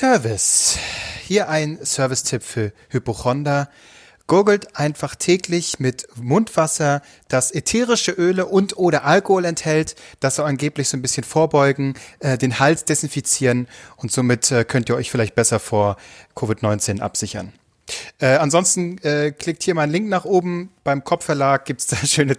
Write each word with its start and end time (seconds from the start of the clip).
Service. 0.00 0.78
Hier 1.26 1.50
ein 1.50 1.78
Service-Tipp 1.84 2.42
für 2.42 2.72
Hypochonder. 2.88 3.68
Gurgelt 4.26 4.74
einfach 4.74 5.14
täglich 5.14 5.78
mit 5.78 6.06
Mundwasser, 6.16 7.02
das 7.28 7.54
ätherische 7.54 8.12
Öle 8.12 8.46
und 8.46 8.78
oder 8.78 9.04
Alkohol 9.04 9.44
enthält. 9.44 9.96
Das 10.20 10.36
soll 10.36 10.46
angeblich 10.46 10.88
so 10.88 10.96
ein 10.96 11.02
bisschen 11.02 11.22
vorbeugen, 11.22 11.92
äh, 12.20 12.38
den 12.38 12.58
Hals 12.58 12.86
desinfizieren 12.86 13.68
und 13.96 14.10
somit 14.10 14.50
äh, 14.50 14.64
könnt 14.64 14.88
ihr 14.88 14.96
euch 14.96 15.10
vielleicht 15.10 15.34
besser 15.34 15.60
vor 15.60 15.98
Covid-19 16.34 17.00
absichern. 17.00 17.52
Äh, 18.20 18.36
ansonsten 18.36 18.96
äh, 19.02 19.32
klickt 19.32 19.62
hier 19.62 19.74
mal 19.74 19.82
einen 19.82 19.92
Link 19.92 20.08
nach 20.08 20.24
oben. 20.24 20.70
Beim 20.82 21.04
Kopfverlag 21.04 21.66
gibt's 21.66 21.88
da 21.88 21.96
schöne, 22.06 22.38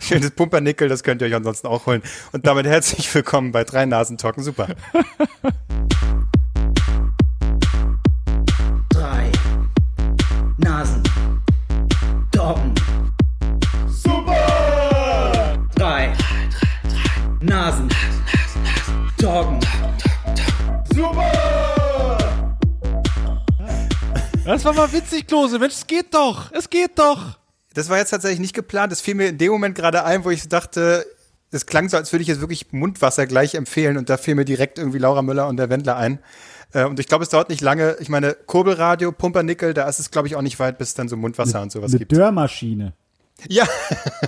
schönes 0.00 0.32
Pumpernickel, 0.32 0.88
das 0.88 1.04
könnt 1.04 1.22
ihr 1.22 1.28
euch 1.28 1.34
ansonsten 1.36 1.68
auch 1.68 1.86
holen. 1.86 2.02
Und 2.32 2.44
damit 2.44 2.66
herzlich 2.66 3.14
willkommen 3.14 3.52
bei 3.52 3.62
Drei 3.62 3.86
Nasen 3.86 4.18
Talken 4.18 4.42
Super. 4.42 4.66
Das 24.46 24.64
war 24.64 24.72
mal 24.74 24.92
witzig, 24.92 25.26
Klose. 25.26 25.58
Mensch, 25.58 25.74
es 25.74 25.86
geht 25.86 26.14
doch. 26.14 26.52
Es 26.52 26.70
geht 26.70 26.98
doch. 26.98 27.38
Das 27.74 27.88
war 27.88 27.98
jetzt 27.98 28.10
tatsächlich 28.10 28.38
nicht 28.40 28.54
geplant. 28.54 28.92
Das 28.92 29.00
fiel 29.00 29.14
mir 29.14 29.28
in 29.28 29.38
dem 29.38 29.50
Moment 29.52 29.74
gerade 29.74 30.04
ein, 30.04 30.24
wo 30.24 30.30
ich 30.30 30.48
dachte, 30.48 31.04
es 31.50 31.66
klang 31.66 31.88
so, 31.88 31.96
als 31.96 32.12
würde 32.12 32.22
ich 32.22 32.28
jetzt 32.28 32.40
wirklich 32.40 32.72
Mundwasser 32.72 33.26
gleich 33.26 33.54
empfehlen 33.54 33.96
und 33.98 34.08
da 34.08 34.16
fiel 34.16 34.34
mir 34.34 34.44
direkt 34.44 34.78
irgendwie 34.78 34.98
Laura 34.98 35.22
Müller 35.22 35.48
und 35.48 35.56
der 35.56 35.68
Wendler 35.68 35.96
ein. 35.96 36.20
Äh, 36.72 36.84
Und 36.84 36.98
ich 37.00 37.06
glaube, 37.08 37.24
es 37.24 37.28
dauert 37.30 37.48
nicht 37.48 37.60
lange. 37.60 37.96
Ich 38.00 38.08
meine, 38.08 38.34
Kurbelradio, 38.34 39.12
Pumpernickel, 39.12 39.74
da 39.74 39.88
ist 39.88 39.98
es, 39.98 40.10
glaube 40.10 40.28
ich, 40.28 40.36
auch 40.36 40.42
nicht 40.42 40.58
weit, 40.58 40.78
bis 40.78 40.88
es 40.88 40.94
dann 40.94 41.08
so 41.08 41.16
Mundwasser 41.16 41.60
und 41.62 41.70
sowas 41.72 41.90
Eine 41.90 41.98
gibt. 42.00 42.12
Dörrmaschine. 42.12 42.92
Ja, 43.48 43.64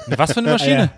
Was 0.08 0.32
für 0.32 0.40
eine 0.40 0.50
Maschine? 0.52 0.90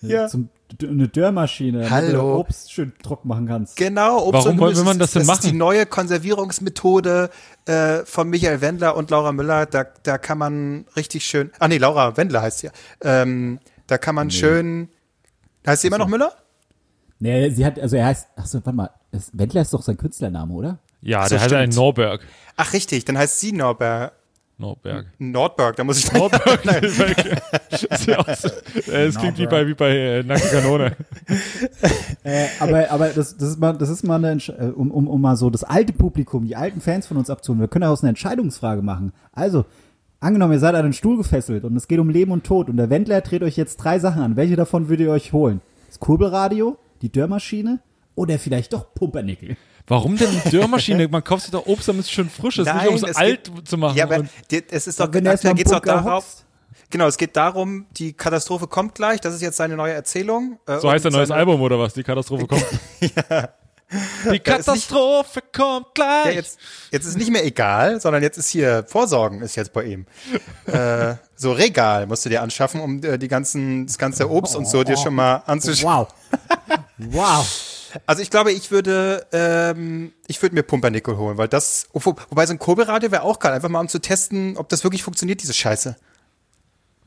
ja. 0.00 0.26
Zum, 0.28 0.48
eine 0.82 1.06
Dörrmaschine, 1.06 1.78
damit 1.80 1.90
Hallo. 1.90 2.18
du 2.34 2.38
Obst 2.40 2.72
schön 2.72 2.92
trocken 3.02 3.28
machen 3.28 3.46
kannst. 3.46 3.76
Genau, 3.76 4.18
Obst 4.26 4.32
Warum 4.46 4.52
und 4.52 4.58
will 4.60 4.66
Gemüse. 4.68 4.84
man 4.84 4.98
das 4.98 5.12
denn 5.12 5.26
das 5.26 5.36
ist 5.36 5.44
die 5.44 5.48
machen? 5.48 5.58
neue 5.58 5.86
Konservierungsmethode 5.86 7.30
äh, 7.66 7.98
von 8.04 8.28
Michael 8.30 8.60
Wendler 8.62 8.96
und 8.96 9.10
Laura 9.10 9.32
Müller. 9.32 9.66
Da, 9.66 9.84
da 10.02 10.18
kann 10.18 10.38
man 10.38 10.86
richtig 10.96 11.24
schön. 11.26 11.50
Ah 11.58 11.68
nee, 11.68 11.78
Laura 11.78 12.16
Wendler 12.16 12.42
heißt 12.42 12.60
sie 12.60 12.66
ja. 12.68 12.72
Ähm, 13.02 13.58
da 13.86 13.98
kann 13.98 14.14
man 14.14 14.30
schön. 14.30 14.88
Heißt 15.66 15.82
sie 15.82 15.88
immer 15.88 15.98
noch 15.98 16.08
Müller? 16.08 16.32
Nee, 17.18 17.50
sie 17.50 17.64
hat, 17.64 17.78
also 17.78 17.94
er 17.96 18.06
heißt, 18.06 18.28
achso, 18.36 18.58
warte 18.64 18.72
mal, 18.76 18.90
Wendler 19.32 19.62
ist 19.62 19.72
doch 19.72 19.82
sein 19.82 19.96
Künstlername, 19.96 20.52
oder? 20.52 20.78
Ja, 21.02 21.24
So, 21.24 21.30
der 21.36 21.40
heißt 21.42 21.52
ein 21.52 21.70
stimmt. 21.70 21.76
Norberg. 21.76 22.26
Ach 22.56 22.72
richtig, 22.72 23.04
dann 23.04 23.16
heißt 23.18 23.38
sie. 23.40 23.52
Norberg. 23.52 24.12
Nordberg, 25.18 25.76
da 25.76 25.84
muss 25.84 25.98
ich 25.98 26.06
so- 26.12 26.28
äh, 28.92 29.06
Es 29.06 29.18
klingt 29.18 29.38
wie 29.38 29.46
bei, 29.46 29.66
wie 29.66 29.74
bei 29.74 29.90
äh, 29.96 30.22
Nackte 30.22 30.48
Kanone. 30.48 30.96
Äh, 32.24 32.46
aber 32.60 32.88
aber 32.90 33.08
das, 33.08 33.36
das 33.36 33.48
ist 33.50 33.58
mal, 33.58 33.72
das 33.72 33.88
ist 33.88 34.04
mal 34.04 34.14
eine, 34.16 34.34
Entsch- 34.38 34.56
äh, 34.56 34.70
um, 34.70 34.92
um, 34.92 35.08
um 35.08 35.20
mal 35.20 35.36
so 35.36 35.50
das 35.50 35.64
alte 35.64 35.92
Publikum, 35.92 36.46
die 36.46 36.54
alten 36.54 36.80
Fans 36.80 37.04
von 37.06 37.16
uns 37.16 37.30
abzuholen. 37.30 37.60
Wir 37.60 37.66
können 37.66 37.82
daraus 37.82 38.02
eine 38.02 38.10
Entscheidungsfrage 38.10 38.80
machen. 38.80 39.12
Also, 39.32 39.64
angenommen, 40.20 40.52
ihr 40.52 40.60
seid 40.60 40.76
an 40.76 40.84
den 40.84 40.92
Stuhl 40.92 41.16
gefesselt 41.16 41.64
und 41.64 41.74
es 41.76 41.88
geht 41.88 41.98
um 41.98 42.10
Leben 42.10 42.30
und 42.30 42.44
Tod 42.44 42.68
und 42.68 42.76
der 42.76 42.90
Wendler 42.90 43.22
dreht 43.22 43.42
euch 43.42 43.56
jetzt 43.56 43.78
drei 43.78 43.98
Sachen 43.98 44.22
an. 44.22 44.36
Welche 44.36 44.54
davon 44.54 44.88
würdet 44.88 45.06
ihr 45.06 45.12
euch 45.12 45.32
holen? 45.32 45.60
Das 45.88 45.98
Kurbelradio, 45.98 46.76
die 47.02 47.10
Dörrmaschine 47.10 47.80
oder 48.14 48.38
vielleicht 48.38 48.72
doch 48.72 48.94
Pumpernickel? 48.94 49.56
Warum 49.86 50.16
denn 50.16 50.28
eine 50.28 50.50
Dörrmaschine? 50.50 51.08
Man 51.08 51.24
kauft 51.24 51.42
sich 51.42 51.50
doch 51.50 51.66
Obst, 51.66 51.88
damit 51.88 52.04
es 52.04 52.10
schön 52.10 52.30
frisch 52.30 52.58
ist, 52.58 52.72
nicht 52.72 52.86
um 52.88 52.94
es 52.94 53.02
es 53.02 53.16
alt 53.16 53.52
geht- 53.52 53.68
zu 53.68 53.76
machen. 53.76 53.96
Ja, 53.96 54.04
aber 54.04 54.24
es 54.70 54.86
ist 54.86 55.00
doch, 55.00 55.12
Wenn 55.12 55.24
da 55.24 55.32
im 55.32 55.54
geht's 55.56 55.70
doch 55.70 55.80
darauf. 55.80 56.24
Genau, 56.90 57.06
es 57.06 57.16
geht 57.16 57.34
darum, 57.36 57.86
die 57.92 58.12
Katastrophe 58.12 58.66
kommt 58.66 58.94
gleich. 58.94 59.18
Das 59.20 59.34
ist 59.34 59.40
jetzt 59.40 59.56
seine 59.56 59.76
neue 59.76 59.94
Erzählung. 59.94 60.58
Äh, 60.66 60.78
so 60.78 60.90
heißt 60.90 61.06
und 61.06 61.12
ein 61.12 61.16
neues 61.16 61.30
Album 61.30 61.60
oder 61.62 61.78
was? 61.78 61.94
Die 61.94 62.02
Katastrophe 62.02 62.46
kommt. 62.46 62.66
Die 64.32 64.38
Katastrophe 64.38 65.40
kommt 65.54 65.94
gleich. 65.94 66.26
Ja, 66.26 66.30
jetzt, 66.32 66.58
jetzt 66.90 67.04
ist 67.04 67.18
nicht 67.18 67.30
mehr 67.30 67.44
egal, 67.44 68.00
sondern 68.00 68.22
jetzt 68.22 68.38
ist 68.38 68.48
hier 68.48 68.84
Vorsorgen 68.88 69.42
ist 69.42 69.54
jetzt 69.56 69.72
bei 69.72 69.84
ihm. 69.84 70.06
äh, 70.66 71.14
so 71.36 71.52
Regal 71.52 72.06
musst 72.06 72.24
du 72.24 72.30
dir 72.30 72.42
anschaffen, 72.42 72.80
um 72.80 73.02
äh, 73.02 73.18
die 73.18 73.28
ganzen, 73.28 73.86
das 73.86 73.98
ganze 73.98 74.30
Obst 74.30 74.56
und 74.56 74.66
so 74.66 74.82
dir 74.82 74.96
schon 74.96 75.14
mal 75.14 75.42
anzuschauen. 75.46 76.06
Wow. 76.06 76.78
wow. 76.98 77.71
Also 78.06 78.22
ich 78.22 78.30
glaube, 78.30 78.52
ich 78.52 78.70
würde, 78.70 79.26
ähm, 79.32 80.12
ich 80.26 80.40
würde 80.42 80.54
mir 80.54 80.62
Pumpernickel 80.62 81.16
holen, 81.16 81.38
weil 81.38 81.48
das, 81.48 81.88
wo, 81.92 82.14
wobei 82.28 82.46
so 82.46 82.52
ein 82.52 82.58
Kurbelradio 82.58 83.10
wäre 83.10 83.22
auch 83.22 83.38
geil, 83.38 83.52
einfach 83.52 83.68
mal 83.68 83.80
um 83.80 83.88
zu 83.88 84.00
testen, 84.00 84.56
ob 84.56 84.68
das 84.68 84.84
wirklich 84.84 85.02
funktioniert, 85.02 85.42
diese 85.42 85.54
Scheiße. 85.54 85.96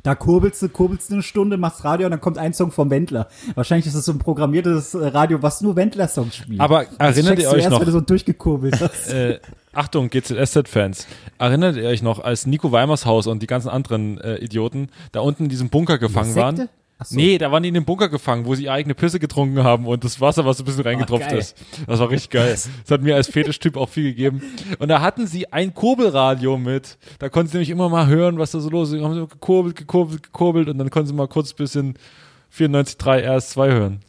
Da 0.05 0.13
kurbelst 0.13 0.61
du, 0.61 0.69
kurbelst 0.69 1.09
du 1.09 1.15
eine 1.15 1.23
Stunde, 1.23 1.57
machst 1.57 1.83
Radio 1.83 2.05
und 2.05 2.11
dann 2.11 2.21
kommt 2.21 2.37
ein 2.37 2.53
Song 2.53 2.71
vom 2.71 2.91
Wendler. 2.91 3.27
Wahrscheinlich 3.55 3.87
ist 3.87 3.95
es 3.95 4.05
so 4.05 4.11
ein 4.11 4.19
programmiertes 4.19 4.93
äh, 4.93 5.07
Radio, 5.07 5.41
was 5.41 5.61
nur 5.61 5.75
Wendler-Songs 5.75 6.35
spielt. 6.35 6.59
Aber 6.61 6.85
Das 6.85 7.17
erinnert 7.17 7.39
ihr 7.39 7.49
euch 7.49 7.63
erst, 7.63 7.71
noch? 7.71 7.79
wenn 7.79 7.87
du 7.87 7.91
so 7.91 8.01
durchgekurbelt 8.01 8.79
hast. 8.79 9.07
äh, 9.11 9.39
Achtung, 9.73 10.11
GZSZ-Fans. 10.11 11.07
Erinnert 11.39 11.75
ihr 11.77 11.89
euch 11.89 12.03
noch, 12.03 12.19
als 12.19 12.45
Nico 12.45 12.71
Weimershaus 12.71 13.25
und 13.25 13.41
die 13.41 13.47
ganzen 13.47 13.69
anderen 13.69 14.19
äh, 14.19 14.35
Idioten 14.35 14.89
da 15.11 15.21
unten 15.21 15.45
in 15.45 15.49
diesem 15.49 15.69
Bunker 15.69 15.97
gefangen 15.97 16.33
Sekte? 16.33 16.39
waren? 16.39 16.69
So. 17.03 17.17
Nee, 17.17 17.37
da 17.37 17.51
waren 17.51 17.61
die 17.61 17.69
in 17.69 17.75
dem 17.75 17.83
Bunker 17.83 18.07
gefangen, 18.07 18.45
wo 18.45 18.55
sie 18.55 18.63
ihre 18.63 18.73
eigene 18.73 18.95
Pisse 18.95 19.19
getrunken 19.19 19.63
haben 19.63 19.85
und 19.85 20.05
das 20.05 20.21
Wasser, 20.21 20.45
was 20.45 20.57
so 20.57 20.63
ein 20.63 20.65
bisschen 20.65 20.83
reingetropft 20.83 21.27
geil. 21.27 21.39
ist. 21.39 21.57
Das 21.87 21.99
war 21.99 22.09
richtig 22.09 22.29
geil. 22.29 22.51
Das 22.51 22.69
hat 22.89 23.01
mir 23.01 23.15
als 23.15 23.27
Fetischtyp 23.27 23.75
auch 23.75 23.89
viel 23.89 24.05
gegeben. 24.05 24.41
Und 24.79 24.87
da 24.87 25.01
hatten 25.01 25.27
sie 25.27 25.51
ein 25.51 25.73
Kurbelradio 25.73 26.57
mit. 26.57 26.97
Da 27.19 27.27
konnten 27.27 27.51
sie 27.51 27.57
nämlich 27.57 27.69
immer 27.69 27.89
mal 27.89 28.07
hören, 28.07 28.39
was 28.39 28.51
da 28.51 28.61
so 28.61 28.69
los 28.69 28.93
ist. 28.93 29.03
Haben 29.03 29.13
sie 29.13 29.27
gekurbelt, 29.27 29.75
gekurbelt, 29.75 30.23
gekurbelt 30.23 30.69
und 30.69 30.77
dann 30.77 30.89
konnten 30.89 31.07
sie 31.07 31.13
mal 31.13 31.27
kurz 31.27 31.51
ein 31.51 31.57
bisschen 31.57 31.97
94.3 32.55 33.27
RS2 33.27 33.71
hören. 33.71 33.99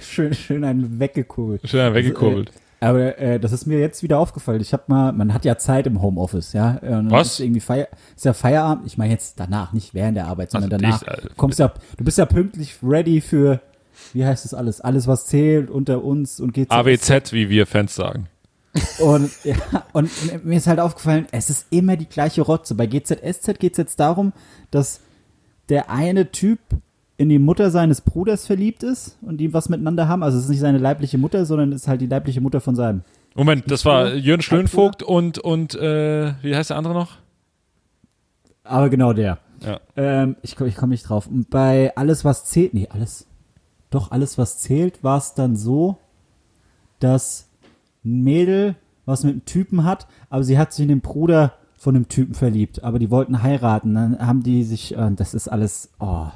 Schön, 0.00 0.34
schön 0.34 0.64
einen 0.64 1.00
weggekurbelt. 1.00 1.66
Schön 1.68 1.94
weggekurbelt. 1.94 2.52
Aber 2.86 3.18
äh, 3.18 3.40
das 3.40 3.52
ist 3.52 3.66
mir 3.66 3.80
jetzt 3.80 4.02
wieder 4.02 4.18
aufgefallen. 4.18 4.60
Ich 4.60 4.72
habe 4.72 4.84
mal, 4.86 5.12
man 5.12 5.34
hat 5.34 5.44
ja 5.44 5.58
Zeit 5.58 5.86
im 5.86 6.00
Homeoffice, 6.02 6.52
ja. 6.52 6.78
Äh, 6.82 6.94
und 6.94 7.10
Was? 7.10 7.32
Ist 7.32 7.40
irgendwie 7.40 7.60
Feier, 7.60 7.88
ist 8.14 8.24
ja 8.24 8.32
Feierabend. 8.32 8.86
Ich 8.86 8.96
meine 8.96 9.12
jetzt 9.12 9.40
danach, 9.40 9.72
nicht 9.72 9.92
während 9.94 10.16
der 10.16 10.26
Arbeit, 10.26 10.50
sondern 10.52 10.72
Also 10.84 11.04
danach. 11.04 11.16
dich. 11.20 11.28
Du 11.30 11.34
kommst 11.36 11.58
ja, 11.58 11.72
du 11.96 12.04
bist 12.04 12.18
ja 12.18 12.26
pünktlich 12.26 12.76
ready 12.82 13.20
für, 13.20 13.60
wie 14.12 14.24
heißt 14.24 14.44
das 14.44 14.54
alles? 14.54 14.80
Alles, 14.80 15.06
was 15.06 15.26
zählt 15.26 15.68
unter 15.70 16.04
uns 16.04 16.38
und 16.38 16.52
geht 16.54 16.70
AWZ, 16.70 17.32
wie 17.32 17.48
wir 17.48 17.66
Fans 17.66 17.94
sagen. 17.94 18.28
Und, 18.98 19.30
ja, 19.44 19.56
und 19.92 20.10
mir 20.44 20.58
ist 20.58 20.66
halt 20.66 20.80
aufgefallen, 20.80 21.26
es 21.32 21.50
ist 21.50 21.66
immer 21.70 21.96
die 21.96 22.08
gleiche 22.08 22.42
Rotze. 22.42 22.74
Bei 22.74 22.86
GZSZ 22.86 23.58
geht 23.58 23.72
es 23.72 23.78
jetzt 23.78 23.98
darum, 24.00 24.32
dass 24.70 25.00
der 25.70 25.90
eine 25.90 26.30
Typ 26.30 26.60
in 27.16 27.28
die 27.28 27.38
Mutter 27.38 27.70
seines 27.70 28.00
Bruders 28.00 28.46
verliebt 28.46 28.82
ist 28.82 29.18
und 29.22 29.38
die 29.38 29.52
was 29.54 29.68
miteinander 29.68 30.08
haben. 30.08 30.22
Also 30.22 30.38
es 30.38 30.44
ist 30.44 30.50
nicht 30.50 30.60
seine 30.60 30.78
leibliche 30.78 31.18
Mutter, 31.18 31.46
sondern 31.46 31.72
es 31.72 31.82
ist 31.82 31.88
halt 31.88 32.00
die 32.00 32.06
leibliche 32.06 32.40
Mutter 32.40 32.60
von 32.60 32.76
seinem. 32.76 33.02
Moment, 33.34 33.70
das 33.70 33.84
war 33.84 34.08
Jörn 34.08 34.16
Halbbruder? 34.16 34.42
Schlönvogt 34.42 35.02
und, 35.02 35.38
und 35.38 35.74
äh, 35.74 36.34
wie 36.42 36.54
heißt 36.54 36.70
der 36.70 36.76
andere 36.76 36.94
noch? 36.94 37.16
Aber 38.64 38.90
genau 38.90 39.12
der. 39.12 39.38
Ja. 39.64 39.80
Ähm, 39.96 40.36
ich 40.42 40.56
komme 40.56 40.68
ich 40.68 40.76
komm 40.76 40.90
nicht 40.90 41.08
drauf. 41.08 41.26
Und 41.26 41.48
bei 41.50 41.94
alles, 41.96 42.24
was 42.24 42.44
zählt, 42.44 42.74
nee, 42.74 42.88
alles, 42.90 43.26
doch 43.90 44.10
alles, 44.10 44.36
was 44.36 44.58
zählt, 44.58 45.02
war 45.02 45.18
es 45.18 45.34
dann 45.34 45.56
so, 45.56 45.98
dass 46.98 47.48
ein 48.04 48.22
Mädel 48.22 48.76
was 49.06 49.22
mit 49.22 49.32
einem 49.32 49.44
Typen 49.44 49.84
hat, 49.84 50.06
aber 50.28 50.42
sie 50.42 50.58
hat 50.58 50.72
sich 50.72 50.82
in 50.82 50.88
den 50.88 51.00
Bruder 51.00 51.54
von 51.76 51.94
dem 51.94 52.08
Typen 52.08 52.34
verliebt, 52.34 52.82
aber 52.82 52.98
die 52.98 53.10
wollten 53.10 53.42
heiraten. 53.42 53.94
Dann 53.94 54.18
haben 54.18 54.42
die 54.42 54.64
sich, 54.64 54.96
äh, 54.96 55.10
das 55.14 55.32
ist 55.32 55.48
alles, 55.48 55.90
oh, 56.00 56.26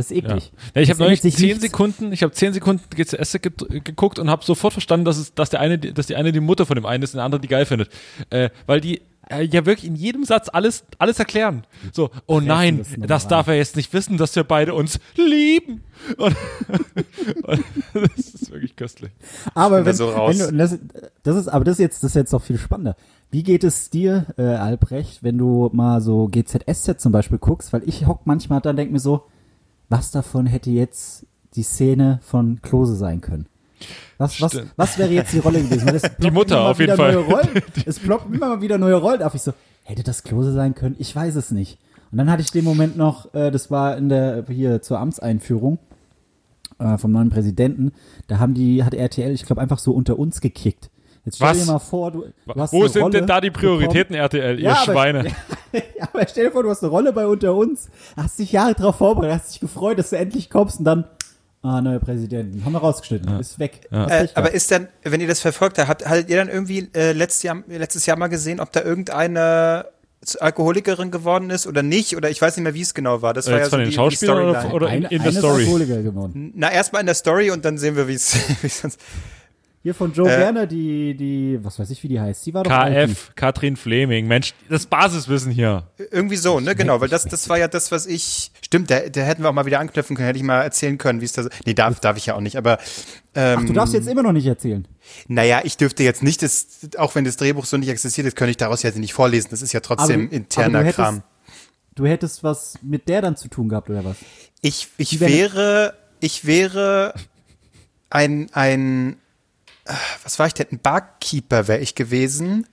das 0.00 0.10
ist 0.10 0.16
Ja. 0.22 0.30
eklig. 0.30 0.52
Ja, 0.74 0.80
ich 0.82 0.88
Das 0.88 0.96
habe 0.98 1.04
neulich 1.04 1.20
zehn 1.22 1.46
nichts. 1.48 1.60
Sekunden, 1.62 2.12
ich 2.12 2.22
habe 2.22 2.32
zehn 2.32 2.52
Sekunden 2.52 2.82
GCS 2.94 3.38
ge 3.42 3.52
geguckt 3.84 4.18
und 4.18 4.30
habe 4.30 4.44
sofort 4.44 4.72
verstanden, 4.72 5.04
dass 5.04 5.18
es, 5.18 5.34
dass 5.34 5.50
der 5.50 5.60
eine, 5.60 5.78
dass 5.78 6.06
die 6.06 6.16
eine 6.16 6.32
die 6.32 6.40
Mutter 6.40 6.66
von 6.66 6.76
dem 6.76 6.86
einen 6.86 7.02
ist 7.02 7.14
und 7.14 7.18
der 7.18 7.24
andere 7.24 7.40
die 7.40 7.48
geil 7.48 7.66
findet, 7.66 7.90
äh, 8.30 8.50
weil 8.66 8.80
die 8.80 9.02
äh, 9.28 9.42
ja 9.44 9.64
wirklich 9.66 9.86
in 9.86 9.94
jedem 9.96 10.24
Satz 10.24 10.48
alles 10.52 10.84
alles 10.98 11.18
erklären. 11.18 11.64
So, 11.92 12.10
oh 12.26 12.40
nein, 12.40 12.78
das 12.78 13.06
das, 13.06 13.28
darf 13.28 13.46
er 13.48 13.54
jetzt 13.54 13.76
nicht 13.76 13.92
wissen, 13.92 14.16
dass 14.16 14.34
wir 14.34 14.44
beide 14.44 14.74
uns 14.74 14.98
lieben. 15.16 15.84
Und, 16.16 16.34
und 17.44 17.64
das 18.16 18.26
ist 18.34 18.50
wirklich 18.50 18.74
köstlich. 18.76 19.12
Aber 19.54 19.84
wenn, 19.84 19.94
so 19.94 20.08
raus. 20.08 20.38
wenn 20.38 20.50
du, 20.50 20.56
das, 20.56 20.78
das 21.22 21.36
ist, 21.36 21.48
aber 21.48 21.64
das 21.64 21.74
ist 21.74 21.80
jetzt, 21.80 22.02
das 22.02 22.10
ist 22.12 22.16
jetzt 22.16 22.32
noch 22.32 22.42
viel 22.42 22.58
spannender. 22.58 22.96
Wie 23.30 23.44
geht 23.44 23.62
es 23.62 23.90
dir, 23.90 24.26
äh, 24.38 24.42
Albrecht, 24.42 25.22
wenn 25.22 25.38
du 25.38 25.70
mal 25.72 26.00
so 26.00 26.26
GZSZ 26.28 26.98
zum 27.00 27.12
Beispiel 27.12 27.38
guckst? 27.38 27.72
Weil 27.72 27.82
ich 27.86 28.06
hock 28.08 28.22
manchmal 28.24 28.60
da 28.60 28.70
und 28.70 28.76
denk 28.76 28.90
mir 28.90 28.98
so, 28.98 29.26
was 29.90 30.10
davon 30.10 30.46
hätte 30.46 30.70
jetzt 30.70 31.26
die 31.54 31.62
Szene 31.62 32.20
von 32.22 32.62
Klose 32.62 32.96
sein 32.96 33.20
können? 33.20 33.46
Was, 34.18 34.40
was, 34.40 34.60
was 34.76 34.98
wäre 34.98 35.10
jetzt 35.10 35.32
die 35.32 35.38
Rolle 35.38 35.62
gewesen? 35.62 35.86
Ploppen 36.18 36.32
Mutter, 36.34 36.60
auf 36.62 36.78
jeden 36.78 36.92
wieder 36.96 37.24
Fall. 37.24 37.62
Es 37.86 37.98
ploppen 37.98 38.34
immer 38.34 38.48
mal 38.48 38.60
wieder 38.62 38.78
neue 38.78 38.94
Rollen 38.96 39.22
auf. 39.22 39.34
Ich 39.34 39.42
so, 39.42 39.52
hätte 39.84 40.02
das 40.02 40.22
Klose 40.22 40.52
sein 40.52 40.74
können? 40.74 40.96
Ich 40.98 41.14
weiß 41.14 41.34
es 41.36 41.50
nicht. 41.50 41.78
Und 42.12 42.18
dann 42.18 42.30
hatte 42.30 42.42
ich 42.42 42.50
den 42.50 42.64
Moment 42.64 42.96
noch, 42.96 43.32
äh, 43.34 43.50
das 43.50 43.70
war 43.70 43.96
in 43.96 44.08
der, 44.08 44.44
hier 44.48 44.82
zur 44.82 44.98
Amtseinführung 44.98 45.78
äh, 46.78 46.98
vom 46.98 47.12
neuen 47.12 47.30
Präsidenten, 47.30 47.92
da 48.26 48.38
haben 48.38 48.54
die, 48.54 48.84
hat 48.84 48.94
RTL, 48.94 49.32
ich 49.32 49.44
glaube, 49.44 49.60
einfach 49.60 49.78
so 49.78 49.92
unter 49.92 50.18
uns 50.18 50.40
gekickt. 50.40 50.90
Jetzt 51.24 51.36
stell 51.36 51.48
Was? 51.50 51.64
dir 51.64 51.72
mal 51.72 51.78
vor, 51.78 52.10
du, 52.10 52.24
du 52.46 52.54
hast 52.60 52.72
Wo 52.72 52.86
sind 52.88 53.02
Rolle 53.02 53.18
denn 53.18 53.26
da 53.26 53.40
die 53.40 53.50
Prioritäten, 53.50 54.14
RTL, 54.14 54.58
ihr 54.58 54.70
Ja, 54.70 54.76
Schweine? 54.76 55.22
bekommen. 55.24 55.36
Ja, 55.98 56.08
aber 56.12 56.26
stell 56.28 56.46
dir 56.46 56.52
vor, 56.52 56.62
du 56.62 56.70
hast 56.70 56.82
eine 56.82 56.90
Rolle 56.90 57.12
bei 57.12 57.26
Unter 57.26 57.54
uns, 57.54 57.88
hast 58.16 58.38
dich 58.38 58.52
Jahre 58.52 58.74
drauf 58.74 58.96
vorbereitet, 58.96 59.40
hast 59.40 59.52
dich 59.54 59.60
gefreut, 59.60 59.98
dass 59.98 60.10
du 60.10 60.16
endlich 60.16 60.50
kommst 60.50 60.78
und 60.80 60.84
dann, 60.84 61.04
ah, 61.62 61.80
neuer 61.80 61.98
Präsident, 62.00 62.64
haben 62.64 62.72
wir 62.72 62.78
rausgeschnitten, 62.78 63.38
ist 63.38 63.58
weg. 63.58 63.88
Hast 63.90 64.10
Äh, 64.10 64.28
aber 64.34 64.52
ist 64.52 64.70
dann, 64.70 64.88
wenn 65.02 65.20
ihr 65.20 65.28
das 65.28 65.40
verfolgt 65.40 65.78
habt, 65.78 65.88
habt 65.88 66.06
hattet 66.08 66.28
ihr 66.30 66.36
dann 66.36 66.48
irgendwie 66.48 66.88
äh, 66.94 67.12
letztes, 67.12 67.42
Jahr, 67.42 67.62
letztes 67.68 68.06
Jahr 68.06 68.16
mal 68.18 68.28
gesehen, 68.28 68.60
ob 68.60 68.72
da 68.72 68.82
irgendeine 68.82 69.86
Alkoholikerin 70.38 71.10
geworden 71.10 71.48
ist 71.50 71.66
oder 71.66 71.82
nicht? 71.82 72.16
Oder 72.16 72.28
ich 72.30 72.42
weiß 72.42 72.56
nicht 72.56 72.64
mehr, 72.64 72.74
wie 72.74 72.82
es 72.82 72.92
genau 72.94 73.22
war. 73.22 73.32
Das 73.32 73.46
war 73.46 73.54
Jetzt 73.54 73.66
ja 73.66 73.70
von 73.70 73.78
so 73.78 73.84
den 73.84 73.90
die, 73.90 73.94
Schauspielern 73.96 74.36
die 74.38 74.42
oder- 74.50 74.74
oder- 74.74 74.86
in- 74.88 75.06
Eine- 75.06 75.08
in 75.16 75.22
der 75.22 75.32
Story? 75.32 75.62
Alkoholiker 75.62 76.02
geworden. 76.02 76.52
Na, 76.56 76.70
erstmal 76.70 77.00
in 77.00 77.06
der 77.06 77.14
Story 77.14 77.50
und 77.50 77.64
dann 77.64 77.78
sehen 77.78 77.96
wir, 77.96 78.06
wie 78.08 78.14
es 78.16 78.34
sonst. 78.80 79.00
Hier 79.82 79.94
von 79.94 80.12
Joe 80.12 80.28
Äh, 80.30 80.38
Werner, 80.38 80.66
die, 80.66 81.14
die, 81.16 81.58
was 81.62 81.78
weiß 81.78 81.88
ich, 81.88 82.02
wie 82.02 82.08
die 82.08 82.20
heißt, 82.20 82.44
die 82.44 82.52
war 82.52 82.64
doch 82.64 82.70
KF, 82.70 83.32
Katrin 83.34 83.76
Fleming. 83.76 84.26
Mensch, 84.26 84.52
das 84.68 84.84
Basiswissen 84.84 85.50
hier. 85.50 85.86
Irgendwie 86.10 86.36
so, 86.36 86.60
ne? 86.60 86.74
Genau, 86.74 87.00
weil 87.00 87.08
das, 87.08 87.24
das 87.24 87.48
war 87.48 87.56
ja 87.56 87.66
das, 87.66 87.90
was 87.90 88.04
ich. 88.04 88.52
Stimmt, 88.62 88.90
da, 88.90 89.00
da 89.08 89.22
hätten 89.22 89.42
wir 89.42 89.48
auch 89.48 89.54
mal 89.54 89.64
wieder 89.64 89.80
anknüpfen 89.80 90.16
können, 90.16 90.26
hätte 90.26 90.38
ich 90.38 90.42
mal 90.44 90.60
erzählen 90.60 90.98
können, 90.98 91.22
wie 91.22 91.24
es 91.24 91.32
da 91.32 91.44
so. 91.44 91.48
Nee, 91.64 91.72
darf, 91.72 91.98
darf 92.00 92.18
ich 92.18 92.26
ja 92.26 92.34
auch 92.34 92.42
nicht, 92.42 92.56
aber 92.56 92.78
Ach, 93.34 93.64
du 93.64 93.72
darfst 93.72 93.94
jetzt 93.94 94.06
immer 94.06 94.22
noch 94.22 94.32
nicht 94.32 94.44
erzählen. 94.46 94.86
naja, 95.28 95.62
ich 95.64 95.78
dürfte 95.78 96.02
jetzt 96.02 96.22
nicht, 96.22 96.42
das, 96.42 96.66
auch 96.98 97.14
wenn 97.14 97.24
das 97.24 97.38
Drehbuch 97.38 97.64
so 97.64 97.78
nicht 97.78 97.88
existiert 97.88 98.26
ist, 98.26 98.36
könnte 98.36 98.50
ich 98.50 98.56
daraus 98.58 98.82
jetzt 98.82 98.98
nicht 98.98 99.14
vorlesen. 99.14 99.48
Das 99.50 99.62
ist 99.62 99.72
ja 99.72 99.80
trotzdem 99.80 100.26
Aber- 100.26 100.32
interner 100.34 100.66
aber 100.66 100.78
du 100.80 100.84
hättest- 100.84 100.96
Kram. 100.96 101.22
Du 101.94 102.06
hättest 102.06 102.44
was 102.44 102.74
mit 102.82 103.08
der 103.08 103.22
dann 103.22 103.36
zu 103.36 103.48
tun 103.48 103.68
gehabt, 103.70 103.88
oder 103.88 104.04
was? 104.04 104.16
Ich, 104.60 104.88
ich 104.98 105.20
wäre- 105.20 105.94
ich 106.20 106.44
wäre 106.44 107.14
ein, 108.10 108.48
ein, 108.52 109.16
was 110.22 110.38
war 110.38 110.46
ich 110.46 110.54
denn? 110.54 110.66
Ein 110.72 110.78
Barkeeper 110.80 111.68
wäre 111.68 111.80
ich 111.80 111.94
gewesen, 111.94 112.66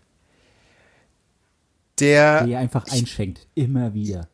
der, 2.00 2.40
Der 2.40 2.48
ihr 2.48 2.60
einfach 2.60 2.86
einschenkt. 2.92 3.48
Immer 3.56 3.94
wieder. 3.94 4.28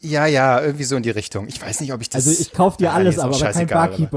ja, 0.00 0.26
ja, 0.26 0.60
irgendwie 0.60 0.84
so 0.84 0.96
in 0.96 1.02
die 1.02 1.10
Richtung. 1.10 1.48
Ich 1.48 1.60
weiß 1.60 1.80
nicht, 1.80 1.92
ob 1.92 2.00
ich 2.00 2.08
das. 2.08 2.26
Also 2.26 2.40
ich 2.40 2.52
kauf 2.52 2.76
dir 2.76 2.84
Ja, 2.84 2.92
alles, 2.92 3.18
auch 3.18 3.24
aber, 3.24 3.34
aber 3.34 3.44
kein 3.44 3.52
scheißegal, 3.54 4.08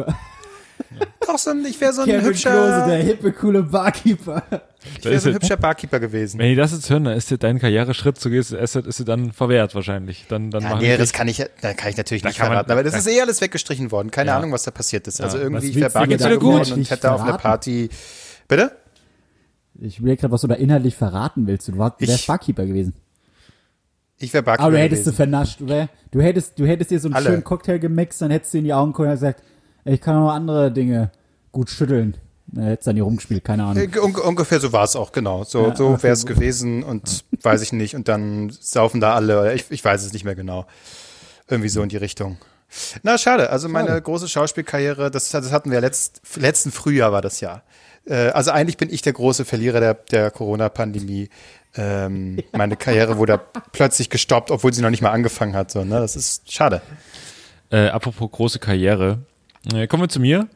Doch, 1.25 1.37
so 1.37 1.51
ein, 1.51 1.63
ich 1.65 1.79
wäre 1.79 1.93
so 1.93 2.01
ein 2.01 2.07
Kevin 2.07 2.25
hübscher, 2.25 2.51
Klose, 2.51 2.83
der 2.87 2.97
hippe, 3.03 3.31
coole 3.31 3.63
Barkeeper. 3.63 4.43
ich 4.99 5.05
wäre 5.05 5.19
so 5.19 5.29
ein 5.29 5.35
hübscher 5.35 5.55
Barkeeper 5.57 5.99
gewesen. 5.99 6.39
Wenn 6.39 6.49
die 6.49 6.55
das 6.55 6.71
jetzt 6.73 6.89
hören, 6.89 7.05
dann 7.05 7.15
ist 7.15 7.29
dir 7.31 7.37
dein 7.37 7.59
Karriereschritt 7.59 8.19
zu 8.19 8.29
GSS 8.29 8.75
ist 8.75 8.99
dir 8.99 9.05
dann 9.05 9.31
verwehrt 9.31 9.73
wahrscheinlich. 9.73 10.25
Dann, 10.27 10.51
dann 10.51 10.63
Ja, 10.63 10.69
machen 10.69 10.81
nee, 10.81 10.97
das 10.97 11.13
kann 11.13 11.27
ich, 11.27 11.37
da 11.61 11.73
kann 11.73 11.89
ich 11.91 11.97
natürlich 11.97 12.23
Da 12.23 12.29
nicht 12.29 12.37
kann 12.39 12.47
man- 12.49 12.55
verraten. 12.55 12.71
aber 12.71 12.83
das 12.83 12.93
da- 12.93 12.99
ist 12.99 13.07
eh 13.07 13.21
alles 13.21 13.39
weggestrichen 13.39 13.91
worden. 13.91 14.11
Keine 14.11 14.31
Ja. 14.31 14.37
Ahnung, 14.37 14.51
was 14.51 14.63
da 14.63 14.71
passiert 14.71 15.07
ist. 15.07 15.21
Also 15.21 15.37
Ja. 15.37 15.43
irgendwie, 15.43 15.57
Was 15.63 15.69
ich 15.69 15.75
wäre 15.75 15.87
du 15.89 15.93
Barkeeper 15.93 16.29
da 16.29 16.35
geworden 16.35 16.73
und 16.73 16.89
hätte 16.89 17.11
auf 17.11 17.21
einer 17.21 17.25
verraten? 17.39 17.41
Party. 17.43 17.89
Bitte? 18.47 18.71
Ich 19.79 19.99
überlege 19.99 20.21
gerade, 20.21 20.33
was 20.33 20.41
du 20.41 20.47
da 20.47 20.55
inhaltlich 20.55 20.95
verraten 20.95 21.47
willst. 21.47 21.67
Du 21.69 21.77
warst- 21.77 22.01
wärst 22.01 22.13
Ich- 22.21 22.27
Barkeeper 22.27 22.65
gewesen. 22.65 22.93
Ich 24.17 24.33
wäre 24.33 24.43
Barkeeper 24.43 24.65
Aber 24.67 24.75
du 24.75 24.81
hättest 24.83 25.01
du 25.01 25.11
gewesen. 25.11 25.15
vernascht, 25.15 25.61
oder? 25.61 25.89
Du 26.11 26.21
hättest, 26.21 26.59
du 26.59 26.65
hättest 26.67 26.91
dir 26.91 26.99
so 26.99 27.07
einen 27.07 27.15
Alle. 27.15 27.25
schönen 27.29 27.43
Cocktail 27.43 27.79
gemixt, 27.79 28.21
dann 28.21 28.29
hättest 28.29 28.53
du 28.53 28.57
in 28.59 28.65
die 28.65 28.73
Augen 28.73 28.91
geguckt 28.91 29.07
und 29.07 29.13
gesagt, 29.15 29.41
ich 29.85 30.01
kann 30.01 30.15
auch 30.15 30.27
noch 30.27 30.33
andere 30.33 30.71
Dinge 30.71 31.11
gut 31.51 31.69
schütteln. 31.69 32.17
Hättest 32.55 32.87
du 32.87 32.89
dann 32.89 32.95
hier 32.97 33.03
rumgespielt, 33.05 33.43
keine 33.45 33.63
Ahnung. 33.63 33.77
Äh, 33.93 33.99
un 33.99 34.13
ungefähr 34.15 34.59
so 34.59 34.73
war 34.73 34.83
es 34.83 34.95
auch, 34.95 35.11
genau. 35.13 35.43
So, 35.45 35.67
Ja, 35.69 35.75
so 35.75 36.03
wäre 36.03 36.13
es 36.13 36.25
gewesen 36.25 36.83
und 36.83 37.23
weiß 37.41 37.61
ich 37.61 37.71
nicht. 37.71 37.95
Und 37.95 38.07
dann 38.09 38.49
saufen 38.49 38.99
da 38.99 39.15
alle, 39.15 39.53
ich, 39.53 39.65
ich 39.69 39.83
weiß 39.83 40.03
es 40.03 40.11
nicht 40.11 40.25
mehr 40.25 40.35
genau. 40.35 40.65
Irgendwie 41.49 41.69
so 41.69 41.81
in 41.81 41.89
die 41.89 41.97
Richtung. 41.97 42.37
Na, 43.03 43.17
schade. 43.17 43.49
Also 43.49 43.69
meine 43.69 43.89
Schade. 43.89 44.01
große 44.01 44.27
Schauspielkarriere, 44.27 45.11
das, 45.11 45.29
das 45.29 45.51
hatten 45.51 45.71
wir 45.71 45.79
letzt, 45.81 46.21
letzten 46.37 46.71
Frühjahr 46.71 47.11
war 47.11 47.21
das 47.21 47.39
Jahr. 47.39 47.63
Äh, 48.05 48.29
also 48.29 48.51
eigentlich 48.51 48.77
bin 48.77 48.89
ich 48.91 49.01
der 49.01 49.13
große 49.13 49.45
Verlierer 49.45 49.79
der, 49.79 49.93
der 49.93 50.31
Corona-Pandemie. 50.31 51.29
Ähm, 51.75 52.39
Meine 52.51 52.75
Karriere 52.75 53.17
wurde 53.17 53.39
plötzlich 53.71 54.09
gestoppt, 54.09 54.51
obwohl 54.51 54.73
sie 54.73 54.81
noch 54.81 54.89
nicht 54.89 55.01
mal 55.01 55.11
angefangen 55.11 55.55
hat. 55.55 55.71
So, 55.71 55.85
ne? 55.85 55.99
Das 55.99 56.15
ist 56.17 56.51
schade. 56.51 56.81
Äh, 57.69 57.87
apropos 57.87 58.29
große 58.29 58.59
Karriere. 58.59 59.19
Äh, 59.71 59.85
kommen 59.85 60.03
wir 60.03 60.09
zu 60.09 60.19
mir. 60.19 60.47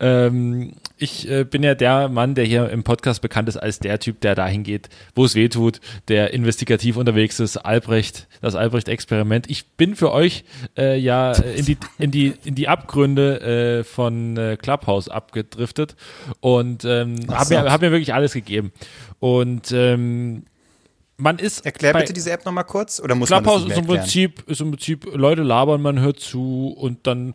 Ähm, 0.00 0.72
ich 0.98 1.26
äh, 1.30 1.44
bin 1.44 1.62
ja 1.62 1.74
der 1.74 2.10
Mann, 2.10 2.34
der 2.34 2.44
hier 2.44 2.68
im 2.68 2.82
Podcast 2.82 3.22
bekannt 3.22 3.48
ist 3.48 3.56
als 3.56 3.78
der 3.78 3.98
Typ, 4.00 4.20
der 4.20 4.34
dahin 4.34 4.64
geht, 4.64 4.90
wo 5.14 5.24
es 5.24 5.34
weh 5.34 5.48
tut, 5.48 5.80
der 6.08 6.34
investigativ 6.34 6.98
unterwegs 6.98 7.40
ist, 7.40 7.56
Albrecht, 7.56 8.28
das 8.42 8.54
Albrecht-Experiment. 8.54 9.48
Ich 9.48 9.66
bin 9.66 9.96
für 9.96 10.12
euch 10.12 10.44
äh, 10.76 10.98
ja 10.98 11.32
in 11.32 11.64
die, 11.64 11.78
in 11.98 12.10
die, 12.10 12.34
in 12.44 12.54
die 12.54 12.68
Abgründe 12.68 13.80
äh, 13.80 13.84
von 13.84 14.36
äh, 14.36 14.58
Clubhouse 14.60 15.08
abgedriftet 15.08 15.96
und 16.40 16.84
ähm, 16.84 17.16
habe 17.30 17.54
mir, 17.54 17.72
hab 17.72 17.80
mir 17.80 17.92
wirklich 17.92 18.12
alles 18.12 18.34
gegeben. 18.34 18.72
Und 19.20 19.72
ähm, 19.72 20.44
man 21.16 21.38
ist 21.38 21.64
Erklär 21.66 21.92
bitte 21.92 22.12
diese 22.12 22.30
App 22.30 22.44
nochmal 22.44 22.64
kurz. 22.64 23.00
Oder 23.00 23.14
muss 23.14 23.30
man 23.30 23.42
Clubhouse 23.42 23.64
das 23.64 23.72
ist 23.72 23.78
im? 23.78 23.86
Prinzip, 23.86 24.42
ist 24.48 24.60
im 24.60 24.70
Prinzip, 24.70 25.06
Leute 25.14 25.42
labern, 25.42 25.82
man 25.82 26.00
hört 26.00 26.18
zu 26.18 26.68
und 26.68 27.06
dann 27.06 27.34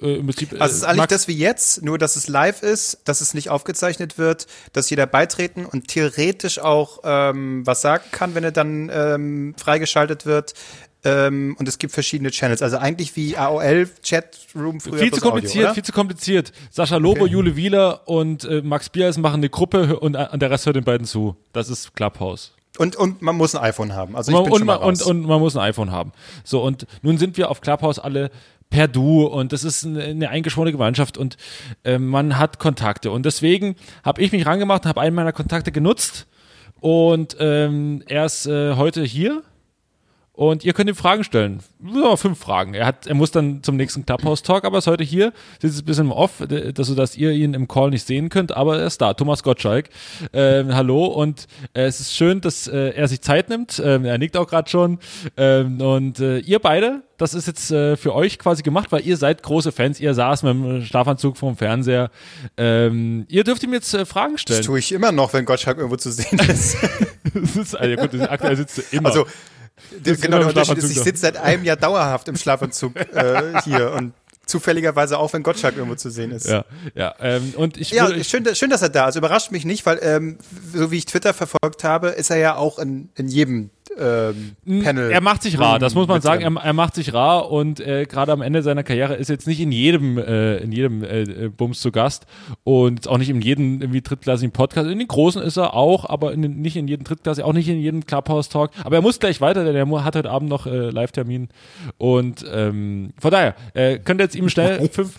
äh, 0.00 0.16
im 0.16 0.26
Prinzip. 0.26 0.52
Also 0.60 0.64
es 0.64 0.72
ist 0.78 0.82
äh, 0.82 0.86
eigentlich 0.86 1.06
das 1.06 1.28
wie 1.28 1.36
jetzt, 1.36 1.82
nur 1.82 1.98
dass 1.98 2.16
es 2.16 2.28
live 2.28 2.62
ist, 2.62 3.00
dass 3.04 3.20
es 3.20 3.34
nicht 3.34 3.50
aufgezeichnet 3.50 4.18
wird, 4.18 4.46
dass 4.72 4.88
jeder 4.90 5.06
beitreten 5.06 5.66
und 5.66 5.88
theoretisch 5.88 6.58
auch 6.58 7.00
ähm, 7.04 7.66
was 7.66 7.82
sagen 7.82 8.04
kann, 8.10 8.34
wenn 8.34 8.44
er 8.44 8.52
dann 8.52 8.90
ähm, 8.92 9.54
freigeschaltet 9.56 10.26
wird. 10.26 10.54
Ähm, 11.04 11.56
und 11.58 11.66
es 11.66 11.78
gibt 11.78 11.92
verschiedene 11.92 12.30
Channels. 12.30 12.62
Also 12.62 12.78
eigentlich 12.78 13.16
wie 13.16 13.36
AOL 13.36 13.90
Chatroom 14.04 14.80
früher. 14.80 14.98
viel 14.98 15.10
zu 15.10 15.16
Audio, 15.16 15.30
kompliziert, 15.30 15.64
oder? 15.64 15.74
viel 15.74 15.82
zu 15.82 15.92
kompliziert. 15.92 16.52
Sascha 16.70 16.96
Lobo, 16.96 17.26
Jule 17.26 17.56
Wieler 17.56 18.06
und 18.06 18.44
äh, 18.44 18.62
Max 18.62 18.88
Biers 18.88 19.18
machen 19.18 19.40
eine 19.40 19.48
Gruppe 19.48 19.98
und, 19.98 20.14
äh, 20.14 20.38
der 20.38 20.50
Rest 20.50 20.66
hört 20.66 20.76
den 20.76 20.84
beiden 20.84 21.06
zu. 21.06 21.36
Das 21.52 21.68
ist 21.68 21.94
Clubhouse. 21.94 22.52
Und, 22.78 22.96
und 22.96 23.20
man 23.20 23.36
muss 23.36 23.54
ein 23.54 23.62
iPhone 23.62 23.94
haben. 23.94 24.16
Also 24.16 24.30
ich 24.30 24.38
Und, 24.38 24.44
bin 24.44 24.52
und, 24.52 24.58
schon 24.60 24.66
mal 24.66 24.78
man, 24.78 24.88
und, 24.88 25.00
raus. 25.00 25.06
und 25.06 25.22
man 25.26 25.40
muss 25.40 25.56
ein 25.56 25.62
iPhone 25.62 25.90
haben. 25.90 26.12
So, 26.44 26.62
und 26.62 26.86
nun 27.02 27.18
sind 27.18 27.36
wir 27.36 27.50
auf 27.50 27.60
Clubhouse 27.60 27.98
alle 27.98 28.30
per 28.72 28.88
Du 28.88 29.24
und 29.24 29.52
das 29.52 29.62
ist 29.62 29.86
eine, 29.86 30.30
eingeschworene 30.30 30.72
Gemeinschaft 30.72 31.16
und 31.16 31.36
äh, 31.84 31.98
man 31.98 32.38
hat 32.38 32.58
Kontakte. 32.58 33.12
Und 33.12 33.24
deswegen 33.24 33.76
habe 34.02 34.20
ich 34.20 34.32
mich 34.32 34.46
rangemacht 34.46 34.84
und 34.84 34.88
habe 34.88 35.00
einen 35.00 35.14
meiner 35.14 35.32
Kontakte 35.32 35.70
genutzt 35.70 36.26
und 36.80 37.36
ähm, 37.38 38.02
er 38.06 38.24
ist 38.24 38.46
äh, 38.46 38.74
heute 38.74 39.04
hier 39.04 39.42
und 40.34 40.64
ihr 40.64 40.72
könnt 40.72 40.88
ihm 40.88 40.96
Fragen 40.96 41.24
stellen. 41.24 41.60
Ja, 41.94 42.16
fünf 42.16 42.38
Fragen. 42.38 42.72
Er, 42.72 42.86
hat, 42.86 43.06
er 43.06 43.14
muss 43.14 43.32
dann 43.32 43.62
zum 43.62 43.76
nächsten 43.76 44.06
Clubhouse-Talk, 44.06 44.64
aber 44.64 44.76
er 44.76 44.78
ist 44.78 44.86
heute 44.86 45.04
hier. 45.04 45.32
Sitzt 45.60 45.82
ein 45.82 45.84
bisschen 45.84 46.10
Off, 46.10 46.42
dass, 46.48 46.86
sodass 46.86 47.16
ihr 47.18 47.32
ihn 47.32 47.52
im 47.52 47.68
Call 47.68 47.90
nicht 47.90 48.06
sehen 48.06 48.30
könnt, 48.30 48.56
aber 48.56 48.78
er 48.78 48.86
ist 48.86 49.00
da. 49.02 49.12
Thomas 49.12 49.42
Gottschalk. 49.42 49.90
Ähm, 50.32 50.74
hallo 50.74 51.04
und 51.04 51.46
äh, 51.74 51.82
es 51.82 52.00
ist 52.00 52.14
schön, 52.14 52.40
dass 52.40 52.66
äh, 52.66 52.90
er 52.94 53.08
sich 53.08 53.20
Zeit 53.20 53.50
nimmt. 53.50 53.80
Ähm, 53.84 54.06
er 54.06 54.16
nickt 54.16 54.36
auch 54.38 54.46
gerade 54.46 54.70
schon. 54.70 54.98
Ähm, 55.36 55.80
und 55.82 56.18
äh, 56.20 56.38
ihr 56.38 56.60
beide, 56.60 57.02
das 57.18 57.34
ist 57.34 57.46
jetzt 57.46 57.70
äh, 57.70 57.96
für 57.98 58.14
euch 58.14 58.38
quasi 58.38 58.62
gemacht, 58.62 58.90
weil 58.90 59.06
ihr 59.06 59.18
seid 59.18 59.42
große 59.42 59.70
Fans. 59.70 60.00
Ihr 60.00 60.14
saß 60.14 60.44
mit 60.44 60.54
dem 60.54 60.82
Schlafanzug 60.82 61.36
vorm 61.36 61.58
Fernseher. 61.58 62.10
Ähm, 62.56 63.26
ihr 63.28 63.44
dürft 63.44 63.62
ihm 63.64 63.74
jetzt 63.74 63.92
äh, 63.92 64.06
Fragen 64.06 64.32
Das 64.32 64.40
stellen. 64.42 64.62
tue 64.62 64.78
ich 64.78 64.92
immer 64.92 65.12
noch, 65.12 65.34
wenn 65.34 65.44
Gottschalk 65.44 65.76
irgendwo 65.76 65.96
zu 65.96 66.10
sehen 66.10 66.38
ist. 66.38 66.76
Das 67.34 67.56
ist, 67.56 67.74
also, 67.74 67.96
gut, 67.96 68.20
aktuell 68.28 68.56
sitzt 68.56 68.76
du 68.76 68.82
immer. 68.96 69.08
Also 69.08 69.24
ist 70.04 70.22
genau 70.22 70.38
der 70.38 70.48
Unterschied 70.48 70.78
ist, 70.78 70.90
ich 70.90 71.00
sitze 71.00 71.22
seit 71.22 71.36
einem 71.36 71.64
Jahr 71.64 71.76
dauerhaft 71.76 72.28
im 72.28 72.36
Schlafanzug 72.36 72.96
äh, 73.14 73.60
hier 73.64 73.92
und 73.92 74.12
zufälligerweise 74.46 75.18
auch, 75.18 75.32
wenn 75.32 75.42
Gottschalk 75.42 75.76
irgendwo 75.76 75.94
zu 75.94 76.10
sehen 76.10 76.30
ist. 76.30 76.46
ja, 76.46 76.64
ja. 76.94 77.14
Ähm, 77.20 77.54
und 77.56 77.76
ich 77.76 77.90
Ja, 77.90 78.08
schön, 78.24 78.46
schön, 78.54 78.70
dass 78.70 78.82
er 78.82 78.88
da 78.88 79.08
ist. 79.08 79.16
Überrascht 79.16 79.50
mich 79.52 79.64
nicht, 79.64 79.86
weil 79.86 79.98
ähm, 80.02 80.38
so 80.74 80.90
wie 80.90 80.98
ich 80.98 81.06
Twitter 81.06 81.32
verfolgt 81.32 81.84
habe, 81.84 82.08
ist 82.08 82.30
er 82.30 82.38
ja 82.38 82.56
auch 82.56 82.78
in, 82.78 83.08
in 83.14 83.28
jedem 83.28 83.70
ähm, 83.98 84.82
Panel. 84.82 85.10
Er 85.10 85.20
macht 85.20 85.42
sich 85.42 85.58
rar, 85.58 85.78
das 85.78 85.94
muss 85.94 86.08
man 86.08 86.20
sagen. 86.20 86.42
Er, 86.42 86.62
er 86.62 86.72
macht 86.72 86.94
sich 86.94 87.12
rar 87.12 87.50
und 87.50 87.80
äh, 87.80 88.04
gerade 88.06 88.32
am 88.32 88.40
Ende 88.42 88.62
seiner 88.62 88.82
Karriere 88.82 89.14
ist 89.14 89.28
jetzt 89.28 89.46
nicht 89.46 89.60
in 89.60 89.72
jedem, 89.72 90.18
äh, 90.18 90.58
in 90.58 90.72
jedem 90.72 91.02
äh, 91.02 91.22
äh, 91.22 91.48
Bums 91.48 91.80
zu 91.80 91.92
Gast 91.92 92.26
und 92.64 93.08
auch 93.08 93.18
nicht 93.18 93.28
in 93.30 93.40
jedem 93.40 93.80
irgendwie 93.80 94.00
drittklassigen 94.00 94.52
Podcast. 94.52 94.88
In 94.88 94.98
den 94.98 95.08
großen 95.08 95.42
ist 95.42 95.56
er 95.56 95.74
auch, 95.74 96.08
aber 96.08 96.32
in 96.32 96.42
den, 96.42 96.60
nicht 96.60 96.76
in 96.76 96.88
jedem 96.88 97.04
Drittklasse, 97.04 97.44
auch 97.44 97.52
nicht 97.52 97.68
in 97.68 97.80
jedem 97.80 98.06
Clubhouse-Talk. 98.06 98.70
Aber 98.84 98.96
er 98.96 99.02
muss 99.02 99.18
gleich 99.20 99.40
weiter, 99.40 99.64
denn 99.64 99.74
er 99.76 100.04
hat 100.04 100.16
heute 100.16 100.30
Abend 100.30 100.48
noch 100.48 100.66
äh, 100.66 100.90
Live-Termin 100.90 101.48
und 101.98 102.44
ähm, 102.52 103.12
von 103.18 103.30
daher 103.30 103.54
äh, 103.74 103.98
könnt 103.98 104.20
ihr 104.20 104.24
jetzt 104.24 104.36
ihm 104.36 104.48
schnell 104.48 104.88
fünf, 104.88 105.16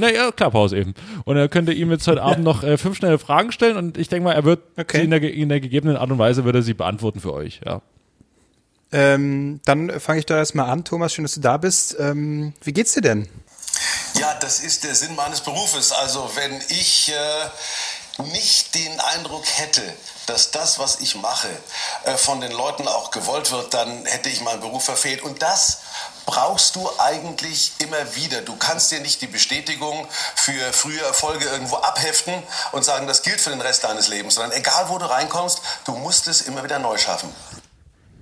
naja, 0.00 0.30
Clubhouse 0.32 0.72
eben. 0.72 0.94
Und 1.24 1.36
er 1.36 1.48
könnte 1.48 1.72
ihm 1.72 1.90
jetzt 1.90 2.06
heute 2.08 2.22
Abend 2.22 2.44
noch 2.44 2.62
äh, 2.62 2.76
fünf 2.78 2.96
schnelle 2.96 3.18
Fragen 3.18 3.52
stellen 3.52 3.76
und 3.76 3.98
ich 3.98 4.08
denke 4.08 4.24
mal, 4.24 4.32
er 4.32 4.44
wird 4.44 4.60
Okay. 4.78 4.98
sie 4.98 5.04
in, 5.04 5.10
der, 5.10 5.22
in 5.22 5.48
der 5.48 5.60
gegebenen 5.60 5.96
Art 5.96 6.10
und 6.10 6.18
Weise 6.18 6.44
wird 6.44 6.54
er 6.54 6.62
sie 6.62 6.74
beantworten 6.74 7.20
für 7.20 7.32
euch, 7.32 7.60
ja. 7.66 7.82
Ähm, 8.92 9.60
dann 9.64 10.00
fange 10.00 10.20
ich 10.20 10.26
doch 10.26 10.36
erstmal 10.36 10.70
an. 10.70 10.84
Thomas, 10.84 11.12
schön, 11.12 11.24
dass 11.24 11.34
du 11.34 11.40
da 11.40 11.56
bist. 11.56 11.96
Ähm, 11.98 12.54
wie 12.62 12.72
geht's 12.72 12.92
dir 12.92 13.02
denn? 13.02 13.28
Ja, 14.14 14.34
das 14.34 14.60
ist 14.60 14.84
der 14.84 14.94
Sinn 14.94 15.14
meines 15.14 15.40
Berufes. 15.40 15.92
Also 15.92 16.30
wenn 16.34 16.60
ich 16.68 17.12
äh, 17.12 18.22
nicht 18.22 18.74
den 18.74 18.98
Eindruck 19.00 19.44
hätte, 19.56 19.82
dass 20.26 20.50
das, 20.50 20.78
was 20.78 21.00
ich 21.00 21.14
mache, 21.14 21.48
äh, 22.04 22.16
von 22.16 22.40
den 22.40 22.52
Leuten 22.52 22.88
auch 22.88 23.10
gewollt 23.10 23.50
wird, 23.50 23.72
dann 23.74 24.04
hätte 24.06 24.28
ich 24.28 24.40
meinen 24.40 24.60
Beruf 24.60 24.84
verfehlt. 24.84 25.22
Und 25.22 25.42
das 25.42 25.78
brauchst 26.26 26.76
du 26.76 26.88
eigentlich 26.98 27.72
immer 27.78 28.14
wieder. 28.14 28.42
Du 28.42 28.56
kannst 28.56 28.90
dir 28.90 29.00
nicht 29.00 29.20
die 29.22 29.26
Bestätigung 29.26 30.06
für 30.34 30.72
frühe 30.72 31.00
Erfolge 31.00 31.46
irgendwo 31.46 31.76
abheften 31.76 32.42
und 32.72 32.84
sagen, 32.84 33.06
das 33.06 33.22
gilt 33.22 33.40
für 33.40 33.50
den 33.50 33.60
Rest 33.60 33.84
deines 33.84 34.08
Lebens, 34.08 34.34
sondern 34.34 34.52
egal 34.52 34.88
wo 34.88 34.98
du 34.98 35.06
reinkommst, 35.06 35.60
du 35.84 35.92
musst 35.92 36.28
es 36.28 36.42
immer 36.42 36.62
wieder 36.64 36.78
neu 36.78 36.98
schaffen. 36.98 37.32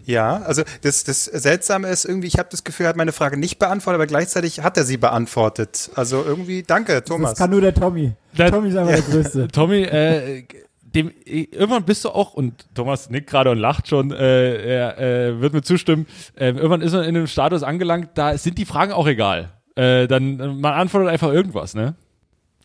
Ja, 0.06 0.36
also 0.42 0.62
das, 0.82 1.02
das 1.02 1.25
Seltsame 1.25 1.88
ist 1.88 2.04
irgendwie, 2.04 2.28
ich 2.28 2.38
habe 2.38 2.48
das 2.50 2.62
Gefühl, 2.62 2.86
er 2.86 2.90
hat 2.90 2.96
meine 2.96 3.10
Frage 3.12 3.36
nicht 3.36 3.58
beantwortet, 3.58 3.96
aber 3.96 4.06
gleichzeitig 4.06 4.60
hat 4.60 4.76
er 4.76 4.84
sie 4.84 4.98
beantwortet. 4.98 5.90
Also 5.96 6.22
irgendwie, 6.25 6.62
danke, 6.62 7.02
Thomas. 7.02 7.30
Das 7.32 7.38
kann 7.40 7.50
nur 7.50 7.60
der 7.60 7.75
Tommy. 7.75 8.12
Der- 8.38 8.52
Tommy 8.52 8.68
ist 8.68 8.76
einfach 8.76 8.94
der 8.94 9.02
Größte. 9.22 9.48
Tommy, 9.48 9.82
äh, 9.82 10.44
dem, 10.82 11.10
irgendwann 11.25 11.82
bist 11.84 12.04
du 12.04 12.10
auch, 12.10 12.34
und 12.34 12.66
Thomas 12.75 13.10
nickt 13.10 13.28
gerade 13.28 13.50
und 13.50 13.58
lacht 13.58 13.88
schon, 13.88 14.12
äh, 14.12 14.76
er 14.76 14.98
äh, 14.98 15.40
wird 15.40 15.52
mir 15.52 15.62
zustimmen, 15.62 16.06
äh, 16.36 16.50
irgendwann 16.50 16.82
ist 16.82 16.92
man 16.92 17.02
in 17.02 17.16
einem 17.16 17.26
Status 17.26 17.64
angelangt, 17.64 18.10
da 18.14 18.38
sind 18.38 18.58
die 18.58 18.64
Fragen 18.64 18.92
auch 18.92 19.08
egal. 19.08 19.50
Äh, 19.75 20.06
dann, 20.06 20.38
äh, 20.38 20.46
man 20.46 20.72
antwortet 20.72 21.10
einfach 21.10 21.32
irgendwas, 21.32 21.75
ne? 21.75 21.96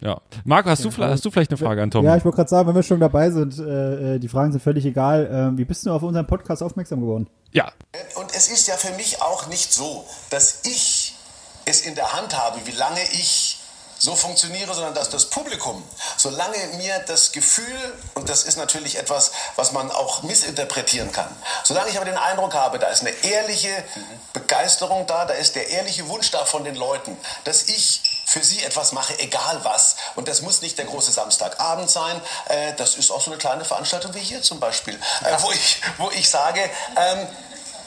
Ja. 0.01 0.19
Marco, 0.45 0.69
hast, 0.69 0.83
du, 0.83 0.89
vielleicht- 0.91 1.13
hast 1.13 1.25
du 1.25 1.31
vielleicht 1.31 1.51
eine 1.51 1.57
Frage 1.57 1.81
an 1.83 1.91
Tommy? 1.91 2.07
Ja, 2.07 2.17
ich 2.17 2.25
wollte 2.25 2.37
gerade 2.37 2.49
sagen, 2.49 2.67
wenn 2.67 2.75
wir 2.75 2.83
schon 2.83 2.99
dabei 2.99 3.29
sind, 3.29 3.57
äh, 3.59 4.15
äh, 4.15 4.19
die 4.19 4.27
Fragen 4.27 4.51
sind 4.51 4.61
völlig 4.61 4.83
egal. 4.85 5.29
Ähm, 5.31 5.57
wie 5.57 5.65
bist 5.65 5.85
du 5.85 5.91
auf 5.93 6.01
unseren 6.01 6.25
Podcast 6.27 6.63
aufmerksam 6.63 7.01
geworden? 7.01 7.27
ja. 7.51 7.71
Und 8.15 8.33
es 8.35 8.47
ist 8.49 8.67
ja 8.67 8.75
für 8.77 8.91
mich 8.93 9.21
auch 9.21 9.47
nicht 9.47 9.71
so, 9.73 10.05
dass 10.31 10.61
ich 10.63 11.15
es 11.65 11.81
in 11.81 11.93
der 11.95 12.13
Hand 12.13 12.35
habe, 12.37 12.59
wie 12.65 12.71
lange 12.71 13.01
ich 13.13 13.59
so 13.99 14.15
funktioniere, 14.15 14.73
sondern 14.73 14.95
dass 14.95 15.09
das 15.11 15.25
Publikum, 15.29 15.83
solange 16.17 16.55
mir 16.77 16.93
das 17.05 17.31
Gefühl, 17.31 17.65
und 18.15 18.27
das 18.29 18.43
ist 18.45 18.57
natürlich 18.57 18.97
etwas, 18.97 19.31
was 19.57 19.73
man 19.73 19.91
auch 19.91 20.23
missinterpretieren 20.23 21.11
kann, 21.11 21.27
solange 21.63 21.89
ich 21.91 21.97
aber 21.97 22.05
den 22.05 22.17
Eindruck 22.17 22.55
habe, 22.55 22.79
da 22.79 22.87
ist 22.87 23.01
eine 23.01 23.11
ehrliche 23.11 23.69
Begeisterung 24.33 25.05
da, 25.05 25.25
da 25.25 25.33
ist 25.33 25.55
der 25.55 25.69
ehrliche 25.69 26.07
Wunsch 26.07 26.31
da 26.31 26.45
von 26.45 26.63
den 26.63 26.75
Leuten, 26.75 27.15
dass 27.43 27.63
ich 27.69 28.20
für 28.31 28.43
sie 28.43 28.63
etwas 28.63 28.93
mache, 28.93 29.19
egal 29.19 29.59
was. 29.63 29.97
Und 30.15 30.29
das 30.29 30.41
muss 30.41 30.61
nicht 30.61 30.77
der 30.77 30.85
große 30.85 31.11
Samstagabend 31.11 31.89
sein. 31.89 32.21
Äh, 32.47 32.73
das 32.75 32.95
ist 32.95 33.11
auch 33.11 33.19
so 33.19 33.29
eine 33.29 33.37
kleine 33.37 33.65
Veranstaltung 33.65 34.13
wie 34.13 34.19
hier 34.19 34.41
zum 34.41 34.61
Beispiel, 34.61 34.95
äh, 34.95 35.35
wo, 35.39 35.51
ich, 35.51 35.81
wo 35.97 36.09
ich 36.11 36.29
sage, 36.29 36.61
ähm, 36.95 37.27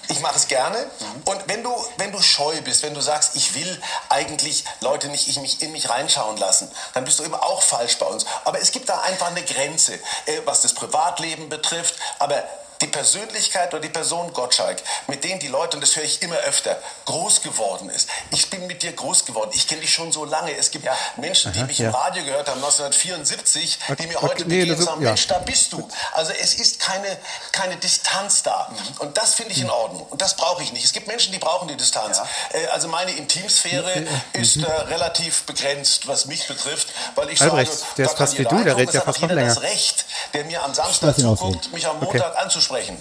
ich 0.08 0.20
mache 0.20 0.36
es 0.36 0.46
gerne. 0.46 0.76
Und 1.24 1.48
wenn 1.48 1.62
du, 1.62 1.74
wenn 1.96 2.12
du 2.12 2.20
scheu 2.20 2.60
bist, 2.60 2.82
wenn 2.82 2.92
du 2.92 3.00
sagst, 3.00 3.36
ich 3.36 3.54
will 3.54 3.80
eigentlich 4.10 4.64
Leute 4.80 5.08
nicht 5.08 5.28
ich 5.28 5.40
mich 5.40 5.62
in 5.62 5.72
mich 5.72 5.88
reinschauen 5.88 6.36
lassen, 6.36 6.70
dann 6.92 7.06
bist 7.06 7.20
du 7.20 7.24
eben 7.24 7.34
auch 7.34 7.62
falsch 7.62 7.96
bei 7.96 8.04
uns. 8.04 8.26
Aber 8.44 8.60
es 8.60 8.70
gibt 8.70 8.90
da 8.90 9.00
einfach 9.00 9.28
eine 9.28 9.42
Grenze, 9.42 9.94
äh, 10.26 10.42
was 10.44 10.60
das 10.60 10.74
Privatleben 10.74 11.48
betrifft. 11.48 11.94
Aber 12.18 12.44
die 12.80 12.86
Persönlichkeit 12.86 13.72
oder 13.72 13.80
die 13.80 13.88
Person 13.88 14.32
Gottschalk, 14.32 14.82
mit 15.06 15.24
denen 15.24 15.40
die 15.40 15.48
Leute, 15.48 15.76
und 15.76 15.80
das 15.80 15.96
höre 15.96 16.04
ich 16.04 16.20
immer 16.22 16.36
öfter, 16.36 16.76
groß 17.06 17.42
geworden 17.42 17.88
ist. 17.90 18.08
Ich 18.30 18.50
bin 18.50 18.66
mit 18.66 18.82
dir 18.82 18.92
groß 18.92 19.24
geworden. 19.24 19.50
Ich 19.54 19.66
kenne 19.66 19.80
dich 19.80 19.92
schon 19.92 20.12
so 20.12 20.24
lange. 20.24 20.56
Es 20.56 20.70
gibt 20.70 20.86
Menschen, 21.16 21.52
die 21.52 21.62
mich 21.64 21.78
ja. 21.78 21.88
im 21.88 21.94
Radio 21.94 22.24
gehört 22.24 22.48
haben, 22.48 22.62
1974, 22.62 23.78
die 23.98 24.06
mir 24.06 24.16
Okay, 24.16 24.26
heute 24.26 24.42
nee, 24.44 24.60
begegnen 24.60 24.78
ist- 24.78 24.84
sagen, 24.84 25.02
ja. 25.02 25.08
Mensch, 25.10 25.26
da 25.26 25.38
bist 25.38 25.72
du. 25.72 25.88
Also 26.12 26.32
es 26.32 26.54
ist 26.54 26.80
keine, 26.80 27.16
keine 27.52 27.76
Distanz 27.76 28.42
da. 28.42 28.70
Und 28.98 29.16
das 29.16 29.34
finde 29.34 29.52
ich 29.52 29.60
in 29.60 29.70
Ordnung. 29.70 30.06
Und 30.10 30.20
das 30.22 30.36
brauche 30.36 30.62
ich 30.62 30.72
nicht. 30.72 30.84
Es 30.84 30.92
gibt 30.92 31.06
Menschen, 31.06 31.32
die 31.32 31.38
brauchen 31.38 31.68
die 31.68 31.76
Distanz. 31.76 32.20
Äh, 32.52 32.66
also 32.68 32.88
meine 32.88 33.12
Intimsphäre 33.12 34.06
ist 34.32 34.56
äh, 34.56 34.64
relativ 34.64 35.44
begrenzt, 35.44 36.06
was 36.06 36.26
mich 36.26 36.46
betrifft, 36.46 36.88
weil 37.14 37.30
ich 37.30 37.40
Albrecht, 37.40 37.72
sage, 37.72 37.84
der 37.98 38.06
ist 38.06 38.18
fast 38.18 38.38
wie 38.38 38.44
du, 38.44 38.64
der 38.64 38.76
redet 38.76 38.94
ja 38.94 39.00
fast 39.00 39.20
noch 39.20 39.28
länger. 39.28 39.48
das 39.54 39.62
Recht, 39.62 40.04
der 40.32 40.44
mir 40.44 40.62
am 40.62 40.74
Samstag 40.74 41.16
zuguckt, 41.16 41.72
mich 41.72 41.86
am 41.86 42.00
Montag 42.00 42.36
anzusprechen. 42.64 42.96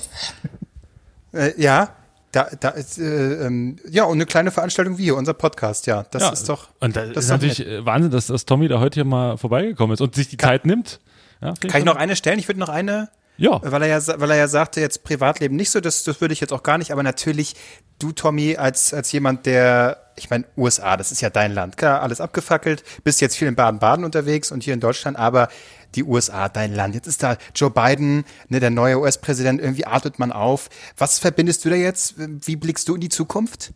Äh, 1.34 1.60
ja, 1.60 1.90
da, 2.32 2.48
da 2.60 2.70
ist, 2.70 3.00
äh, 3.00 3.46
ähm, 3.46 3.78
ja, 3.90 4.04
und 4.04 4.18
eine 4.18 4.26
kleine 4.26 4.52
Veranstaltung 4.52 4.98
wie 4.98 5.06
hier, 5.06 5.16
unser 5.16 5.34
Podcast, 5.34 5.88
ja. 5.88 6.06
Das 6.12 6.24
ja. 6.24 6.30
ist 6.30 6.48
doch. 6.50 6.70
Und 6.80 6.96
das, 6.96 7.12
das 7.14 7.24
ist 7.26 7.30
natürlich 7.32 7.60
nett. 7.60 7.68
äh, 7.68 7.86
Wahnsinn, 7.86 8.12
dass, 8.12 8.28
dass 8.28 8.46
Tommy 8.46 8.68
da 8.68 8.80
heute 8.80 8.96
hier 8.96 9.06
mal 9.06 9.38
vorbeigekommen 9.38 9.94
ist 9.94 10.02
und 10.02 10.16
sich 10.16 10.28
die 10.28 10.38
Zeit 10.38 10.66
nimmt. 10.66 11.00
Ja, 11.42 11.54
Kann 11.54 11.80
ich 11.80 11.86
noch 11.86 11.96
eine 11.96 12.16
stellen? 12.16 12.40
Ich 12.40 12.48
würde 12.48 12.60
noch 12.60 12.70
eine. 12.70 13.10
Ja. 13.44 13.60
Weil 13.62 13.82
er 13.82 13.88
ja, 13.90 14.22
weil 14.22 14.32
er 14.32 14.38
ja 14.38 14.48
sagte, 14.48 14.80
jetzt 14.80 15.04
Privatleben 15.04 15.58
nicht 15.58 15.70
so, 15.70 15.82
das, 15.82 16.06
das 16.06 16.22
würde 16.22 16.34
ich 16.34 16.40
jetzt 16.40 16.54
auch 16.54 16.64
gar 16.64 16.78
nicht, 16.78 16.94
aber 16.94 17.04
natürlich 17.04 17.56
du, 18.00 18.14
Tommy, 18.14 18.56
als, 18.56 18.94
als 18.94 19.12
jemand, 19.12 19.46
der, 19.46 20.14
ich 20.16 20.30
meine, 20.30 20.46
USA, 20.56 20.96
das 20.96 21.12
ist 21.12 21.20
ja 21.20 21.30
dein 21.30 21.54
Land, 21.54 21.76
klar, 21.76 22.02
alles 22.02 22.22
abgefackelt, 22.22 22.86
bist 23.04 23.20
jetzt 23.20 23.36
viel 23.36 23.50
in 23.50 23.56
Baden-Baden 23.56 24.06
unterwegs 24.06 24.50
und 24.54 24.64
hier 24.64 24.74
in 24.74 24.80
Deutschland, 24.80 25.18
aber 25.18 25.50
die 25.96 26.06
USA, 26.06 26.48
dein 26.48 26.74
Land. 26.74 26.96
Jetzt 26.96 27.08
ist 27.08 27.22
da 27.22 27.36
Joe 27.54 27.70
Biden, 27.70 28.24
ne, 28.48 28.62
der 28.62 28.70
neue 28.70 28.98
US-Präsident, 29.00 29.60
irgendwie 29.60 29.86
atmet 29.86 30.20
man 30.20 30.32
auf. 30.32 30.70
Was 30.96 31.20
verbindest 31.20 31.66
du 31.66 31.70
da 31.70 31.76
jetzt? 31.76 32.16
Wie 32.18 32.56
blickst 32.56 32.88
du 32.88 32.96
in 32.96 33.02
die 33.02 33.10
Zukunft? 33.10 33.74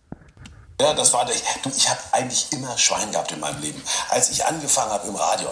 Ja, 0.79 0.93
das 0.93 1.11
war 1.11 1.25
der. 1.25 1.35
Du, 1.61 1.69
ich 1.75 1.89
habe 1.89 1.99
eigentlich 2.13 2.47
immer 2.53 2.77
Schwein 2.77 3.11
gehabt 3.11 3.33
in 3.33 3.41
meinem 3.41 3.61
Leben. 3.61 3.81
Als 4.09 4.29
ich 4.29 4.45
angefangen 4.45 4.91
habe 4.91 5.07
im 5.09 5.15
Radio, 5.15 5.49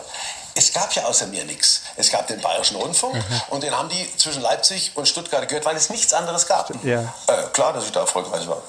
es 0.55 0.73
gab 0.73 0.93
ja 0.93 1.03
außer 1.03 1.27
mir 1.27 1.43
nichts. 1.45 1.83
Es 1.97 2.11
gab 2.11 2.27
den 2.27 2.39
Bayerischen 2.41 2.77
Rundfunk 2.77 3.15
und 3.49 3.63
den 3.63 3.71
haben 3.71 3.89
die 3.89 4.17
zwischen 4.17 4.41
Leipzig 4.41 4.91
und 4.95 5.07
Stuttgart 5.07 5.47
gehört, 5.47 5.65
weil 5.65 5.75
es 5.75 5.89
nichts 5.89 6.13
anderes 6.13 6.47
gab. 6.47 6.71
Ja. 6.83 7.01
Äh, 7.27 7.33
klar, 7.53 7.73
dass 7.73 7.85
ich 7.85 7.91
da 7.91 8.01
erfolgreich 8.01 8.47
war. 8.47 8.61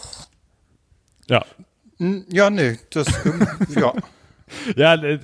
Ja. 1.29 1.45
Ja, 1.99 2.51
nee, 2.51 2.79
das, 2.91 3.07
ähm, 3.25 3.49
ja. 3.75 3.93
Ja, 4.77 4.95
äh, 4.95 5.19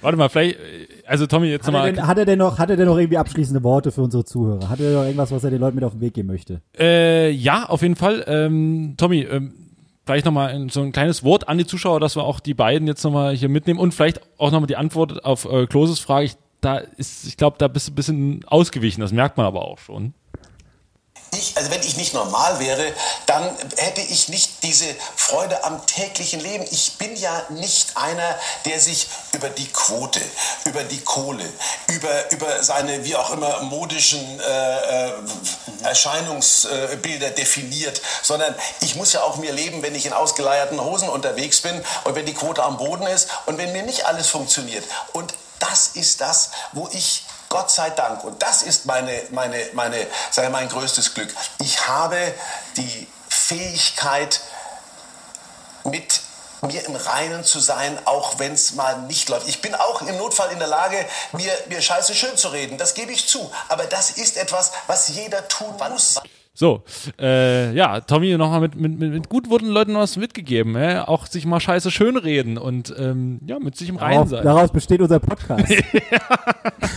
warte 0.00 0.16
mal, 0.16 0.28
vielleicht, 0.28 0.58
äh, 0.58 0.86
also 1.06 1.26
Tommy, 1.26 1.48
jetzt 1.48 1.66
Hat 1.66 1.68
er, 1.68 1.72
nochmal. 1.72 1.92
denn, 1.92 2.06
hat, 2.06 2.18
er 2.18 2.24
denn 2.24 2.38
noch, 2.38 2.58
hat 2.58 2.70
er 2.70 2.76
denn 2.76 2.86
noch 2.86 2.96
irgendwie 2.96 3.18
abschließende 3.18 3.62
Worte 3.62 3.92
für 3.92 4.02
unsere 4.02 4.24
Zuhörer? 4.24 4.68
Hat 4.68 4.80
er 4.80 4.86
denn 4.86 4.94
noch 4.94 5.02
irgendwas, 5.02 5.30
was 5.30 5.44
er 5.44 5.50
den 5.50 5.60
Leuten 5.60 5.74
mit 5.74 5.84
auf 5.84 5.92
den 5.92 6.00
Weg 6.00 6.14
geben 6.14 6.28
möchte? 6.28 6.62
Äh, 6.78 7.30
ja, 7.30 7.64
auf 7.66 7.82
jeden 7.82 7.96
Fall. 7.96 8.24
Ähm, 8.26 8.94
Tommy, 8.96 9.22
ähm, 9.22 9.71
vielleicht 10.04 10.26
nochmal 10.26 10.68
so 10.70 10.82
ein 10.82 10.92
kleines 10.92 11.24
Wort 11.24 11.48
an 11.48 11.58
die 11.58 11.66
Zuschauer, 11.66 12.00
dass 12.00 12.16
wir 12.16 12.24
auch 12.24 12.40
die 12.40 12.54
beiden 12.54 12.86
jetzt 12.88 13.04
nochmal 13.04 13.34
hier 13.34 13.48
mitnehmen 13.48 13.78
und 13.78 13.94
vielleicht 13.94 14.20
auch 14.38 14.50
nochmal 14.50 14.66
die 14.66 14.76
Antwort 14.76 15.24
auf 15.24 15.44
äh, 15.44 15.66
Kloses 15.66 16.00
Frage. 16.00 16.26
Ich, 16.26 16.34
da 16.60 16.78
ist, 16.78 17.26
ich 17.26 17.36
glaube, 17.36 17.56
da 17.58 17.68
bist 17.68 17.88
du 17.88 17.92
ein 17.92 17.94
bisschen 17.94 18.44
ausgewichen, 18.46 19.00
das 19.00 19.12
merkt 19.12 19.36
man 19.36 19.46
aber 19.46 19.62
auch 19.62 19.78
schon. 19.78 20.14
Ich, 21.34 21.56
also 21.56 21.70
wenn 21.70 21.80
ich 21.82 21.96
nicht 21.96 22.12
normal 22.12 22.60
wäre, 22.60 22.92
dann 23.24 23.56
hätte 23.78 24.02
ich 24.02 24.28
nicht 24.28 24.62
diese 24.62 24.94
Freude 25.16 25.64
am 25.64 25.84
täglichen 25.86 26.40
Leben. 26.40 26.64
Ich 26.70 26.98
bin 26.98 27.16
ja 27.16 27.46
nicht 27.48 27.96
einer, 27.96 28.38
der 28.66 28.78
sich 28.78 29.08
über 29.32 29.48
die 29.48 29.66
Quote, 29.68 30.20
über 30.66 30.84
die 30.84 31.00
Kohle, 31.00 31.48
über, 31.86 32.30
über 32.32 32.62
seine 32.62 33.04
wie 33.06 33.16
auch 33.16 33.30
immer 33.30 33.62
modischen 33.62 34.40
äh, 34.40 35.08
äh, 35.08 35.12
Erscheinungsbilder 35.84 37.30
definiert, 37.30 38.02
sondern 38.22 38.54
ich 38.80 38.94
muss 38.96 39.14
ja 39.14 39.22
auch 39.22 39.36
mir 39.36 39.52
leben, 39.52 39.82
wenn 39.82 39.94
ich 39.94 40.04
in 40.04 40.12
ausgeleierten 40.12 40.84
Hosen 40.84 41.08
unterwegs 41.08 41.62
bin 41.62 41.82
und 42.04 42.14
wenn 42.14 42.26
die 42.26 42.34
Quote 42.34 42.62
am 42.62 42.76
Boden 42.76 43.06
ist 43.06 43.30
und 43.46 43.56
wenn 43.56 43.72
mir 43.72 43.84
nicht 43.84 44.04
alles 44.04 44.28
funktioniert. 44.28 44.84
Und 45.14 45.32
das 45.60 45.88
ist 45.94 46.20
das, 46.20 46.50
wo 46.72 46.90
ich 46.92 47.24
Gott 47.52 47.70
sei 47.70 47.90
Dank, 47.90 48.24
und 48.24 48.42
das 48.42 48.62
ist 48.62 48.86
meine, 48.86 49.12
meine, 49.28 49.62
meine, 49.74 50.06
sei 50.30 50.48
mein 50.48 50.70
größtes 50.70 51.12
Glück. 51.12 51.28
Ich 51.58 51.86
habe 51.86 52.16
die 52.78 53.06
Fähigkeit, 53.28 54.40
mit 55.84 56.22
mir 56.62 56.82
im 56.86 56.96
Reinen 56.96 57.44
zu 57.44 57.60
sein, 57.60 57.98
auch 58.06 58.38
wenn 58.38 58.54
es 58.54 58.72
mal 58.72 59.02
nicht 59.02 59.28
läuft. 59.28 59.48
Ich 59.48 59.60
bin 59.60 59.74
auch 59.74 60.00
im 60.00 60.16
Notfall 60.16 60.50
in 60.52 60.60
der 60.60 60.68
Lage, 60.68 61.04
mir, 61.32 61.52
mir 61.66 61.82
scheiße 61.82 62.14
schön 62.14 62.38
zu 62.38 62.48
reden. 62.48 62.78
Das 62.78 62.94
gebe 62.94 63.12
ich 63.12 63.28
zu. 63.28 63.52
Aber 63.68 63.84
das 63.84 64.12
ist 64.12 64.38
etwas, 64.38 64.72
was 64.86 65.08
jeder 65.08 65.46
tun 65.48 65.76
muss. 65.90 66.22
So, 66.54 66.82
äh, 67.18 67.72
ja, 67.74 68.00
Tommy 68.00 68.36
nochmal 68.36 68.60
mit, 68.60 68.74
mit, 68.74 68.98
mit, 68.98 69.10
mit 69.10 69.28
gut 69.30 69.48
wurden 69.48 69.68
Leuten 69.68 69.94
was 69.94 70.18
mitgegeben, 70.18 70.76
äh? 70.76 70.98
auch 70.98 71.26
sich 71.26 71.46
mal 71.46 71.60
scheiße 71.60 71.90
schönreden 71.90 72.58
und 72.58 72.94
ähm, 72.98 73.40
ja, 73.46 73.58
mit 73.58 73.74
sich 73.74 73.88
im 73.88 73.96
Reinen 73.96 74.26
sein. 74.28 74.44
daraus 74.44 74.70
besteht 74.70 75.00
unser 75.00 75.18
Podcast. 75.18 75.64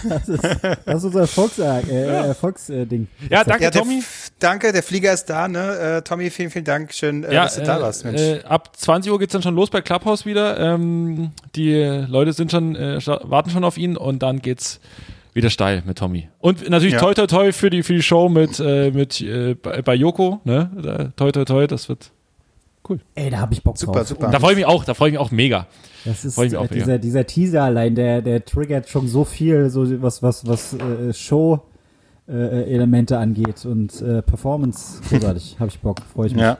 das, 0.10 0.28
ist, 0.28 0.44
das 0.44 0.96
ist 0.98 1.04
unser 1.06 1.22
Erfolgs, 1.22 1.58
äh, 1.58 2.06
Erfolgsding. 2.06 3.08
ja, 3.30 3.46
danke 3.46 3.64
Ja, 3.64 3.72
der, 3.72 3.82
Tommy. 3.82 4.04
Danke, 4.40 4.74
der 4.74 4.84
Flieger 4.84 5.14
ist 5.14 5.26
da, 5.30 5.48
ne? 5.48 5.78
Äh, 5.78 6.02
Tommy, 6.02 6.30
vielen, 6.32 6.50
vielen 6.50 6.66
Dank. 6.66 6.94
Schön, 6.94 7.24
äh, 7.24 7.34
Ja, 7.34 7.44
dass 7.46 7.56
du 7.56 7.64
da 7.64 7.80
warst, 7.82 8.04
Mensch. 8.04 8.20
Äh, 8.20 8.44
ab 8.44 8.76
20 8.76 9.10
Uhr 9.10 9.20
geht's 9.20 9.32
dann 9.32 9.42
schon 9.42 9.56
los 9.56 9.70
bei 9.70 9.80
Clubhouse 9.82 10.26
wieder. 10.26 10.60
Ähm, 10.60 11.32
die 11.56 11.74
Leute 12.10 12.34
sind 12.34 12.52
schon, 12.52 12.76
äh, 12.76 13.00
warten 13.06 13.52
schon 13.52 13.64
auf 13.64 13.78
ihn 13.78 13.96
und 13.96 14.22
dann 14.22 14.42
geht's 14.42 14.82
wieder 15.36 15.52
steil 15.52 15.84
mit 15.86 16.00
Tommy. 16.00 16.30
Und 16.40 16.68
natürlich 16.70 16.94
Ja. 16.94 17.00
toi 17.02 17.14
toi 17.14 17.28
toi 17.28 17.52
für 17.52 17.70
die, 17.70 17.84
für 17.84 17.94
die 17.94 18.02
Show 18.02 18.28
mit, 18.30 18.60
äh, 18.60 18.90
mit 18.90 19.22
äh, 19.22 19.54
bei, 19.54 19.84
bei 19.84 19.94
Joko, 19.94 20.42
ne? 20.46 20.72
Da, 20.82 21.04
toi 21.16 21.32
toi 21.32 21.46
toi, 21.46 21.68
das 21.68 21.88
wird 21.90 22.10
cool. 22.90 23.00
Ey, 23.14 23.30
da 23.30 23.38
habe 23.40 23.54
ich 23.54 23.62
Bock 23.62 23.78
Super, 23.78 24.00
drauf. 24.00 24.08
super. 24.08 24.30
Da 24.32 24.40
freue 24.40 24.52
ich 24.54 24.58
mich 24.58 24.66
auch, 24.66 24.84
da 24.86 24.94
freue 24.96 25.10
ich 25.10 25.14
mich 25.14 25.20
auch 25.20 25.32
mega. 25.32 25.68
Das 26.06 26.24
ist 26.26 26.38
äh, 26.38 26.56
auch, 26.58 26.68
dieser, 26.68 26.98
dieser 27.00 27.26
Teaser 27.28 27.64
allein, 27.64 27.94
der, 27.96 28.22
der 28.22 28.44
triggert 28.46 28.90
schon 28.90 29.08
so 29.08 29.26
viel, 29.26 29.70
so 29.70 30.02
was, 30.02 30.24
was, 30.24 30.48
was 30.48 30.74
äh, 30.74 31.14
Show 31.14 31.62
äh, 32.28 32.72
Elemente 32.74 33.18
angeht 33.18 33.66
und 33.66 34.02
äh, 34.02 34.22
Performance 34.22 35.02
großartig, 35.10 35.58
habe 35.60 35.70
ich 35.70 35.80
Bock, 35.80 36.00
freue 36.14 36.28
ich 36.28 36.34
mich. 36.34 36.42
ja. 36.44 36.58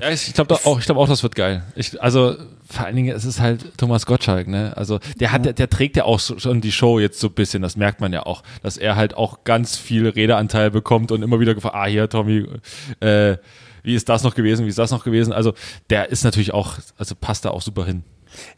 Ja, 0.00 0.10
ich 0.10 0.32
glaube 0.32 0.54
auch, 0.64 0.78
ich 0.78 0.84
glaube 0.86 1.00
auch, 1.00 1.08
das 1.08 1.22
wird 1.24 1.34
geil. 1.34 1.62
Ich, 1.74 2.00
also 2.02 2.36
vor 2.70 2.84
allen 2.86 2.96
Dingen, 2.96 3.16
es 3.16 3.24
ist 3.24 3.40
halt 3.40 3.78
Thomas 3.78 4.04
Gottschalk, 4.06 4.46
ne? 4.46 4.72
Also 4.76 4.98
der 5.20 5.32
hat, 5.32 5.44
der, 5.46 5.54
der 5.54 5.70
trägt 5.70 5.96
ja 5.96 6.04
auch 6.04 6.20
so- 6.20 6.38
schon 6.38 6.60
die 6.60 6.72
Show 6.72 6.98
jetzt 6.98 7.18
so 7.18 7.28
ein 7.28 7.32
bisschen. 7.34 7.62
Das 7.62 7.76
merkt 7.76 8.00
man 8.00 8.12
ja 8.12 8.24
auch, 8.26 8.42
dass 8.62 8.76
er 8.76 8.94
halt 8.96 9.14
auch 9.14 9.44
ganz 9.44 9.76
viel 9.76 10.06
Redeanteil 10.08 10.70
bekommt 10.70 11.10
und 11.10 11.22
immer 11.22 11.40
wieder 11.40 11.54
gefragt, 11.54 11.74
ah 11.74 11.86
hier 11.86 12.08
Tommy, 12.08 12.46
äh, 13.00 13.36
wie 13.82 13.94
ist 13.94 14.08
das 14.08 14.22
noch 14.22 14.34
gewesen, 14.34 14.66
wie 14.66 14.68
ist 14.68 14.78
das 14.78 14.90
noch 14.90 15.04
gewesen? 15.04 15.32
Also 15.32 15.54
der 15.88 16.10
ist 16.10 16.24
natürlich 16.24 16.52
auch, 16.52 16.74
also 16.98 17.14
passt 17.14 17.44
da 17.44 17.50
auch 17.50 17.62
super 17.62 17.86
hin. 17.86 18.02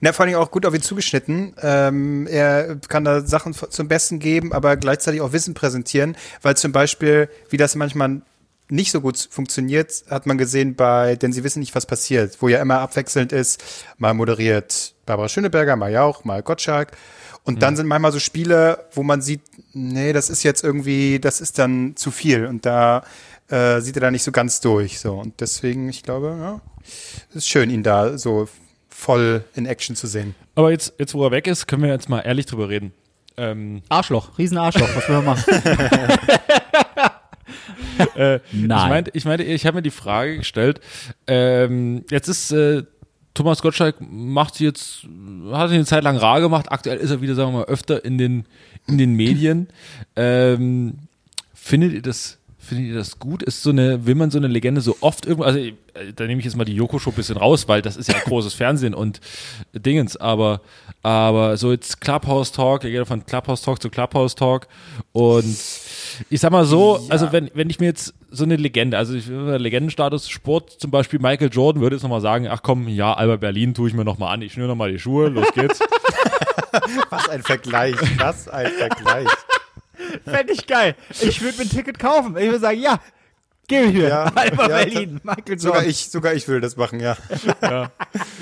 Na, 0.01 0.13
vor 0.13 0.27
allem 0.27 0.35
auch 0.35 0.51
gut 0.51 0.67
auf 0.67 0.75
ihn 0.75 0.83
zugeschnitten. 0.83 1.55
Ähm, 1.63 2.27
er 2.27 2.77
kann 2.89 3.05
da 3.05 3.21
Sachen 3.21 3.55
zum 3.55 3.87
Besten 3.87 4.19
geben, 4.19 4.53
aber 4.53 4.77
gleichzeitig 4.77 5.21
auch 5.21 5.33
Wissen 5.33 5.55
präsentieren, 5.55 6.17
weil 6.43 6.57
zum 6.57 6.73
Beispiel, 6.73 7.29
wie 7.51 7.57
das 7.57 7.77
manchmal 7.77 8.23
nicht 8.71 8.93
so 8.93 9.01
gut 9.01 9.29
funktioniert, 9.31 10.05
hat 10.09 10.27
man 10.27 10.39
gesehen 10.39 10.75
bei, 10.75 11.17
denn 11.17 11.33
sie 11.33 11.45
wissen 11.45 11.61
nicht, 11.61 11.75
was 11.75 11.87
passiert, 11.87 12.37
wo 12.41 12.49
ja 12.49 12.61
immer 12.61 12.81
abwechselnd 12.81 13.33
ist, 13.33 13.63
mal 13.99 14.15
moderiert 14.15 14.95
Barbara 15.07 15.29
Schöneberger, 15.29 15.77
mal 15.77 15.91
Jauch, 15.91 16.25
mal 16.25 16.43
Gottschalk. 16.43 16.93
Und 17.45 17.63
dann 17.63 17.75
sind 17.75 17.87
manchmal 17.87 18.13
so 18.13 18.19
Spiele, 18.19 18.85
wo 18.93 19.03
man 19.03 19.23
sieht, 19.23 19.41
nee, 19.73 20.13
das 20.13 20.31
ist 20.31 20.43
jetzt 20.43 20.63
irgendwie, 20.63 21.19
das 21.19 21.41
ist 21.41 21.59
dann 21.59 21.97
zu 21.97 22.11
viel. 22.11 22.47
Und 22.47 22.67
da 22.67 23.03
äh, 23.49 23.81
sieht 23.81 23.97
er 23.97 24.03
da 24.03 24.11
nicht 24.11 24.23
so 24.23 24.31
ganz 24.31 24.61
durch. 24.61 25.01
So. 25.01 25.15
Und 25.15 25.41
deswegen, 25.41 25.89
ich 25.89 26.03
glaube, 26.03 26.37
ja, 26.39 26.61
es 27.31 27.37
ist 27.37 27.49
schön, 27.49 27.71
ihn 27.71 27.83
da 27.83 28.19
so 28.19 28.49
voll 28.89 29.45
in 29.55 29.67
Action 29.67 29.97
zu 29.97 30.07
sehen. 30.07 30.35
Aber 30.55 30.71
jetzt, 30.71 30.93
jetzt 30.99 31.15
wo 31.15 31.25
er 31.25 31.31
weg 31.31 31.47
ist, 31.47 31.67
können 31.67 31.83
wir 31.83 31.91
jetzt 31.91 32.09
mal 32.09 32.21
ehrlich 32.21 32.47
drüber 32.47 32.69
reden. 32.69 32.93
Ähm, 33.37 33.83
Arschloch, 33.89 34.37
riesen 34.39 34.59
Arschloch, 34.59 34.89
was 34.95 35.09
will 35.09 35.17
man 35.17 35.25
machen? 35.25 35.45
äh, 38.17 38.41
Nein. 38.53 38.81
Ich 38.85 38.89
meinte, 38.89 39.11
ich, 39.15 39.25
meinte, 39.25 39.45
ich 39.45 39.67
habe 39.67 39.77
mir 39.77 39.83
die 39.83 39.91
Frage 39.91 40.39
gestellt, 40.39 40.81
ähm, 41.27 42.05
jetzt 42.11 42.29
ist 42.29 42.53
äh, 42.53 42.83
Thomas 43.35 43.63
Gottschalk 43.63 43.97
macht 44.01 44.61
jetzt, 44.61 45.07
hat 45.53 45.69
sich 45.69 45.77
eine 45.77 45.87
Zeit 45.87 46.05
lang 46.05 46.17
rar 46.17 46.41
gemacht, 46.41 46.71
aktuell 46.71 46.99
ist 46.99 47.11
er 47.11 47.21
wieder, 47.23 47.35
sagen 47.35 47.53
wir 47.53 47.61
mal, 47.61 47.67
öfter 47.67 48.05
in 48.05 48.19
den, 48.19 48.45
in 48.87 48.99
den 48.99 49.15
Medien. 49.15 49.69
Ähm, 50.17 50.99
findet 51.55 51.93
ihr 51.93 52.03
das, 52.03 52.39
findet 52.71 52.89
ihr 52.89 52.95
das 52.95 53.19
gut? 53.19 53.43
Ist 53.43 53.63
so 53.63 53.71
eine, 53.71 54.07
will 54.07 54.15
man 54.15 54.31
so 54.31 54.39
eine 54.39 54.47
Legende 54.47 54.81
so 54.81 54.97
oft 55.01 55.27
irgendwo, 55.27 55.45
also 55.45 55.59
äh, 55.59 55.75
da 56.15 56.27
nehme 56.27 56.39
ich 56.39 56.45
jetzt 56.45 56.57
mal 56.57 56.65
die 56.65 56.75
Joko-Show 56.75 57.11
ein 57.11 57.17
bisschen 57.17 57.37
raus, 57.37 57.69
weil 57.69 57.83
das 57.83 57.97
ist 57.97 58.09
ja 58.09 58.19
großes 58.19 58.55
Fernsehen 58.55 58.95
und 58.95 59.21
Dingens, 59.75 60.17
aber, 60.17 60.61
aber 61.03 61.57
so 61.57 61.73
jetzt 61.73 62.01
Clubhouse-Talk, 62.01 62.85
er 62.85 62.91
geht 62.91 63.07
von 63.07 63.27
Clubhouse-Talk 63.27 63.83
zu 63.83 63.91
Clubhouse-Talk 63.91 64.69
und 65.13 65.57
ich 66.31 66.41
sag 66.41 66.53
mal 66.53 66.65
so, 66.65 67.05
also 67.09 67.33
wenn, 67.33 67.51
wenn 67.55 67.69
ich 67.69 67.81
mir 67.81 67.87
jetzt 67.87 68.15
so 68.31 68.45
eine 68.45 68.57
Legende, 68.57 68.97
also 68.97 69.15
ich, 69.15 69.27
Legendenstatus 69.27 70.29
Sport, 70.29 70.71
zum 70.81 70.93
Beispiel 70.93 71.19
Michael 71.19 71.51
Jordan 71.53 71.83
würde 71.83 71.97
jetzt 71.97 72.05
nochmal 72.05 72.21
sagen, 72.21 72.47
ach 72.49 72.63
komm, 72.63 72.87
ja, 72.87 73.13
Albert 73.13 73.41
Berlin 73.41 73.75
tue 73.75 73.89
ich 73.89 73.95
mir 73.95 74.05
nochmal 74.05 74.33
an, 74.33 74.43
ich 74.43 74.53
schnür 74.53 74.69
nochmal 74.69 74.93
die 74.93 74.99
Schuhe, 74.99 75.29
los 75.29 75.53
geht's. 75.55 75.81
Was 77.11 77.29
ein 77.29 77.43
Vergleich, 77.43 77.97
was 78.19 78.49
ein 78.49 78.71
Vergleich. 78.71 79.27
Fände 80.25 80.53
ich 80.53 80.67
geil. 80.67 80.95
Ich 81.21 81.41
würde 81.41 81.59
mir 81.59 81.65
ein 81.65 81.71
Ticket 81.71 81.99
kaufen. 81.99 82.37
Ich 82.37 82.45
würde 82.45 82.59
sagen, 82.59 82.81
ja, 82.81 83.01
gebe 83.71 83.87
ich 83.87 83.95
mir. 83.95 84.09
Ja, 84.09 84.25
Alba 84.35 84.69
ja, 84.69 84.85
Berlin, 84.85 85.21
Michael 85.23 85.59
Sogar 85.59 85.77
Jordan. 85.77 85.91
ich, 85.91 86.11
sogar 86.11 86.35
ich 86.35 86.49
will 86.49 86.61
das 86.61 86.77
machen, 86.77 87.01
ja. 87.01 87.17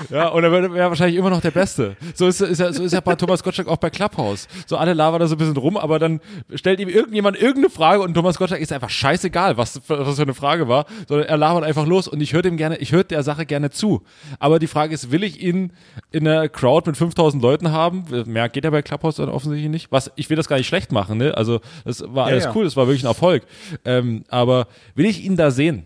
Ja, 0.09 0.27
und 0.29 0.43
er 0.43 0.51
wäre 0.51 0.73
wär 0.73 0.89
wahrscheinlich 0.89 1.17
immer 1.17 1.29
noch 1.29 1.41
der 1.41 1.51
Beste. 1.51 1.95
So 2.15 2.27
ist, 2.27 2.41
ist 2.41 2.59
ja, 2.59 2.73
so 2.73 2.83
ist 2.83 2.91
ja 2.91 2.99
bei 2.99 3.15
Thomas 3.15 3.43
Gottschalk 3.43 3.67
auch 3.67 3.77
bei 3.77 3.89
Clubhouse. 3.89 4.47
So 4.65 4.77
alle 4.77 4.93
labern 4.93 5.19
da 5.19 5.27
so 5.27 5.35
ein 5.35 5.37
bisschen 5.37 5.55
rum, 5.55 5.77
aber 5.77 5.99
dann 5.99 6.19
stellt 6.55 6.79
ihm 6.79 6.89
irgendjemand 6.89 7.37
irgendeine 7.37 7.69
Frage 7.69 8.01
und 8.01 8.13
Thomas 8.13 8.37
Gottschalk 8.37 8.61
ist 8.61 8.73
einfach 8.73 8.89
scheißegal, 8.89 9.57
was, 9.57 9.79
was 9.87 10.15
für 10.15 10.21
eine 10.23 10.33
Frage 10.33 10.67
war, 10.67 10.85
sondern 11.07 11.27
er 11.27 11.37
labert 11.37 11.63
einfach 11.63 11.85
los 11.85 12.07
und 12.07 12.19
ich 12.21 12.33
höre 12.33 12.41
dem 12.41 12.57
gerne, 12.57 12.77
ich 12.77 12.91
höre 12.91 13.03
der 13.03 13.23
Sache 13.23 13.45
gerne 13.45 13.69
zu. 13.69 14.01
Aber 14.39 14.59
die 14.59 14.67
Frage 14.67 14.93
ist, 14.93 15.11
will 15.11 15.23
ich 15.23 15.41
ihn 15.41 15.71
in 16.11 16.27
einer 16.27 16.49
Crowd 16.49 16.89
mit 16.89 16.97
5000 16.97 17.41
Leuten 17.41 17.71
haben? 17.71 18.05
Mehr 18.25 18.49
geht 18.49 18.63
ja 18.63 18.71
bei 18.71 18.81
Clubhouse 18.81 19.17
dann 19.17 19.29
offensichtlich 19.29 19.69
nicht. 19.69 19.91
Was, 19.91 20.11
ich 20.15 20.29
will 20.29 20.37
das 20.37 20.47
gar 20.47 20.57
nicht 20.57 20.67
schlecht 20.67 20.91
machen, 20.91 21.17
ne? 21.17 21.37
Also, 21.37 21.61
das 21.85 22.03
war 22.07 22.25
alles 22.25 22.45
ja. 22.45 22.51
cool, 22.55 22.63
das 22.63 22.75
war 22.75 22.87
wirklich 22.87 23.03
ein 23.03 23.07
Erfolg. 23.07 23.43
Ähm, 23.85 24.23
aber 24.29 24.67
will 24.95 25.05
ich 25.05 25.18
ihn 25.19 25.35
da 25.35 25.51
sehen? 25.51 25.85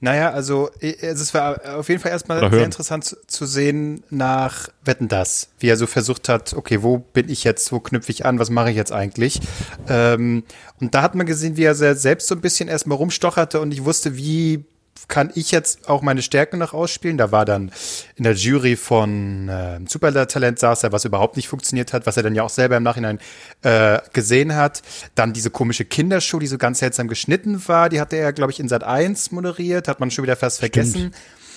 Naja, 0.00 0.32
also 0.32 0.70
äh, 0.80 0.94
es 1.00 1.32
war 1.32 1.78
auf 1.78 1.88
jeden 1.88 2.00
Fall 2.00 2.10
erstmal 2.10 2.38
Oder 2.38 2.50
sehr 2.50 2.58
hören. 2.58 2.64
interessant 2.66 3.16
zu, 3.26 3.46
sehen 3.46 4.02
nach 4.10 4.68
Wetten 4.84 5.08
das, 5.08 5.48
wie 5.58 5.68
er 5.68 5.76
so 5.76 5.86
versucht 5.86 6.28
hat, 6.28 6.52
okay, 6.54 6.82
wo 6.82 6.98
bin 6.98 7.28
ich 7.28 7.44
jetzt, 7.44 7.72
wo 7.72 7.80
knüpfe 7.80 8.12
ich 8.12 8.26
an, 8.26 8.38
was 8.38 8.50
mache 8.50 8.70
ich 8.70 8.76
jetzt 8.76 8.92
eigentlich? 8.92 9.40
Ähm, 9.88 10.44
und 10.80 10.94
da 10.94 11.02
hat 11.02 11.14
man 11.14 11.26
gesehen, 11.26 11.56
wie 11.56 11.64
er 11.64 11.74
selbst 11.74 12.28
so 12.28 12.34
ein 12.34 12.40
bisschen 12.40 12.68
erstmal 12.68 12.98
rumstocherte 12.98 13.60
und 13.60 13.72
ich 13.72 13.84
wusste, 13.84 14.16
wie 14.16 14.64
kann 15.08 15.30
ich 15.34 15.50
jetzt 15.50 15.88
auch 15.88 16.02
meine 16.02 16.22
Stärken 16.22 16.58
noch 16.58 16.72
ausspielen? 16.72 17.18
Da 17.18 17.32
war 17.32 17.44
dann 17.44 17.72
in 18.16 18.24
der 18.24 18.34
Jury 18.34 18.76
von 18.76 19.48
äh, 19.48 19.80
Supertalent 19.88 20.58
saß 20.58 20.84
er, 20.84 20.92
was 20.92 21.04
überhaupt 21.04 21.36
nicht 21.36 21.48
funktioniert 21.48 21.92
hat, 21.92 22.06
was 22.06 22.16
er 22.16 22.22
dann 22.22 22.34
ja 22.34 22.42
auch 22.42 22.50
selber 22.50 22.76
im 22.76 22.82
Nachhinein 22.82 23.18
äh, 23.62 23.98
gesehen 24.12 24.54
hat. 24.54 24.82
Dann 25.14 25.32
diese 25.32 25.50
komische 25.50 25.84
Kindershow, 25.84 26.38
die 26.38 26.46
so 26.46 26.58
ganz 26.58 26.78
seltsam 26.78 27.08
geschnitten 27.08 27.66
war, 27.68 27.88
die 27.88 28.00
hatte 28.00 28.16
er, 28.16 28.32
glaube 28.32 28.52
ich, 28.52 28.60
in 28.60 28.68
Sat 28.68 28.84
1 28.84 29.32
moderiert, 29.32 29.88
hat 29.88 30.00
man 30.00 30.10
schon 30.10 30.24
wieder 30.24 30.36
fast 30.36 30.60
vergessen. 30.60 31.12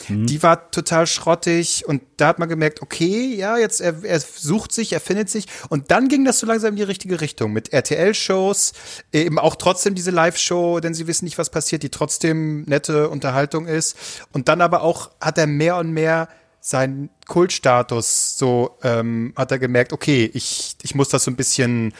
Die 0.10 0.44
war 0.44 0.72
total 0.72 1.08
schrottig 1.08 1.84
und 1.88 2.02
da 2.18 2.28
hat 2.28 2.40
man 2.40 2.50
gemerkt, 2.50 2.82
okay, 2.82 3.36
ja, 3.36 3.58
jetzt 3.58 3.82
er, 3.82 4.04
er 4.04 4.20
sucht 4.20 4.72
sich, 4.72 4.94
er 4.94 5.00
findet 5.00 5.30
sich. 5.30 5.46
Und 5.70 5.92
dann 5.92 6.08
ging 6.08 6.26
das 6.26 6.40
so 6.40 6.48
langsam 6.48 6.72
in 6.72 6.76
die 6.78 6.84
richtige 6.84 7.22
Richtung 7.22 7.54
mit 7.54 7.74
RTL-Shows, 7.74 8.74
eben 9.12 9.40
auch 9.40 9.56
trotzdem 9.56 9.96
diese 9.96 10.12
Live-Show, 10.12 10.80
denn 10.80 10.94
sie 10.94 11.08
wissen 11.08 11.26
nicht, 11.26 11.38
was 11.38 11.50
passiert, 11.50 11.84
die 11.84 11.90
trotzdem 11.90 12.64
nette 12.64 13.10
Unterhaltung 13.10 13.68
ist. 13.68 13.98
Und 14.32 14.48
dann 14.48 14.62
aber 14.62 14.82
auch 14.82 15.12
hat 15.20 15.38
er 15.38 15.48
mehr 15.48 15.78
und 15.78 15.92
mehr 15.92 16.30
seinen 16.60 17.10
Kultstatus 17.28 18.38
so 18.38 18.78
ähm, 18.84 19.34
hat 19.36 19.52
er 19.52 19.60
gemerkt, 19.60 19.94
okay, 19.94 20.30
ich, 20.34 20.76
ich 20.82 20.96
muss 20.96 21.10
das 21.10 21.24
so 21.24 21.32
ein 21.32 21.38
bisschen 21.38 21.94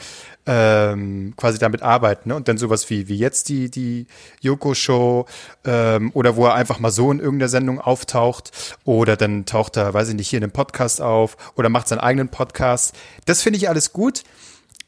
ähm, 0.48 1.34
quasi 1.36 1.58
damit 1.58 1.82
arbeiten. 1.82 2.30
Ne? 2.30 2.34
Und 2.34 2.48
dann 2.48 2.56
sowas 2.56 2.88
wie, 2.88 3.06
wie 3.06 3.16
jetzt 3.16 3.50
die, 3.50 3.70
die 3.70 4.06
Yoko-Show 4.40 5.26
ähm, 5.66 6.10
oder 6.14 6.36
wo 6.36 6.46
er 6.46 6.54
einfach 6.54 6.78
mal 6.78 6.90
so 6.90 7.12
in 7.12 7.20
irgendeiner 7.20 7.50
Sendung 7.50 7.80
auftaucht 7.80 8.50
oder 8.84 9.16
dann 9.16 9.44
taucht 9.44 9.76
er, 9.76 9.92
weiß 9.92 10.08
ich 10.08 10.14
nicht, 10.14 10.28
hier 10.28 10.38
in 10.38 10.44
einem 10.44 10.52
Podcast 10.52 11.02
auf 11.02 11.36
oder 11.54 11.68
macht 11.68 11.86
seinen 11.86 12.00
eigenen 12.00 12.30
Podcast. 12.30 12.94
Das 13.26 13.42
finde 13.42 13.58
ich 13.58 13.68
alles 13.68 13.92
gut. 13.92 14.24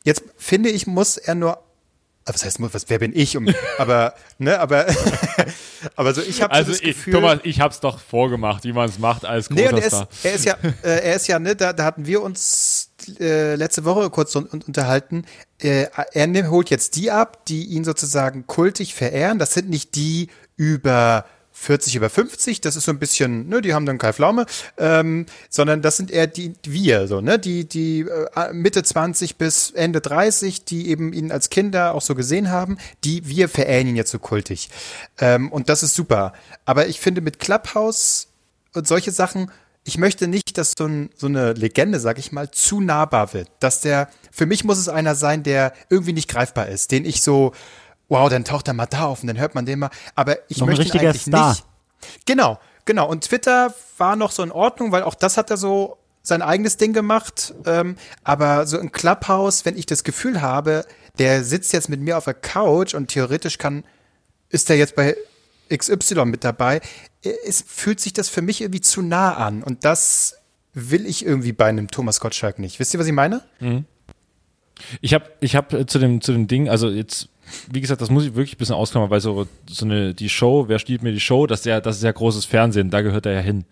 Jetzt 0.02 0.24
finde 0.38 0.70
ich, 0.70 0.86
muss 0.86 1.18
er 1.18 1.34
nur 1.34 1.62
aber 2.26 2.34
was 2.34 2.44
heißt, 2.44 2.58
was, 2.60 2.84
wer 2.88 2.98
bin 2.98 3.16
ich? 3.16 3.36
Um, 3.36 3.48
aber, 3.78 4.14
ne, 4.38 4.60
aber, 4.60 4.86
aber 5.96 6.14
so, 6.14 6.20
ich 6.20 6.42
habe 6.42 6.52
Also 6.52 6.66
so 6.66 6.78
das 6.78 6.80
ich, 6.80 6.96
Gefühl. 6.96 7.14
Thomas, 7.14 7.38
ich 7.42 7.60
hab's 7.60 7.80
doch 7.80 7.98
vorgemacht, 7.98 8.64
wie 8.64 8.72
man 8.72 8.88
es 8.88 8.98
macht 8.98 9.24
als 9.24 9.50
Nee, 9.50 9.62
großer 9.62 9.74
und 9.74 9.80
er 9.80 9.86
ist, 9.86 10.24
er 10.24 10.32
ist 10.34 10.44
ja, 10.44 10.54
äh, 10.82 11.08
er 11.08 11.16
ist 11.16 11.26
ja, 11.26 11.38
ne, 11.38 11.56
da, 11.56 11.72
da 11.72 11.84
hatten 11.84 12.06
wir 12.06 12.22
uns 12.22 12.69
äh, 13.20 13.54
letzte 13.56 13.84
Woche 13.84 14.10
kurz 14.10 14.34
un 14.36 14.46
un- 14.52 14.62
unterhalten. 14.62 15.24
Äh, 15.60 15.86
er 16.12 16.26
nimmt, 16.26 16.50
holt 16.50 16.70
jetzt 16.70 16.96
die 16.96 17.10
ab, 17.10 17.44
die 17.46 17.64
ihn 17.66 17.84
sozusagen 17.84 18.46
kultig 18.46 18.94
verehren. 18.94 19.38
Das 19.38 19.54
sind 19.54 19.68
nicht 19.70 19.94
die 19.94 20.28
über 20.56 21.24
40, 21.52 21.96
über 21.96 22.08
50, 22.08 22.62
das 22.62 22.74
ist 22.76 22.84
so 22.84 22.92
ein 22.92 22.98
bisschen, 22.98 23.48
ne, 23.48 23.60
die 23.60 23.74
haben 23.74 23.84
dann 23.84 23.98
Kai 23.98 24.14
Pflaume, 24.14 24.46
ähm, 24.78 25.26
sondern 25.50 25.82
das 25.82 25.98
sind 25.98 26.10
eher 26.10 26.26
die, 26.26 26.54
wir, 26.62 27.06
so, 27.06 27.20
ne, 27.20 27.38
die, 27.38 27.68
die 27.68 28.06
äh, 28.34 28.52
Mitte 28.54 28.82
20 28.82 29.36
bis 29.36 29.70
Ende 29.72 30.00
30, 30.00 30.64
die 30.64 30.88
eben 30.88 31.12
ihn 31.12 31.30
als 31.30 31.50
Kinder 31.50 31.94
auch 31.94 32.00
so 32.00 32.14
gesehen 32.14 32.50
haben, 32.50 32.78
die 33.04 33.26
wir 33.28 33.48
verehren 33.50 33.88
ihn 33.88 33.96
jetzt 33.96 34.10
so 34.12 34.18
kultig. 34.18 34.70
Ähm, 35.18 35.52
und 35.52 35.68
das 35.68 35.82
ist 35.82 35.94
super. 35.94 36.32
Aber 36.64 36.86
ich 36.86 36.98
finde 36.98 37.20
mit 37.20 37.38
Clubhouse 37.40 38.28
und 38.72 38.86
solche 38.88 39.10
Sachen, 39.10 39.50
ich 39.84 39.98
möchte 39.98 40.28
nicht, 40.28 40.58
dass 40.58 40.74
so, 40.76 40.84
ein, 40.84 41.10
so 41.16 41.26
eine 41.26 41.52
Legende, 41.52 42.00
sag 42.00 42.18
ich 42.18 42.32
mal, 42.32 42.50
zu 42.50 42.80
nahbar 42.80 43.32
wird. 43.32 43.48
Dass 43.60 43.80
der, 43.80 44.08
für 44.30 44.46
mich 44.46 44.64
muss 44.64 44.78
es 44.78 44.88
einer 44.88 45.14
sein, 45.14 45.42
der 45.42 45.72
irgendwie 45.88 46.12
nicht 46.12 46.28
greifbar 46.28 46.68
ist, 46.68 46.90
den 46.90 47.04
ich 47.04 47.22
so, 47.22 47.52
wow, 48.08 48.28
dann 48.28 48.44
taucht 48.44 48.68
er 48.68 48.74
mal 48.74 48.86
da 48.86 49.06
auf 49.06 49.22
und 49.22 49.28
dann 49.28 49.38
hört 49.38 49.54
man 49.54 49.64
den 49.66 49.78
mal. 49.78 49.90
Aber 50.14 50.36
ich 50.48 50.60
ein 50.60 50.66
möchte 50.66 50.98
eigentlich 50.98 51.22
Star. 51.22 51.50
nicht. 51.50 51.64
Genau, 52.26 52.58
genau. 52.84 53.08
Und 53.08 53.24
Twitter 53.24 53.74
war 53.96 54.16
noch 54.16 54.32
so 54.32 54.42
in 54.42 54.52
Ordnung, 54.52 54.92
weil 54.92 55.02
auch 55.02 55.14
das 55.14 55.36
hat 55.36 55.50
er 55.50 55.56
so 55.56 55.96
sein 56.22 56.42
eigenes 56.42 56.76
Ding 56.76 56.92
gemacht. 56.92 57.54
Ähm, 57.64 57.96
aber 58.22 58.66
so 58.66 58.78
im 58.78 58.92
Clubhouse, 58.92 59.64
wenn 59.64 59.76
ich 59.76 59.86
das 59.86 60.04
Gefühl 60.04 60.42
habe, 60.42 60.84
der 61.18 61.44
sitzt 61.44 61.72
jetzt 61.72 61.88
mit 61.88 62.00
mir 62.00 62.18
auf 62.18 62.24
der 62.24 62.34
Couch 62.34 62.94
und 62.94 63.08
theoretisch 63.08 63.58
kann, 63.58 63.84
ist 64.50 64.68
er 64.68 64.76
jetzt 64.76 64.94
bei 64.94 65.16
XY 65.74 66.26
mit 66.26 66.44
dabei, 66.44 66.80
es 67.22 67.64
fühlt 67.66 68.00
sich 68.00 68.12
das 68.12 68.28
für 68.28 68.42
mich 68.42 68.60
irgendwie 68.60 68.80
zu 68.80 69.02
nah 69.02 69.34
an. 69.34 69.62
Und 69.62 69.84
das 69.84 70.36
will 70.72 71.06
ich 71.06 71.24
irgendwie 71.24 71.52
bei 71.52 71.66
einem 71.66 71.90
Thomas 71.90 72.20
Gottschalk 72.20 72.58
nicht. 72.58 72.78
Wisst 72.78 72.94
ihr, 72.94 73.00
was 73.00 73.06
ich 73.06 73.12
meine? 73.12 73.42
Ich 75.00 75.14
habe 75.14 75.26
ich 75.40 75.56
hab 75.56 75.72
äh, 75.72 75.86
zu 75.86 75.98
dem, 75.98 76.20
zu 76.20 76.32
dem 76.32 76.46
Ding, 76.46 76.68
also 76.68 76.88
jetzt 76.88 77.28
wie 77.72 77.80
gesagt, 77.80 78.00
das 78.00 78.10
muss 78.10 78.24
ich 78.24 78.34
wirklich 78.34 78.54
ein 78.54 78.58
bisschen 78.58 78.74
ausklammern, 78.74 79.10
weil 79.10 79.20
so, 79.20 79.46
so 79.68 79.84
eine, 79.84 80.14
die 80.14 80.28
Show, 80.28 80.64
wer 80.68 80.78
stiehlt 80.78 81.02
mir 81.02 81.12
die 81.12 81.20
Show, 81.20 81.46
das 81.46 81.60
ist 81.60 81.66
ja, 81.66 81.80
das 81.80 81.96
ist 81.96 82.02
ja 82.02 82.12
großes 82.12 82.44
Fernsehen, 82.44 82.90
da 82.90 83.00
gehört 83.00 83.26
er 83.26 83.32
ja 83.32 83.40
hin. 83.40 83.64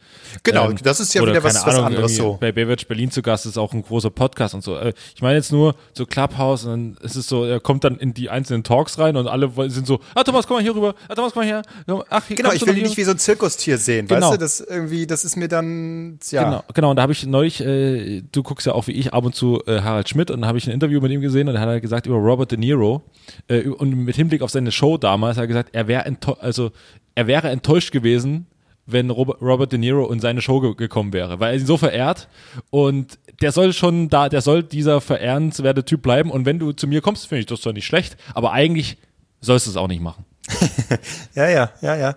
Genau, 0.42 0.70
Ähm, 0.70 0.76
das 0.82 1.00
ist 1.00 1.14
ja 1.14 1.22
wieder 1.22 1.42
was, 1.42 1.54
was 1.66 1.74
Ahnung, 1.74 1.86
anderes 1.86 2.16
so. 2.16 2.38
Bei 2.40 2.52
Baywatch 2.52 2.86
Berlin 2.86 3.10
zu 3.10 3.22
Gast 3.22 3.46
ist 3.46 3.58
auch 3.58 3.72
ein 3.72 3.82
großer 3.82 4.10
Podcast 4.10 4.54
und 4.54 4.62
so. 4.64 4.76
Äh, 4.76 4.92
Ich 5.14 5.22
meine 5.22 5.36
jetzt 5.36 5.52
nur 5.52 5.74
so 5.92 6.06
Clubhouse 6.06 6.64
und 6.64 6.70
dann 6.70 6.96
ist 7.04 7.16
es 7.16 7.26
so, 7.28 7.44
er 7.44 7.60
kommt 7.60 7.84
dann 7.84 7.96
in 7.98 8.14
die 8.14 8.30
einzelnen 8.30 8.64
Talks 8.64 8.98
rein 8.98 9.16
und 9.16 9.26
alle 9.26 9.50
sind 9.70 9.86
so, 9.86 10.00
ah 10.14 10.22
Thomas, 10.24 10.46
komm 10.46 10.56
mal 10.58 10.62
hier 10.62 10.74
rüber, 10.74 10.94
ah 11.08 11.14
Thomas, 11.14 11.32
komm 11.32 11.42
mal 11.42 11.46
her. 11.48 11.62
Ach, 12.10 12.24
hier 12.26 12.36
Genau, 12.36 12.52
ich 12.52 12.66
will 12.66 12.76
ihn 12.76 12.84
nicht 12.84 12.96
wie 12.96 13.04
so 13.04 13.12
ein 13.12 13.18
Zirkustier 13.18 13.78
sehen, 13.78 14.06
Genau. 14.06 14.26
weißt 14.26 14.34
du? 14.34 14.38
Das 14.38 14.60
irgendwie, 14.60 15.06
das 15.06 15.24
ist 15.24 15.36
mir 15.36 15.48
dann, 15.48 16.18
ja. 16.30 16.44
Genau, 16.44 16.64
genau. 16.74 16.90
Und 16.90 16.96
da 16.96 17.02
habe 17.02 17.12
ich 17.12 17.26
neulich, 17.26 17.60
äh, 17.60 18.22
du 18.32 18.42
guckst 18.42 18.66
ja 18.66 18.72
auch 18.74 18.86
wie 18.86 18.92
ich 18.92 19.12
ab 19.12 19.24
und 19.24 19.34
zu 19.34 19.62
äh, 19.66 19.80
Harald 19.80 20.08
Schmidt 20.08 20.30
und 20.30 20.40
dann 20.40 20.48
habe 20.48 20.58
ich 20.58 20.66
ein 20.66 20.72
Interview 20.72 21.00
mit 21.00 21.10
ihm 21.12 21.20
gesehen 21.20 21.48
und 21.48 21.54
da 21.54 21.60
hat 21.60 21.68
er 21.68 21.80
gesagt 21.80 22.06
über 22.06 22.16
Robert 22.16 22.50
De 22.50 22.58
Niro 22.58 23.02
äh, 23.48 23.67
und 23.70 23.90
mit 24.04 24.16
Hinblick 24.16 24.42
auf 24.42 24.50
seine 24.50 24.72
Show 24.72 24.98
damals 24.98 25.36
hat 25.36 25.44
er 25.44 25.48
gesagt, 25.48 25.70
er 25.72 25.88
wäre 25.88 26.04
also 26.40 26.72
er 27.14 27.26
wäre 27.26 27.48
enttäuscht 27.48 27.90
gewesen, 27.90 28.46
wenn 28.86 29.10
Robert, 29.10 29.72
De 29.72 29.78
Niro 29.78 30.10
in 30.10 30.18
seine 30.18 30.40
Show 30.40 30.60
ge 30.60 30.74
gekommen 30.74 31.12
wäre, 31.12 31.40
weil 31.40 31.54
er 31.54 31.60
ihn 31.60 31.66
so 31.66 31.76
verehrt 31.76 32.28
und 32.70 33.18
der 33.42 33.52
soll 33.52 33.72
schon 33.72 34.08
da, 34.08 34.28
der 34.28 34.40
soll 34.40 34.62
dieser 34.62 35.00
verehrenswerte 35.00 35.84
Typ 35.84 36.02
bleiben 36.02 36.30
und 36.30 36.46
wenn 36.46 36.58
du 36.58 36.72
zu 36.72 36.86
mir 36.86 37.02
kommst, 37.02 37.28
finde 37.28 37.40
ich 37.40 37.46
das 37.46 37.60
zwar 37.60 37.74
nicht 37.74 37.86
schlecht, 37.86 38.16
aber 38.34 38.52
eigentlich 38.52 38.96
sollst 39.40 39.66
du 39.66 39.70
es 39.70 39.76
auch 39.76 39.88
nicht 39.88 40.02
machen. 40.02 40.24
Ja, 41.34 41.48
ja, 41.48 41.70
ja, 41.82 41.96
ja. 41.96 42.16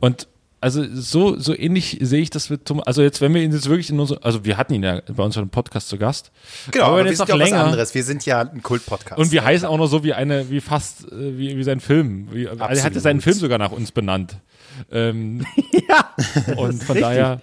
Und 0.00 0.28
also 0.60 0.84
so, 0.94 1.38
so 1.38 1.56
ähnlich 1.56 1.98
sehe 2.00 2.20
ich 2.22 2.30
das 2.30 2.50
mit 2.50 2.64
Thomas. 2.64 2.86
Also 2.86 3.02
jetzt, 3.02 3.20
wenn 3.20 3.32
wir 3.34 3.42
ihn 3.42 3.52
jetzt 3.52 3.68
wirklich 3.68 3.90
in 3.90 4.00
unser, 4.00 4.24
also 4.24 4.44
wir 4.44 4.56
hatten 4.56 4.74
ihn 4.74 4.82
ja 4.82 5.00
bei 5.06 5.22
unserem 5.22 5.48
Podcast 5.50 5.88
zu 5.88 5.98
Gast. 5.98 6.32
Genau, 6.70 6.86
aber, 6.86 6.98
wenn 6.98 7.04
wir 7.06 7.16
sind 7.16 7.20
noch 7.20 7.28
ja 7.28 7.34
auch 7.34 7.40
was 7.40 7.50
länger- 7.50 7.64
anderes. 7.64 7.94
Wir 7.94 8.02
sind 8.04 8.24
ja 8.26 8.40
ein 8.40 8.62
Kult-Podcast. 8.62 9.18
Und 9.18 9.32
wir 9.32 9.44
heißen 9.44 9.68
auch 9.68 9.76
noch 9.76 9.86
so 9.86 10.02
wie 10.02 10.14
eine, 10.14 10.50
wie 10.50 10.60
fast, 10.60 11.10
äh, 11.12 11.38
wie, 11.38 11.56
wie 11.56 11.62
sein 11.62 11.80
Film. 11.80 12.28
Wie, 12.32 12.48
also 12.48 12.58
er 12.58 12.68
hatte 12.68 12.78
Absolut. 12.78 13.02
seinen 13.02 13.20
Film 13.20 13.36
sogar 13.36 13.58
nach 13.58 13.72
uns 13.72 13.92
benannt. 13.92 14.38
Ähm, 14.90 15.44
ja. 15.88 16.54
Und 16.56 16.82
von 16.82 17.00
daher 17.00 17.40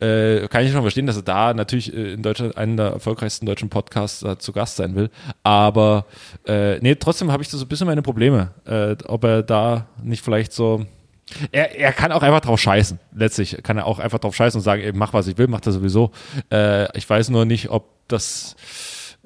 äh, 0.00 0.46
kann 0.48 0.64
ich 0.64 0.72
schon 0.72 0.82
verstehen, 0.82 1.06
dass 1.06 1.16
er 1.16 1.22
da 1.22 1.54
natürlich 1.54 1.92
äh, 1.94 2.12
in 2.12 2.22
Deutschland 2.22 2.56
einen 2.56 2.76
der 2.76 2.86
erfolgreichsten 2.88 3.46
deutschen 3.46 3.70
Podcasts 3.70 4.22
äh, 4.22 4.38
zu 4.38 4.52
Gast 4.52 4.76
sein 4.76 4.94
will. 4.94 5.10
Aber 5.42 6.06
äh, 6.46 6.78
nee, 6.80 6.94
trotzdem 6.94 7.32
habe 7.32 7.42
ich 7.42 7.48
da 7.48 7.56
so 7.56 7.64
ein 7.64 7.68
bisschen 7.68 7.86
meine 7.86 8.02
Probleme, 8.02 8.50
äh, 8.66 8.96
ob 9.06 9.24
er 9.24 9.42
da 9.42 9.86
nicht 10.02 10.24
vielleicht 10.24 10.52
so. 10.52 10.84
Er, 11.50 11.76
er 11.76 11.92
kann 11.92 12.12
auch 12.12 12.22
einfach 12.22 12.40
drauf 12.40 12.60
scheißen. 12.60 13.00
Letztlich 13.14 13.58
kann 13.64 13.76
er 13.78 13.86
auch 13.86 13.98
einfach 13.98 14.18
drauf 14.20 14.34
scheißen 14.36 14.58
und 14.58 14.62
sagen, 14.64 14.82
ey, 14.82 14.92
mach 14.92 15.12
was 15.12 15.26
ich 15.26 15.36
will, 15.38 15.48
mach 15.48 15.60
das 15.60 15.74
sowieso. 15.74 16.12
Äh, 16.52 16.96
ich 16.96 17.08
weiß 17.08 17.30
nur 17.30 17.44
nicht, 17.44 17.68
ob 17.70 17.88
das 18.08 18.54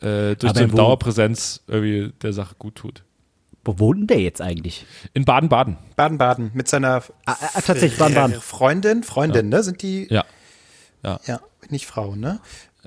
äh, 0.01 0.35
durch 0.37 0.51
Aber 0.57 0.73
wo- 0.73 0.77
Dauerpräsenz 0.77 1.63
irgendwie 1.67 2.13
der 2.23 2.33
Sache 2.33 2.55
gut 2.59 2.77
tut. 2.77 3.05
Wo 3.65 3.79
wohnt 3.79 4.01
denn 4.01 4.07
der 4.07 4.21
jetzt 4.21 4.41
eigentlich? 4.41 4.87
In 5.13 5.27
Baden-Baden. 5.27 5.77
Baden-Baden 5.97 6.53
mit 6.55 6.67
seiner 6.69 7.03
Ah, 7.27 7.37
ah, 7.39 7.61
tatsächlich, 7.61 7.99
Baden-Baden. 7.99 8.41
Freundin, 8.41 9.03
Freundin, 9.03 9.51
ne? 9.51 9.63
Sind 9.63 9.83
die, 9.83 10.07
Ja. 10.09 10.25
ja, 11.05 11.41
nicht 11.69 11.87
Frauen, 11.87 12.21
ne? 12.21 12.41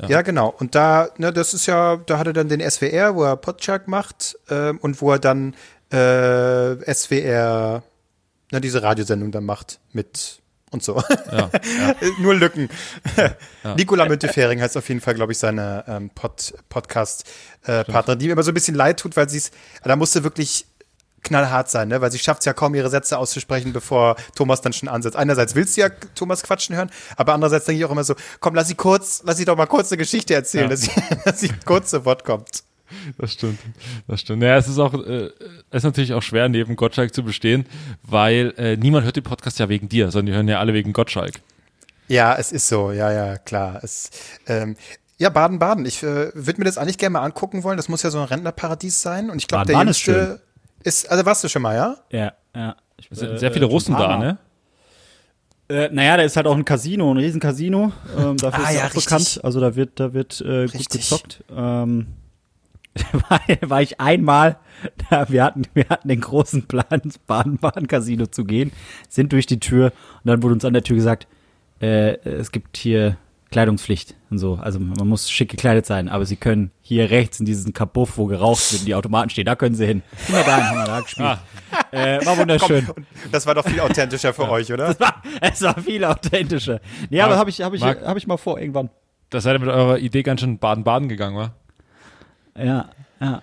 Ja. 0.07 0.23
genau. 0.23 0.47
Und 0.57 0.73
da, 0.73 1.09
ne, 1.19 1.31
das 1.31 1.53
ist 1.53 1.67
ja, 1.67 1.97
da 1.97 2.17
hat 2.17 2.25
er 2.25 2.33
dann 2.33 2.49
den 2.49 2.59
SWR, 2.67 3.13
wo 3.13 3.23
er 3.23 3.35
Podchuck 3.37 3.87
macht 3.87 4.35
ähm, 4.49 4.79
und 4.79 4.99
wo 5.03 5.11
er 5.11 5.19
dann 5.19 5.53
äh, 5.91 6.91
SWR, 6.91 7.83
ne, 8.53 8.61
diese 8.61 8.81
Radiosendung 8.81 9.31
dann 9.31 9.43
macht 9.43 9.79
mit 9.91 10.39
und 10.71 10.81
so. 10.83 11.03
Ja, 11.31 11.49
Nur 12.19 12.33
Lücken. 12.33 12.69
Nicola 13.75 14.05
Müntefering 14.07 14.61
heißt 14.61 14.75
auf 14.77 14.87
jeden 14.89 15.01
Fall, 15.01 15.13
glaube 15.13 15.31
ich, 15.31 15.37
seine 15.37 15.83
ähm, 15.87 16.09
Pod, 16.09 16.53
Podcast-Partnerin, 16.69 18.19
die 18.19 18.25
mir 18.27 18.33
immer 18.33 18.43
so 18.43 18.51
ein 18.51 18.55
bisschen 18.55 18.75
leid 18.75 18.99
tut, 18.99 19.15
weil 19.15 19.29
sie 19.29 19.37
es, 19.37 19.51
da 19.83 19.95
musste 19.95 20.23
wirklich 20.23 20.65
knallhart 21.21 21.69
sein, 21.69 21.87
ne? 21.87 22.01
weil 22.01 22.11
sie 22.11 22.19
schafft 22.19 22.39
es 22.41 22.45
ja 22.45 22.53
kaum, 22.53 22.75
ihre 22.75 22.89
Sätze 22.89 23.17
auszusprechen, 23.17 23.71
bevor 23.71 24.15
Thomas 24.35 24.61
dann 24.61 24.73
schon 24.73 24.89
ansetzt. 24.89 25.15
Einerseits 25.15 25.55
willst 25.55 25.77
du 25.77 25.81
ja 25.81 25.89
Thomas 26.15 26.43
quatschen 26.43 26.75
hören, 26.75 26.89
aber 27.15 27.33
andererseits 27.33 27.65
denke 27.65 27.79
ich 27.79 27.85
auch 27.85 27.91
immer 27.91 28.03
so, 28.03 28.15
komm, 28.41 28.55
lass 28.55 28.67
sie 28.67 28.75
kurz, 28.75 29.21
lass 29.25 29.37
sie 29.37 29.45
doch 29.45 29.55
mal 29.55 29.67
kurz 29.67 29.91
eine 29.91 29.99
Geschichte 29.99 30.33
erzählen, 30.33 30.65
Ja. 30.65 30.69
dass, 30.69 30.81
sie, 30.81 30.91
dass 31.25 31.39
sie 31.39 31.49
kurz 31.65 31.91
zu 31.91 32.03
Wort 32.05 32.25
kommt. 32.25 32.63
Das 33.17 33.33
stimmt. 33.33 33.59
Das 34.07 34.21
stimmt. 34.21 34.41
Naja, 34.41 34.57
es 34.57 34.67
ist 34.67 34.77
auch, 34.79 34.93
äh, 34.93 35.29
es 35.69 35.77
ist 35.77 35.83
natürlich 35.83 36.13
auch 36.13 36.21
schwer, 36.21 36.47
neben 36.49 36.75
Gottschalk 36.75 37.13
zu 37.13 37.23
bestehen, 37.23 37.65
weil 38.03 38.53
äh, 38.57 38.77
niemand 38.77 39.05
hört 39.05 39.15
den 39.15 39.23
Podcast 39.23 39.59
ja 39.59 39.69
wegen 39.69 39.89
dir, 39.89 40.11
sondern 40.11 40.25
die 40.27 40.33
hören 40.33 40.47
ja 40.47 40.59
alle 40.59 40.73
wegen 40.73 40.93
Gottschalk. 40.93 41.41
Ja, 42.07 42.35
es 42.35 42.51
ist 42.51 42.67
so, 42.67 42.91
ja, 42.91 43.11
ja, 43.11 43.37
klar. 43.37 43.79
Es, 43.83 44.09
ähm, 44.47 44.75
ja, 45.17 45.29
Baden-Baden. 45.29 45.85
Ich 45.85 46.03
äh, 46.03 46.31
würde 46.33 46.59
mir 46.59 46.65
das 46.65 46.77
eigentlich 46.77 46.97
gerne 46.97 47.13
mal 47.13 47.23
angucken 47.23 47.63
wollen. 47.63 47.77
Das 47.77 47.87
muss 47.89 48.03
ja 48.03 48.09
so 48.09 48.19
ein 48.19 48.25
Rentnerparadies 48.25 49.01
sein. 49.01 49.29
Und 49.29 49.37
ich 49.37 49.47
glaube, 49.47 49.65
der 49.65 49.75
ist 49.81 50.05
jüngste 50.05 50.41
ist, 50.83 51.09
also 51.09 51.25
warst 51.25 51.43
du 51.43 51.47
schon 51.47 51.61
mal, 51.61 51.75
ja? 51.75 51.97
Ja, 52.11 52.33
ja. 52.55 52.75
Ich, 52.97 53.09
Es 53.09 53.19
sind 53.19 53.31
äh, 53.31 53.37
sehr 53.37 53.51
viele 53.51 53.65
äh, 53.65 53.69
Russen 53.69 53.95
da, 53.95 54.17
ne? 54.17 54.37
Äh, 55.69 55.89
naja, 55.91 56.17
da 56.17 56.23
ist 56.23 56.35
halt 56.35 56.45
auch 56.45 56.55
ein 56.57 56.65
Casino, 56.65 57.09
ein 57.11 57.17
riesen 57.17 57.39
Casino. 57.39 57.93
Ähm, 58.17 58.37
dafür 58.37 58.65
Ah, 58.65 58.69
ist 58.69 58.75
ja, 58.75 58.81
auch 58.81 58.85
richtig. 58.87 59.05
bekannt. 59.05 59.39
Also 59.43 59.61
da 59.61 59.75
wird, 59.75 59.99
da 59.99 60.13
wird 60.13 60.41
äh, 60.41 60.67
gut 60.67 60.89
gezockt. 60.89 61.43
Ähm, 61.55 62.07
war, 63.29 63.41
war 63.69 63.81
ich 63.81 63.99
einmal, 63.99 64.57
da, 65.09 65.29
wir 65.29 65.43
hatten, 65.43 65.63
wir 65.73 65.85
hatten 65.89 66.07
den 66.07 66.21
großen 66.21 66.67
Plan, 66.67 67.01
ins 67.03 67.17
Baden-Baden-Casino 67.17 68.27
zu 68.27 68.45
gehen, 68.45 68.71
sind 69.09 69.31
durch 69.33 69.45
die 69.45 69.59
Tür 69.59 69.91
und 70.23 70.27
dann 70.27 70.43
wurde 70.43 70.55
uns 70.55 70.65
an 70.65 70.73
der 70.73 70.83
Tür 70.83 70.95
gesagt, 70.95 71.27
äh, 71.81 72.17
es 72.27 72.51
gibt 72.51 72.77
hier 72.77 73.17
Kleidungspflicht 73.51 74.15
und 74.31 74.39
so. 74.39 74.55
Also 74.55 74.79
man 74.79 75.07
muss 75.07 75.29
schick 75.29 75.49
gekleidet 75.49 75.85
sein, 75.85 76.09
aber 76.09 76.25
sie 76.25 76.37
können 76.37 76.71
hier 76.81 77.11
rechts 77.11 77.39
in 77.39 77.45
diesen 77.45 77.71
Kabuff, 77.71 78.17
wo 78.17 78.25
geraucht 78.25 78.73
wird, 78.73 78.87
die 78.87 78.95
Automaten 78.95 79.29
stehen, 79.29 79.45
da 79.45 79.55
können 79.55 79.75
sie 79.75 79.85
hin. 79.85 80.01
Wir 80.27 80.43
dahin, 80.43 80.65
haben 80.65 80.77
wir 80.77 80.85
da 80.85 81.01
gespielt. 81.01 81.27
Ah. 81.27 81.39
Äh, 81.91 82.25
war 82.25 82.37
wunderschön. 82.37 82.89
Und 82.89 83.05
das 83.31 83.45
war 83.45 83.53
doch 83.53 83.65
viel 83.65 83.79
authentischer 83.79 84.33
für 84.33 84.49
euch, 84.49 84.73
oder? 84.73 84.95
Es 85.41 85.61
war 85.61 85.79
viel 85.79 86.03
authentischer. 86.03 86.81
Nee, 87.09 87.21
aber 87.21 87.31
Marc, 87.31 87.39
habe 87.39 87.49
ich, 87.51 87.61
hab 87.61 87.73
ich, 87.73 87.81
Marc. 87.81 88.01
hab 88.03 88.17
ich 88.17 88.25
mal 88.25 88.37
vor, 88.37 88.59
irgendwann. 88.59 88.89
Das 89.29 89.43
seid 89.43 89.55
ihr 89.55 89.59
mit 89.59 89.69
eurer 89.69 89.99
Idee 89.99 90.23
ganz 90.23 90.41
schön 90.41 90.57
Baden-Baden 90.57 91.07
gegangen, 91.07 91.37
wa? 91.37 91.53
Ja, 92.57 92.89
ja. 93.19 93.41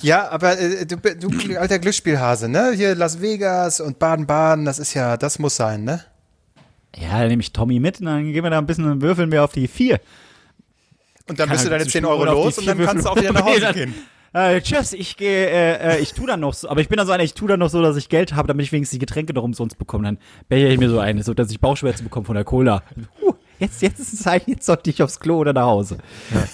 Ja, 0.00 0.28
aber 0.30 0.58
äh, 0.58 0.86
du, 0.86 0.96
du 0.96 1.58
alter 1.58 1.78
Glücksspielhase, 1.78 2.48
ne? 2.48 2.72
Hier 2.74 2.94
Las 2.94 3.20
Vegas 3.20 3.78
und 3.80 3.98
Baden-Baden, 3.98 4.64
das 4.64 4.78
ist 4.78 4.94
ja, 4.94 5.18
das 5.18 5.38
muss 5.38 5.56
sein, 5.56 5.84
ne? 5.84 6.02
Ja, 6.96 7.18
dann 7.18 7.28
nehme 7.28 7.42
ich 7.42 7.52
Tommy 7.52 7.78
mit 7.78 8.00
und 8.00 8.06
dann 8.06 8.32
gehen 8.32 8.42
wir 8.42 8.50
da 8.50 8.58
ein 8.58 8.66
bisschen 8.66 8.90
und 8.90 9.02
würfeln 9.02 9.30
wir 9.30 9.44
auf 9.44 9.52
die 9.52 9.68
vier. 9.68 10.00
Und 11.28 11.38
dann 11.38 11.48
Kann 11.48 11.56
bist 11.56 11.66
du 11.66 11.70
halt 11.70 11.80
deine 11.80 11.84
zu 11.84 11.90
10 11.90 12.04
Spiel 12.04 12.10
Euro 12.10 12.24
los 12.24 12.58
und 12.58 12.66
dann 12.66 12.78
kannst 12.78 13.04
du 13.04 13.10
auch 13.10 13.16
wieder 13.16 13.32
nach 13.32 13.44
Hause 13.44 13.70
gehen. 13.74 13.94
Äh, 14.32 14.60
tschüss, 14.62 14.94
ich 14.94 15.16
gehe, 15.16 15.46
äh, 15.48 15.96
äh, 15.96 15.98
ich 16.00 16.14
tu 16.14 16.26
dann 16.26 16.40
noch 16.40 16.54
so, 16.54 16.68
aber 16.68 16.80
ich 16.80 16.88
bin 16.88 16.96
dann 16.96 17.06
so 17.06 17.12
einer, 17.12 17.24
ich 17.24 17.34
tu 17.34 17.46
dann 17.46 17.60
noch 17.60 17.70
so, 17.70 17.82
dass 17.82 17.96
ich 17.96 18.08
Geld 18.08 18.34
habe, 18.34 18.48
damit 18.48 18.64
ich 18.64 18.72
wenigstens 18.72 18.96
die 18.96 18.98
Getränke 18.98 19.34
noch 19.34 19.42
umsonst 19.42 19.78
bekomme. 19.78 20.04
Dann 20.04 20.18
becher 20.48 20.68
ich 20.68 20.78
mir 20.78 20.88
so 20.88 21.00
eine, 21.00 21.22
so 21.22 21.34
dass 21.34 21.50
ich 21.50 21.60
Bauchschmerzen 21.60 22.04
bekomme 22.04 22.26
von 22.26 22.34
der 22.34 22.44
Cola. 22.44 22.82
Huh, 23.20 23.34
jetzt, 23.58 23.82
jetzt 23.82 24.00
ist 24.00 24.14
es 24.14 24.20
Zeit, 24.22 24.46
jetzt 24.46 24.64
sollte 24.64 24.88
ich 24.88 25.02
aufs 25.02 25.20
Klo 25.20 25.38
oder 25.38 25.52
nach 25.52 25.66
Hause. 25.66 25.98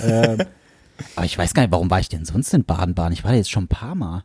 ähm, 0.02 0.38
aber 1.16 1.26
ich 1.26 1.36
weiß 1.36 1.54
gar 1.54 1.62
nicht, 1.62 1.72
warum 1.72 1.90
war 1.90 2.00
ich 2.00 2.08
denn 2.08 2.24
sonst 2.24 2.52
in 2.54 2.64
Baden-Baden? 2.64 3.12
Ich 3.12 3.24
war 3.24 3.30
da 3.32 3.36
jetzt 3.36 3.50
schon 3.50 3.64
ein 3.64 3.68
paar 3.68 3.94
Mal. 3.94 4.24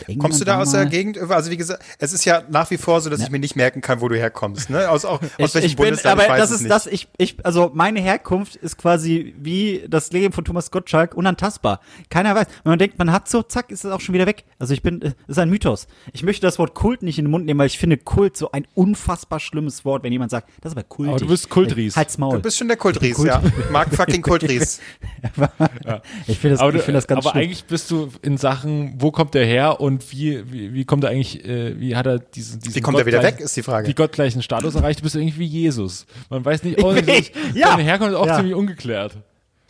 Irgendwann 0.00 0.18
Kommst 0.18 0.40
du 0.40 0.44
da 0.44 0.60
aus 0.60 0.72
der 0.72 0.84
Gegend? 0.84 1.16
Also 1.18 1.50
wie 1.50 1.56
gesagt, 1.56 1.82
es 1.98 2.12
ist 2.12 2.26
ja 2.26 2.42
nach 2.50 2.70
wie 2.70 2.76
vor 2.76 3.00
so, 3.00 3.08
dass 3.08 3.20
ich 3.22 3.30
mir 3.30 3.38
nicht 3.38 3.56
merken 3.56 3.80
kann, 3.80 4.02
wo 4.02 4.08
du 4.08 4.16
herkommst. 4.16 4.68
Ne? 4.68 4.86
Aus, 4.90 5.06
auch, 5.06 5.22
aus 5.22 5.30
Ich, 5.38 5.54
welchem 5.54 5.66
ich 5.66 5.76
bin, 5.76 5.86
Bundesland, 5.86 6.12
aber 6.12 6.24
ich 6.24 6.28
weiß 6.28 6.40
das 6.40 6.50
ist 6.50 6.60
nicht. 6.60 6.70
das, 6.70 6.86
ich, 6.86 7.08
ich, 7.16 7.36
also 7.42 7.70
meine 7.72 8.00
Herkunft 8.00 8.56
ist 8.56 8.76
quasi 8.76 9.34
wie 9.38 9.86
das 9.88 10.12
Leben 10.12 10.34
von 10.34 10.44
Thomas 10.44 10.70
Gottschalk 10.70 11.14
unantastbar. 11.14 11.80
Keiner 12.10 12.34
weiß. 12.34 12.46
Wenn 12.64 12.70
man 12.72 12.78
denkt, 12.78 12.98
man 12.98 13.10
hat 13.12 13.30
so, 13.30 13.42
zack, 13.42 13.70
ist 13.70 13.86
es 13.86 13.90
auch 13.90 14.00
schon 14.02 14.14
wieder 14.14 14.26
weg. 14.26 14.44
Also 14.58 14.74
ich 14.74 14.82
bin, 14.82 15.00
das 15.00 15.14
ist 15.26 15.38
ein 15.38 15.48
Mythos. 15.48 15.86
Ich 16.12 16.22
möchte 16.22 16.46
das 16.46 16.58
Wort 16.58 16.74
Kult 16.74 17.02
nicht 17.02 17.18
in 17.18 17.24
den 17.24 17.30
Mund 17.30 17.46
nehmen, 17.46 17.58
weil 17.58 17.68
ich 17.68 17.78
finde 17.78 17.96
Kult 17.96 18.36
so 18.36 18.52
ein 18.52 18.66
unfassbar 18.74 19.40
schlimmes 19.40 19.86
Wort, 19.86 20.02
wenn 20.02 20.12
jemand 20.12 20.30
sagt, 20.30 20.50
das 20.60 20.72
ist 20.72 20.76
aber 20.78 20.86
kultig. 20.86 21.12
Aber 21.12 21.20
du 21.20 21.28
bist 21.28 21.48
Kultries. 21.48 21.96
Halt's 21.96 22.18
Maul. 22.18 22.36
Du 22.36 22.42
bist 22.42 22.58
schon 22.58 22.68
der 22.68 22.76
Kultries, 22.76 23.16
Kult- 23.16 23.28
ja. 23.28 23.42
Mark 23.72 23.94
fucking 23.94 24.20
Kultries. 24.28 24.80
ich 26.26 26.38
finde 26.38 26.56
das, 26.56 26.60
Aber, 26.60 26.74
ich 26.74 26.82
finde 26.82 26.98
das 26.98 27.06
ganz 27.06 27.24
aber 27.24 27.30
schlimm. 27.32 27.44
eigentlich 27.44 27.64
bist 27.64 27.90
du 27.90 28.10
in 28.22 28.36
Sachen, 28.36 28.94
wo 28.98 29.10
kommt 29.10 29.32
der 29.34 29.46
her 29.46 29.77
und 29.80 30.10
wie, 30.12 30.50
wie, 30.52 30.74
wie 30.74 30.84
kommt 30.84 31.04
er 31.04 31.10
eigentlich, 31.10 31.44
äh, 31.44 31.78
wie 31.80 31.96
hat 31.96 32.06
er 32.06 32.18
diesen, 32.18 32.60
diesen 32.60 32.74
Wie 32.76 32.80
kommt 32.80 32.98
er 32.98 33.06
wieder 33.06 33.22
weg, 33.22 33.40
ist 33.40 33.56
die 33.56 33.62
Frage. 33.62 33.86
Die 33.88 33.94
gottgleichen 33.94 34.42
Status 34.42 34.74
erreicht, 34.74 35.00
du 35.00 35.02
bist 35.04 35.14
irgendwie 35.16 35.38
wie 35.38 35.46
Jesus. 35.46 36.06
Man 36.30 36.44
weiß 36.44 36.62
nicht, 36.64 36.82
oh, 36.82 36.92
Ich- 36.94 37.06
Jesus, 37.06 37.30
ja. 37.54 37.68
seine 37.68 37.82
Herkunft 37.82 38.12
ist 38.12 38.18
auch 38.18 38.26
Ja. 38.26 38.36
ziemlich 38.36 38.54
ungeklärt. 38.54 39.16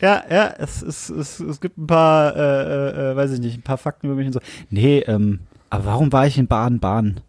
Ja, 0.01 0.23
ja, 0.29 0.53
es, 0.57 0.81
es, 0.81 1.09
es, 1.09 1.39
es 1.41 1.59
gibt 1.59 1.77
ein 1.77 1.87
paar, 1.87 2.35
äh, 2.35 3.11
äh, 3.11 3.15
weiß 3.17 3.31
ich 3.31 3.39
nicht, 3.39 3.57
ein 3.57 3.63
paar 3.63 3.77
Fakten 3.77 4.07
über 4.07 4.15
mich 4.15 4.27
und 4.27 4.33
so. 4.33 4.39
Nee, 4.69 4.99
ähm, 4.99 5.41
aber 5.69 5.85
warum 5.85 6.11
war 6.13 6.25
ich 6.25 6.37
in 6.37 6.47
Baden-Baden? 6.47 7.19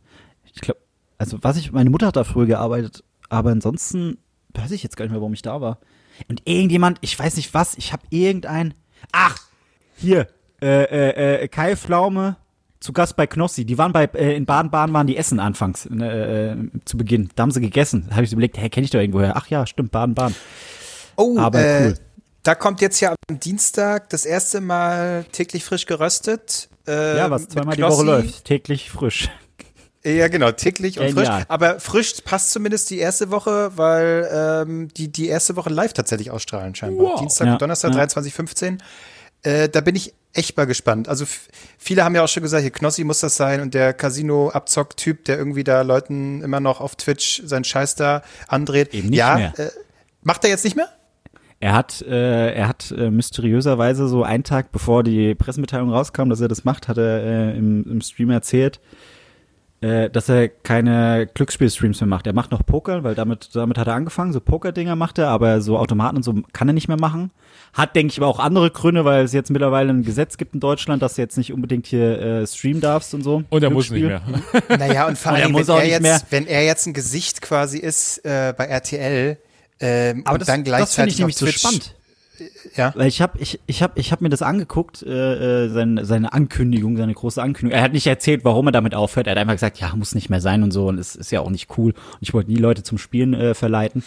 Ich 0.55 0.61
glaube, 0.61 0.79
also 1.19 1.38
was 1.43 1.57
ich, 1.57 1.73
meine 1.73 1.90
Mutter 1.90 2.07
hat 2.07 2.16
da 2.16 2.23
früher 2.25 2.47
gearbeitet, 2.47 3.03
aber 3.29 3.51
ansonsten 3.51 4.19
weiß 4.55 4.71
ich 4.71 4.83
jetzt 4.85 4.97
gar 4.97 5.05
nicht 5.05 5.12
mehr, 5.12 5.21
warum 5.21 5.35
ich 5.35 5.43
da 5.43 5.61
war. 5.61 5.79
Und 6.29 6.43
irgendjemand, 6.45 6.99
ich 7.01 7.19
weiß 7.19 7.37
nicht 7.37 7.55
was, 7.55 7.77
ich 7.77 7.93
habe 7.93 8.03
irgendein, 8.11 8.75
ach, 9.11 9.38
hier, 9.97 10.29
äh, 10.62 10.85
äh, 10.85 11.43
äh, 11.43 11.49
Kai 11.49 11.75
Pflaume 11.75 12.37
zu 12.81 12.93
Gast 12.93 13.14
bei 13.16 13.27
Knossi. 13.27 13.64
Die 13.64 13.77
waren 13.79 13.93
bei, 13.93 14.05
äh, 14.14 14.35
in 14.35 14.47
Baden-Baden 14.47 14.93
waren 14.95 15.07
die 15.07 15.16
Essen 15.16 15.38
anfangs, 15.38 15.87
äh, 15.87 16.53
äh, 16.53 16.57
zu 16.87 16.97
Beginn. 16.97 17.29
Da 17.37 17.43
haben 17.43 17.51
sie 17.51 17.61
gegessen. 17.61 18.07
Da 18.09 18.16
habe 18.16 18.25
ich 18.25 18.31
so 18.31 18.35
überlegt, 18.35 18.59
hä, 18.59 18.69
kenne 18.71 18.85
ich 18.85 18.90
doch 18.90 19.01
irgendwoher. 19.01 19.37
Ach 19.37 19.47
ja, 19.49 19.66
stimmt, 19.66 19.93
Baden-Baden. 19.93 20.35
Oh, 21.16 21.38
Aber 21.38 21.61
äh, 21.61 21.81
cool. 21.88 21.95
da 22.43 22.55
kommt 22.55 22.81
jetzt 22.81 23.01
ja 23.01 23.14
am 23.29 23.38
Dienstag 23.38 24.09
das 24.09 24.25
erste 24.25 24.61
Mal 24.62 25.25
täglich 25.33 25.64
frisch 25.64 25.85
geröstet. 25.87 26.69
Äh, 26.88 27.19
Ja, 27.19 27.31
was 27.31 27.49
zweimal 27.49 27.77
die. 27.77 27.83
Woche 27.83 28.05
läuft. 28.05 28.45
Täglich 28.47 28.90
frisch. 28.90 29.29
Ja, 30.03 30.29
genau, 30.29 30.51
täglich 30.51 30.99
und 30.99 31.11
frisch. 31.11 31.25
Genial. 31.27 31.45
Aber 31.49 31.79
frisch 31.79 32.14
passt 32.25 32.53
zumindest 32.53 32.88
die 32.88 32.99
erste 32.99 33.31
Woche, 33.31 33.73
weil 33.77 34.27
ähm, 34.33 34.88
die 34.97 35.12
die 35.12 35.29
erste 35.29 35.57
Woche 35.57 35.69
live 35.69 35.93
tatsächlich 35.93 36.31
ausstrahlen 36.31 36.75
scheinbar. 36.75 37.09
Wow. 37.09 37.21
Dienstag 37.21 37.47
Ja, 37.49 37.53
und 37.53 37.61
Donnerstag, 37.62 37.95
ja. 37.95 38.03
23.15. 38.05 38.79
Äh, 39.43 39.69
da 39.69 39.83
bin 39.83 39.95
ich 39.97 40.14
echt 40.33 40.57
mal 40.57 40.66
gespannt. 40.66 41.09
Also 41.09 41.25
viele 41.79 42.05
haben 42.05 42.14
ja 42.14 42.23
auch 42.23 42.29
schon 42.29 42.43
gesagt, 42.43 42.62
hier 42.62 42.71
Knossi 42.71 43.05
muss 43.05 43.21
das 43.21 43.37
sein 43.37 43.61
und 43.61 43.75
der 43.75 43.93
Casino-Abzock-Typ, 43.93 45.25
der 45.25 45.38
irgendwie 45.38 45.64
da 45.64 45.83
Leuten 45.83 46.43
immer 46.43 46.61
noch 46.61 46.81
auf 46.81 46.97
Twitch 46.97 47.43
seinen 47.45 47.64
Scheiß 47.64 47.97
da 47.97 48.23
andreht. 48.47 48.95
Eben 48.95 49.09
nicht 49.09 49.19
ja, 49.19 49.37
mehr. 49.37 49.59
Äh, 49.59 49.71
macht 50.23 50.45
er 50.45 50.51
jetzt 50.51 50.64
nicht 50.64 50.77
mehr? 50.77 50.88
Er 51.59 51.75
hat, 51.75 52.01
äh, 52.03 52.55
er 52.55 52.69
hat 52.69 52.90
äh, 52.90 53.11
mysteriöserweise 53.11 54.09
so 54.09 54.23
einen 54.23 54.45
Tag 54.45 54.73
bevor 54.73 55.03
die 55.03 55.35
Pressemitteilung 55.35 55.90
rauskam, 55.90 56.31
dass 56.31 56.40
er 56.40 56.49
das 56.49 56.64
macht, 56.64 56.88
hat 56.88 56.97
er 56.97 57.23
äh, 57.23 57.59
im, 57.59 57.85
im 57.85 58.01
Stream 58.01 58.31
erzählt, 58.31 58.81
äh, 59.81 60.11
dass 60.11 60.29
er 60.29 60.49
keine 60.49 61.29
Glücksspiel-Streams 61.33 62.01
mehr 62.01 62.09
macht. 62.09 62.27
Er 62.27 62.33
macht 62.33 62.51
noch 62.51 62.64
Poker, 62.64 63.03
weil 63.03 63.14
damit, 63.14 63.51
damit 63.55 63.79
hat 63.79 63.87
er 63.87 63.95
angefangen. 63.95 64.33
So 64.33 64.40
Poker-Dinger 64.40 64.97
macht 64.97 65.19
er, 65.19 65.29
aber 65.29 65.61
so 65.61 65.79
Automaten 65.79 66.16
und 66.19 66.23
so 66.23 66.35
kann 66.53 66.69
er 66.69 66.75
nicht 66.75 66.88
mehr 66.88 67.01
machen. 67.01 67.31
Hat, 67.73 67.95
denke 67.97 68.12
ich, 68.12 68.19
aber 68.19 68.27
auch 68.27 68.40
andere 68.40 68.71
Gründe, 68.71 69.05
weil 69.05 69.25
es 69.25 69.33
jetzt 69.33 69.51
mittlerweile 69.51 69.90
ein 69.90 70.03
Gesetz 70.03 70.37
gibt 70.37 70.55
in 70.55 70.61
Deutschland, 70.61 71.03
dass 71.03 71.14
du 71.14 71.23
jetzt 71.23 71.38
nicht 71.38 71.53
unbedingt 71.53 71.87
hier 71.87 72.21
äh, 72.21 72.47
streamen 72.47 72.81
darfst 72.81 73.14
und 73.14 73.23
so. 73.23 73.43
Und 73.49 73.62
er 73.62 73.71
muss 73.71 73.90
nicht 73.90 74.05
mehr. 74.05 74.23
Naja, 74.69 75.07
und 75.07 75.16
vor 75.16 75.33
Und 75.33 75.38
er 75.38 75.45
allem, 75.45 75.53
muss 75.53 75.69
wenn 75.69 75.75
auch 75.75 75.79
er, 75.79 75.85
nicht 75.85 75.93
jetzt, 75.93 76.03
mehr. 76.03 76.21
wenn 76.31 76.47
er 76.47 76.64
jetzt 76.64 76.87
ein 76.87 76.93
Gesicht 76.93 77.40
quasi 77.40 77.79
ist 77.79 78.25
äh, 78.25 78.53
bei 78.57 78.64
RTL 78.66 79.38
ähm, 79.81 80.23
Aber 80.27 80.35
und 80.35 80.40
das, 80.40 80.47
dann 80.47 80.62
das 80.64 80.95
finde 80.95 81.11
gleichzeitig 81.11 81.14
ich 81.14 81.19
nämlich 81.21 81.37
so 81.37 81.47
spannend. 81.47 81.95
Ja. 82.76 82.92
Weil 82.96 83.09
ich 83.09 83.20
habe 83.20 83.38
ich, 83.38 83.61
ich 83.66 83.83
hab, 83.83 83.98
ich 83.98 84.12
hab 84.12 84.20
mir 84.20 84.29
das 84.29 84.42
angeguckt, 84.42 85.03
äh, 85.03 85.64
äh, 85.64 85.68
seine, 85.68 86.05
seine 86.05 86.33
Ankündigung, 86.33 86.96
seine 86.96 87.14
große 87.14 87.42
Ankündigung. 87.42 87.79
Er 87.79 87.85
hat 87.85 87.92
nicht 87.92 88.07
erzählt, 88.07 88.44
warum 88.44 88.68
er 88.68 88.72
damit 88.72 88.94
aufhört. 88.94 89.26
Er 89.26 89.33
hat 89.33 89.38
einfach 89.38 89.55
gesagt, 89.55 89.79
ja, 89.81 89.94
muss 89.96 90.14
nicht 90.14 90.31
mehr 90.31 90.40
sein 90.40 90.62
und 90.62 90.70
so. 90.70 90.88
Und 90.88 90.98
es 90.98 91.16
ist 91.16 91.31
ja 91.31 91.40
auch 91.40 91.50
nicht 91.50 91.76
cool. 91.79 91.92
Und 91.92 92.18
ich 92.20 92.35
wollte 92.35 92.50
nie 92.50 92.59
Leute 92.59 92.83
zum 92.83 92.98
Spielen 92.98 93.35
äh, 93.35 93.55
verleiten. 93.55 94.03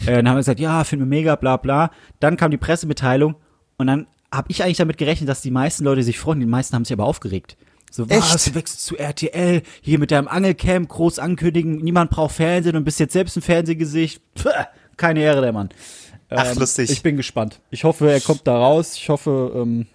Äh, 0.00 0.16
dann 0.16 0.28
haben 0.28 0.36
wir 0.36 0.40
gesagt, 0.40 0.60
ja, 0.60 0.84
finden 0.84 1.06
wir 1.06 1.16
mega, 1.16 1.36
bla 1.36 1.56
bla. 1.56 1.90
Dann 2.20 2.36
kam 2.36 2.50
die 2.50 2.56
Pressemitteilung 2.56 3.36
und 3.76 3.86
dann 3.86 4.06
habe 4.32 4.50
ich 4.50 4.62
eigentlich 4.62 4.76
damit 4.76 4.98
gerechnet, 4.98 5.28
dass 5.28 5.40
die 5.40 5.50
meisten 5.50 5.84
Leute 5.84 6.02
sich 6.02 6.18
freuen. 6.18 6.40
Die 6.40 6.46
meisten 6.46 6.74
haben 6.74 6.84
sich 6.84 6.92
aber 6.92 7.04
aufgeregt. 7.04 7.56
So, 7.90 8.10
was, 8.10 8.34
Echt? 8.34 8.48
du 8.48 8.54
wechselst 8.56 8.84
zu 8.84 8.98
RTL, 8.98 9.62
hier 9.80 9.98
mit 9.98 10.10
deinem 10.10 10.28
Angelcamp, 10.28 10.88
groß 10.88 11.18
ankündigen, 11.18 11.78
niemand 11.78 12.10
braucht 12.10 12.34
Fernsehen 12.34 12.76
und 12.76 12.84
bist 12.84 13.00
jetzt 13.00 13.12
selbst 13.12 13.36
ein 13.36 13.42
Fernsehgesicht. 13.42 14.20
Pff, 14.36 14.48
keine 14.96 15.20
Ehre, 15.20 15.40
der 15.40 15.52
Mann. 15.52 15.70
Ach, 16.30 16.52
Ähm, 16.52 16.58
lustig. 16.58 16.90
Ich 16.90 17.02
bin 17.02 17.16
gespannt. 17.16 17.60
Ich 17.70 17.84
hoffe, 17.84 18.10
er 18.10 18.20
kommt 18.20 18.46
da 18.46 18.56
raus. 18.56 18.94
Ich 18.94 19.08
hoffe, 19.08 19.52
ähm, 19.54 19.86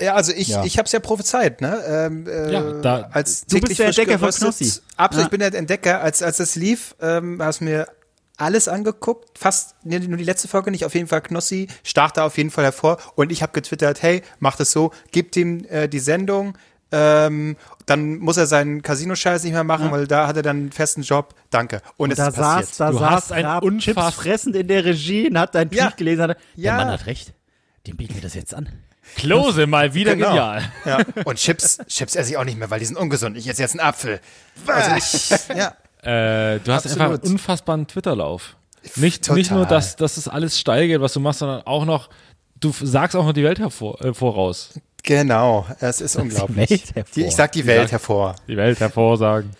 Ja, 0.00 0.14
also 0.14 0.32
ich, 0.32 0.48
Ja. 0.48 0.64
ich 0.64 0.78
habe 0.78 0.86
es 0.86 0.92
ja 0.92 1.00
prophezeit, 1.00 1.60
ne? 1.60 1.82
Ähm, 1.86 2.26
äh, 2.28 2.52
Ja, 2.52 2.72
da- 2.80 3.08
als 3.12 3.40
Du 3.46 3.54
bist 3.56 3.62
täglich 3.62 3.76
der 3.78 3.86
Entdecker 3.88 4.18
von. 4.20 4.30
Knossi. 4.30 4.72
Absolut, 4.96 5.22
Ja. 5.22 5.26
ich 5.26 5.30
bin 5.30 5.40
der 5.40 5.54
Entdecker. 5.54 6.00
Als, 6.00 6.22
als 6.22 6.38
es 6.38 6.54
lief, 6.54 6.94
ähm, 7.00 7.42
hast 7.42 7.60
mir 7.62 7.88
alles 8.36 8.68
angeguckt, 8.68 9.36
fast 9.36 9.74
nee, 9.82 9.98
nur 9.98 10.16
die 10.16 10.22
letzte 10.22 10.46
Folge 10.46 10.70
nicht, 10.70 10.84
auf 10.84 10.94
jeden 10.94 11.08
Fall 11.08 11.20
Knossi, 11.22 11.66
stach 11.82 12.12
da 12.12 12.24
auf 12.26 12.36
jeden 12.36 12.50
Fall 12.52 12.62
hervor 12.62 12.98
und 13.16 13.32
ich 13.32 13.42
habe 13.42 13.50
getwittert, 13.52 14.00
hey, 14.02 14.22
macht 14.38 14.60
es 14.60 14.70
so, 14.70 14.92
gebt 15.10 15.34
ihm 15.36 15.64
äh, 15.68 15.88
die 15.88 15.98
Sendung, 15.98 16.56
ähm, 16.92 17.56
dann 17.86 18.18
muss 18.18 18.36
er 18.36 18.46
seinen 18.46 18.82
Casino-Scheiß 18.82 19.44
nicht 19.44 19.52
mehr 19.52 19.64
machen, 19.64 19.90
weil 19.90 20.06
da 20.06 20.26
hat 20.26 20.36
er 20.36 20.42
dann 20.42 20.56
einen 20.56 20.72
festen 20.72 21.02
Job. 21.02 21.34
Danke. 21.50 21.82
Und, 21.96 22.10
es 22.10 22.16
da 22.16 22.28
ist 22.28 22.36
passiert. 22.36 22.66
saß, 22.68 22.76
da 22.78 22.90
Du 22.90 22.98
saß 22.98 23.32
ein 23.32 23.44
unfass- 23.46 23.80
Chips 23.82 24.14
fressend 24.14 24.56
in 24.56 24.68
der 24.68 24.84
Regie 24.84 25.28
und 25.28 25.38
hat 25.38 25.54
dein 25.54 25.68
Tweet 25.68 25.80
Ja. 25.80 25.90
gelesen. 25.90 26.22
Hat, 26.22 26.36
Ja. 26.56 26.76
Der 26.76 26.84
Mann 26.84 26.92
hat 26.94 27.06
recht. 27.06 27.32
Dem 27.86 27.96
bieten 27.96 28.14
wir 28.14 28.22
das 28.22 28.34
jetzt 28.34 28.54
an. 28.54 28.68
Klose, 29.16 29.66
mal 29.66 29.94
wieder 29.94 30.14
Genau. 30.16 30.28
genial. 30.28 30.62
Ja. 30.84 30.98
Und 31.24 31.36
Chips, 31.38 31.78
Chips 31.88 32.14
esse 32.14 32.30
ich 32.30 32.36
auch 32.36 32.44
nicht 32.44 32.58
mehr, 32.58 32.68
weil 32.70 32.78
die 32.80 32.84
sind 32.86 32.96
ungesund. 32.98 33.36
Ich 33.38 33.48
esse 33.48 33.62
jetzt 33.62 33.72
einen 33.78 33.80
Apfel. 33.88 34.20
Also 34.66 34.90
ich, 34.96 35.30
ja. 35.56 35.74
Äh, 36.02 36.60
du 36.60 36.72
hast 36.72 36.86
einfach 36.86 37.00
Absolut. 37.06 37.24
einen 37.24 37.32
unfassbaren 37.32 37.86
Twitterlauf. 37.86 38.56
Nicht, 38.96 39.24
Total. 39.24 39.36
nicht 39.38 39.50
nur, 39.50 39.66
dass, 39.66 39.96
dass 39.96 40.16
es 40.18 40.28
alles 40.28 40.58
steil 40.58 40.86
geht, 40.86 41.00
was 41.00 41.12
du 41.14 41.20
machst, 41.20 41.40
sondern 41.40 41.62
auch 41.62 41.84
noch, 41.84 42.10
du 42.60 42.70
sagst 42.72 43.16
auch 43.16 43.24
noch 43.24 43.32
die 43.32 43.42
Welt 43.44 43.58
hervor, 43.58 44.00
äh, 44.04 44.14
voraus. 44.14 44.78
Genau, 45.04 45.66
es 45.80 46.00
ist 46.00 46.16
unglaublich. 46.16 46.70
Welt 46.70 46.94
hervor. 46.94 47.12
Die, 47.14 47.24
ich 47.26 47.34
sag 47.36 47.52
die 47.52 47.66
Welt 47.66 47.82
sag- 47.82 47.92
hervor. 47.92 48.34
Die 48.46 48.56
Welt 48.56 48.78
hervorsagen. 48.80 49.50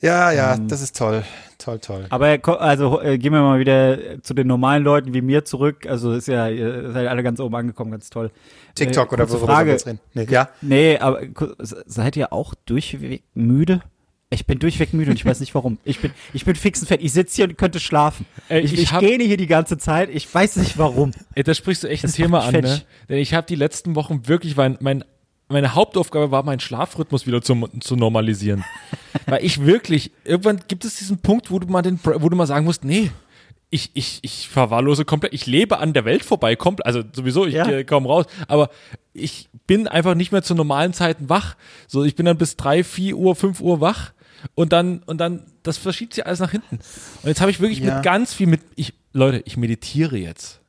Ja, 0.00 0.30
ja, 0.30 0.54
Ähm. 0.54 0.68
das 0.68 0.82
ist 0.82 0.96
toll. 0.96 1.22
Toll, 1.58 1.78
toll. 1.80 2.06
Aber 2.10 2.38
also 2.60 3.00
äh, 3.00 3.16
gehen 3.18 3.32
wir 3.32 3.40
mal 3.40 3.58
wieder 3.58 4.22
zu 4.22 4.34
den 4.34 4.46
normalen 4.46 4.84
Leuten 4.84 5.14
wie 5.14 5.22
mir 5.22 5.44
zurück. 5.44 5.86
Also 5.88 6.12
ist 6.12 6.28
ja, 6.28 6.48
ihr 6.48 6.92
seid 6.92 7.08
alle 7.08 7.22
ganz 7.22 7.40
oben 7.40 7.56
angekommen, 7.56 7.90
ganz 7.90 8.10
toll. 8.10 8.30
TikTok 8.74 9.10
äh, 9.10 9.14
oder 9.14 9.28
worüber 9.30 9.46
Frage. 9.46 9.66
wir 9.68 9.72
jetzt 9.72 9.86
reden? 9.86 10.00
Nee, 10.12 10.26
ja. 10.30 10.48
Nee, 10.60 10.98
aber 10.98 11.22
seid 11.58 12.16
ihr 12.16 12.32
auch 12.32 12.54
durchweg 12.66 13.22
müde? 13.34 13.80
Ich 14.36 14.46
bin 14.46 14.58
durchweg 14.58 14.92
müde 14.92 15.10
und 15.10 15.16
ich 15.16 15.24
weiß 15.24 15.40
nicht 15.40 15.54
warum. 15.54 15.78
Ich 15.84 15.98
bin, 16.00 16.12
ich 16.34 16.44
bin 16.44 16.54
fix 16.56 16.80
und 16.80 16.88
fett. 16.88 17.02
Ich 17.02 17.12
sitze 17.12 17.36
hier 17.36 17.44
und 17.46 17.56
könnte 17.58 17.80
schlafen. 17.80 18.26
Ey, 18.48 18.60
ich 18.60 18.74
ich 18.74 18.82
ich 18.82 18.92
hab- 18.92 19.00
gähne 19.00 19.24
hier 19.24 19.36
die 19.38 19.46
ganze 19.46 19.78
Zeit. 19.78 20.10
Ich 20.12 20.32
weiß 20.32 20.56
nicht 20.56 20.76
warum. 20.78 21.12
Ey, 21.34 21.42
da 21.42 21.54
sprichst 21.54 21.82
du 21.84 21.88
echt 21.88 22.04
ein 22.04 22.08
Das 22.08 22.16
Thema 22.16 22.38
macht 22.38 22.54
an, 22.54 22.60
ne? 22.62 22.82
Denn 23.08 23.18
ich 23.18 23.32
habe 23.34 23.46
die 23.46 23.54
letzten 23.54 23.94
Wochen 23.94 24.28
wirklich, 24.28 24.54
mein, 24.56 24.76
mein, 24.80 25.04
meine 25.48 25.74
Hauptaufgabe 25.74 26.30
war, 26.30 26.42
meinen 26.42 26.60
Schlafrhythmus 26.60 27.26
wieder 27.26 27.40
zu, 27.40 27.68
zu 27.80 27.96
normalisieren. 27.96 28.64
Weil 29.26 29.44
ich 29.44 29.64
wirklich, 29.64 30.10
irgendwann 30.24 30.60
gibt 30.68 30.84
es 30.84 30.96
diesen 30.96 31.18
Punkt, 31.18 31.50
wo 31.50 31.58
du 31.58 31.66
mal 31.66 31.82
den, 31.82 31.98
wo 32.04 32.28
du 32.28 32.36
mal 32.36 32.46
sagen 32.46 32.66
musst, 32.66 32.84
nee, 32.84 33.10
ich, 33.70 33.90
ich, 33.94 34.20
ich 34.22 34.48
verwahrlose 34.48 35.04
komplett, 35.04 35.34
ich 35.34 35.46
lebe 35.46 35.78
an 35.78 35.92
der 35.92 36.04
Welt 36.04 36.24
vorbei, 36.24 36.54
komplett, 36.54 36.86
also 36.86 37.02
sowieso, 37.12 37.46
ich 37.46 37.54
Ja. 37.54 37.64
gehe 37.64 37.84
kaum 37.84 38.06
raus, 38.06 38.26
aber 38.46 38.70
ich 39.12 39.48
bin 39.66 39.88
einfach 39.88 40.14
nicht 40.14 40.30
mehr 40.30 40.42
zu 40.42 40.54
normalen 40.54 40.92
Zeiten 40.92 41.28
wach. 41.28 41.56
So, 41.88 42.04
ich 42.04 42.14
bin 42.14 42.26
dann 42.26 42.38
bis 42.38 42.56
drei, 42.56 42.84
vier 42.84 43.16
Uhr, 43.16 43.34
fünf 43.34 43.60
Uhr 43.60 43.80
wach 43.80 44.12
und 44.54 44.72
dann, 44.72 45.02
und 45.06 45.18
dann, 45.18 45.42
das 45.62 45.78
verschiebt 45.78 46.14
sich 46.14 46.26
alles 46.26 46.40
nach 46.40 46.50
hinten. 46.50 46.76
Und 47.22 47.28
jetzt 47.28 47.40
habe 47.40 47.50
ich 47.50 47.60
wirklich 47.60 47.80
Ja. 47.80 47.94
mit 47.96 48.04
ganz 48.04 48.32
viel 48.34 48.46
mit, 48.46 48.60
ich, 48.76 48.94
Leute, 49.12 49.42
ich 49.44 49.56
meditiere 49.56 50.16
jetzt. 50.16 50.60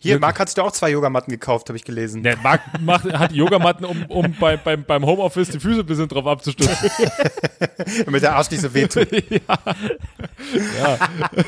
Hier, 0.00 0.18
Marc 0.18 0.38
hat 0.38 0.50
sich 0.50 0.54
doch 0.56 0.66
auch 0.66 0.72
zwei 0.72 0.90
Yogamatten 0.90 1.30
gekauft, 1.30 1.70
habe 1.70 1.78
ich 1.78 1.84
gelesen. 1.84 2.22
Der 2.22 2.36
Marc 2.36 2.60
macht, 2.82 3.10
hat 3.10 3.30
die 3.32 3.36
Yogamatten, 3.36 3.86
um, 3.86 4.04
um 4.10 4.34
bei, 4.38 4.58
beim, 4.58 4.84
beim 4.84 5.06
Homeoffice 5.06 5.48
die 5.48 5.58
Füße 5.58 5.80
ein 5.80 5.86
bisschen 5.86 6.08
drauf 6.08 6.26
abzustützen. 6.26 6.76
Damit 8.04 8.22
der 8.22 8.36
Arsch 8.36 8.50
nicht 8.50 8.60
so 8.60 8.74
wehtut. 8.74 9.08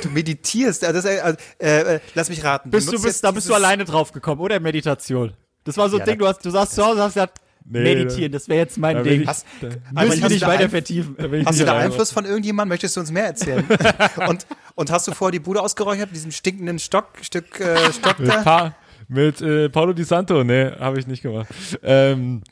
Du 0.03 0.09
meditierst. 0.11 0.85
Also 0.85 1.01
das, 1.03 1.05
äh, 1.05 1.37
äh, 1.59 1.95
äh, 1.97 2.01
lass 2.15 2.29
mich 2.29 2.43
raten. 2.43 2.71
Bist 2.71 2.91
du 2.91 3.01
bist, 3.01 3.23
da 3.23 3.31
bist 3.31 3.49
du 3.49 3.55
alleine 3.55 3.85
drauf 3.85 4.13
gekommen, 4.13 4.41
oder? 4.41 4.59
Meditation. 4.59 5.33
Das 5.65 5.77
war 5.77 5.89
so 5.89 5.97
ein 5.97 6.01
Ja, 6.01 6.07
Ding, 6.07 6.19
da- 6.19 6.25
du, 6.25 6.29
hast, 6.29 6.45
du 6.45 6.51
saßt 6.51 6.75
zu 6.75 6.85
Hause 6.85 6.97
und 6.97 7.03
hast 7.03 7.15
gesagt, 7.15 7.41
Nee, 7.69 7.83
meditieren, 7.83 8.31
das 8.33 8.49
wäre 8.49 8.61
jetzt 8.61 8.79
mein 8.79 8.97
da 8.97 9.03
Ding. 9.03 9.23
ich- 9.23 9.27
Hast, 9.27 9.45
Da- 9.61 9.69
Müssen 10.05 10.21
wir 10.23 10.29
du 10.29 10.35
nicht 10.35 10.43
da 10.43 10.47
weiter 10.49 10.69
vertiefen. 10.71 11.17
Da 11.19 11.25
Hast 11.47 11.61
du 11.61 11.65
da. 11.65 11.77
Einfluss 11.79 12.13
von 12.13 12.25
irgendjemandem? 12.25 12.69
Möchtest 12.71 12.97
du 12.97 13.01
uns 13.01 13.11
mehr 13.11 13.27
erzählen? 13.27 13.65
und, 14.29 14.47
und 14.77 14.91
hast 14.91 15.09
du 15.09 15.13
vorher 15.13 15.33
die 15.33 15.41
Bude 15.41 15.61
ausgeräuchert 15.61 16.07
mit 16.11 16.17
diesem 16.17 16.31
stinkenden 16.31 16.79
Stock, 16.79 17.09
Stück 17.23 17.59
äh, 17.61 17.93
Stock 17.93 18.19
Mit, 18.21 18.29
da? 18.29 18.43
pa 18.43 18.75
mit 19.09 19.41
äh, 19.41 19.69
Paulo 19.69 19.93
Di 19.93 20.05
Santo, 20.05 20.43
nee, 20.45 20.71
habe 20.79 20.99
ich 21.01 21.07
nicht 21.07 21.23
gemacht. 21.23 21.49
Ähm, 21.83 22.43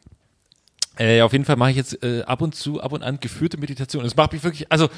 äh, 0.96 1.20
auf 1.22 1.32
jeden 1.32 1.44
Fall 1.44 1.56
mache 1.56 1.70
ich 1.70 1.76
jetzt 1.76 2.02
äh, 2.04 2.22
ab 2.22 2.42
und 2.42 2.54
zu, 2.54 2.80
ab 2.80 2.92
und 2.92 3.02
an 3.02 3.18
geführte 3.20 3.56
Meditation. 3.56 4.04
Es 4.04 4.14
macht 4.16 4.32
mich 4.32 4.42
wirklich, 4.44 4.70
also 4.70 4.88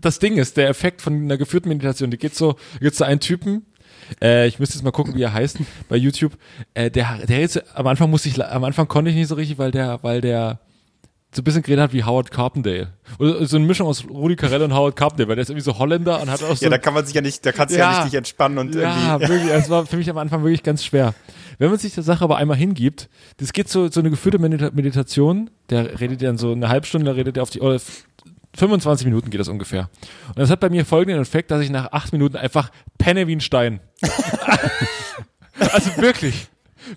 das 0.00 0.18
Ding 0.18 0.36
ist, 0.38 0.56
der 0.56 0.68
Effekt 0.68 1.02
von 1.02 1.14
einer 1.14 1.36
geführten 1.36 1.68
Meditation, 1.68 2.10
die 2.10 2.16
geht 2.16 2.34
so, 2.34 2.56
gibt 2.80 2.96
so 2.96 3.04
einen 3.04 3.20
Typen, 3.20 3.66
äh, 4.22 4.46
ich 4.46 4.58
müsste 4.58 4.76
jetzt 4.76 4.84
mal 4.84 4.90
gucken, 4.90 5.14
wie 5.14 5.22
er 5.22 5.32
heißt 5.32 5.58
bei 5.88 5.96
YouTube. 5.96 6.32
Äh, 6.74 6.90
der, 6.90 7.26
der 7.26 7.40
jetzt, 7.40 7.62
am 7.76 7.86
Anfang 7.86 8.10
musste 8.10 8.28
ich, 8.28 8.44
am 8.44 8.64
Anfang 8.64 8.88
konnte 8.88 9.10
ich 9.10 9.16
nicht 9.16 9.28
so 9.28 9.34
richtig, 9.34 9.58
weil 9.58 9.70
der, 9.70 9.98
weil 10.02 10.20
der 10.20 10.58
so 11.32 11.42
ein 11.42 11.44
bisschen 11.44 11.62
geredet 11.62 11.84
hat 11.84 11.92
wie 11.92 12.02
Howard 12.02 12.32
Carpendale. 12.32 12.88
Oder 13.20 13.46
so 13.46 13.56
eine 13.56 13.64
Mischung 13.64 13.86
aus 13.86 14.04
Rudi 14.08 14.34
Carell 14.34 14.62
und 14.62 14.74
Howard 14.74 14.96
Carpendale, 14.96 15.28
weil 15.28 15.36
der 15.36 15.42
ist 15.42 15.50
irgendwie 15.50 15.62
so 15.64 15.78
Holländer 15.78 16.20
und 16.20 16.28
hat 16.28 16.42
auch 16.42 16.56
so. 16.56 16.64
Ja, 16.64 16.70
da 16.70 16.78
kann 16.78 16.92
man 16.92 17.04
sich 17.06 17.14
ja 17.14 17.20
nicht, 17.20 17.46
da 17.46 17.52
kannst 17.52 17.72
du 17.74 17.78
ja, 17.78 17.90
Ja. 17.92 17.98
nicht 17.98 18.12
dich 18.12 18.18
entspannen 18.18 18.58
und 18.58 18.74
Ja, 18.74 19.12
irgendwie. 19.14 19.28
wirklich. 19.28 19.52
Es 19.52 19.70
war 19.70 19.86
für 19.86 19.96
mich 19.96 20.10
am 20.10 20.18
Anfang 20.18 20.42
wirklich 20.42 20.64
ganz 20.64 20.84
schwer. 20.84 21.14
Wenn 21.58 21.70
man 21.70 21.78
sich 21.78 21.94
der 21.94 22.02
Sache 22.02 22.24
aber 22.24 22.36
einmal 22.38 22.56
hingibt, 22.56 23.08
das 23.36 23.52
geht 23.52 23.68
so, 23.68 23.86
so 23.88 24.00
eine 24.00 24.10
geführte 24.10 24.40
Medita 24.40 24.70
Meditation, 24.72 25.50
der 25.68 26.00
redet 26.00 26.20
dann 26.22 26.36
so 26.36 26.50
eine 26.50 26.68
halbe 26.68 26.86
Stunde, 26.86 27.14
redet 27.14 27.36
er 27.36 27.44
auf 27.44 27.50
die, 27.50 27.60
oder 27.60 27.78
25 28.56 29.06
Minuten 29.06 29.30
geht 29.30 29.40
das 29.40 29.48
ungefähr. 29.48 29.88
Und 30.28 30.38
das 30.38 30.50
hat 30.50 30.60
bei 30.60 30.68
mir 30.70 30.84
folgenden 30.84 31.22
Effekt, 31.22 31.50
dass 31.50 31.60
ich 31.62 31.70
nach 31.70 31.92
acht 31.92 32.12
Minuten 32.12 32.36
einfach 32.36 32.70
penne 32.98 33.26
wie 33.26 33.36
ein 33.36 33.40
Stein. 33.40 33.80
also 35.58 35.96
wirklich. 35.98 36.48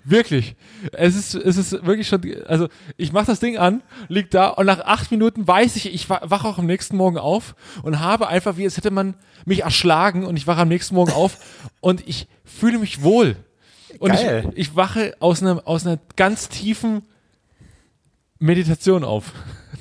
Wirklich. 0.02 0.56
Es 0.92 1.14
ist, 1.14 1.34
es 1.34 1.56
ist 1.56 1.72
wirklich 1.84 2.08
schon, 2.08 2.22
also 2.46 2.68
ich 2.96 3.12
mache 3.12 3.26
das 3.26 3.38
Ding 3.38 3.58
an, 3.58 3.82
lieg 4.08 4.30
da 4.30 4.48
und 4.48 4.66
nach 4.66 4.80
acht 4.80 5.10
Minuten 5.10 5.46
weiß 5.46 5.76
ich, 5.76 5.92
ich 5.92 6.08
wa- 6.08 6.22
wache 6.24 6.48
auch 6.48 6.58
am 6.58 6.66
nächsten 6.66 6.96
Morgen 6.96 7.18
auf 7.18 7.54
und 7.82 8.00
habe 8.00 8.26
einfach, 8.28 8.56
wie 8.56 8.64
als 8.64 8.76
hätte 8.78 8.90
man 8.90 9.14
mich 9.44 9.62
erschlagen 9.62 10.24
und 10.24 10.36
ich 10.36 10.46
wache 10.46 10.62
am 10.62 10.68
nächsten 10.68 10.94
Morgen 10.94 11.12
auf 11.12 11.36
und 11.80 12.06
ich 12.08 12.26
fühle 12.44 12.78
mich 12.78 13.02
wohl. 13.02 13.36
Und 13.98 14.10
Geil. 14.10 14.50
ich, 14.54 14.70
ich 14.70 14.76
wache 14.76 15.14
aus 15.20 15.42
einer, 15.42 15.62
aus 15.68 15.86
einer 15.86 15.98
ganz 16.16 16.48
tiefen 16.48 17.02
Meditation 18.38 19.04
auf. 19.04 19.32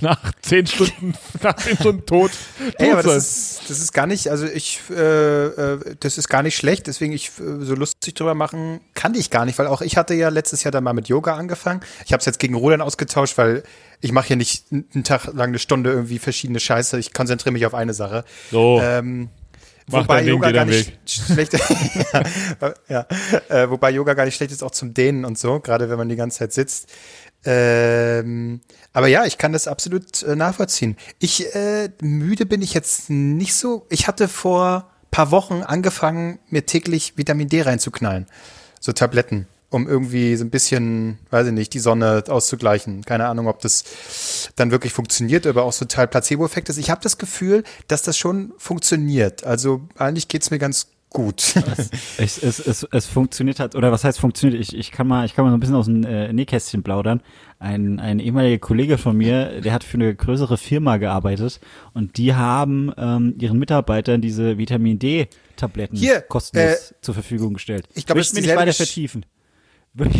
Nach 0.03 0.33
zehn 0.41 0.67
Stunden, 0.67 1.15
nach 1.41 1.55
zehn 1.55 1.77
Stunden 1.77 2.05
tot. 2.05 2.31
Ey, 2.77 2.91
aber 2.91 3.01
das 3.01 3.15
ist, 3.17 3.69
das 3.69 3.79
ist 3.79 3.93
gar 3.93 4.05
nicht, 4.05 4.27
also 4.27 4.45
ich, 4.45 4.81
äh, 4.91 5.45
äh, 5.45 5.95
das 5.99 6.17
ist 6.19 6.29
gar 6.29 6.43
nicht 6.43 6.55
schlecht, 6.55 6.85
deswegen 6.85 7.13
ich 7.13 7.31
äh, 7.39 7.63
so 7.65 7.73
lustig 7.73 8.13
drüber 8.13 8.35
machen 8.35 8.81
kann 8.93 9.15
ich 9.15 9.29
gar 9.29 9.45
nicht, 9.45 9.57
weil 9.57 9.67
auch 9.67 9.81
ich 9.81 9.97
hatte 9.97 10.13
ja 10.13 10.29
letztes 10.29 10.63
Jahr 10.63 10.71
dann 10.71 10.83
mal 10.83 10.93
mit 10.93 11.07
Yoga 11.07 11.35
angefangen. 11.35 11.81
Ich 12.05 12.13
habe 12.13 12.19
es 12.19 12.25
jetzt 12.25 12.39
gegen 12.39 12.55
Rudern 12.55 12.81
ausgetauscht, 12.81 13.37
weil 13.37 13.63
ich 14.01 14.11
mache 14.11 14.27
hier 14.27 14.35
nicht 14.35 14.65
einen 14.71 15.03
Tag 15.03 15.25
lang 15.33 15.49
eine 15.49 15.59
Stunde 15.59 15.89
irgendwie 15.91 16.19
verschiedene 16.19 16.59
Scheiße. 16.59 16.99
Ich 16.99 17.13
konzentriere 17.13 17.53
mich 17.53 17.65
auf 17.65 17.73
eine 17.73 17.93
Sache. 17.93 18.25
So. 18.51 18.79
Ähm, 18.81 19.29
wobei 19.87 20.23
Yoga 20.23 20.51
gar 20.51 20.65
nicht 20.65 20.93
schlecht 21.05 21.53
ja, 21.53 22.73
ja, 22.89 23.07
äh, 23.49 23.69
wobei 23.69 23.91
Yoga 23.91 24.13
gar 24.13 24.25
nicht 24.25 24.35
schlecht 24.35 24.51
ist 24.51 24.63
auch 24.63 24.71
zum 24.71 24.93
Dehnen 24.93 25.25
und 25.25 25.37
so, 25.37 25.59
gerade 25.59 25.89
wenn 25.89 25.97
man 25.97 26.09
die 26.09 26.15
ganze 26.15 26.39
Zeit 26.39 26.53
sitzt. 26.53 26.91
Ähm, 27.45 28.61
aber 28.93 29.07
ja, 29.07 29.25
ich 29.25 29.37
kann 29.37 29.53
das 29.53 29.67
absolut 29.67 30.23
äh, 30.23 30.35
nachvollziehen. 30.35 30.97
Ich 31.19 31.53
äh, 31.55 31.89
müde 32.01 32.45
bin 32.45 32.61
ich 32.61 32.73
jetzt 32.73 33.09
nicht 33.09 33.55
so. 33.55 33.85
Ich 33.89 34.07
hatte 34.07 34.27
vor 34.27 34.89
paar 35.13 35.31
Wochen 35.31 35.61
angefangen, 35.61 36.39
mir 36.49 36.65
täglich 36.65 37.17
Vitamin 37.17 37.47
D 37.47 37.61
reinzuknallen, 37.61 38.25
so 38.79 38.91
Tabletten, 38.93 39.47
um 39.69 39.87
irgendwie 39.87 40.35
so 40.35 40.43
ein 40.43 40.49
bisschen, 40.49 41.19
weiß 41.29 41.47
ich 41.47 41.53
nicht, 41.53 41.73
die 41.73 41.79
Sonne 41.79 42.23
auszugleichen. 42.27 43.05
Keine 43.05 43.27
Ahnung, 43.27 43.47
ob 43.47 43.61
das 43.61 43.83
dann 44.55 44.71
wirklich 44.71 44.91
funktioniert, 44.91 45.45
aber 45.45 45.63
auch 45.63 45.71
so 45.71 45.85
Teil 45.85 46.07
Placebo-Effekt 46.07 46.69
ist. 46.69 46.77
Ich 46.77 46.89
habe 46.89 47.01
das 47.01 47.19
Gefühl, 47.19 47.63
dass 47.87 48.01
das 48.01 48.17
schon 48.17 48.53
funktioniert. 48.57 49.43
Also 49.43 49.81
eigentlich 49.97 50.29
geht's 50.29 50.49
mir 50.49 50.59
ganz 50.59 50.87
gut. 51.13 51.55
Es, 52.17 52.37
es, 52.37 52.59
es, 52.59 52.83
es 52.91 53.05
funktioniert 53.05 53.59
halt, 53.59 53.75
oder 53.75 53.91
was 53.91 54.03
heißt 54.03 54.19
funktioniert? 54.19 54.59
Ich, 54.59 54.75
ich 54.75 54.91
kann 54.91 55.07
mal, 55.07 55.25
ich 55.25 55.33
kann 55.33 55.45
mal 55.45 55.51
so 55.51 55.57
ein 55.57 55.59
bisschen 55.59 55.75
aus 55.75 55.85
dem 55.85 56.03
äh, 56.03 56.33
Nähkästchen 56.33 56.83
plaudern. 56.83 57.21
Ein, 57.59 57.99
ein 57.99 58.19
ehemaliger 58.19 58.57
Kollege 58.57 58.97
von 58.97 59.15
mir, 59.15 59.61
der 59.61 59.71
hat 59.71 59.83
für 59.83 59.95
eine 59.95 60.13
größere 60.13 60.57
Firma 60.57 60.97
gearbeitet 60.97 61.61
und 61.93 62.17
die 62.17 62.33
haben 62.33 62.91
ähm, 62.97 63.35
ihren 63.39 63.57
Mitarbeitern 63.57 64.19
diese 64.19 64.57
Vitamin 64.57 64.99
D-Tabletten 64.99 65.97
kostenlos 66.27 66.91
äh, 66.91 66.95
zur 67.01 67.13
Verfügung 67.13 67.53
gestellt. 67.53 67.87
ich 67.93 68.05
glaub, 68.05 68.17
Möchten 68.17 68.35
es 68.35 68.43
ist 68.43 68.47
wir 68.47 68.55
nicht 68.55 68.61
weiter 68.61 68.73
vertiefen. 68.73 69.25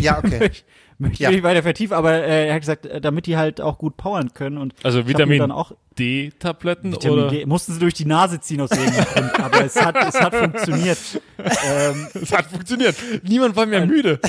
Ja, 0.00 0.18
okay. 0.18 0.50
möchte- 0.98 1.02
Möchte 1.10 1.22
Ja. 1.22 1.28
ich 1.30 1.36
nicht 1.36 1.44
weiter 1.44 1.62
vertiefen, 1.62 1.94
aber 1.94 2.12
äh, 2.12 2.48
er 2.48 2.54
hat 2.54 2.60
gesagt, 2.60 2.86
äh, 2.86 3.00
damit 3.00 3.26
die 3.26 3.36
halt 3.36 3.60
auch 3.60 3.78
gut 3.78 3.96
powern 3.96 4.32
können 4.34 4.58
und 4.58 4.74
Also 4.84 5.06
Vitamin 5.08 5.38
dann 5.38 5.50
auch 5.50 5.72
D-Tabletten 5.98 6.92
Vitamin 6.92 7.18
oder? 7.18 7.28
D 7.30 7.46
mussten 7.46 7.72
sie 7.72 7.78
durch 7.80 7.94
die 7.94 8.04
Nase 8.04 8.40
ziehen 8.40 8.60
aus 8.60 8.70
irgendeinem 8.70 9.04
Grund, 9.06 9.40
aber 9.40 9.64
es 9.64 9.76
hat, 9.80 9.96
es 9.96 10.20
hat 10.20 10.34
funktioniert. 10.34 10.98
Ähm, 11.38 12.08
Es 12.14 12.32
hat 12.32 12.46
funktioniert. 12.46 12.96
Niemand 13.22 13.56
war 13.56 13.66
mehr 13.66 13.86
müde. 13.86 14.20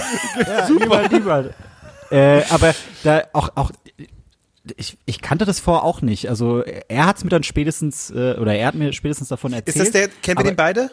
Ja, 0.45 0.65
Super. 0.67 1.07
Lieber, 1.09 1.49
Äh, 2.11 2.41
aber 2.49 2.73
da 3.03 3.23
auch, 3.33 3.49
auch 3.55 3.71
ich, 4.77 4.97
ich 5.05 5.21
kannte 5.21 5.45
das 5.45 5.59
vorher 5.59 5.83
auch 5.83 6.01
nicht. 6.01 6.29
Also 6.29 6.61
er 6.63 7.05
hat 7.05 7.17
es 7.17 7.23
mir 7.23 7.29
dann 7.29 7.43
spätestens, 7.43 8.09
äh, 8.09 8.35
oder 8.39 8.55
er 8.55 8.67
hat 8.67 8.75
mir 8.75 8.93
spätestens 8.93 9.27
davon 9.27 9.53
Ist 9.53 9.67
erzählt. 9.67 9.85
das 9.85 9.91
der, 9.91 10.07
kennen 10.07 10.37
wir 10.37 10.39
aber- 10.39 10.49
den 10.51 10.55
beide? 10.55 10.91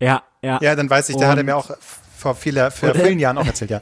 Ja, 0.00 0.22
ja. 0.42 0.58
Ja, 0.62 0.76
dann 0.76 0.88
weiß 0.88 1.08
ich, 1.08 1.16
der 1.16 1.28
hat 1.28 1.38
er 1.38 1.44
mir 1.44 1.56
auch 1.56 1.70
vor 2.16 2.34
vieler, 2.34 2.70
vor 2.70 2.90
Oder- 2.90 3.00
vielen 3.00 3.18
Jahren 3.18 3.38
auch 3.38 3.46
erzählt, 3.46 3.70
ja. 3.70 3.80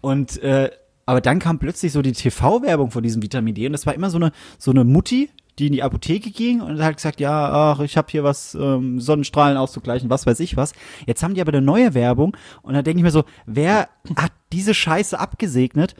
Und 0.00 0.42
äh, 0.42 0.70
aber 1.06 1.20
dann 1.20 1.38
kam 1.38 1.58
plötzlich 1.58 1.92
so 1.92 2.00
die 2.02 2.12
TV-Werbung 2.12 2.90
von 2.90 3.02
diesem 3.02 3.22
Vitamin 3.22 3.54
D 3.54 3.66
und 3.66 3.72
das 3.72 3.84
war 3.86 3.94
immer 3.94 4.10
so 4.10 4.16
eine 4.16 4.32
so 4.58 4.70
eine 4.70 4.84
Mutti, 4.84 5.28
die 5.58 5.66
in 5.66 5.72
die 5.74 5.82
Apotheke 5.82 6.30
ging 6.30 6.60
und 6.62 6.82
hat 6.82 6.96
gesagt, 6.96 7.20
ja, 7.20 7.72
ach, 7.74 7.80
ich 7.80 7.96
habe 7.96 8.08
hier 8.10 8.24
was 8.24 8.54
ähm, 8.54 9.00
Sonnenstrahlen 9.00 9.56
auszugleichen, 9.58 10.08
was 10.10 10.26
weiß 10.26 10.40
ich 10.40 10.56
was. 10.56 10.72
Jetzt 11.06 11.22
haben 11.22 11.34
die 11.34 11.40
aber 11.42 11.52
eine 11.52 11.60
neue 11.62 11.94
Werbung 11.94 12.36
und 12.62 12.74
da 12.74 12.82
denke 12.82 12.98
ich 13.00 13.04
mir 13.04 13.10
so, 13.10 13.24
wer 13.46 13.88
hat 14.16 14.32
diese 14.52 14.72
Scheiße 14.74 15.18
abgesegnet? 15.20 15.94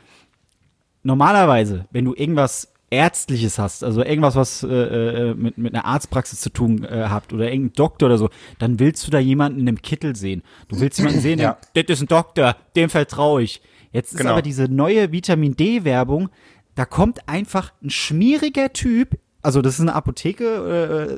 Normalerweise, 1.02 1.84
wenn 1.90 2.06
du 2.06 2.14
irgendwas 2.14 2.72
Ärztliches 2.90 3.58
hast, 3.58 3.84
also 3.84 4.02
irgendwas, 4.02 4.36
was 4.36 4.62
äh, 4.62 4.68
äh, 4.68 5.34
mit, 5.34 5.58
mit 5.58 5.74
einer 5.74 5.84
Arztpraxis 5.84 6.40
zu 6.40 6.48
tun 6.50 6.84
äh, 6.84 7.06
habt 7.08 7.32
oder 7.32 7.50
irgendein 7.50 7.74
Doktor 7.74 8.06
oder 8.06 8.18
so, 8.18 8.30
dann 8.58 8.78
willst 8.78 9.06
du 9.06 9.10
da 9.10 9.18
jemanden 9.18 9.60
in 9.60 9.68
einem 9.68 9.82
Kittel 9.82 10.16
sehen. 10.16 10.42
Du 10.68 10.80
willst 10.80 10.98
jemanden 10.98 11.20
sehen, 11.20 11.38
Ja. 11.40 11.58
der, 11.74 11.82
das 11.82 11.98
ist 11.98 12.04
ein 12.04 12.08
Doktor, 12.08 12.56
dem 12.76 12.88
vertraue 12.88 13.42
ich. 13.42 13.60
Jetzt 13.94 14.12
ist 14.12 14.18
Genau. 14.18 14.32
aber 14.32 14.42
diese 14.42 14.64
neue 14.64 15.10
Vitamin 15.12 15.56
D-Werbung, 15.56 16.28
da 16.74 16.84
kommt 16.84 17.26
einfach 17.28 17.72
ein 17.82 17.88
schmieriger 17.88 18.72
Typ, 18.74 19.16
also 19.40 19.62
das 19.62 19.74
ist 19.74 19.80
eine 19.82 19.94
Apotheke, 19.94 20.44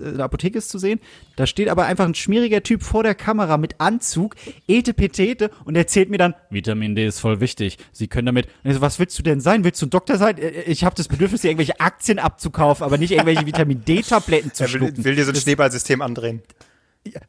äh, 0.03 0.09
eine 0.15 0.23
Apotheke 0.25 0.59
ist 0.59 0.69
zu 0.69 0.79
sehen, 0.79 1.01
da 1.37 1.47
steht 1.47 1.69
aber 1.69 1.87
einfach 1.87 2.05
ein 2.05 2.15
schmieriger 2.15 2.63
Typ 2.63 2.83
vor 2.83 3.03
der 3.03 3.15
Kamera 3.15 3.57
mit 3.57 3.81
Anzug, 3.81 4.35
Etepetete 4.69 5.51
und 5.65 5.77
erzählt 5.77 6.11
mir 6.11 6.19
dann, 6.19 6.35
Vitamin 6.51 6.95
D 6.95 7.07
ist 7.07 7.21
voll 7.21 7.41
wichtig, 7.41 7.79
Sie 7.93 8.09
können 8.09 8.27
damit, 8.27 8.49
so, 8.65 8.81
was 8.81 8.99
willst 8.99 9.19
du 9.19 9.23
denn 9.23 9.41
sein? 9.41 9.65
Willst 9.65 9.81
du 9.81 9.87
ein 9.87 9.91
Doktor 9.91 10.19
sein? 10.19 10.37
Äh, 10.39 10.63
Ich 10.67 10.85
habe 10.85 10.95
das 10.97 11.09
Bedürfnis, 11.09 11.41
dir 11.41 11.49
irgendwelche 11.49 11.81
Aktien 11.81 12.19
abzukaufen, 12.19 12.85
aber 12.85 12.99
nicht 12.99 13.13
irgendwelche 13.13 13.47
Vitamin 13.47 13.83
D-Tabletten 13.85 14.53
zu 14.53 14.65
Er 14.65 14.73
will, 14.73 14.79
schlucken. 14.81 15.05
will 15.05 15.15
dir 15.17 15.25
so 15.25 15.31
ein 15.33 15.37
Schneeballsystem 15.37 16.03
andrehen. 16.03 16.43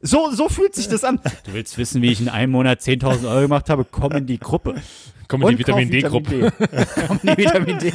So, 0.02 0.32
so 0.32 0.50
fühlt 0.50 0.76
sich 0.76 0.88
das 0.88 1.04
an. 1.04 1.20
Du 1.46 1.54
willst 1.54 1.78
wissen, 1.78 2.02
wie 2.02 2.12
ich 2.12 2.22
in 2.22 2.30
einem 2.30 2.52
Monat 2.52 2.80
10.000 2.80 3.30
Euro 3.30 3.42
gemacht 3.42 3.70
habe? 3.70 3.86
Komm 3.86 4.14
in 4.14 4.26
die 4.26 4.40
Gruppe. 4.40 4.76
Komm 5.28 5.42
in 5.44 5.50
die 5.50 5.60
Vitamin 5.60 5.90
D-Gruppe. 5.90 6.54
Komm 7.08 7.20
in 7.24 7.36
die 7.36 7.38
Vitamin 7.38 7.80
D. 7.80 7.92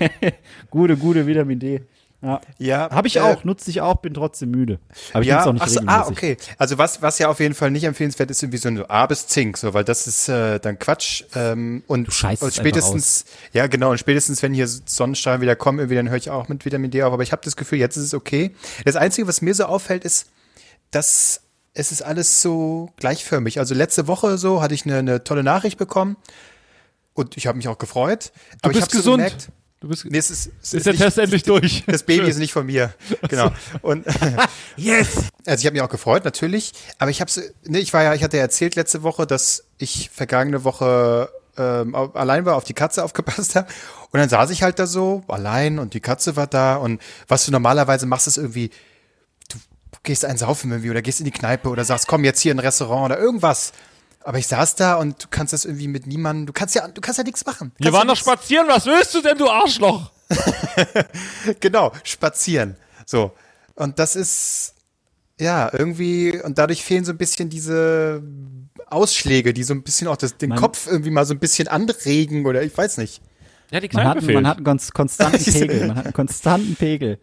gute, 0.70 0.96
gute 0.96 1.26
Vitamin 1.26 1.58
D. 1.58 1.82
Ja. 2.22 2.40
Ja. 2.58 2.90
Habe 2.90 3.08
ich 3.08 3.16
äh, 3.16 3.20
auch, 3.20 3.42
nutze 3.42 3.68
ich 3.68 3.80
auch, 3.80 3.96
bin 3.96 4.14
trotzdem 4.14 4.52
müde. 4.52 4.78
Aber 5.12 5.22
ich 5.22 5.28
ja, 5.28 5.44
auch 5.44 5.52
nicht 5.52 5.68
so, 5.68 5.80
regelmäßig. 5.80 5.88
ah, 5.88 6.08
okay. 6.08 6.36
Also 6.56 6.78
was, 6.78 7.02
was 7.02 7.18
ja 7.18 7.28
auf 7.28 7.40
jeden 7.40 7.54
Fall 7.54 7.72
nicht 7.72 7.84
empfehlenswert 7.84 8.30
ist, 8.30 8.42
irgendwie 8.42 8.58
so 8.58 8.68
ein 8.68 8.88
A 8.88 9.06
bis 9.06 9.26
Zink, 9.26 9.58
so, 9.58 9.74
weil 9.74 9.82
das 9.82 10.06
ist 10.06 10.28
äh, 10.28 10.60
dann 10.60 10.78
Quatsch. 10.78 11.24
Ähm, 11.34 11.82
und, 11.88 12.06
Du 12.06 12.12
scheißt 12.12 12.42
und 12.42 12.54
spätestens, 12.54 13.24
ja 13.52 13.66
genau, 13.66 13.90
und 13.90 13.98
spätestens, 13.98 14.40
wenn 14.42 14.54
hier 14.54 14.68
Sonnenstrahlen 14.68 15.40
wieder 15.40 15.56
kommen, 15.56 15.80
irgendwie, 15.80 15.96
dann 15.96 16.10
höre 16.10 16.16
ich 16.16 16.30
auch 16.30 16.48
mit 16.48 16.64
Vitamin 16.64 16.92
D 16.92 17.02
auf. 17.02 17.12
Aber 17.12 17.24
ich 17.24 17.32
habe 17.32 17.42
das 17.44 17.56
Gefühl, 17.56 17.78
jetzt 17.78 17.96
ist 17.96 18.04
es 18.04 18.14
okay. 18.14 18.52
Das 18.84 18.94
Einzige, 18.94 19.26
was 19.26 19.42
mir 19.42 19.54
so 19.54 19.64
auffällt, 19.64 20.04
ist, 20.04 20.30
dass 20.92 21.40
es 21.74 21.90
ist 21.90 22.02
alles 22.02 22.40
so 22.42 22.90
gleichförmig. 22.96 23.58
Also 23.58 23.74
letzte 23.74 24.06
Woche 24.06 24.38
so 24.38 24.62
hatte 24.62 24.74
ich 24.74 24.84
eine, 24.86 24.98
eine 24.98 25.24
tolle 25.24 25.42
Nachricht 25.42 25.78
bekommen 25.78 26.16
und 27.14 27.36
ich 27.36 27.46
habe 27.46 27.56
mich 27.56 27.66
auch 27.68 27.78
gefreut. 27.78 28.30
Du 28.52 28.58
aber 28.62 28.72
ich 28.72 28.78
bist 28.78 28.92
so 28.92 28.98
gesund. 28.98 29.16
gemerkt, 29.24 29.48
Du 29.80 29.88
bist, 29.88 30.04
nee, 30.04 30.16
es 30.18 30.30
ist, 30.30 30.50
es 30.62 30.74
ist 30.74 30.86
der 30.86 30.92
nicht- 30.92 31.02
Test 31.02 31.18
endlich 31.18 31.42
durch. 31.42 31.82
das 31.88 32.04
Baby 32.04 32.28
ist 32.30 32.38
nicht 32.38 32.52
von 32.52 32.64
mir. 32.66 32.94
Genau. 33.28 33.50
Und 33.80 34.06
Yes! 34.76 35.08
also 35.44 35.60
ich 35.60 35.66
habe 35.66 35.72
mich 35.72 35.80
auch 35.82 35.88
gefreut, 35.88 36.24
natürlich. 36.24 36.72
Aber 36.98 37.10
ich 37.10 37.20
habe 37.20 37.32
ne, 37.66 37.80
ich 37.80 37.92
war 37.92 38.04
ja, 38.04 38.14
ich 38.14 38.22
hatte 38.22 38.36
ja 38.36 38.44
erzählt 38.44 38.76
letzte 38.76 39.02
Woche, 39.02 39.26
dass 39.26 39.64
ich 39.78 40.08
vergangene 40.10 40.62
Woche 40.62 41.30
ähm, 41.56 41.96
allein 41.96 42.44
war, 42.44 42.54
auf 42.54 42.62
die 42.64 42.74
Katze 42.74 43.02
aufgepasst 43.04 43.56
habe. 43.56 43.66
Und 44.12 44.20
dann 44.20 44.28
saß 44.28 44.50
ich 44.50 44.62
halt 44.62 44.78
da 44.78 44.86
so, 44.86 45.24
allein 45.26 45.80
und 45.80 45.94
die 45.94 46.00
Katze 46.00 46.36
war 46.36 46.46
da. 46.46 46.76
Und 46.76 47.02
was 47.26 47.44
du 47.46 47.50
normalerweise 47.50 48.06
machst, 48.06 48.28
ist 48.28 48.36
irgendwie, 48.36 48.70
gehst 50.02 50.24
einen 50.24 50.38
saufen 50.38 50.70
irgendwie 50.70 50.90
oder 50.90 51.02
gehst 51.02 51.20
in 51.20 51.24
die 51.24 51.30
Kneipe 51.30 51.68
oder 51.68 51.84
sagst, 51.84 52.06
komm 52.08 52.24
jetzt 52.24 52.40
hier 52.40 52.52
in 52.52 52.58
ein 52.58 52.64
Restaurant 52.64 53.04
oder 53.06 53.18
irgendwas. 53.18 53.72
Aber 54.24 54.38
ich 54.38 54.46
saß 54.46 54.76
da 54.76 54.94
und 54.96 55.24
du 55.24 55.26
kannst 55.30 55.52
das 55.52 55.64
irgendwie 55.64 55.88
mit 55.88 56.06
niemandem, 56.06 56.46
du 56.46 56.52
kannst 56.52 56.74
ja, 56.74 56.86
du 56.86 57.00
kannst 57.00 57.18
ja 57.18 57.24
nichts 57.24 57.44
machen. 57.44 57.72
Wir 57.78 57.92
waren 57.92 58.06
ja 58.08 58.14
doch 58.14 58.20
spazieren. 58.20 58.66
Was 58.68 58.86
willst 58.86 59.14
du 59.14 59.20
denn, 59.22 59.36
du 59.38 59.48
Arschloch? 59.50 60.10
Genau, 61.60 61.92
spazieren. 62.04 62.76
So. 63.06 63.32
Und 63.74 63.98
das 63.98 64.16
ist, 64.16 64.74
ja, 65.40 65.70
irgendwie, 65.72 66.40
und 66.42 66.58
dadurch 66.58 66.84
fehlen 66.84 67.04
so 67.04 67.12
ein 67.12 67.18
bisschen 67.18 67.48
diese 67.48 68.22
Ausschläge, 68.86 69.52
die 69.54 69.62
so 69.64 69.74
ein 69.74 69.82
bisschen 69.82 70.08
auch 70.08 70.16
das, 70.16 70.36
den 70.36 70.50
Man- 70.50 70.58
Kopf 70.58 70.86
irgendwie 70.86 71.10
mal 71.10 71.24
so 71.24 71.34
ein 71.34 71.38
bisschen 71.40 71.68
anregen 71.68 72.46
oder 72.46 72.62
ich 72.62 72.76
weiß 72.76 72.98
nicht. 72.98 73.22
Ja, 73.70 73.80
die 73.80 73.88
Man 73.94 74.06
hat, 74.06 74.18
Kneipe 74.18 74.32
man 74.34 74.46
hat 74.46 74.56
einen 74.58 74.64
ganz 74.64 74.92
konstanten 74.92 75.42
Pegel. 75.52 75.86
Man 75.88 75.96
hat 75.96 76.04
einen 76.04 76.14
konstanten 76.14 76.76
Pegel. 76.76 77.18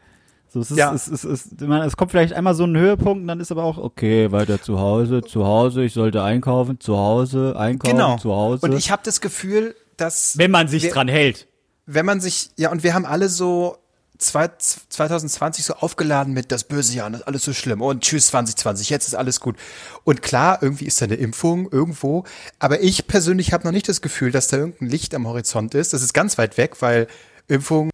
So, 0.52 0.62
es, 0.62 0.72
ist, 0.72 0.78
Ja. 0.78 0.94
es, 0.94 1.08
es, 1.08 1.24
es, 1.24 1.50
man, 1.62 1.84
es 1.84 1.96
kommt 1.96 2.12
vielleicht 2.12 2.34
einmal 2.34 2.56
so 2.56 2.64
ein 2.66 2.76
Höhepunkt 2.76 3.22
und 3.22 3.28
dann 3.28 3.40
ist 3.40 3.52
aber 3.52 3.64
auch, 3.64 3.78
okay, 3.78 4.32
weiter 4.32 4.62
zu 4.62 4.80
Hause, 4.80 5.22
zu 5.22 5.46
Hause, 5.46 5.84
ich 5.84 5.94
sollte 5.94 6.24
einkaufen, 6.24 6.80
zu 6.80 6.98
Hause, 6.98 7.56
einkaufen, 7.58 7.96
Genau. 7.96 8.18
zu 8.18 8.32
Hause. 8.34 8.66
Und 8.66 8.74
ich 8.76 8.90
habe 8.92 9.02
das 9.06 9.22
Gefühl, 9.22 9.76
dass 9.98 10.38
wenn 10.38 10.50
man 10.52 10.68
sich 10.68 10.84
wir- 10.84 10.92
dran 10.92 11.08
hält. 11.08 11.48
wenn 11.86 12.06
man 12.06 12.20
sich, 12.20 12.50
ja, 12.58 12.72
und 12.72 12.84
wir 12.84 12.94
haben 12.96 13.06
alle 13.06 13.30
so 13.30 13.78
zwei, 14.18 14.50
2020 14.90 15.64
so 15.66 15.76
aufgeladen 15.76 16.34
mit 16.34 16.52
das 16.52 16.64
böse 16.66 16.94
Jahr, 16.96 17.06
und 17.08 17.14
das 17.14 17.22
ist 17.22 17.28
alles 17.28 17.44
so 17.44 17.54
schlimm 17.54 17.82
und 17.82 18.02
tschüss 18.04 18.28
2020, 18.28 18.90
jetzt 18.90 19.08
ist 19.08 19.14
alles 19.16 19.40
gut. 19.40 19.56
Und 20.04 20.22
klar, 20.22 20.60
irgendwie 20.62 20.86
ist 20.86 21.00
da 21.00 21.06
eine 21.06 21.16
Impfung 21.16 21.70
irgendwo, 21.72 22.24
aber 22.60 22.82
ich 22.82 23.08
persönlich 23.08 23.54
habe 23.54 23.66
noch 23.66 23.72
nicht 23.72 23.88
das 23.88 24.02
Gefühl, 24.02 24.32
dass 24.32 24.48
da 24.50 24.58
irgendein 24.58 24.90
Licht 24.90 25.14
am 25.16 25.28
Horizont 25.28 25.74
ist. 25.76 25.94
Das 25.94 26.02
ist 26.02 26.14
ganz 26.14 26.38
weit 26.38 26.58
weg, 26.58 26.82
weil 26.82 27.08
Impfung 27.48 27.90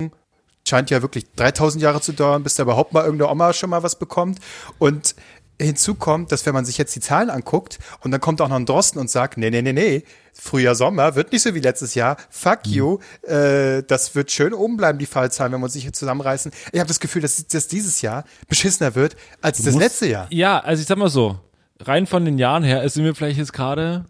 scheint 0.67 0.89
ja 0.89 1.01
wirklich 1.01 1.25
3000 1.35 1.81
Jahre 1.83 2.01
zu 2.01 2.13
dauern, 2.13 2.43
bis 2.43 2.55
da 2.55 2.63
überhaupt 2.63 2.93
mal 2.93 3.03
irgendeine 3.05 3.31
Oma 3.31 3.53
schon 3.53 3.69
mal 3.69 3.83
was 3.83 3.97
bekommt. 3.97 4.39
Und 4.79 5.15
hinzu 5.61 5.95
kommt, 5.95 6.31
dass 6.33 6.45
wenn 6.45 6.53
man 6.53 6.65
sich 6.65 6.77
jetzt 6.77 6.93
die 6.95 6.99
Zahlen 6.99 7.29
anguckt 7.29 7.79
und 8.01 8.11
dann 8.11 8.19
kommt 8.19 8.41
auch 8.41 8.49
noch 8.49 8.57
ein 8.57 8.65
Drosten 8.65 8.99
und 8.99 9.09
sagt, 9.09 9.37
nee, 9.37 9.49
nee, 9.49 9.61
nee, 9.61 9.71
nee, 9.71 10.03
Frühjahr, 10.33 10.75
Sommer 10.75 11.15
wird 11.15 11.31
nicht 11.31 11.43
so 11.43 11.53
wie 11.55 11.61
letztes 11.61 11.95
Jahr, 11.95 12.17
fuck 12.29 12.67
you, 12.67 12.99
äh, 13.21 13.81
das 13.83 14.15
wird 14.15 14.31
schön 14.31 14.53
oben 14.53 14.75
bleiben, 14.75 14.99
die 14.99 15.05
Fallzahlen, 15.05 15.53
wenn 15.53 15.61
wir 15.61 15.65
uns 15.65 15.75
hier 15.75 15.93
zusammenreißen. 15.93 16.51
Ich 16.73 16.79
habe 16.79 16.89
das 16.89 16.99
Gefühl, 16.99 17.21
dass 17.21 17.47
das 17.47 17.69
dieses 17.69 18.01
Jahr 18.01 18.25
beschissener 18.49 18.95
wird 18.95 19.15
als 19.41 19.59
das 19.59 19.67
musst- 19.67 19.79
letzte 19.79 20.07
Jahr. 20.07 20.27
Ja, 20.29 20.59
also 20.59 20.81
ich 20.81 20.87
sag 20.89 20.97
mal 20.97 21.07
so, 21.09 21.39
rein 21.79 22.05
von 22.05 22.25
den 22.25 22.37
Jahren 22.37 22.63
her 22.63 22.87
sind 22.89 23.05
wir 23.05 23.15
vielleicht 23.15 23.37
jetzt 23.37 23.53
gerade 23.53 24.03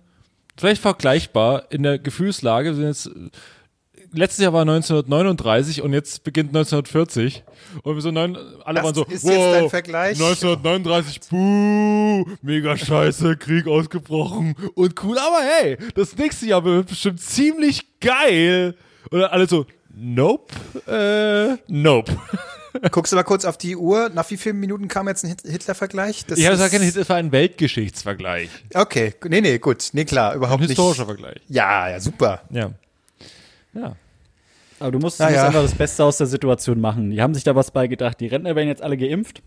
vielleicht 0.58 0.82
vergleichbar 0.82 1.66
in 1.70 1.84
der 1.84 2.00
Gefühlslage. 2.00 2.70
Wir 2.70 2.76
sind 2.76 2.86
jetzt 2.88 3.10
letztes 4.16 4.44
Jahr 4.44 4.54
war 4.54 4.62
1939 4.62 5.82
und 5.82 5.94
jetzt 5.94 6.24
beginnt 6.24 6.50
1940. 6.50 7.44
Und 7.84 7.96
wir 7.96 8.02
so 8.02 8.12
neun, 8.12 8.38
alle 8.64 8.76
Das 8.76 8.84
waren 8.86 8.96
so, 8.96 9.04
ist 9.06 9.24
jetzt 9.24 9.38
wow, 9.38 9.54
dein 9.60 9.70
Vergleich? 9.70 10.12
1939, 10.20 11.22
buh, 11.30 12.26
mega 12.42 12.78
scheiße, 12.78 13.38
Krieg 13.38 13.68
ausgebrochen 13.68 14.56
und 14.76 15.04
cool. 15.04 15.18
Aber 15.18 15.40
hey, 15.60 15.78
das 15.96 16.16
nächste 16.18 16.46
Jahr 16.48 16.64
wird 16.64 16.88
bestimmt 16.88 17.20
ziemlich 17.22 18.00
geil. 18.00 18.76
Und 19.12 19.20
dann 19.20 19.30
alle 19.32 19.48
so, 19.48 19.66
nope, 19.94 20.54
äh, 20.88 21.58
nope. 21.72 22.12
Guckst 22.92 23.14
du 23.14 23.16
mal 23.16 23.24
kurz 23.24 23.46
auf 23.46 23.58
die 23.58 23.78
Uhr. 23.78 24.10
Nach 24.14 24.30
wie 24.30 24.36
vielen 24.36 24.60
Minuten 24.60 24.90
kam 24.90 25.08
jetzt 25.08 25.24
ein 25.24 25.30
Hit- 25.30 25.44
Hitler-Vergleich? 25.50 26.26
Das 26.26 26.38
Ich 26.38 26.46
habe 26.46 26.56
ist- 26.56 26.72
gesagt, 26.72 26.98
das 26.98 27.08
war 27.10 27.16
ein 27.16 27.32
Weltgeschichtsvergleich. 27.32 28.50
Okay, 28.74 29.14
nee, 29.30 29.40
nee, 29.40 29.60
gut. 29.60 29.90
Nee, 29.94 30.04
klar, 30.04 30.36
überhaupt 30.36 30.60
Ein 30.60 30.68
nicht. 30.68 30.72
historischer 30.78 31.06
Vergleich. 31.06 31.38
Ja, 31.48 31.88
ja, 31.90 32.00
super. 32.02 32.42
Ja. 32.50 32.72
Ja. 33.74 33.96
Aber 34.80 34.92
du 34.92 35.00
musst, 35.00 35.20
ja. 35.20 35.28
einfach 35.28 35.62
das 35.62 35.74
Beste 35.76 36.04
aus 36.04 36.18
der 36.18 36.28
Situation 36.28 36.82
machen. 36.82 37.12
Die 37.12 37.22
haben 37.22 37.34
sich 37.34 37.44
da 37.44 37.56
was 37.56 37.72
bei 37.72 37.88
gedacht. 37.88 38.20
Die 38.20 38.28
Rentner 38.28 38.56
werden 38.56 38.68
jetzt 38.68 38.82
alle 38.82 38.98
geimpft. 38.98 39.42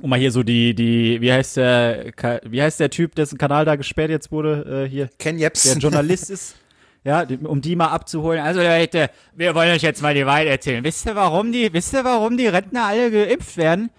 Und 0.00 0.08
mal 0.10 0.18
hier 0.18 0.32
so 0.32 0.42
die, 0.42 0.74
die, 0.74 1.20
wie 1.20 1.32
heißt 1.32 1.56
der, 1.58 2.12
wie 2.44 2.62
heißt 2.62 2.80
der 2.80 2.90
Typ, 2.90 3.14
dessen 3.14 3.38
Kanal 3.38 3.64
da 3.64 3.76
gesperrt 3.76 4.10
jetzt 4.10 4.32
wurde, 4.32 4.84
äh, 4.86 4.88
hier, 4.88 5.08
Ken 5.18 5.36
der 5.36 5.42
Jebsen. 5.48 5.78
Journalist 5.80 6.30
ist. 6.30 6.56
Ja, 7.04 7.24
die- 7.24 7.36
um 7.38 7.60
die 7.60 7.76
mal 7.76 7.88
abzuholen. 7.88 8.40
Also 8.40 8.60
Leute, 8.60 9.10
wir 9.34 9.54
wollen 9.54 9.70
euch 9.72 9.82
jetzt 9.82 10.02
mal 10.02 10.14
die 10.14 10.26
Wahrheit 10.26 10.48
erzählen. 10.48 10.84
Wisst 10.84 11.06
ihr, 11.06 11.14
warum 11.16 11.52
die, 11.52 11.72
wisst 11.72 11.92
ihr, 11.94 12.04
warum 12.04 12.36
die 12.36 12.46
Rentner 12.46 12.86
alle 12.86 13.10
geimpft 13.10 13.56
werden? 13.56 13.90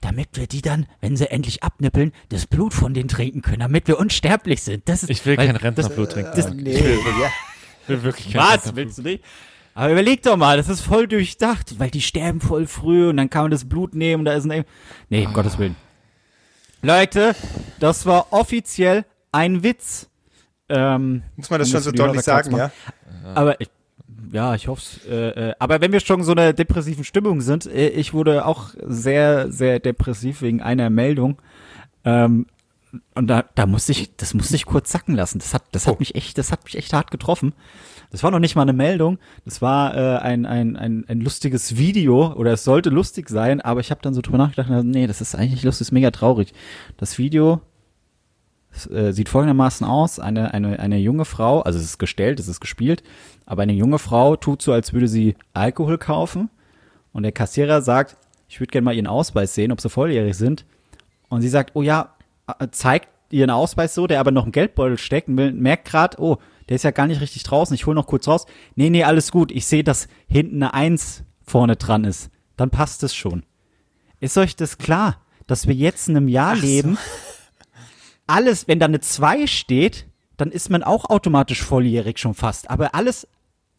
Damit 0.00 0.28
wir 0.34 0.46
die 0.46 0.62
dann, 0.62 0.86
wenn 1.02 1.16
sie 1.16 1.30
endlich 1.30 1.62
abnippeln, 1.62 2.12
das 2.30 2.46
Blut 2.46 2.72
von 2.72 2.94
denen 2.94 3.08
trinken 3.08 3.42
können, 3.42 3.60
damit 3.60 3.88
wir 3.88 3.98
unsterblich 3.98 4.62
sind. 4.62 4.88
Das 4.88 5.02
ist, 5.02 5.10
Ich 5.10 5.26
will 5.26 5.36
kein 5.36 5.52
das- 5.52 5.62
Rentnerblut 5.62 6.12
trinken. 6.12 6.38
Äh, 6.38 6.50
nee, 6.54 6.78
ja. 6.78 7.28
Ich 7.82 7.88
will 7.88 8.02
wirklich 8.04 8.32
kein 8.32 8.40
Was? 8.42 8.74
Willst 8.74 8.98
du 8.98 9.02
nicht? 9.02 9.24
Aber 9.74 9.92
überleg 9.92 10.22
doch 10.22 10.36
mal, 10.36 10.56
das 10.56 10.68
ist 10.68 10.80
voll 10.80 11.06
durchdacht, 11.06 11.78
weil 11.78 11.90
die 11.90 12.00
sterben 12.00 12.40
voll 12.40 12.66
früh 12.66 13.08
und 13.08 13.16
dann 13.16 13.30
kann 13.30 13.42
man 13.42 13.50
das 13.50 13.68
Blut 13.68 13.94
nehmen 13.94 14.22
und 14.22 14.24
da 14.26 14.32
ist 14.34 14.50
ein. 14.50 14.64
Nee, 15.08 15.26
um 15.26 15.32
Gottes 15.32 15.58
Willen. 15.58 15.76
Leute, 16.82 17.34
das 17.78 18.06
war 18.06 18.32
offiziell 18.32 19.04
ein 19.32 19.62
Witz. 19.62 20.08
Ähm, 20.68 21.22
Muss 21.36 21.50
man 21.50 21.58
das 21.60 21.70
schon 21.70 21.80
so 21.80 21.92
deutlich 21.92 22.22
sagen, 22.22 22.56
ja? 22.56 22.70
aber 23.34 23.60
ich, 23.60 23.68
ja, 24.32 24.54
ich 24.54 24.68
hoffe 24.68 24.82
es. 24.82 25.06
Äh, 25.06 25.50
äh, 25.50 25.54
aber 25.58 25.80
wenn 25.80 25.92
wir 25.92 26.00
schon 26.00 26.22
so 26.22 26.32
einer 26.32 26.52
depressiven 26.52 27.04
Stimmung 27.04 27.40
sind, 27.40 27.66
äh, 27.66 27.88
ich 27.88 28.14
wurde 28.14 28.46
auch 28.46 28.70
sehr, 28.86 29.50
sehr 29.50 29.78
depressiv 29.78 30.42
wegen 30.42 30.62
einer 30.62 30.90
Meldung. 30.90 31.38
Ähm, 32.04 32.46
und 33.14 33.28
da, 33.28 33.44
da 33.54 33.66
musste 33.66 33.92
ich, 33.92 34.16
das 34.16 34.34
musste 34.34 34.56
ich 34.56 34.66
kurz 34.66 34.90
sacken 34.90 35.14
lassen. 35.14 35.38
Das 35.38 35.54
hat, 35.54 35.64
das 35.72 35.86
hat 35.86 36.00
mich 36.00 36.14
echt, 36.14 36.38
das 36.38 36.50
hat 36.50 36.64
mich 36.64 36.76
echt 36.76 36.92
hart 36.92 37.10
getroffen. 37.10 37.52
Das 38.10 38.22
war 38.22 38.30
noch 38.30 38.40
nicht 38.40 38.56
mal 38.56 38.62
eine 38.62 38.72
Meldung. 38.72 39.18
Das 39.44 39.62
war 39.62 39.96
äh, 39.96 40.18
ein, 40.18 40.46
ein, 40.46 40.76
ein, 40.76 41.04
ein 41.06 41.20
lustiges 41.20 41.76
Video 41.76 42.32
oder 42.34 42.52
es 42.52 42.64
sollte 42.64 42.90
lustig 42.90 43.28
sein, 43.28 43.60
aber 43.60 43.80
ich 43.80 43.90
habe 43.90 44.00
dann 44.02 44.14
so 44.14 44.20
drüber 44.20 44.38
nachgedacht, 44.38 44.68
na, 44.70 44.82
nee, 44.82 45.06
das 45.06 45.20
ist 45.20 45.34
eigentlich 45.34 45.52
nicht 45.52 45.64
lustig, 45.64 45.80
das 45.80 45.88
ist 45.88 45.92
mega 45.92 46.10
traurig. 46.10 46.52
Das 46.96 47.18
Video 47.18 47.60
äh, 48.90 49.12
sieht 49.12 49.28
folgendermaßen 49.28 49.86
aus: 49.86 50.18
eine, 50.18 50.52
eine, 50.52 50.80
eine 50.80 50.98
junge 50.98 51.24
Frau, 51.24 51.60
also 51.60 51.78
es 51.78 51.84
ist 51.84 51.98
gestellt, 51.98 52.40
es 52.40 52.48
ist 52.48 52.60
gespielt, 52.60 53.02
aber 53.46 53.62
eine 53.62 53.72
junge 53.72 53.98
Frau 53.98 54.36
tut 54.36 54.62
so, 54.62 54.72
als 54.72 54.92
würde 54.92 55.08
sie 55.08 55.36
Alkohol 55.52 55.98
kaufen 55.98 56.50
und 57.12 57.22
der 57.22 57.32
Kassierer 57.32 57.82
sagt, 57.82 58.16
ich 58.48 58.58
würde 58.60 58.72
gerne 58.72 58.84
mal 58.84 58.94
ihren 58.94 59.06
Ausweis 59.06 59.54
sehen, 59.54 59.70
ob 59.70 59.80
sie 59.80 59.88
volljährig 59.88 60.36
sind. 60.36 60.64
Und 61.28 61.42
sie 61.42 61.48
sagt, 61.48 61.70
oh 61.74 61.82
ja, 61.82 62.14
zeigt 62.70 63.08
ihren 63.30 63.50
Ausweis 63.50 63.94
so, 63.94 64.06
der 64.06 64.20
aber 64.20 64.30
noch 64.30 64.46
im 64.46 64.52
Geldbeutel 64.52 64.98
steckt 64.98 65.28
und 65.28 65.36
will, 65.36 65.52
merkt 65.52 65.86
gerade, 65.86 66.20
oh, 66.20 66.38
der 66.68 66.76
ist 66.76 66.84
ja 66.84 66.90
gar 66.90 67.06
nicht 67.06 67.20
richtig 67.20 67.42
draußen, 67.42 67.74
ich 67.74 67.86
hole 67.86 67.94
noch 67.94 68.06
kurz 68.06 68.28
raus. 68.28 68.46
Nee, 68.74 68.90
nee, 68.90 69.04
alles 69.04 69.30
gut, 69.30 69.52
ich 69.52 69.66
sehe, 69.66 69.84
dass 69.84 70.08
hinten 70.28 70.62
eine 70.62 70.74
Eins 70.74 71.24
vorne 71.42 71.76
dran 71.76 72.04
ist. 72.04 72.30
Dann 72.56 72.70
passt 72.70 73.02
es 73.02 73.14
schon. 73.14 73.44
Ist 74.20 74.36
euch 74.36 74.56
das 74.56 74.78
klar, 74.78 75.20
dass 75.46 75.66
wir 75.66 75.74
jetzt 75.74 76.08
in 76.08 76.16
einem 76.16 76.28
Jahr 76.28 76.54
leben, 76.54 76.98
alles, 78.26 78.68
wenn 78.68 78.78
da 78.78 78.86
eine 78.86 79.00
2 79.00 79.46
steht, 79.46 80.06
dann 80.36 80.52
ist 80.52 80.70
man 80.70 80.82
auch 80.82 81.10
automatisch 81.10 81.62
volljährig 81.62 82.18
schon 82.18 82.34
fast. 82.34 82.70
Aber 82.70 82.94
alles, 82.94 83.26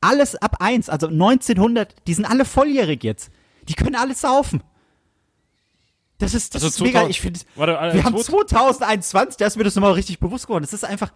alles 0.01 0.35
ab 0.35 0.57
1, 0.59 0.89
also 0.89 1.07
1900, 1.07 1.95
die 2.07 2.13
sind 2.13 2.25
alle 2.25 2.45
volljährig 2.45 3.03
jetzt. 3.03 3.31
Die 3.69 3.73
können 3.73 3.95
alles 3.95 4.21
saufen. 4.21 4.61
Das 6.21 6.33
ist, 6.33 6.55
das 6.55 6.63
Also 6.63 6.75
ist 6.75 6.81
mega, 6.81 6.99
2000 6.99 7.09
ich 7.09 7.21
finde, 7.21 7.39
Warte, 7.55 7.73
äh, 7.73 7.93
wir 7.93 8.03
haben 8.03 8.17
2000 8.17 8.77
2021, 8.77 9.37
da 9.37 9.45
ist 9.47 9.57
mir 9.57 9.63
das 9.63 9.75
nochmal 9.75 9.93
richtig 9.93 10.19
bewusst 10.19 10.47
geworden. 10.47 10.63
Das 10.63 10.73
ist 10.73 10.85
einfach, 10.85 11.11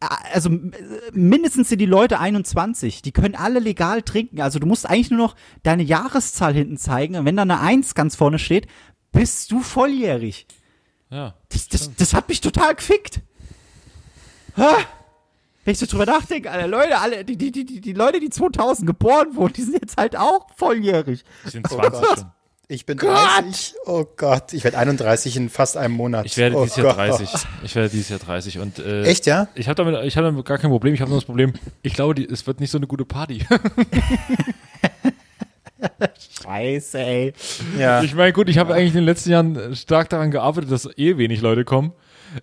äh, 0.00 0.06
also 0.32 0.50
äh, 0.50 0.70
mindestens 1.12 1.68
sind 1.70 1.80
die 1.80 1.86
Leute 1.86 2.20
21, 2.20 3.02
die 3.02 3.12
können 3.12 3.34
alle 3.34 3.58
legal 3.58 4.02
trinken. 4.02 4.40
Also 4.40 4.58
du 4.58 4.66
musst 4.66 4.88
eigentlich 4.88 5.10
nur 5.10 5.18
noch 5.18 5.36
deine 5.62 5.82
Jahreszahl 5.82 6.54
hinten 6.54 6.76
zeigen. 6.76 7.16
Und 7.16 7.24
wenn 7.24 7.36
da 7.36 7.42
eine 7.42 7.60
1 7.60 7.94
ganz 7.94 8.16
vorne 8.16 8.38
steht, 8.38 8.66
bist 9.12 9.50
du 9.50 9.60
volljährig. 9.60 10.46
Ja. 11.10 11.34
Das, 11.48 11.68
das, 11.68 11.94
das 11.94 12.14
hat 12.14 12.28
mich 12.28 12.40
total 12.40 12.74
gefickt. 12.74 13.20
Ha! 14.56 14.76
Wenn 15.64 15.72
ich 15.72 15.78
so 15.78 15.86
drüber 15.86 16.04
nachdenke, 16.04 16.50
alle 16.50 16.66
Leute, 16.66 16.98
alle, 16.98 17.24
die, 17.24 17.38
die, 17.38 17.50
die, 17.50 17.64
die, 17.64 17.80
die 17.80 17.92
Leute, 17.94 18.20
die 18.20 18.28
2000 18.28 18.86
geboren 18.86 19.34
wurden, 19.34 19.54
die 19.54 19.62
sind 19.62 19.80
jetzt 19.80 19.96
halt 19.96 20.14
auch 20.16 20.46
volljährig. 20.56 21.24
Die 21.46 21.50
sind 21.50 21.66
20 21.66 22.06
schon. 22.06 22.30
Ich 22.68 22.86
bin 22.86 22.96
30. 22.96 23.74
Oh 23.84 24.04
Gott, 24.16 24.52
ich 24.54 24.64
werde 24.64 24.78
31 24.78 25.36
in 25.36 25.50
fast 25.50 25.76
einem 25.76 25.94
Monat. 25.94 26.24
Ich 26.24 26.36
werde 26.38 26.56
oh 26.56 26.62
dieses 26.64 26.76
Jahr 26.78 26.86
Gott. 26.88 26.96
30. 26.96 27.28
Ich 27.62 27.74
werde 27.74 27.90
dieses 27.90 28.08
Jahr 28.08 28.18
30 28.18 28.58
und 28.58 28.78
äh, 28.78 29.02
Echt, 29.02 29.26
ja? 29.26 29.48
Ich 29.54 29.68
habe 29.68 29.74
damit, 29.74 30.02
ich 30.04 30.16
habe 30.16 30.26
damit 30.28 30.44
gar 30.46 30.56
kein 30.58 30.70
Problem. 30.70 30.94
Ich 30.94 31.00
habe 31.02 31.10
nur 31.10 31.18
das 31.18 31.26
Problem. 31.26 31.52
Ich 31.82 31.92
glaube, 31.92 32.14
die, 32.14 32.24
es 32.26 32.46
wird 32.46 32.60
nicht 32.60 32.70
so 32.70 32.78
eine 32.78 32.86
gute 32.86 33.04
Party. 33.04 33.44
Scheiße, 36.42 36.98
ey. 36.98 37.32
Ja. 37.78 38.02
Ich 38.02 38.14
meine, 38.14 38.32
gut, 38.32 38.48
ich 38.48 38.56
habe 38.58 38.72
eigentlich 38.74 38.88
in 38.92 39.00
den 39.00 39.04
letzten 39.04 39.30
Jahren 39.30 39.76
stark 39.76 40.08
daran 40.08 40.30
gearbeitet, 40.30 40.70
dass 40.72 40.88
eh 40.96 41.18
wenig 41.18 41.40
Leute 41.42 41.64
kommen. 41.64 41.92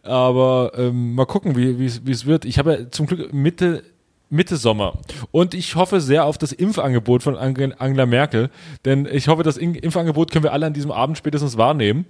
Aber 0.03 0.71
ähm, 0.77 1.15
mal 1.15 1.25
gucken, 1.25 1.55
wie 1.55 1.79
wie 1.79 1.85
es- 1.87 2.05
wie 2.05 2.11
es 2.11 2.25
wird. 2.25 2.45
Ich 2.45 2.59
habe 2.59 2.73
ja 2.73 2.91
zum 2.91 3.07
Glück 3.07 3.33
Mitte 3.33 3.83
Mitte 4.31 4.55
Sommer. 4.57 4.93
Und 5.31 5.53
ich 5.53 5.75
hoffe 5.75 5.99
sehr 6.01 6.25
auf 6.25 6.37
das 6.37 6.51
Impfangebot 6.53 7.21
von 7.21 7.35
Angel- 7.37 7.75
Angela 7.77 8.05
Merkel. 8.05 8.49
Denn 8.85 9.05
ich 9.11 9.27
hoffe, 9.27 9.43
das 9.43 9.57
Impfangebot 9.57 10.31
können 10.31 10.43
wir 10.43 10.53
alle 10.53 10.65
an 10.65 10.73
diesem 10.73 10.91
Abend 10.91 11.17
spätestens 11.17 11.57
wahrnehmen. 11.57 12.05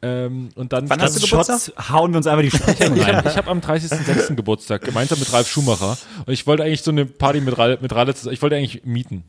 Ähm, 0.00 0.50
und 0.54 0.72
dann 0.72 0.88
Wann 0.88 1.02
hast 1.02 1.16
du 1.16 1.20
dann- 1.20 1.28
Geburtstag? 1.30 1.60
Shots 1.74 1.90
hauen 1.90 2.12
wir 2.12 2.18
uns 2.18 2.26
einfach 2.26 2.42
die 2.42 2.50
Sprecher 2.56 2.86
ich 2.96 3.04
rein. 3.06 3.16
habe 3.16 3.28
ich 3.28 3.36
hab 3.36 3.48
am 3.48 3.58
30.06. 3.58 4.34
Geburtstag, 4.36 4.82
gemeinsam 4.82 5.18
mit 5.18 5.32
Ralf 5.32 5.48
Schumacher. 5.48 5.98
Und 6.24 6.32
ich 6.32 6.46
wollte 6.46 6.62
eigentlich 6.62 6.82
so 6.82 6.92
eine 6.92 7.04
Party 7.06 7.40
mit 7.40 7.58
Ralle, 7.58 7.78
mit 7.80 7.92
Ralle 7.94 8.14
zusammen, 8.14 8.34
ich 8.34 8.40
wollte 8.42 8.56
eigentlich 8.56 8.84
mieten. 8.84 9.24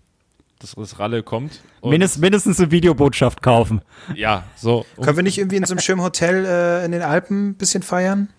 Dass 0.60 0.74
das 0.76 1.00
Ralle 1.00 1.22
kommt. 1.22 1.60
Und 1.82 1.90
Mindest, 1.92 2.20
mindestens 2.20 2.60
eine 2.60 2.72
Videobotschaft 2.72 3.42
kaufen. 3.42 3.82
ja, 4.16 4.44
so. 4.56 4.86
Können 5.02 5.18
wir 5.18 5.24
nicht 5.24 5.38
irgendwie 5.38 5.58
in 5.58 5.66
so 5.66 5.74
einem 5.74 5.82
schönen 5.82 6.02
Hotel 6.02 6.46
äh, 6.46 6.86
in 6.86 6.92
den 6.94 7.02
Alpen 7.02 7.50
ein 7.50 7.54
bisschen 7.56 7.84
feiern? 7.84 8.30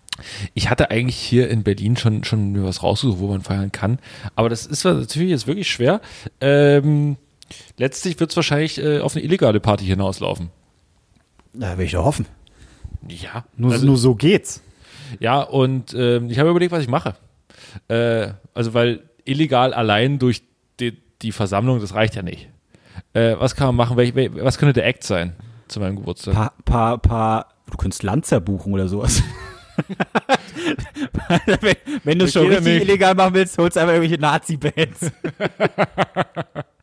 Ich 0.54 0.70
hatte 0.70 0.90
eigentlich 0.90 1.16
hier 1.16 1.48
in 1.50 1.62
Berlin 1.62 1.96
schon, 1.96 2.24
schon 2.24 2.52
mir 2.52 2.64
was 2.64 2.82
rausgesucht, 2.82 3.18
wo 3.18 3.28
man 3.28 3.42
feiern 3.42 3.72
kann. 3.72 3.98
Aber 4.34 4.48
das 4.48 4.66
ist 4.66 4.84
natürlich 4.84 5.30
jetzt 5.30 5.46
wirklich 5.46 5.70
schwer. 5.70 6.00
Ähm, 6.40 7.16
letztlich 7.78 8.18
wird 8.20 8.30
es 8.30 8.36
wahrscheinlich 8.36 8.78
äh, 8.82 9.00
auf 9.00 9.14
eine 9.14 9.24
illegale 9.24 9.60
Party 9.60 9.84
hinauslaufen. 9.84 10.50
Da 11.52 11.78
will 11.78 11.86
ich 11.86 11.92
doch 11.92 12.04
hoffen. 12.04 12.26
Ja. 13.08 13.44
Nur, 13.56 13.72
also, 13.72 13.86
nur 13.86 13.96
so 13.96 14.14
geht's. 14.14 14.62
Ja, 15.20 15.40
und 15.42 15.94
ähm, 15.94 16.30
ich 16.30 16.38
habe 16.38 16.50
überlegt, 16.50 16.72
was 16.72 16.82
ich 16.82 16.88
mache. 16.88 17.14
Äh, 17.88 18.28
also, 18.54 18.74
weil 18.74 19.02
illegal 19.24 19.72
allein 19.74 20.18
durch 20.18 20.42
die, 20.80 20.96
die 21.22 21.32
Versammlung, 21.32 21.80
das 21.80 21.94
reicht 21.94 22.14
ja 22.14 22.22
nicht. 22.22 22.48
Äh, 23.12 23.36
was 23.38 23.54
kann 23.54 23.68
man 23.68 23.76
machen? 23.76 23.96
Welch, 23.96 24.14
wel- 24.14 24.42
was 24.42 24.58
könnte 24.58 24.72
der 24.72 24.86
Act 24.86 25.04
sein 25.04 25.34
zu 25.68 25.80
meinem 25.80 25.96
Geburtstag? 25.96 26.34
Paar, 26.34 26.52
paar, 26.64 26.98
paar, 26.98 27.46
du 27.70 27.76
könntest 27.76 28.02
Lanzer 28.02 28.40
buchen 28.40 28.72
oder 28.72 28.88
sowas. 28.88 29.22
wenn, 32.04 32.18
du 32.18 32.24
Das 32.24 32.32
schon 32.32 32.46
richtig 32.48 32.64
nicht. 32.64 32.82
illegal 32.82 33.14
machen 33.14 33.34
willst, 33.34 33.58
holst 33.58 33.76
einfach 33.78 33.94
irgendwelche 33.94 34.20
Nazi-Bands. 34.20 35.12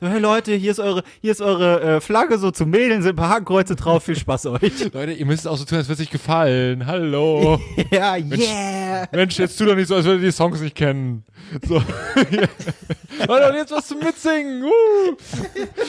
so, 0.00 0.06
hey 0.06 0.20
Leute, 0.20 0.54
hier 0.54 0.70
ist 0.70 0.78
eure, 0.78 1.02
hier 1.20 1.32
ist 1.32 1.40
eure 1.40 1.96
äh, 1.96 2.00
Flagge 2.00 2.38
so 2.38 2.52
zum 2.52 2.70
Mädeln, 2.70 3.02
sind 3.02 3.14
ein 3.14 3.16
paar 3.16 3.30
Hakenkreuze 3.30 3.74
drauf, 3.74 4.04
viel 4.04 4.16
Spaß 4.16 4.46
euch. 4.46 4.92
Leute, 4.92 5.12
ihr 5.12 5.26
müsst 5.26 5.40
es 5.40 5.46
auch 5.48 5.56
so 5.56 5.64
tun, 5.64 5.78
als 5.78 5.88
würde 5.88 6.02
es 6.02 6.08
euch 6.08 6.12
gefallen. 6.12 6.86
Hallo. 6.86 7.60
ja, 7.90 8.16
yeah. 8.16 9.08
Mensch, 9.10 9.38
jetzt 9.38 9.58
tu 9.58 9.64
doch 9.64 9.74
nicht 9.74 9.88
so, 9.88 9.96
als 9.96 10.04
würdet 10.04 10.22
ihr 10.22 10.28
die 10.28 10.32
Songs 10.32 10.60
nicht 10.60 10.76
kennen. 10.76 11.24
So. 11.66 11.76
Leute, 13.26 13.48
und 13.48 13.54
jetzt 13.56 13.72
was 13.72 13.88
zum 13.88 13.98
Mitsingen. 13.98 14.62
Uh. 14.62 15.16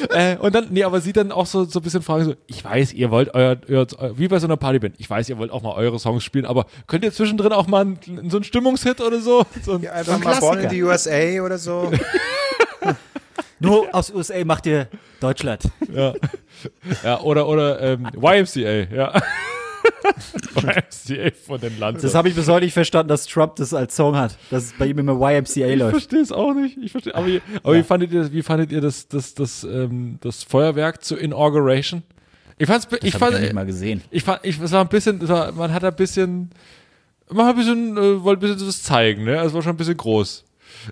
äh, 0.10 0.38
und 0.38 0.56
dann, 0.56 0.68
nee, 0.72 0.84
aber 0.84 1.02
sie 1.02 1.14
dann 1.14 1.32
auch 1.32 1.46
so, 1.46 1.66
so 1.66 1.80
ein 1.80 1.84
bisschen 1.84 2.02
fragen, 2.02 2.26
so, 2.26 2.34
ich 2.48 2.64
weiß, 2.64 2.94
ihr 2.94 3.12
wollt 3.12 3.36
euer, 3.36 3.58
euer, 3.68 3.86
wie 4.16 4.28
bei 4.28 4.40
so 4.40 4.48
einer 4.48 4.58
Partyband, 4.58 4.96
ich 4.98 5.10
weiß, 5.10 5.30
ihr 5.30 5.38
wollt 5.38 5.52
auch 5.52 5.62
mal 5.62 5.74
eure 5.74 6.00
Songs 6.00 6.24
spielen, 6.24 6.46
aber 6.46 6.66
könnt 6.88 7.04
ihr 7.04 7.12
zwischendrin 7.12 7.52
auch 7.52 7.68
mal 7.68 7.82
einen, 7.82 8.30
so 8.30 8.38
einen 8.38 8.44
Stimmungshit 8.44 9.02
oder 9.02 9.20
so? 9.20 9.46
so 9.64 9.74
ein, 9.74 9.84
Ja, 9.84 9.92
einfach 9.92 10.16
ein 10.16 10.22
mal 10.22 10.40
Born 10.40 10.60
in 10.60 10.70
the 10.70 10.84
USA 10.84 11.44
oder 11.44 11.60
so. 11.60 11.92
Nur 13.60 13.94
aus 13.94 14.12
USA 14.14 14.44
macht 14.46 14.66
ihr 14.66 14.88
Deutschland. 15.20 15.64
ja. 15.94 16.14
ja, 17.04 17.20
oder, 17.22 17.48
oder 17.48 17.80
ähm, 17.82 18.08
YMCA, 18.16 18.94
ja. 18.94 19.22
YMCA 20.56 21.32
von 21.46 21.60
den 21.60 21.78
Land. 21.80 22.04
Das 22.04 22.16
habe 22.16 22.30
ich 22.30 22.36
bis 22.36 22.48
heute 22.48 22.66
nicht 22.66 22.74
verstanden, 22.74 23.10
dass 23.10 23.26
Trump 23.26 23.56
das 23.58 23.74
als 23.74 23.96
Song 23.96 24.16
hat, 24.16 24.38
dass 24.50 24.66
es 24.66 24.74
bei 24.78 24.86
ihm 24.88 24.98
immer 25.00 25.14
YMCA 25.14 25.68
Ich 25.68 25.80
läuft. 25.80 25.92
verstehe 25.92 26.20
es 26.22 26.32
auch 26.32 26.54
nicht. 26.54 26.78
Ich 26.82 26.92
verstehe. 26.92 27.16
Aber, 27.16 27.28
wie- 27.28 27.42
aber 27.64 27.76
wie 27.76 27.84
fandet 27.84 28.12
ihr, 28.12 28.32
wie 28.32 28.44
fandet 28.44 28.72
ihr 28.72 28.82
das, 28.82 29.08
das, 29.08 29.34
das, 29.34 29.64
ähm, 29.64 30.18
das 30.22 30.44
Feuerwerk 30.44 31.04
zur 31.04 31.20
Inauguration? 31.20 32.04
Ich 32.58 32.68
fand's, 32.68 32.88
ich 32.92 33.00
Das 33.00 33.14
hab 33.14 33.20
fand, 33.20 33.36
ich 33.36 33.42
nicht 33.42 33.54
mal 33.54 33.66
gesehen. 33.66 34.02
ich 34.12 34.24
fand, 34.24 34.42
ich, 34.44 34.60
es 34.60 34.72
war 34.72 34.82
ein 34.82 34.90
bisschen, 34.90 35.28
war, 35.30 35.52
man 35.54 35.74
hat 35.74 35.84
ein 35.84 35.96
bisschen, 35.96 36.50
man 37.32 37.46
hat 37.46 37.56
ein 37.56 37.58
bisschen, 37.60 37.98
äh, 37.98 38.24
wollte 38.24 38.46
ein 38.46 38.52
bisschen 38.54 38.68
was 38.68 38.84
zeigen, 38.84 39.24
ne? 39.24 39.38
Also 39.40 39.50
es 39.50 39.54
war 39.54 39.62
schon 39.62 39.74
ein 39.74 39.78
bisschen 39.78 39.98
groß. 39.98 40.44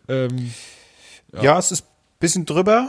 Ähm, 0.08 0.52
Ja, 1.42 1.60
es 1.60 1.72
ist 1.74 1.86
bisschen 2.20 2.46
drüber. 2.46 2.88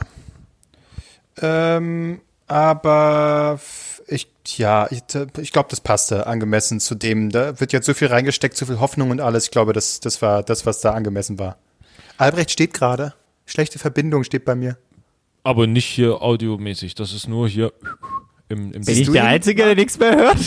Ähm, 1.41 2.21
aber 2.47 3.61
ich, 4.07 4.29
ja, 4.57 4.89
ich, 4.91 5.03
ich 5.39 5.53
glaube, 5.53 5.69
das 5.71 5.81
passte 5.81 6.27
angemessen 6.27 6.81
zu 6.81 6.95
dem. 6.95 7.31
Da 7.31 7.61
wird 7.61 7.73
jetzt 7.73 7.87
so 7.87 7.95
viel 7.95 8.09
reingesteckt, 8.09 8.57
so 8.57 8.67
viel 8.67 8.81
Hoffnung 8.81 9.11
und 9.11 9.21
alles. 9.21 9.45
Ich 9.45 9.51
glaube, 9.51 9.73
das, 9.73 10.01
das 10.01 10.23
war 10.23 10.43
das, 10.43 10.65
was 10.67 10.81
da 10.81 10.93
angemessen 10.93 11.39
war. 11.39 11.59
Albrecht 12.17 12.51
steht 12.51 12.75
gerade. 12.75 13.15
Schlechte 13.47 13.79
Verbindung 13.79 14.25
steht 14.25 14.45
bei 14.45 14.55
mir. 14.55 14.77
aber 15.45 15.67
nicht 15.67 15.87
hier 15.87 16.21
audiomäßig. 16.23 16.95
Das 16.95 17.13
ist 17.13 17.29
nur 17.29 17.49
hier 17.49 17.73
im, 18.49 18.73
im 18.73 18.85
Bin 18.85 18.99
ich 18.99 19.07
du 19.07 19.13
der? 19.13 19.25
Einzige, 19.25 19.65
der 19.65 19.75
nichts 19.75 19.99
mehr 19.99 20.17
hört? 20.17 20.39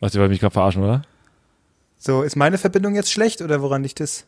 Was, 0.00 0.14
ihr 0.14 0.20
wollt 0.20 0.30
mich 0.30 0.40
gerade 0.40 0.52
verarschen, 0.52 0.82
oder? 0.82 1.02
So, 1.98 2.22
ist 2.22 2.36
meine 2.36 2.58
Verbindung 2.58 2.94
jetzt 2.94 3.10
schlecht 3.12 3.42
oder 3.42 3.60
woran 3.62 3.82
liegt 3.82 4.00
es? 4.00 4.26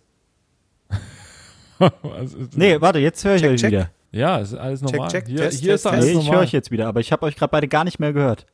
Nee, 2.57 2.81
warte, 2.81 2.99
jetzt 2.99 3.25
höre 3.25 3.37
ich 3.37 3.43
Check, 3.43 3.51
euch 3.53 3.61
check. 3.61 3.71
wieder. 3.73 3.91
Ja, 4.13 4.41
es 4.41 4.53
ist 4.53 4.59
alles 4.59 4.81
normal. 4.83 5.09
check, 5.11 5.27
hier 5.29 5.37
Test, 5.39 5.61
hier 5.61 5.73
Test, 5.73 5.87
ist 5.87 5.91
alles 5.93 6.05
Nee, 6.05 6.11
ich 6.13 6.17
höre 6.19 6.25
normal. 6.25 6.43
euch 6.45 6.53
jetzt 6.53 6.71
wieder, 6.71 6.87
aber 6.89 7.01
ich 7.01 7.13
habe 7.13 7.25
euch 7.27 7.37
gerade 7.37 7.51
beide 7.51 7.69
gar 7.69 7.85
nicht 7.85 7.99
mehr 8.01 8.13
gehört. 8.13 8.47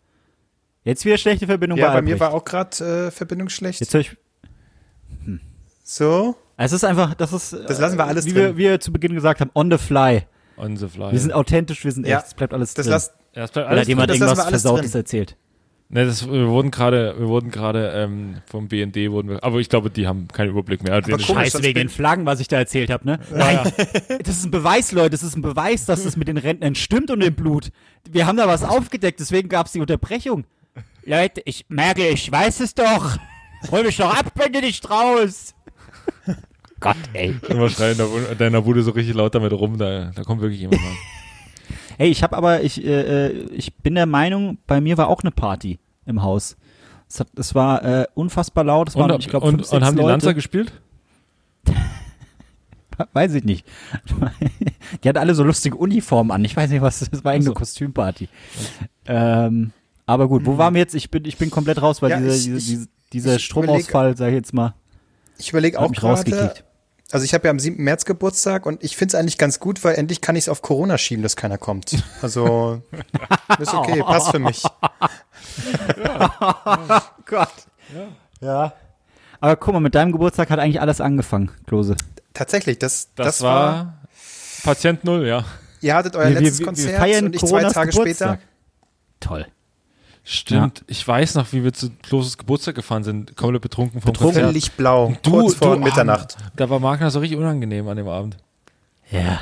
Jetzt 0.85 1.05
wieder 1.05 1.17
schlechte 1.19 1.47
Verbindung 1.47 1.79
Ja, 1.79 1.89
bei 1.89 1.95
bei 1.95 2.03
mir 2.03 2.21
war 2.21 2.33
auch 2.35 2.45
gerade 2.45 3.07
äh, 3.07 3.11
Verbindung 3.11 3.49
schlecht. 3.49 3.81
Jetzt 3.81 3.93
höre 3.95 4.03
ich. 4.03 4.17
So, 5.85 6.35
Es 6.57 6.73
ist 6.73 6.85
einfach, 6.85 7.15
das 7.15 7.33
ist. 7.33 7.53
Das 7.53 7.79
lassen 7.79 7.97
wir 7.99 8.05
alles 8.07 8.25
wie 8.27 8.33
drin. 8.33 8.43
wir, 8.43 8.57
wie 8.57 8.63
wir 8.71 8.81
zu 8.81 8.93
Beginn 8.93 9.15
gesagt 9.15 9.41
haben, 9.41 9.51
on 9.55 9.71
the 9.71 9.79
fly. 9.79 10.23
On 10.57 10.77
the 10.77 10.89
fly. 10.89 11.13
Wir 11.13 11.19
sind 11.21 11.33
authentisch, 11.33 11.85
wir 11.85 11.93
sind 11.93 12.07
Ja. 12.07 12.19
echt. 12.19 12.29
Es 12.29 12.35
bleibt 12.35 12.53
alles 12.55 12.75
das 12.75 12.87
drin. 12.87 12.93
lasst. 12.93 13.13
ja, 13.35 13.45
es 13.45 13.51
bleibt 13.51 13.67
Oder 13.67 13.71
alles 13.71 13.81
hat 13.83 13.89
jemand 13.89 14.11
das 14.11 14.17
irgendwas 14.21 14.49
Versautes 14.49 14.91
drin. 14.93 15.01
erzählt? 15.01 15.37
Ne, 15.89 16.05
das, 16.05 16.29
wir 16.29 16.49
wurden 16.49 16.73
gerade, 16.73 17.15
wir 17.17 17.29
wurden 17.29 17.53
gerade 17.53 17.93
ähm, 17.95 18.39
vom 18.47 18.67
BND 18.67 19.09
wurden 19.13 19.29
wir, 19.29 19.45
aber 19.45 19.61
ich 19.61 19.69
glaube, 19.69 19.89
die 19.89 20.09
haben 20.09 20.27
keinen 20.27 20.51
Überblick 20.51 20.83
mehr. 20.83 20.95
Aber 20.95 21.19
Scheiße 21.19 21.63
wegen 21.63 21.79
den 21.79 21.89
Flaggen, 21.89 22.27
was 22.27 22.41
ich 22.41 22.49
da 22.49 22.57
erzählt 22.57 22.91
habe, 22.91 23.07
ne? 23.07 23.21
Nein, 23.33 23.73
das 24.25 24.39
ist 24.39 24.47
ein 24.47 24.51
Beweis, 24.51 24.91
Leute. 24.91 25.11
Das 25.11 25.23
ist 25.23 25.37
ein 25.37 25.43
Beweis, 25.43 25.87
dass 25.87 26.03
das 26.03 26.17
mit 26.17 26.27
den 26.27 26.39
Rentnern 26.39 26.75
stimmt 26.75 27.13
und 27.13 27.21
dem 27.21 27.35
Blut. 27.35 27.71
Wir 28.11 28.27
haben 28.27 28.37
da 28.37 28.49
was 28.49 28.65
aufgedeckt, 28.65 29.21
deswegen 29.21 29.49
gab 29.49 29.67
es 29.67 29.73
die 29.73 29.81
Unterbrechung. 29.81 30.45
Leute, 31.05 31.41
ich 31.45 31.67
merke, 31.69 32.09
ich 32.09 32.33
weiß 32.33 32.61
es 32.61 32.75
doch. 32.75 33.17
Hol 33.71 33.85
mich 33.85 33.97
doch 33.97 34.13
ab, 34.13 34.33
wenn 34.35 34.53
du 34.53 34.61
dich 34.61 34.81
traust. 34.81 35.55
Gott, 36.81 36.97
ey. 37.13 37.37
Immer 37.49 37.71
schreien 37.71 37.97
in 38.31 38.39
deiner 38.39 38.63
Bude 38.63 38.83
so 38.83 38.91
richtig 38.91 39.15
laut 39.15 39.37
damit 39.37 39.53
rum, 39.53 39.79
da, 39.79 40.11
da 40.15 40.23
kommt 40.25 40.43
wirklich 40.43 40.61
jemand 40.61 40.83
an. 40.83 40.97
Hey, 41.99 42.11
ich 42.11 42.23
habe 42.23 42.37
aber, 42.37 42.63
ich, 42.63 42.85
äh, 42.85 43.27
äh, 43.29 43.31
ich 43.53 43.75
bin 43.75 43.95
der 43.95 44.07
Meinung, 44.07 44.59
bei 44.67 44.81
mir 44.81 44.99
war 44.99 45.09
auch 45.09 45.23
eine 45.23 45.31
Party 45.31 45.79
im 46.05 46.23
Haus. 46.23 46.57
Es, 47.09 47.21
hat, 47.21 47.29
es 47.37 47.55
war 47.55 47.85
äh, 47.85 48.07
unfassbar 48.15 48.65
laut. 48.65 48.89
Es 48.89 48.97
waren, 48.97 49.11
Und, 49.13 49.21
ich 49.21 49.29
glaube, 49.29 49.47
und, 49.47 49.63
und 49.71 49.85
haben 49.85 49.97
die 49.97 50.03
Lanzer 50.03 50.35
gespielt? 50.35 50.73
Weiß 53.13 53.35
ich 53.35 53.45
nicht. 53.45 53.67
Die 55.05 55.09
hatten 55.09 55.19
alle 55.19 55.35
so 55.35 55.43
lustige 55.45 55.77
Uniformen 55.77 56.31
an. 56.31 56.45
Ich 56.45 56.57
weiß 56.57 56.71
nicht, 56.71 56.81
was 56.81 57.01
das 57.01 57.11
war. 57.25 57.33
Irgendeine 57.35 57.43
so. 57.45 57.55
Kostümparty. 57.55 58.29
Ähm, 59.07 59.73
aber 60.07 60.29
gut, 60.29 60.47
wo 60.47 60.57
waren 60.57 60.75
wir 60.75 60.81
jetzt? 60.81 60.95
Ich 60.95 61.11
bin, 61.11 61.25
ich 61.27 61.37
bin 61.37 61.51
komplett 61.51 61.83
raus, 61.83 62.01
weil 62.01 62.11
Ja, 62.11 62.19
dieser, 62.21 62.35
ich- 62.35 62.45
dieser, 62.45 62.83
ich- 62.83 62.89
dieser, 63.13 63.39
Stromausfall, 63.39 64.17
sag 64.17 64.29
ich 64.29 64.35
jetzt 64.35 64.55
mal, 64.55 64.75
Ich 65.39 65.51
überlege 65.51 65.77
hat 65.79 65.85
auch 65.85 65.91
mich 65.91 66.01
gerade. 66.01 66.55
Also 67.13 67.25
ich 67.25 67.35
habe 67.35 67.47
ja 67.47 67.51
am 67.51 67.61
7. 67.61 67.83
März 67.83 68.05
Geburtstag 68.05 68.67
und 68.67 68.83
ich 68.83 68.97
finde 68.97 69.13
es 69.13 69.21
eigentlich 69.21 69.39
ganz 69.39 69.61
gut, 69.61 69.85
weil 69.85 69.95
endlich 69.95 70.21
kann 70.21 70.35
ich 70.35 70.45
es 70.45 70.49
auf 70.49 70.61
Corona 70.61 70.99
schieben, 70.99 71.23
dass 71.23 71.37
keiner 71.37 71.57
kommt. 71.57 72.03
Also 72.21 72.83
ist 73.61 73.75
okay, 73.75 74.03
passt 74.03 74.33
für 74.33 74.41
mich. 74.41 74.63
Gott. 77.27 77.49
Ja. 78.41 78.73
Aber 79.41 79.57
guck 79.57 79.75
mal, 79.75 79.81
mit 79.81 79.95
deinem 79.95 80.13
Geburtstag 80.13 80.51
hat 80.51 80.59
eigentlich 80.59 80.81
alles 80.81 81.01
angefangen, 81.01 81.51
Klose. 81.67 81.97
Tatsächlich, 82.35 82.79
das, 82.79 83.11
Das, 83.15 83.27
das, 83.27 83.43
war, 83.43 83.55
war. 83.55 83.95
Patient 84.65 85.05
Null, 85.05 85.27
ja. 85.27 85.45
Ihr 85.81 85.95
hattet 85.95 86.17
euer 86.17 86.31
letztes 86.31 86.63
Konzert 86.63 87.23
und 87.23 87.35
ich 87.35 87.41
zwei 87.41 87.49
Coronas 87.49 87.73
Tage 87.73 87.91
Geburtstag. 87.91 88.41
später. 88.41 88.51
Toll. 89.21 89.47
Stimmt. 90.29 90.83
Ich 90.89 91.07
weiß 91.07 91.37
noch, 91.37 91.53
wie 91.53 91.63
wir 91.63 91.73
zu 91.73 91.89
Kloses 92.03 92.37
Geburtstag 92.37 92.75
gefahren 92.75 93.05
sind, 93.05 93.37
komplett 93.37 93.63
betrunken 93.63 94.01
vom 94.01 94.11
Betrunken? 94.13 94.35
Konzert. 94.35 94.47
Völlig 94.51 94.73
blau, 94.73 95.17
Du- 95.23 95.31
kurz 95.31 95.55
vor 95.55 95.77
du- 95.77 95.83
Mitternacht. 95.85 96.37
ah, 96.45 96.51
Da 96.57 96.69
war 96.69 96.81
Magner 96.81 97.11
so 97.13 97.21
richtig 97.21 97.39
unangenehm 97.39 97.87
an 97.87 97.97
dem 97.97 98.09
Abend. 98.09 98.37
Ja. 99.11 99.41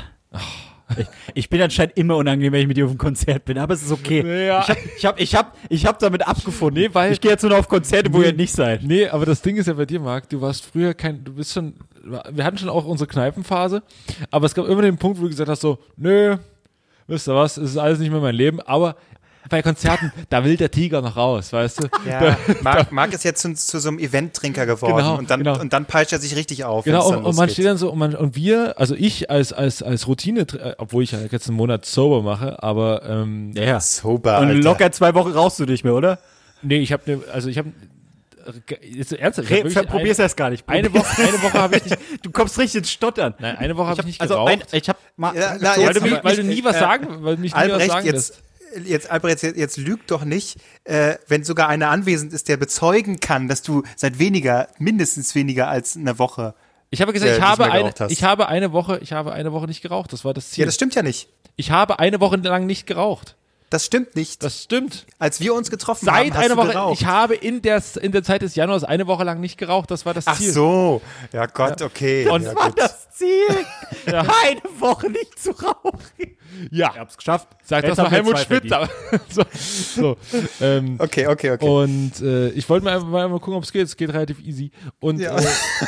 Ich, 0.95 1.07
ich 1.33 1.49
bin 1.49 1.59
anscheinend 1.63 1.97
immer 1.97 2.15
unangenehm, 2.17 2.53
wenn 2.53 2.61
ich 2.61 2.67
mit 2.67 2.77
dir 2.77 2.85
auf 2.85 2.91
dem 2.91 2.99
Konzert 2.99 3.45
bin, 3.45 3.57
aber 3.57 3.73
es 3.73 3.81
ist 3.81 3.91
okay. 3.91 4.45
Ja. 4.45 4.61
Ich 4.61 4.69
habe 4.69 4.79
ich 4.95 5.05
hab, 5.05 5.19
ich 5.19 5.35
hab, 5.35 5.57
ich 5.69 5.85
hab 5.87 5.97
damit 5.97 6.27
abgefunden. 6.27 6.83
Nee, 6.83 6.89
weil- 6.93 7.11
ich 7.13 7.19
gehe 7.19 7.31
jetzt 7.31 7.41
nur 7.41 7.49
noch 7.49 7.57
auf 7.57 7.67
Konzerte, 7.67 8.13
wo 8.13 8.21
ihr 8.21 8.33
nicht 8.33 8.53
seid. 8.53 8.83
Nee, 8.83 9.07
aber 9.07 9.25
das 9.25 9.41
Ding 9.41 9.57
ist 9.57 9.65
ja 9.65 9.73
bei 9.73 9.87
dir, 9.87 9.99
Marc, 9.99 10.29
du 10.29 10.39
warst 10.39 10.65
früher 10.65 10.93
kein, 10.93 11.23
du 11.23 11.33
bist 11.33 11.53
schon, 11.53 11.73
wir 12.31 12.43
hatten 12.45 12.59
schon 12.59 12.69
auch 12.69 12.85
unsere 12.85 13.07
Kneipenphase, 13.07 13.81
aber 14.29 14.45
es 14.45 14.53
gab 14.53 14.67
immer 14.67 14.83
den 14.83 14.97
Punkt, 14.97 15.17
wo 15.17 15.23
du 15.23 15.29
gesagt 15.29 15.49
hast 15.49 15.61
so, 15.61 15.79
nö, 15.97 16.37
wisst 17.07 17.27
ihr 17.27 17.33
was, 17.33 17.57
es 17.57 17.71
ist 17.71 17.77
alles 17.77 17.97
nicht 17.97 18.11
mehr 18.11 18.21
mein 18.21 18.35
Leben, 18.35 18.61
aber 18.61 18.95
bei 19.49 19.61
Konzerten, 19.61 20.11
da 20.29 20.43
will 20.43 20.57
der 20.57 20.71
Tiger 20.71 21.01
noch 21.01 21.15
raus, 21.15 21.53
weißt 21.53 21.83
du? 21.83 21.87
Ja, 22.09 22.37
Marc, 22.61 22.91
Marc 22.91 23.13
ist 23.13 23.23
jetzt 23.23 23.41
zu, 23.41 23.53
zu 23.53 23.79
so 23.79 23.89
einem 23.89 23.99
Event-Trinker 23.99 24.65
geworden 24.65 24.95
Genau, 24.97 25.17
und, 25.17 25.29
dann, 25.29 25.43
genau. 25.43 25.59
und 25.59 25.71
dann 25.73 25.85
peitscht 25.85 26.13
er 26.13 26.19
sich 26.19 26.35
richtig 26.35 26.63
auf. 26.63 26.85
Genau, 26.85 27.07
und, 27.09 27.23
und 27.25 27.35
man 27.35 27.49
steht 27.49 27.65
dann 27.65 27.77
so, 27.77 27.91
und, 27.91 27.99
man, 27.99 28.15
und 28.15 28.35
wir, 28.35 28.79
also 28.79 28.95
ich 28.95 29.29
als, 29.29 29.53
als, 29.53 29.83
als 29.83 30.07
Routine, 30.07 30.41
äh, 30.41 30.73
obwohl 30.77 31.03
ich 31.03 31.11
ja 31.11 31.19
jetzt 31.29 31.47
einen 31.47 31.57
Monat 31.57 31.85
sober 31.85 32.21
mache, 32.21 32.61
aber 32.63 33.03
ähm, 33.07 33.51
Ja. 33.55 33.79
Sober, 33.79 34.39
Und 34.39 34.47
Alter. 34.47 34.59
locker 34.61 34.91
zwei 34.91 35.13
Wochen 35.13 35.31
rauchst 35.31 35.59
du 35.59 35.65
nicht 35.65 35.83
mehr, 35.83 35.93
oder? 35.93 36.19
nee, 36.61 36.77
ich 36.79 36.91
habe 36.91 37.03
ne, 37.09 37.19
also 37.31 37.47
ich 37.49 37.57
habe 37.59 37.71
jetzt 38.81 39.11
ernsthaft, 39.13 39.49
ich 39.49 39.63
Re 39.65 39.75
hab 39.75 39.87
probier's 39.87 40.19
eine, 40.19 40.25
erst 40.25 40.37
gar 40.37 40.49
nicht. 40.49 40.67
eine 40.69 40.93
Woche, 40.93 41.21
eine 41.21 41.41
Woche 41.41 41.53
habe 41.61 41.77
ich 41.77 41.85
nicht, 41.85 41.97
Du 42.23 42.31
kommst 42.31 42.57
richtig 42.59 42.79
ins 42.79 42.91
Stottern. 42.91 43.33
nein, 43.39 43.57
eine 43.57 43.75
Woche 43.77 43.89
habe 43.89 44.01
ich 44.01 44.05
nicht 44.07 44.21
also 44.21 44.35
geraucht. 44.35 44.51
ein, 44.51 44.61
ich 44.71 44.89
hab 44.89 44.97
mal. 45.17 45.35
Ja, 45.35 45.55
na, 45.59 45.75
weil, 45.77 45.93
du, 45.93 46.23
weil 46.23 46.35
du 46.35 46.43
nie 46.43 46.63
was 46.63 46.75
äh, 46.75 46.79
sagen, 46.79 47.07
weil 47.23 47.35
du 47.37 47.41
mich 47.41 47.55
nie 47.55 47.69
was 47.69 47.85
sagen 47.87 48.05
jetzt, 48.05 48.13
lässt. 48.15 48.43
Jetzt, 48.83 49.09
Albrecht, 49.09 49.43
jetzt, 49.43 49.57
jetzt 49.57 49.77
lüg 49.77 50.05
doch 50.07 50.23
nicht, 50.25 50.57
äh, 50.83 51.15
wenn 51.27 51.43
sogar 51.43 51.67
einer 51.69 51.89
anwesend 51.89 52.33
ist, 52.33 52.47
der 52.49 52.57
bezeugen 52.57 53.19
kann, 53.19 53.47
dass 53.47 53.61
du 53.61 53.83
seit 53.95 54.19
weniger, 54.19 54.67
mindestens 54.77 55.35
weniger 55.35 55.67
als 55.67 55.95
einer 55.95 56.19
Woche. 56.19 56.53
Ich 56.91 57.01
habe 57.01 57.13
gesagt, 57.13 57.29
äh, 57.29 57.33
ich 57.35 57.39
nicht 57.39 57.47
habe 57.49 57.65
eine, 57.65 57.79
geraucht 57.83 57.99
hast. 58.01 58.11
ich 58.11 58.23
habe 58.23 58.47
eine 58.47 58.71
Woche, 58.71 58.99
ich 59.01 59.11
habe 59.13 59.33
eine 59.33 59.51
Woche 59.51 59.65
nicht 59.67 59.81
geraucht. 59.81 60.13
Das 60.13 60.23
war 60.25 60.33
das 60.33 60.51
Ziel. 60.51 60.61
Ja, 60.61 60.65
das 60.65 60.75
stimmt 60.75 60.95
ja 60.95 61.03
nicht. 61.03 61.29
ich 61.55 61.71
habe 61.71 61.99
eine 61.99 62.19
Woche 62.19 62.35
lang 62.37 62.65
nicht 62.65 62.85
geraucht. 62.87 63.35
Das 63.71 63.83
stimmt 63.83 64.15
nicht. 64.15 64.43
Das 64.43 64.61
stimmt. 64.61 65.05
Als 65.17 65.39
wir 65.39 65.53
uns 65.55 65.71
getroffen 65.71 66.07
haben, 66.07 66.25
Seit 66.29 66.33
hast 66.35 66.45
einer 66.45 66.55
du 66.55 66.61
Woche. 66.61 66.67
geraucht. 66.71 67.01
Ich 67.01 67.07
habe 67.07 67.33
in 67.35 67.63
der 67.63 67.81
in 67.99 68.11
der 68.11 68.23
Zeit 68.23 68.43
des 68.43 68.55
Januars 68.55 68.83
eine 68.83 69.07
Woche 69.07 69.23
lang 69.23 69.39
nicht 69.39 69.57
geraucht. 69.57 69.89
Das 69.89 70.05
war 70.05 70.13
das 70.13 70.27
Ach 70.27 70.37
Ziel. 70.37 70.51
so. 70.51 71.01
Ja 71.33 71.47
Gott, 71.47 71.81
okay. 71.81 72.29
Und- 72.29 72.43
ja, 72.43 72.55
war 72.55 72.67
gut. 72.69 72.79
das 72.79 73.04
Ziel. 73.15 73.65
Eine 74.13 74.61
Woche 74.79 75.09
nicht 75.09 75.39
zu 75.39 75.51
rauchen. 75.51 75.99
Ja. 76.71 76.91
Ich 76.93 76.99
hab's 76.99 77.17
geschafft. 77.17 77.47
Sagt 77.63 77.87
Jetzt 77.87 77.97
das 77.97 78.03
mal 78.05 78.11
Helmut 78.11 78.39
Schmidt. 78.39 78.63
so, 79.29 79.43
so, 79.53 80.17
ähm, 80.61 80.95
Okay, 80.99 81.27
okay, 81.27 81.51
okay. 81.51 81.65
Und 81.67 82.21
äh, 82.21 82.49
ich 82.49 82.69
wollte 82.69 82.85
mal, 82.85 82.99
mal, 83.01 83.27
mal 83.27 83.39
gucken, 83.39 83.55
ob 83.55 83.63
es 83.63 83.71
geht. 83.71 83.85
Es 83.85 83.97
geht 83.97 84.09
relativ 84.11 84.39
easy. 84.39 84.71
Und 84.99 85.19
Ja. 85.19 85.35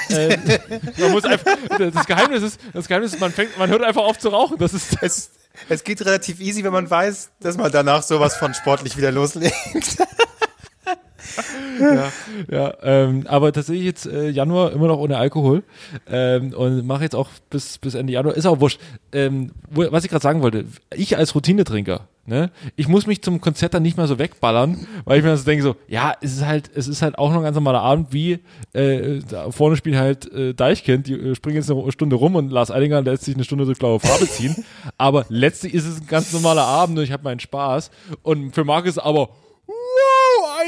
äh, 0.09 0.33
äh, 0.33 0.59
man 0.97 1.11
muss 1.11 1.23
einfach. 1.25 1.55
Das 1.77 2.05
Geheimnis 2.05 2.43
ist, 2.43 2.59
das 2.73 2.87
Geheimnis 2.87 3.13
ist, 3.13 3.19
man 3.19 3.31
fängt, 3.31 3.57
man 3.57 3.69
hört 3.69 3.83
einfach 3.83 4.03
auf 4.03 4.17
zu 4.19 4.29
rauchen. 4.29 4.57
Das 4.57 4.73
ist 4.73 4.97
es, 5.01 5.31
es 5.69 5.83
geht 5.83 6.05
relativ 6.05 6.39
easy, 6.39 6.63
wenn 6.63 6.73
man 6.73 6.89
weiß, 6.89 7.31
dass 7.39 7.57
man 7.57 7.71
danach 7.71 8.03
sowas 8.03 8.35
von 8.35 8.53
sportlich 8.53 8.97
wieder 8.97 9.11
loslegt. 9.11 9.97
Ja, 12.51 12.73
ähm, 12.81 13.25
aber 13.27 13.51
tatsächlich 13.51 13.85
jetzt 13.85 14.05
äh, 14.05 14.29
Januar 14.29 14.71
immer 14.71 14.87
noch 14.87 14.99
ohne 14.99 15.17
Alkohol 15.17 15.63
ähm, 16.09 16.53
und 16.53 16.85
mache 16.85 17.03
jetzt 17.03 17.15
auch 17.15 17.29
bis, 17.49 17.77
bis 17.77 17.95
Ende 17.95 18.13
Januar. 18.13 18.35
Ist 18.35 18.45
auch 18.45 18.59
wurscht. 18.59 18.79
Ähm, 19.11 19.51
wo, 19.69 19.85
was 19.91 20.03
ich 20.03 20.09
gerade 20.09 20.23
sagen 20.23 20.41
wollte, 20.41 20.65
ich 20.95 21.17
als 21.17 21.35
Routinetrinker, 21.35 22.07
ne, 22.25 22.51
ich 22.75 22.87
muss 22.87 23.07
mich 23.07 23.21
zum 23.21 23.41
Konzert 23.41 23.73
dann 23.73 23.83
nicht 23.83 23.97
mehr 23.97 24.07
so 24.07 24.19
wegballern, 24.19 24.87
weil 25.05 25.19
ich 25.19 25.23
mir 25.23 25.35
so 25.37 25.45
denke 25.45 25.63
so, 25.63 25.75
ja, 25.87 26.13
es 26.21 26.33
ist 26.33 26.45
halt, 26.45 26.69
es 26.75 26.87
ist 26.87 27.01
halt 27.01 27.17
auch 27.17 27.29
noch 27.29 27.37
ein 27.37 27.43
ganz 27.43 27.55
normaler 27.55 27.81
Abend, 27.81 28.13
wie 28.13 28.39
äh, 28.73 29.21
vorne 29.49 29.77
spielt 29.77 29.97
halt 29.97 30.31
äh, 30.31 30.53
Deichkind, 30.53 31.07
die 31.07 31.13
äh, 31.13 31.35
springen 31.35 31.57
jetzt 31.57 31.71
eine 31.71 31.91
Stunde 31.91 32.15
rum 32.15 32.35
und 32.35 32.51
Lars 32.51 32.71
Eidinger 32.71 33.01
lässt 33.01 33.25
sich 33.25 33.35
eine 33.35 33.43
Stunde 33.43 33.65
durch 33.65 33.79
blaue 33.79 33.99
Farbe 33.99 34.27
ziehen. 34.27 34.55
aber 34.97 35.25
letztlich 35.29 35.73
ist 35.73 35.85
es 35.85 36.01
ein 36.01 36.07
ganz 36.07 36.33
normaler 36.33 36.63
Abend 36.63 36.97
und 36.97 37.03
ich 37.03 37.11
habe 37.11 37.23
meinen 37.23 37.39
Spaß. 37.39 37.91
Und 38.23 38.53
für 38.53 38.63
Marc 38.63 38.87
aber 38.97 39.29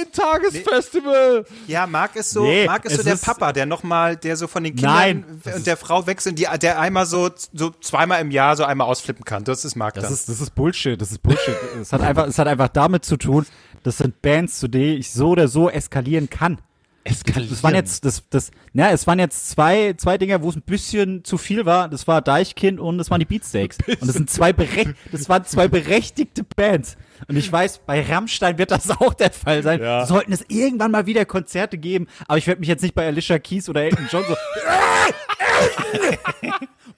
ein 0.01 0.11
Tagesfestival! 0.11 1.45
Ja, 1.67 1.85
Marc 1.87 2.15
ist 2.15 2.31
so, 2.31 2.43
Nee, 2.43 2.65
Marc 2.65 2.85
ist 2.85 2.97
so 2.97 3.03
der 3.03 3.13
ist- 3.13 3.25
Papa, 3.25 3.53
der 3.53 3.65
nochmal, 3.65 4.15
der 4.15 4.35
so 4.37 4.47
von 4.47 4.63
den 4.63 4.75
Kindern 4.75 4.95
Nein, 4.95 5.41
und 5.55 5.65
der 5.67 5.77
Frau 5.77 6.05
wechselt, 6.07 6.39
die, 6.39 6.47
der 6.61 6.79
einmal 6.79 7.05
so, 7.05 7.29
so 7.53 7.71
zweimal 7.81 8.21
im 8.21 8.31
Jahr 8.31 8.55
so 8.55 8.63
einmal 8.63 8.87
ausflippen 8.87 9.25
kann. 9.25 9.43
Das 9.43 9.65
ist 9.65 9.75
Marc 9.75 9.95
Das 9.95 10.05
dann. 10.05 10.13
ist, 10.13 10.29
das 10.29 10.41
ist 10.41 10.55
Bullshit, 10.55 10.99
das 10.99 11.11
ist 11.11 11.21
Bullshit. 11.21 11.55
es, 11.81 11.91
hat 11.93 12.01
einfach, 12.01 12.27
es 12.27 12.37
hat 12.37 12.47
einfach 12.47 12.69
damit 12.69 13.05
zu 13.05 13.17
tun, 13.17 13.45
das 13.83 13.97
sind 13.97 14.21
Bands, 14.21 14.59
zu 14.59 14.67
denen 14.67 14.99
ich 14.99 15.11
so 15.11 15.29
oder 15.29 15.47
so 15.47 15.69
eskalieren 15.69 16.29
kann. 16.29 16.59
Eskalieren. 17.03 17.49
Das 17.49 17.63
waren 17.63 17.75
jetzt, 17.75 18.03
das, 18.03 18.23
das, 18.29 18.51
ja, 18.73 18.91
es 18.91 19.07
waren 19.07 19.19
jetzt 19.19 19.49
zwei, 19.49 19.93
zwei 19.93 20.17
Dinger, 20.17 20.41
wo 20.41 20.49
es 20.49 20.55
ein 20.55 20.61
bisschen 20.61 21.23
zu 21.23 21.37
viel 21.37 21.65
war. 21.65 21.87
Das 21.87 22.07
war 22.07 22.21
Deichkind 22.21 22.79
und 22.79 22.97
das 22.97 23.09
waren 23.09 23.19
die 23.19 23.25
Beatsteaks. 23.25 23.77
Und 23.87 24.01
das 24.01 24.13
sind 24.13 24.29
zwei 24.29 24.51
berech 24.53 24.89
das 25.11 25.29
waren 25.29 25.45
zwei 25.45 25.67
berechtigte 25.67 26.43
Bands. 26.43 26.97
Und 27.27 27.37
ich 27.37 27.51
weiß, 27.51 27.79
bei 27.85 28.01
Rammstein 28.01 28.57
wird 28.57 28.71
das 28.71 28.89
auch 28.91 29.13
der 29.13 29.31
Fall 29.31 29.63
sein. 29.63 29.81
Ja. 29.81 30.05
Sollten 30.05 30.31
es 30.33 30.43
irgendwann 30.47 30.91
mal 30.91 31.05
wieder 31.05 31.25
Konzerte 31.25 31.77
geben, 31.77 32.07
aber 32.27 32.37
ich 32.37 32.47
werde 32.47 32.59
mich 32.59 32.69
jetzt 32.69 32.81
nicht 32.81 32.95
bei 32.95 33.07
Alicia 33.07 33.39
Keys 33.39 33.69
oder 33.69 33.83
Elton 33.83 34.07
John 34.11 34.23
so 34.27 34.35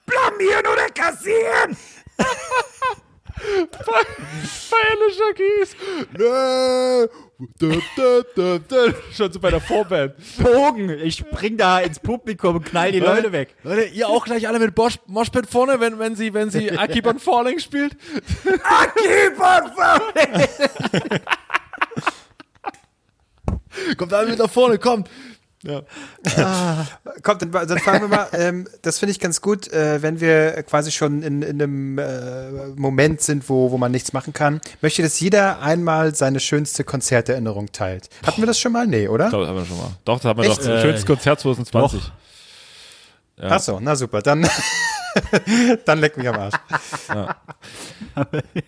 blamieren 0.06 0.66
oder 0.72 0.88
kassieren. 0.94 1.76
bei 4.70 4.76
Alicia 4.90 5.32
Keys. 5.34 5.76
Nee. 6.18 7.08
Schon 9.16 9.32
so 9.32 9.40
bei 9.40 9.50
der 9.50 9.60
Vorband. 9.60 10.14
Bogen. 10.38 10.90
Ich 10.90 11.16
spring 11.16 11.56
da 11.56 11.80
ins 11.80 11.98
Publikum 11.98 12.56
und 12.56 12.64
knall 12.64 12.92
die 12.92 13.00
Leute 13.00 13.32
weg. 13.32 13.54
Leute, 13.64 13.82
ihr 13.84 14.08
auch 14.08 14.24
gleich 14.24 14.48
alle 14.48 14.58
mit 14.58 14.74
Bosch, 14.74 14.98
Moshpit 15.06 15.46
vorne, 15.46 15.80
wenn, 15.80 15.98
wenn 15.98 16.14
sie, 16.14 16.34
wenn 16.34 16.50
sie 16.50 16.68
I 16.68 16.88
Keep 16.88 17.06
on 17.06 17.18
Falling 17.18 17.58
spielt. 17.58 17.96
Keep 18.44 19.40
on 19.40 19.72
falling. 19.74 20.48
Kommt 23.96 24.12
alle 24.12 24.30
mit 24.30 24.38
nach 24.38 24.50
vorne, 24.50 24.78
kommt. 24.78 25.08
Kommt, 27.22 27.42
dann, 27.42 27.52
dann 27.52 27.78
fangen 27.78 28.00
wir 28.02 28.08
mal, 28.08 28.28
ähm, 28.32 28.66
das 28.82 28.98
finde 28.98 29.12
ich 29.12 29.20
ganz 29.20 29.40
gut, 29.40 29.72
äh, 29.72 30.02
wenn 30.02 30.20
wir 30.20 30.62
quasi 30.64 30.90
schon 30.90 31.22
in, 31.22 31.42
in 31.42 31.62
einem 31.62 31.98
äh, 31.98 32.68
Moment 32.74 33.20
sind, 33.20 33.48
wo, 33.48 33.70
wo 33.70 33.78
man 33.78 33.92
nichts 33.92 34.12
machen 34.12 34.32
kann. 34.32 34.60
Möchte, 34.80 35.02
dass 35.02 35.20
jeder 35.20 35.60
einmal 35.60 36.14
seine 36.14 36.40
schönste 36.40 36.82
Konzerterinnerung 36.82 37.70
teilt. 37.70 38.08
Hatten 38.26 38.42
wir 38.42 38.46
das 38.46 38.58
schon 38.58 38.72
mal? 38.72 38.86
Nee, 38.86 39.06
oder? 39.06 39.30
Doch, 39.30 39.40
das 39.40 39.48
haben 39.48 39.58
wir 39.58 39.64
schon 39.64 39.78
mal. 39.78 39.90
Doch, 40.04 40.16
das 40.16 40.24
haben 40.24 40.42
wir 40.42 40.50
Echt? 40.50 40.58
doch. 40.60 40.80
Schönstes 40.80 41.06
Konzert 41.06 41.40
2020. 41.40 42.02
Ja. 43.36 43.48
Ach 43.50 43.60
so, 43.60 43.78
na 43.80 43.96
super, 43.96 44.20
dann, 44.20 44.48
dann 45.84 45.98
leck 45.98 46.16
mich 46.16 46.28
am 46.28 46.36
Arsch. 46.36 46.54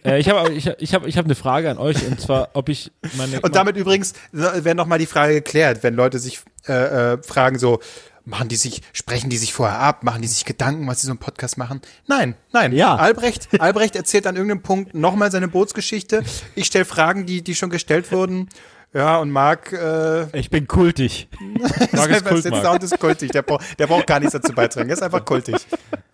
Äh, 0.05 0.19
ich 0.21 0.29
habe 0.29 0.53
ich, 0.53 0.67
ich 0.67 0.95
hab, 0.95 1.07
ich 1.07 1.19
hab 1.19 1.25
eine 1.25 1.35
Frage 1.35 1.71
an 1.71 1.79
euch 1.79 2.07
und 2.07 2.21
zwar, 2.21 2.51
ob 2.55 2.69
ich 2.69 2.93
meine. 3.17 3.41
Und 3.41 3.55
damit 3.57 3.77
übrigens 3.77 4.15
wäre 4.33 4.75
noch 4.75 4.87
mal 4.87 4.99
die 4.99 5.07
Frage 5.07 5.35
geklärt, 5.35 5.83
wenn 5.83 5.95
Leute 5.95 6.19
sich 6.19 6.41
äh, 6.69 7.13
äh, 7.15 7.23
fragen 7.23 7.59
so, 7.59 7.81
machen 8.25 8.49
die 8.49 8.57
sich, 8.57 8.81
sprechen 8.93 9.29
die 9.29 9.37
sich 9.37 9.53
vorher 9.53 9.79
ab, 9.81 10.03
machen 10.03 10.23
die 10.23 10.29
sich 10.29 10.45
Gedanken, 10.45 10.87
was 10.87 11.01
sie 11.01 11.07
so 11.07 11.13
im 11.13 11.19
Podcast 11.19 11.59
machen? 11.59 11.81
Nein, 12.07 12.37
nein. 12.53 12.73
Ja. 12.73 12.97
Albrecht, 12.97 13.49
Albrecht 13.61 13.97
erzählt 13.97 14.27
an 14.27 14.37
irgendeinem 14.37 14.63
Punkt 14.63 14.95
nochmal 14.95 15.31
seine 15.31 15.49
Bootsgeschichte. 15.49 16.23
Ich 16.55 16.67
stelle 16.67 16.87
Fragen, 16.87 17.27
die, 17.27 17.43
die 17.43 17.55
schon 17.55 17.69
gestellt 17.71 18.11
wurden. 18.13 18.49
Ja, 18.95 19.19
und 19.19 19.31
Marc, 19.33 19.73
äh, 19.73 20.39
Ich 20.39 20.51
bin 20.51 20.69
kultig. 20.69 21.29
Marc 21.93 22.11
ist 22.11 22.25
der 22.25 22.33
Kult, 22.33 22.51
Marc. 22.51 22.83
Ist 22.83 22.99
kultig. 23.01 23.33
Der, 23.33 23.43
braucht- 23.43 23.79
der 23.79 23.89
braucht 23.89 24.07
gar 24.07 24.21
nichts 24.21 24.33
dazu 24.35 24.53
beitragen. 24.53 24.89
Er 24.89 24.93
ist 24.95 25.03
einfach 25.03 25.25
kultig. 25.25 25.57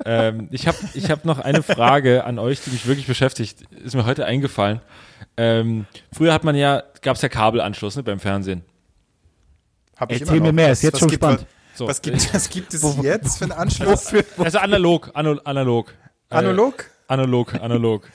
Ähm, 0.05 0.48
ich 0.51 0.66
habe 0.66 0.78
ich 0.94 1.11
hab 1.11 1.24
noch 1.24 1.38
eine 1.38 1.62
Frage 1.62 2.24
an 2.24 2.38
euch, 2.38 2.61
die 2.62 2.70
mich 2.70 2.86
wirklich 2.86 3.07
beschäftigt. 3.07 3.62
Ist 3.84 3.94
mir 3.94 4.07
heute 4.07 4.24
eingefallen. 4.26 4.80
Ähm, 5.36 5.86
früher 6.12 6.32
hat 6.32 6.44
man 6.44 6.55
ja, 6.57 6.82
gab 7.03 7.16
es 7.16 7.22
ja 7.22 7.28
Kabelanschluss 7.28 7.96
ne, 7.96 8.03
beim 8.03 8.20
Fernsehen. 8.20 8.62
Hab 9.96 10.11
ich 10.11 10.20
Erzähl 10.20 10.36
immer 10.36 10.46
noch. 10.46 10.53
mir 10.53 10.62
mehr, 10.62 10.72
ist 10.72 10.82
jetzt 10.82 10.94
was 10.94 11.01
schon 11.01 11.09
gibt, 11.09 11.22
spannend. 11.22 11.46
So, 11.74 11.86
Was 11.86 12.03
gibt, 12.03 12.34
was 12.34 12.48
gibt 12.48 12.74
es 12.74 12.82
jetzt 13.03 13.38
für 13.38 13.44
einen 13.44 13.53
Anschluss? 13.53 14.12
Also 14.38 14.59
analog, 14.61 15.11
ano, 15.14 15.38
analog. 15.44 15.94
Äh, 16.30 16.34
Analog? 16.36 16.84
Analog, 17.07 17.55
analog. 17.55 18.09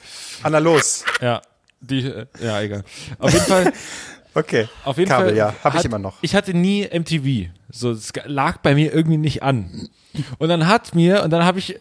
Analos. 0.44 1.04
Ja, 1.22 1.42
die, 1.82 2.08
äh, 2.08 2.26
ja, 2.40 2.62
egal. 2.62 2.84
Auf 3.20 3.34
jeden 3.34 3.46
Fall, 3.46 3.74
Okay. 4.36 4.68
auf 4.84 4.98
jeden 4.98 5.10
Kabel, 5.10 5.30
Fall. 5.30 5.38
ja, 5.38 5.56
habe 5.64 5.78
ich 5.78 5.86
immer 5.86 5.98
noch. 6.00 6.18
Ich 6.22 6.36
hatte 6.36 6.54
nie 6.54 6.84
MTV. 6.88 7.50
So, 7.72 7.92
es 7.92 8.12
lag 8.26 8.58
bei 8.58 8.76
mir 8.76 8.94
irgendwie 8.94 9.18
nicht 9.18 9.42
an. 9.44 9.88
Und 10.38 10.50
dann 10.50 10.68
hat 10.68 10.94
mir, 10.94 11.24
und 11.24 11.32
dann 11.32 11.44
habe 11.46 11.58
ich, 11.60 11.80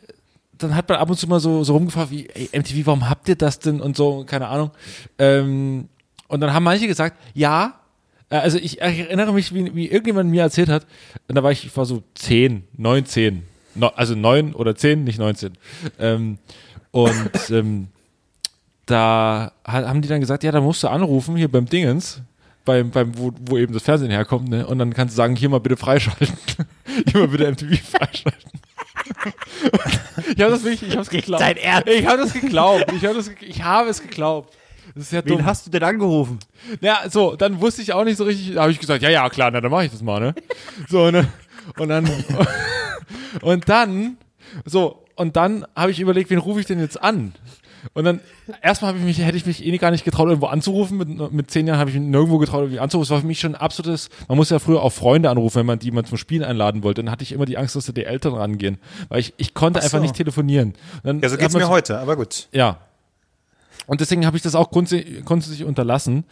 dann 0.59 0.75
hat 0.75 0.89
man 0.89 0.99
ab 0.99 1.11
und 1.11 1.17
zu 1.19 1.27
mal 1.29 1.41
so, 1.41 1.65
so 1.65 1.73
rumgefragt, 1.75 2.11
wie, 2.11 2.29
ey, 2.29 2.49
MTV, 2.59 2.87
warum 2.87 3.09
habt 3.11 3.29
ihr 3.29 3.37
das 3.37 3.59
denn 3.59 3.81
und 3.81 3.97
so, 3.97 4.25
keine 4.25 4.47
Ahnung. 4.49 4.71
Ähm, 5.19 5.89
und 6.29 6.41
dann 6.41 6.53
haben 6.53 6.63
manche 6.65 6.87
gesagt, 6.87 7.17
ja, 7.35 7.75
äh, 8.31 8.37
also 8.37 8.59
ich, 8.59 8.81
erinnere 8.81 9.33
mich, 9.33 9.53
wie, 9.53 9.75
wie 9.75 9.87
irgendjemand 9.89 10.31
mir 10.31 10.43
erzählt 10.43 10.69
hat, 10.69 10.87
und 11.29 11.35
da 11.37 11.43
war 11.43 11.51
ich, 11.53 11.65
ich 11.67 11.77
war 11.77 11.85
so 11.87 12.03
10, 12.15 12.65
19, 12.77 13.43
no, 13.75 13.89
also 13.89 14.15
9 14.15 14.55
oder 14.55 14.75
10, 14.77 15.05
nicht 15.05 15.19
19. 15.19 15.53
Ähm, 15.99 16.39
und 16.93 17.51
ähm, 17.51 17.89
da 18.87 19.53
ha- 19.67 19.89
haben 19.89 20.03
die 20.03 20.09
dann 20.09 20.21
gesagt, 20.21 20.45
ja, 20.45 20.53
da 20.53 20.61
musst 20.61 20.83
du 20.83 20.89
anrufen, 20.89 21.37
hier 21.37 21.51
beim 21.51 21.67
Dingens, 21.67 22.21
beim, 22.65 22.91
beim, 22.91 23.17
wo, 23.19 23.33
wo 23.41 23.59
eben 23.59 23.73
das 23.73 23.83
Fernsehen 23.83 24.11
herkommt, 24.11 24.49
ne? 24.49 24.67
Und 24.67 24.79
dann 24.79 24.93
kannst 24.95 25.15
du 25.15 25.17
sagen, 25.17 25.37
hier 25.37 25.49
mal 25.49 25.61
bitte 25.61 25.77
freischalten. 25.77 26.29
hier 27.11 27.21
mal 27.21 27.29
bitte 27.29 27.51
MTV 27.51 27.81
freischalten. 27.83 28.51
ich 30.37 30.43
habe 30.43 30.53
das 30.53 30.65
wirklich, 30.65 30.83
ich 30.83 30.93
habe 30.93 31.03
es 31.03 31.11
geglaubt. 31.11 31.43
dein 31.43 31.57
Ernst? 31.57 31.89
Ich 31.89 32.07
habe 32.07 32.19
das 32.19 32.33
geglaubt. 32.33 32.93
Ich 32.93 33.05
habe 33.05 33.15
das, 33.15 33.31
ich 33.41 33.63
habe 33.63 33.91
es 33.91 34.03
geglaubt. 34.03 34.57
Das 34.95 35.05
ist 35.05 35.13
ja 35.13 35.23
dumm. 35.23 35.39
Wen 35.39 35.47
hast 35.47 35.67
du 35.67 35.71
denn 35.71 35.83
angerufen? 35.83 36.39
Ja, 36.81 37.03
so, 37.09 37.37
dann 37.37 37.61
wusste 37.61 37.83
ich 37.83 37.93
auch 37.93 38.05
nicht 38.05 38.17
so 38.17 38.25
richtig, 38.25 38.55
da 38.55 38.63
habe 38.63 38.73
ich 38.73 38.79
gesagt, 38.79 39.03
ja, 39.03 39.11
ja, 39.11 39.29
klar, 39.29 39.51
na, 39.51 39.61
dann 39.61 39.71
mache 39.71 39.87
ich 39.87 39.91
das 39.91 40.03
mal, 40.03 40.21
ne? 40.21 40.35
So, 40.89 41.11
ne? 41.11 41.27
Und 41.79 41.89
dann, 41.89 42.09
und 43.43 43.69
dann, 43.69 44.19
so, 44.65 45.05
und 45.17 45.37
dann 45.37 45.67
habe 45.75 45.91
ich 45.91 46.01
überlegt, 46.01 46.31
wen 46.31 46.39
rufe 46.39 46.61
ich 46.61 46.67
denn 46.67 46.81
jetzt 46.81 47.03
an? 47.03 47.35
Und 47.93 48.05
dann, 48.05 48.21
erstmal 48.63 48.97
ich 48.97 49.03
mich, 49.03 49.19
hätte 49.19 49.37
ich 49.37 49.47
mich 49.47 49.65
eh 49.65 49.77
gar 49.79 49.91
nicht 49.91 50.05
getraut, 50.05 50.29
irgendwo 50.29 50.47
anzurufen. 50.47 50.97
Mit, 50.97 51.33
mit 51.33 51.51
zehn 51.51 51.67
Jahren 51.67 51.79
habe 51.79 51.91
ich 51.91 51.97
mich 51.97 52.05
nirgendwo 52.05 52.39
getraut, 52.39 52.63
irgendwie 52.63 52.81
anzurufen. 52.81 53.05
Es 53.05 53.11
war 53.11 53.21
für 53.21 53.27
mich 53.27 53.41
schon 53.41 53.55
ein 53.55 53.61
absolutes, 53.61 54.09
man 54.29 54.37
muss 54.39 54.51
ja 54.51 54.59
früher 54.59 54.83
auch 54.83 54.93
Freunde 54.93 55.29
anrufen, 55.31 55.59
wenn 55.59 55.67
man 55.67 55.79
die 55.79 55.91
mal 55.91 56.05
zum 56.05 56.17
Spielen 56.17 56.45
einladen 56.45 56.83
wollte. 56.83 57.03
Dann 57.03 57.11
hatte 57.11 57.23
ich 57.23 57.33
immer 57.33 57.45
die 57.45 57.59
Angst, 57.59 57.77
dass 57.77 57.87
da 57.87 57.93
die 57.93 58.05
Eltern 58.05 58.35
rangehen. 58.35 58.79
Weil 59.09 59.21
ich, 59.21 59.35
ich 59.37 59.55
konnte 59.55 59.81
Ach 59.81 59.85
einfach 59.85 59.99
so. 59.99 60.03
nicht 60.03 60.15
telefonieren. 60.17 60.75
Dann 61.03 61.21
Ja, 61.21 61.29
so 61.29 61.37
geht's 61.37 61.55
mir 61.55 61.69
heute, 61.69 61.99
aber 61.99 62.17
gut. 62.17 62.49
ja. 62.53 62.79
Und 63.87 64.01
deswegen 64.01 64.25
habe 64.25 64.37
ich 64.37 64.43
das 64.43 64.55
auch 64.55 64.71
grundsätzlich, 64.71 65.25
grundsätzlich 65.27 65.65
unterlassen. 65.65 66.25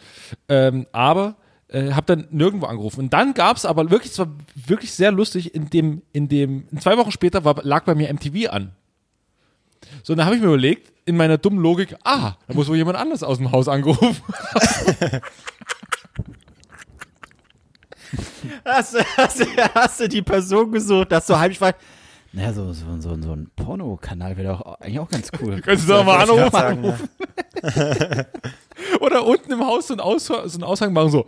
Ähm, 0.48 0.86
aber 0.92 1.36
äh, 1.68 1.92
habe 1.92 2.06
dann 2.06 2.28
nirgendwo 2.30 2.66
angerufen. 2.66 3.00
Und 3.00 3.12
dann 3.12 3.34
gab 3.34 3.56
es 3.56 3.64
aber 3.64 3.90
wirklich, 3.90 4.12
es 4.12 4.18
war 4.18 4.28
wirklich 4.54 4.92
sehr 4.92 5.12
lustig, 5.12 5.54
in 5.54 5.68
dem, 5.70 6.02
in 6.12 6.28
dem, 6.28 6.66
zwei 6.80 6.96
Wochen 6.96 7.10
später 7.10 7.44
war, 7.44 7.56
lag 7.62 7.84
bei 7.84 7.94
mir 7.94 8.12
MTV 8.12 8.50
an. 8.50 8.72
So, 10.02 10.12
und 10.12 10.18
dann 10.18 10.26
habe 10.26 10.36
ich 10.36 10.42
mir 10.42 10.48
überlegt, 10.48 10.91
in 11.04 11.16
meiner 11.16 11.38
dummen 11.38 11.60
Logik, 11.60 11.96
ah, 12.04 12.34
da 12.46 12.54
muss 12.54 12.68
wohl 12.68 12.76
jemand 12.76 12.96
anders 12.96 13.22
aus 13.22 13.38
dem 13.38 13.52
Haus 13.52 13.68
angerufen. 13.68 14.22
Hast 18.64 18.94
du, 18.94 18.98
hast, 19.16 19.40
du, 19.40 19.46
hast 19.74 20.00
du 20.00 20.08
die 20.08 20.22
Person 20.22 20.70
gesucht, 20.72 21.12
dass 21.12 21.26
du 21.26 21.38
heimlich 21.38 21.60
war? 21.60 21.74
Naja, 22.32 22.52
so, 22.52 22.72
so, 22.72 22.84
so, 22.98 23.20
so 23.20 23.32
ein 23.32 23.50
Porno-Kanal 23.56 24.36
wäre 24.36 24.48
doch 24.48 24.80
eigentlich 24.80 24.98
auch 25.00 25.08
ganz 25.08 25.30
cool. 25.40 25.60
Könntest 25.60 25.88
du 25.88 25.92
doch 25.92 26.04
mal 26.04 26.22
anrufen. 26.22 26.50
sagen, 26.50 26.84
ja. 26.84 28.24
Oder 29.00 29.26
unten 29.26 29.52
im 29.52 29.64
Haus 29.66 29.88
so 29.88 29.94
ein, 29.94 30.00
Aus, 30.00 30.26
so 30.26 30.34
ein 30.36 30.62
Aushang 30.62 30.92
machen, 30.92 31.10
so, 31.10 31.26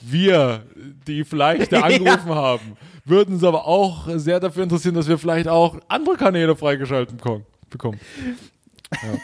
wir, 0.00 0.64
die 1.06 1.24
vielleicht 1.24 1.72
da 1.72 1.80
angerufen 1.82 2.34
haben, 2.34 2.76
würden 3.04 3.34
uns 3.34 3.44
aber 3.44 3.66
auch 3.66 4.08
sehr 4.16 4.40
dafür 4.40 4.64
interessieren, 4.64 4.94
dass 4.94 5.08
wir 5.08 5.18
vielleicht 5.18 5.48
auch 5.48 5.78
andere 5.88 6.16
Kanäle 6.16 6.56
freigeschalten 6.56 7.16
bekommen. 7.16 8.00
Bekommen. 8.92 9.20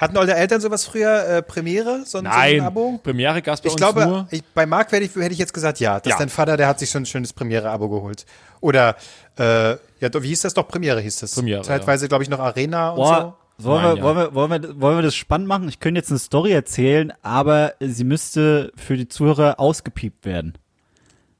Hatten 0.00 0.16
eure 0.18 0.34
Eltern 0.34 0.60
sowas 0.60 0.84
früher, 0.84 1.26
äh, 1.26 1.42
Premiere? 1.42 2.02
So, 2.04 2.18
ein- 2.18 2.24
so 2.24 2.30
ein 2.30 2.60
Abo? 2.60 3.00
Premiere 3.02 3.40
gab 3.40 3.54
es 3.54 3.60
bei 3.62 3.68
Ich 3.68 3.72
uns 3.72 3.80
glaube, 3.80 4.04
nur. 4.06 4.28
ich, 4.30 4.44
bei 4.54 4.66
Marc 4.66 4.92
hätte 4.92 5.04
ich, 5.04 5.14
hätte 5.16 5.32
ich 5.32 5.38
jetzt 5.38 5.54
gesagt, 5.54 5.80
ja. 5.80 6.00
Dass 6.00 6.10
Ja. 6.12 6.18
dein 6.18 6.28
Vater, 6.28 6.58
der 6.58 6.68
hat 6.68 6.78
sich 6.78 6.90
schon 6.90 7.02
ein 7.04 7.06
schönes 7.06 7.32
Premiere-Abo 7.32 7.88
geholt. 7.88 8.26
Oder, 8.60 8.96
äh, 9.38 9.70
ja, 10.00 10.08
doch, 10.10 10.22
wie 10.22 10.28
hieß 10.28 10.42
das 10.42 10.52
doch? 10.52 10.68
Premiere 10.68 11.00
hieß 11.00 11.20
das. 11.20 11.34
Premiere, 11.34 11.62
Zeitweise, 11.62 12.08
glaube 12.08 12.24
ich, 12.24 12.28
noch 12.30 12.40
Arena 12.40 12.90
und 12.90 12.96
Boah, 12.96 13.36
wollen, 13.58 13.82
Nein, 13.82 13.92
wir, 13.94 13.96
ja. 13.98 14.02
wollen, 14.04 14.16
wir, 14.18 14.34
wollen, 14.34 14.62
wir, 14.62 14.80
wollen 14.82 14.98
wir 14.98 15.02
das 15.02 15.14
spannend 15.14 15.48
machen? 15.48 15.66
Ich 15.70 15.80
könnte 15.80 15.98
jetzt 15.98 16.10
eine 16.10 16.18
Story 16.18 16.52
erzählen, 16.52 17.14
aber 17.22 17.72
sie 17.80 18.04
müsste 18.04 18.72
für 18.76 18.98
die 18.98 19.08
Zuhörer 19.08 19.58
ausgepiept 19.58 20.26
werden. 20.26 20.58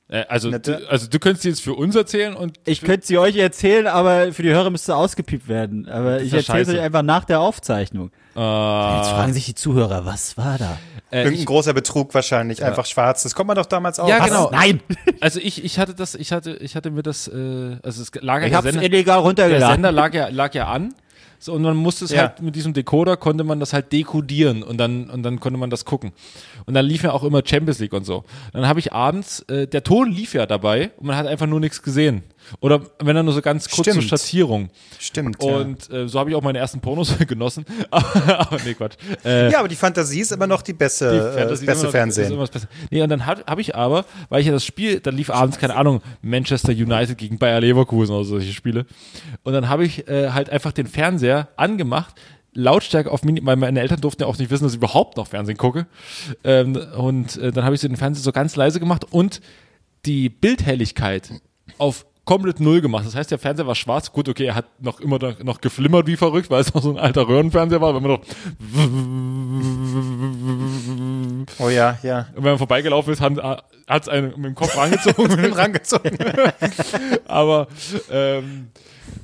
Äh, 0.08 0.24
also, 0.28 0.50
du, 0.56 0.88
also 0.88 1.08
du 1.08 1.18
könntest 1.18 1.42
sie 1.42 1.48
jetzt 1.48 1.62
für 1.62 1.74
uns 1.74 1.96
erzählen 1.96 2.34
und 2.34 2.60
Ich 2.64 2.80
könnte 2.80 3.06
sie 3.06 3.18
euch 3.18 3.36
erzählen, 3.36 3.88
aber 3.88 4.32
für 4.32 4.42
die 4.44 4.50
Hörer 4.50 4.70
müsste 4.70 4.94
ausgepiept 4.94 5.48
werden. 5.48 5.88
Aber 5.88 6.20
ich 6.20 6.30
ja 6.30 6.38
erzähle 6.38 6.60
es 6.62 6.68
euch 6.68 6.80
einfach 6.80 7.02
nach 7.02 7.24
der 7.24 7.40
Aufzeichnung. 7.40 8.10
äh, 8.36 8.38
Jetzt 8.98 9.10
fragen 9.10 9.32
sich 9.32 9.46
die 9.46 9.54
Zuhörer, 9.56 10.04
was 10.04 10.36
war 10.36 10.58
da? 10.58 10.78
äh, 11.10 11.18
Irgendein 11.22 11.40
ich, 11.40 11.46
großer 11.46 11.72
Betrug 11.72 12.14
wahrscheinlich, 12.14 12.64
einfach 12.64 12.86
schwarz. 12.86 13.24
Das 13.24 13.34
kommt 13.34 13.48
man 13.48 13.56
doch 13.56 13.66
damals 13.66 13.98
auch. 13.98 14.08
Ja, 14.08 14.20
Was? 14.20 14.26
genau. 14.28 14.50
Nein, 14.52 14.80
also 15.20 15.40
ich, 15.40 15.64
ich 15.64 15.78
hatte 15.80 15.94
das, 15.94 16.14
ich 16.14 16.30
hatte, 16.32 16.52
ich 16.56 16.76
hatte 16.76 16.90
mir 16.92 17.02
das, 17.02 17.26
äh, 17.26 17.76
also 17.82 18.02
es 18.02 18.12
lag 18.20 18.40
ja 18.40 18.44
ich 18.46 18.50
der 18.50 18.58
hab's 18.58 18.64
Sender, 18.70 18.82
illegal 18.84 19.16
der 19.16 19.24
runtergeladen. 19.24 19.74
Sender 19.74 19.92
lag 19.92 20.14
ja, 20.14 20.28
lag 20.28 20.54
ja 20.54 20.68
an 20.68 20.94
So, 21.46 21.52
und 21.52 21.62
man 21.62 21.76
musste 21.76 22.04
es 22.06 22.10
Ja. 22.10 22.22
halt 22.22 22.42
mit 22.42 22.56
diesem 22.56 22.72
Decoder 22.72 23.16
konnte 23.16 23.44
man 23.44 23.60
das 23.60 23.72
halt 23.72 23.92
dekodieren 23.92 24.64
und 24.64 24.78
dann 24.78 25.08
und 25.08 25.22
dann 25.22 25.38
konnte 25.38 25.60
man 25.60 25.70
das 25.70 25.84
gucken. 25.84 26.10
Und 26.66 26.74
dann 26.74 26.84
lief 26.84 27.04
ja 27.04 27.12
auch 27.12 27.22
immer 27.22 27.40
Champions 27.44 27.78
League 27.78 27.92
und 27.92 28.04
so. 28.04 28.24
Dann 28.52 28.66
habe 28.66 28.80
ich 28.80 28.92
abends, 28.92 29.42
äh, 29.48 29.68
der 29.68 29.84
Ton 29.84 30.10
lief 30.10 30.34
ja 30.34 30.44
dabei 30.46 30.90
und 30.96 31.06
man 31.06 31.14
hat 31.16 31.28
einfach 31.28 31.46
nur 31.46 31.60
nichts 31.60 31.84
gesehen. 31.84 32.24
Oder 32.60 32.80
wenn 33.00 33.16
dann 33.16 33.24
nur 33.24 33.34
so 33.34 33.42
ganz 33.42 33.68
kurz 33.68 33.84
zur 33.84 33.94
Stimmt. 33.94 34.08
Schattierung. 34.08 34.70
Stimmt. 34.98 35.42
ja. 35.42 35.56
Und 35.56 35.90
äh, 35.90 36.08
so 36.08 36.18
habe 36.18 36.30
ich 36.30 36.36
auch 36.36 36.42
meine 36.42 36.58
ersten 36.58 36.80
Pornos 36.80 37.16
genossen. 37.26 37.64
aber, 37.90 38.38
aber 38.40 38.58
nee, 38.64 38.74
Quatsch. 38.74 38.94
Äh, 39.24 39.50
ja, 39.50 39.58
aber 39.60 39.68
die 39.68 39.76
Fantasie 39.76 40.20
ist 40.20 40.32
immer 40.32 40.46
noch 40.46 40.62
die 40.62 40.72
beste, 40.72 41.10
die 41.10 41.16
äh, 41.18 41.32
Fantasy 41.32 41.52
ist 41.64 41.66
beste 41.66 41.72
immer 41.72 41.84
noch- 41.84 41.90
Fernsehen. 41.92 42.24
ist 42.24 42.30
immer 42.30 42.40
das 42.40 42.50
Beste. 42.50 42.68
Nee, 42.90 43.02
und 43.02 43.08
dann 43.08 43.26
habe 43.26 43.60
ich 43.60 43.74
aber, 43.74 44.04
weil 44.28 44.40
ich 44.40 44.46
ja 44.46 44.52
das 44.52 44.64
Spiel, 44.64 45.00
dann 45.00 45.16
lief 45.16 45.30
abends, 45.30 45.58
keine 45.58 45.74
Ahnung, 45.76 46.02
Manchester 46.22 46.72
United 46.72 47.18
gegen 47.18 47.38
Bayer 47.38 47.60
Leverkusen 47.60 48.14
oder 48.14 48.24
solche 48.24 48.52
Spiele. 48.52 48.86
Und 49.42 49.52
dann 49.52 49.68
habe 49.68 49.84
ich 49.84 50.08
äh, 50.08 50.30
halt 50.30 50.50
einfach 50.50 50.72
den 50.72 50.86
Fernseher 50.86 51.48
angemacht, 51.56 52.14
Lautstärke 52.58 53.10
auf 53.10 53.22
Mini, 53.22 53.40
weil 53.44 53.56
meine 53.56 53.80
Eltern 53.80 54.00
durften 54.00 54.22
ja 54.22 54.28
auch 54.28 54.38
nicht 54.38 54.50
wissen, 54.50 54.64
dass 54.64 54.72
ich 54.72 54.78
überhaupt 54.78 55.18
noch 55.18 55.26
Fernsehen 55.26 55.58
gucke. 55.58 55.86
Ähm, 56.42 56.74
und 56.96 57.36
äh, 57.36 57.52
dann 57.52 57.64
habe 57.64 57.74
ich 57.74 57.82
so 57.82 57.88
den 57.88 57.98
Fernseher 57.98 58.22
so 58.22 58.32
ganz 58.32 58.56
leise 58.56 58.80
gemacht 58.80 59.04
und 59.10 59.42
die 60.06 60.30
Bildhelligkeit 60.30 61.28
auf 61.78 62.06
komplett 62.26 62.60
null 62.60 62.82
gemacht. 62.82 63.06
Das 63.06 63.14
heißt, 63.14 63.30
der 63.30 63.38
Fernseher 63.38 63.66
war 63.66 63.74
schwarz. 63.74 64.12
Gut, 64.12 64.28
okay, 64.28 64.46
er 64.46 64.54
hat 64.56 64.66
noch 64.80 65.00
immer 65.00 65.18
noch, 65.18 65.38
noch 65.42 65.60
geflimmert 65.62 66.06
wie 66.06 66.16
verrückt, 66.16 66.50
weil 66.50 66.60
es 66.60 66.74
noch 66.74 66.82
so 66.82 66.90
ein 66.90 66.98
alter 66.98 67.26
Röhrenfernseher 67.26 67.80
war. 67.80 67.94
Wenn 67.94 68.02
man 68.02 68.10
noch 68.12 68.20
oh 71.58 71.68
ja, 71.70 71.98
ja. 72.02 72.26
und 72.34 72.44
wenn 72.44 72.50
man 72.50 72.58
vorbeigelaufen 72.58 73.12
ist, 73.12 73.20
hat 73.20 74.02
es 74.02 74.08
einen 74.08 74.28
mit 74.36 74.44
dem 74.44 74.54
Kopf 74.54 74.76
rangezogen. 74.76 75.30
Rangezogen. 75.54 76.18
Aber 77.26 77.68
ähm, 78.10 78.68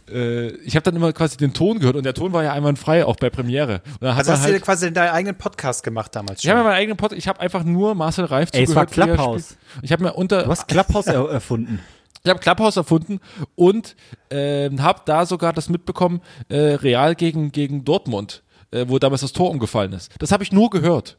äh, 0.08 0.48
ich 0.58 0.76
habe 0.76 0.84
dann 0.84 0.94
immer 0.94 1.12
quasi 1.12 1.36
den 1.36 1.52
Ton 1.52 1.80
gehört 1.80 1.96
und 1.96 2.04
der 2.04 2.14
Ton 2.14 2.32
war 2.32 2.44
ja 2.44 2.52
einwandfrei, 2.52 3.04
auch 3.04 3.16
bei 3.16 3.30
Premiere. 3.30 3.82
Und 3.84 4.02
dann 4.02 4.12
hat 4.12 4.20
Also 4.20 4.32
hast 4.32 4.44
du 4.44 4.48
dir 4.48 4.52
halt, 4.54 4.62
quasi 4.62 4.92
deinen 4.92 5.10
eigenen 5.10 5.36
Podcast 5.36 5.82
gemacht 5.82 6.14
damals 6.14 6.38
ich 6.38 6.42
schon. 6.42 6.50
habe 6.52 6.60
ja 6.60 6.64
meinen 6.64 6.78
eigenen 6.78 6.96
Podcast, 6.96 7.18
ich 7.18 7.28
habe 7.28 7.40
einfach 7.40 7.64
nur 7.64 7.96
Marcel 7.96 8.26
Reif 8.26 8.50
Ey, 8.52 8.62
es 8.62 8.74
war 8.74 8.86
zugehört. 8.86 9.08
wie 9.08 9.12
er 9.12 9.16
Clubhouse. 9.16 9.56
Ich 9.82 9.92
habe 9.92 10.04
mir 10.04 10.12
unter, 10.12 10.44
Du 10.44 10.50
hast 10.50 10.68
Clubhouse 10.68 11.06
er 11.08 11.28
erfunden. 11.28 11.80
Ich 12.24 12.30
habe 12.30 12.40
Clubhouse 12.40 12.76
erfunden 12.76 13.20
und 13.56 13.96
ähm, 14.30 14.82
habe 14.82 15.00
da 15.04 15.26
sogar 15.26 15.52
das 15.52 15.68
mitbekommen, 15.68 16.20
äh, 16.48 16.56
Real 16.56 17.14
gegen, 17.14 17.50
gegen 17.50 17.84
Dortmund, 17.84 18.42
äh, 18.70 18.84
wo 18.88 18.98
damals 18.98 19.22
das 19.22 19.32
Tor 19.32 19.50
umgefallen 19.50 19.92
ist. 19.92 20.12
Das 20.18 20.30
habe 20.30 20.44
ich 20.44 20.52
nur 20.52 20.70
gehört. 20.70 21.18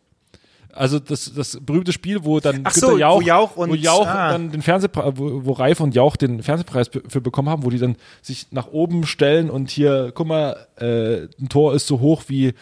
Also 0.71 0.99
das, 0.99 1.31
das 1.35 1.59
berühmte 1.61 1.91
Spiel, 1.91 2.23
wo 2.23 2.39
dann 2.39 2.61
Ach 2.63 2.73
so, 2.73 2.97
Jauch, 2.97 3.17
wo 3.17 3.21
Jauch 3.21 3.55
und- 3.57 3.69
wo 3.69 3.75
Jauch 3.75 4.07
ah. 4.07 4.31
dann 4.31 4.51
den 4.51 4.61
Fernsehpreis, 4.61 5.13
wo, 5.15 5.45
wo 5.45 5.51
Reif 5.51 5.81
und 5.81 5.93
Jauch 5.93 6.15
den 6.15 6.41
Fernsehpreis 6.41 6.89
für 7.07 7.21
bekommen 7.21 7.49
haben, 7.49 7.63
wo 7.63 7.69
die 7.69 7.77
dann 7.77 7.95
sich 8.21 8.47
nach 8.51 8.67
oben 8.67 9.05
stellen 9.05 9.49
und 9.49 9.69
hier, 9.69 10.11
guck 10.15 10.27
mal, 10.27 10.67
äh, 10.77 11.27
ein 11.39 11.49
Tor 11.49 11.75
ist 11.75 11.85
so 11.85 11.99
hoch 11.99 12.23
wie 12.27 12.53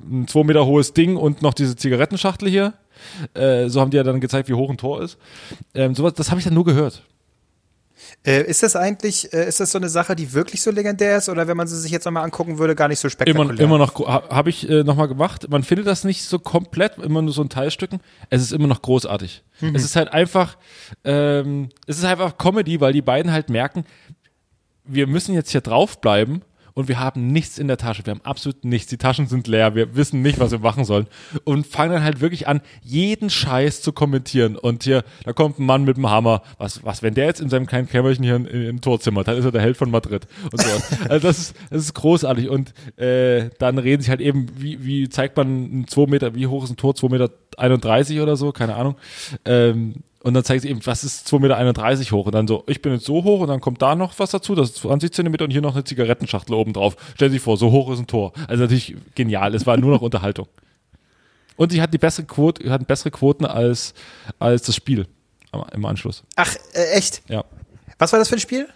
ein 0.00 0.26
zwei 0.26 0.42
Meter 0.42 0.64
hohes 0.66 0.94
Ding 0.94 1.16
und 1.16 1.42
noch 1.42 1.54
diese 1.54 1.76
Zigarettenschachtel 1.76 2.48
hier. 2.48 2.72
Äh, 3.34 3.68
so 3.68 3.80
haben 3.80 3.90
die 3.90 3.98
ja 3.98 4.02
dann 4.02 4.20
gezeigt, 4.20 4.48
wie 4.48 4.54
hoch 4.54 4.70
ein 4.70 4.78
Tor 4.78 5.02
ist. 5.02 5.18
Ähm, 5.74 5.94
sowas, 5.94 6.14
das 6.14 6.30
habe 6.30 6.40
ich 6.40 6.44
dann 6.44 6.54
nur 6.54 6.64
gehört. 6.64 7.02
Äh, 8.26 8.42
ist 8.44 8.62
das 8.62 8.76
eigentlich, 8.76 9.32
äh, 9.32 9.46
ist 9.48 9.60
das 9.60 9.72
so 9.72 9.78
eine 9.78 9.88
Sache, 9.88 10.14
die 10.16 10.32
wirklich 10.32 10.62
so 10.62 10.70
legendär 10.70 11.16
ist 11.18 11.28
oder 11.28 11.46
wenn 11.48 11.56
man 11.56 11.66
sie 11.66 11.78
sich 11.78 11.90
jetzt 11.90 12.04
nochmal 12.04 12.24
angucken 12.24 12.58
würde, 12.58 12.74
gar 12.74 12.88
nicht 12.88 12.98
so 13.00 13.08
spektakulär? 13.08 13.50
Immer, 13.50 13.60
immer 13.60 13.78
noch, 13.78 13.94
ha- 14.06 14.28
habe 14.30 14.50
ich 14.50 14.68
äh, 14.68 14.82
nochmal 14.84 15.08
gemacht. 15.08 15.48
Man 15.50 15.62
findet 15.62 15.86
das 15.86 16.04
nicht 16.04 16.24
so 16.24 16.38
komplett, 16.38 16.98
immer 16.98 17.22
nur 17.22 17.32
so 17.32 17.42
in 17.42 17.48
Teilstücken. 17.48 18.00
Es 18.30 18.42
ist 18.42 18.52
immer 18.52 18.66
noch 18.66 18.82
großartig. 18.82 19.42
Es 19.74 19.84
ist 19.84 19.96
halt 19.96 20.12
einfach, 20.12 20.56
ähm, 21.04 21.68
es 21.86 21.98
ist 21.98 22.04
einfach 22.04 22.38
Comedy, 22.38 22.80
weil 22.80 22.92
die 22.92 23.02
beiden 23.02 23.32
halt 23.32 23.50
merken, 23.50 23.84
wir 24.84 25.06
müssen 25.06 25.34
jetzt 25.34 25.50
hier 25.50 25.60
draufbleiben 25.60 26.42
und 26.78 26.86
wir 26.86 27.00
haben 27.00 27.26
nichts 27.32 27.58
in 27.58 27.66
der 27.66 27.76
Tasche. 27.76 28.06
Wir 28.06 28.12
haben 28.12 28.20
absolut 28.22 28.64
nichts. 28.64 28.88
Die 28.88 28.98
Taschen 28.98 29.26
sind 29.26 29.48
leer. 29.48 29.74
Wir 29.74 29.96
wissen 29.96 30.22
nicht, 30.22 30.38
was 30.38 30.52
wir 30.52 30.60
machen 30.60 30.84
sollen. 30.84 31.08
Und 31.42 31.66
fangen 31.66 31.92
dann 31.92 32.04
halt 32.04 32.20
wirklich 32.20 32.46
an, 32.46 32.60
jeden 32.84 33.30
Scheiß 33.30 33.82
zu 33.82 33.90
kommentieren. 33.90 34.54
Und 34.54 34.84
hier, 34.84 35.02
da 35.24 35.32
kommt 35.32 35.58
ein 35.58 35.66
Mann 35.66 35.82
mit 35.82 35.96
dem 35.96 36.08
Hammer. 36.08 36.40
Was, 36.56 36.84
was, 36.84 37.02
wenn 37.02 37.14
der 37.14 37.24
jetzt 37.24 37.40
in 37.40 37.50
seinem 37.50 37.66
kleinen 37.66 37.88
Kämmerchen 37.88 38.22
hier 38.22 38.36
im 38.36 38.80
Tor 38.80 39.00
zimmert, 39.00 39.26
dann 39.26 39.36
ist 39.36 39.44
er 39.44 39.50
der 39.50 39.60
Held 39.60 39.76
von 39.76 39.90
Madrid. 39.90 40.28
Und 40.52 40.62
sowas. 40.62 40.88
Also 41.08 41.26
das 41.26 41.38
ist, 41.38 41.56
das 41.68 41.80
ist 41.80 41.94
großartig. 41.94 42.48
Und 42.48 42.72
äh, 42.96 43.50
dann 43.58 43.78
reden 43.78 44.00
sich 44.00 44.10
halt 44.10 44.20
eben, 44.20 44.46
wie, 44.54 44.84
wie 44.84 45.08
zeigt 45.08 45.36
man 45.36 45.80
ein 45.80 45.88
2 45.88 46.06
Meter, 46.06 46.36
wie 46.36 46.46
hoch 46.46 46.62
ist 46.62 46.70
ein 46.70 46.76
Tor? 46.76 46.94
2 46.94 47.08
Meter 47.08 47.30
31 47.56 48.20
oder 48.20 48.36
so, 48.36 48.52
keine 48.52 48.76
Ahnung. 48.76 48.94
Ähm, 49.44 50.04
und 50.22 50.34
dann 50.34 50.42
zeigt 50.44 50.62
sie 50.62 50.68
eben, 50.68 50.84
was 50.84 51.04
ist 51.04 51.28
2,31 51.28 51.38
Meter 51.98 52.10
hoch? 52.16 52.26
Und 52.26 52.34
dann 52.34 52.48
so, 52.48 52.64
ich 52.66 52.82
bin 52.82 52.92
jetzt 52.92 53.04
so 53.04 53.22
hoch 53.22 53.40
und 53.40 53.48
dann 53.48 53.60
kommt 53.60 53.80
da 53.82 53.94
noch 53.94 54.18
was 54.18 54.30
dazu, 54.30 54.54
das 54.54 54.70
ist 54.70 54.78
20 54.78 55.12
Zentimeter 55.12 55.44
und 55.44 55.50
hier 55.52 55.62
noch 55.62 55.74
eine 55.74 55.84
Zigarettenschachtel 55.84 56.54
oben 56.54 56.72
drauf. 56.72 56.96
Stellen 57.14 57.30
Sie 57.30 57.36
sich 57.36 57.44
vor, 57.44 57.56
so 57.56 57.70
hoch 57.70 57.90
ist 57.92 58.00
ein 58.00 58.06
Tor. 58.06 58.32
Also 58.48 58.64
natürlich 58.64 58.96
genial, 59.14 59.54
es 59.54 59.66
war 59.66 59.76
nur 59.76 59.92
noch 59.92 60.02
Unterhaltung. 60.02 60.48
Und 61.56 61.72
sie 61.72 61.82
hat 61.82 61.92
die 61.92 61.98
bessere 61.98 62.26
Quote, 62.26 62.70
hat 62.70 62.86
bessere 62.86 63.10
Quoten 63.10 63.44
als, 63.44 63.94
als 64.38 64.62
das 64.62 64.76
Spiel 64.76 65.06
im 65.72 65.84
Anschluss. 65.84 66.22
Ach, 66.36 66.54
äh, 66.74 66.92
echt? 66.92 67.22
Ja. 67.28 67.44
Was 67.98 68.12
war 68.12 68.18
das 68.18 68.28
für 68.28 68.36
ein 68.36 68.40
Spiel? 68.40 68.68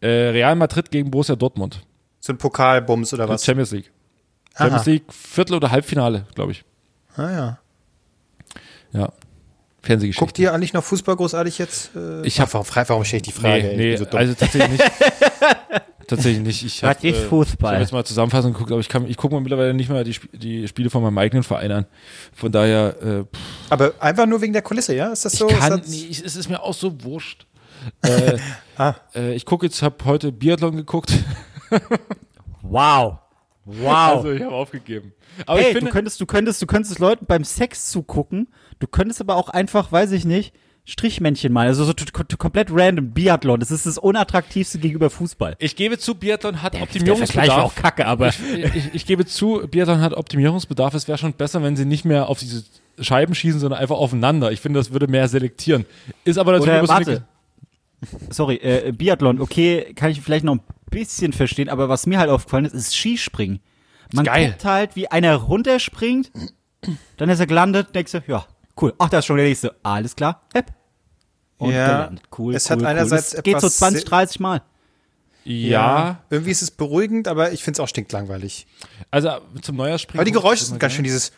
Äh, 0.00 0.08
Real 0.08 0.56
Madrid 0.56 0.90
gegen 0.90 1.10
Borussia 1.10 1.36
Dortmund. 1.36 1.84
So 2.20 2.32
ein 2.32 2.38
Pokalbums 2.38 3.12
oder 3.14 3.28
was? 3.28 3.44
Champions 3.44 3.70
League. 3.70 3.92
Champions 4.56 4.82
Aha. 4.82 4.90
League 4.90 5.12
Viertel- 5.12 5.56
oder 5.56 5.70
Halbfinale, 5.70 6.26
glaube 6.34 6.52
ich. 6.52 6.64
Ah 7.16 7.30
ja. 7.30 7.58
Ja. 8.92 9.12
Fernsehgeschichte. 9.84 10.24
Guckt 10.24 10.38
ihr 10.38 10.52
eigentlich 10.52 10.72
noch 10.72 10.82
Fußball 10.84 11.16
großartig 11.16 11.58
jetzt? 11.58 11.90
Äh, 11.94 12.26
Ich 12.26 12.40
hab- 12.40 12.48
Ach, 12.48 12.54
warum, 12.54 12.66
frei- 12.66 12.88
warum 12.88 13.04
stelle 13.04 13.18
ich 13.18 13.22
die 13.22 13.32
Frage? 13.32 13.62
Nee, 13.68 13.76
nee 13.76 13.96
so 13.96 14.04
dumm. 14.04 14.18
also 14.18 14.34
tatsächlich 14.34 14.70
nicht. 14.72 14.84
tatsächlich 16.08 16.42
nicht. 16.42 16.64
Ich 16.64 16.82
hab, 16.84 16.96
Was 16.96 17.04
ist 17.04 17.16
äh, 17.18 17.26
Fußball? 17.28 17.70
Ich 17.72 17.74
habe 17.74 17.82
jetzt 17.82 17.92
mal 17.92 18.04
Zusammenfassung 18.04 18.52
geguckt, 18.52 18.70
aber 18.72 18.80
ich, 18.80 18.88
kann, 18.88 19.06
ich 19.08 19.16
gucke 19.16 19.34
mir 19.34 19.40
mittlerweile 19.40 19.74
nicht 19.74 19.88
mehr 19.90 20.04
die, 20.04 20.14
die 20.32 20.68
Spiele 20.68 20.90
von 20.90 21.02
meinem 21.02 21.18
eigenen 21.18 21.42
Verein 21.42 21.72
an. 21.72 21.86
Von 22.34 22.52
daher, 22.52 22.96
äh, 23.02 23.24
Aber 23.70 23.92
einfach 24.00 24.26
nur 24.26 24.40
wegen 24.40 24.52
der 24.52 24.62
Kulisse, 24.62 24.94
ja? 24.94 25.12
Ist 25.12 25.24
das 25.24 25.32
so? 25.34 25.48
ich 25.48 25.58
kann, 25.58 25.72
ist 25.80 25.84
das, 25.84 25.90
nee, 25.90 26.06
ich, 26.10 26.24
es 26.24 26.36
ist 26.36 26.48
mir 26.48 26.62
auch 26.62 26.74
so 26.74 27.02
wurscht. 27.04 27.46
Äh, 28.02 28.38
Ah. 28.78 28.94
äh, 29.14 29.34
ich 29.34 29.44
gucke 29.44 29.66
jetzt, 29.66 29.82
habe 29.82 29.96
heute 30.06 30.32
Biathlon 30.32 30.74
geguckt. 30.76 31.12
Wow. 32.62 33.18
Wow. 33.66 34.16
Also 34.18 34.30
ich 34.32 34.42
habe 34.42 34.54
aufgegeben. 34.54 35.14
Aber 35.46 35.58
hey, 35.58 35.68
ich 35.68 35.72
finde, 35.72 35.86
du 35.90 35.92
könntest, 35.94 36.20
du 36.20 36.26
könntest, 36.26 36.60
du 36.60 36.66
könntest 36.66 36.98
Leuten 36.98 37.24
beim 37.24 37.44
Sex 37.44 37.90
zugucken. 37.90 38.48
Du 38.78 38.86
könntest 38.86 39.20
aber 39.20 39.36
auch 39.36 39.48
einfach, 39.48 39.92
weiß 39.92 40.12
ich 40.12 40.24
nicht, 40.24 40.52
Strichmännchen 40.86 41.52
malen. 41.52 41.68
Also 41.68 41.84
so 41.84 41.94
komplett 42.36 42.68
random. 42.70 43.12
Biathlon. 43.12 43.58
Das 43.58 43.70
ist 43.70 43.86
das 43.86 43.96
unattraktivste 43.96 44.78
gegenüber 44.78 45.08
Fußball. 45.08 45.56
ich 45.58 45.76
gebe 45.76 45.98
zu, 45.98 46.14
Biathlon 46.14 46.62
hat 46.62 46.74
Der 46.74 46.82
Optimierungsbedarf. 46.82 47.48
war 47.48 47.64
auch 47.64 47.74
kacke, 47.74 48.06
aber 48.06 48.28
ich, 48.28 48.40
ich, 48.74 48.94
ich 48.94 49.06
gebe 49.06 49.24
zu, 49.24 49.66
Biathlon 49.70 50.00
hat 50.00 50.12
Optimierungsbedarf. 50.12 50.92
Es 50.94 51.08
wäre 51.08 51.16
schon 51.16 51.32
besser, 51.32 51.62
wenn 51.62 51.76
sie 51.76 51.86
nicht 51.86 52.04
mehr 52.04 52.28
auf 52.28 52.38
diese 52.38 52.64
Scheiben 53.00 53.34
schießen, 53.34 53.60
sondern 53.60 53.80
einfach 53.80 53.96
aufeinander. 53.96 54.52
Ich 54.52 54.60
finde, 54.60 54.78
das 54.78 54.92
würde 54.92 55.08
mehr 55.08 55.26
selektieren. 55.28 55.86
Ist 56.24 56.38
aber 56.38 56.52
natürlich 56.52 56.82
Oder 56.82 56.88
warte. 56.88 57.24
Sorry, 58.28 58.56
äh, 58.56 58.92
Biathlon, 58.92 59.40
okay, 59.40 59.94
kann 59.94 60.10
ich 60.10 60.20
vielleicht 60.20 60.44
noch 60.44 60.56
ein 60.56 60.62
bisschen 60.90 61.32
verstehen, 61.32 61.70
aber 61.70 61.88
was 61.88 62.06
mir 62.06 62.18
halt 62.18 62.28
aufgefallen 62.28 62.66
ist, 62.66 62.74
ist 62.74 62.94
Skispringen. 62.94 63.60
Man 64.12 64.26
geil. 64.26 64.50
guckt 64.50 64.64
halt, 64.66 64.96
wie 64.96 65.10
einer 65.10 65.34
runterspringt, 65.34 66.30
dann 67.16 67.30
ist 67.30 67.40
er 67.40 67.46
gelandet, 67.46 67.94
denkst 67.94 68.12
du, 68.12 68.22
ja, 68.26 68.44
cool. 68.80 68.94
Ach, 68.98 69.08
da 69.08 69.18
ist 69.18 69.26
schon 69.26 69.36
der 69.36 69.46
nächste. 69.46 69.74
Alles 69.82 70.14
klar, 70.16 70.42
hepp. 70.54 70.72
Und 71.58 71.72
Ja, 71.72 71.86
gelandet. 71.86 72.24
Cool, 72.36 72.54
es 72.54 72.68
cool, 72.68 72.76
hat 72.78 72.84
einerseits 72.84 73.32
cool. 73.32 73.36
Das 73.36 73.42
geht 73.44 73.52
so 73.60 73.66
etwas 73.66 73.76
20, 73.78 74.00
sehr- 74.00 74.08
30 74.10 74.40
Mal. 74.40 74.62
Ja, 75.44 76.22
Irgendwie 76.30 76.50
ist 76.52 76.62
es 76.62 76.70
beruhigend, 76.70 77.28
aber 77.28 77.52
ich 77.52 77.62
finde 77.62 77.76
es 77.76 77.80
auch 77.80 77.88
stinklangweilig. 77.88 78.66
also 79.10 79.30
zum 79.60 79.76
Neujahrsspringen. 79.76 80.18
Aber 80.20 80.24
die 80.24 80.32
Geräusche 80.32 80.64
sind 80.64 80.80
ganz 80.80 80.94
schön 80.94 81.04
dieses. 81.04 81.32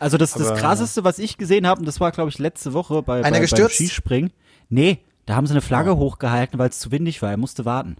Also 0.00 0.18
das, 0.18 0.32
das 0.32 0.48
Aber- 0.48 0.58
krasseste, 0.58 1.04
was 1.04 1.18
ich 1.18 1.38
gesehen 1.38 1.66
habe, 1.66 1.80
und 1.80 1.86
das 1.86 2.00
war, 2.00 2.10
glaube 2.12 2.30
ich, 2.30 2.38
letzte 2.38 2.72
Woche 2.72 3.02
bei, 3.02 3.22
Einer 3.24 3.38
bei 3.40 3.46
beim? 3.46 3.68
Skispringen. 3.68 4.32
Nee, 4.68 4.98
da 5.26 5.34
haben 5.36 5.46
sie 5.46 5.52
eine 5.52 5.60
Flagge 5.60 5.96
hochgehalten, 5.96 6.58
weil 6.58 6.70
es 6.70 6.78
zu 6.80 6.90
windig 6.90 7.22
war. 7.22 7.30
Er 7.30 7.36
musste 7.36 7.64
warten. 7.64 7.96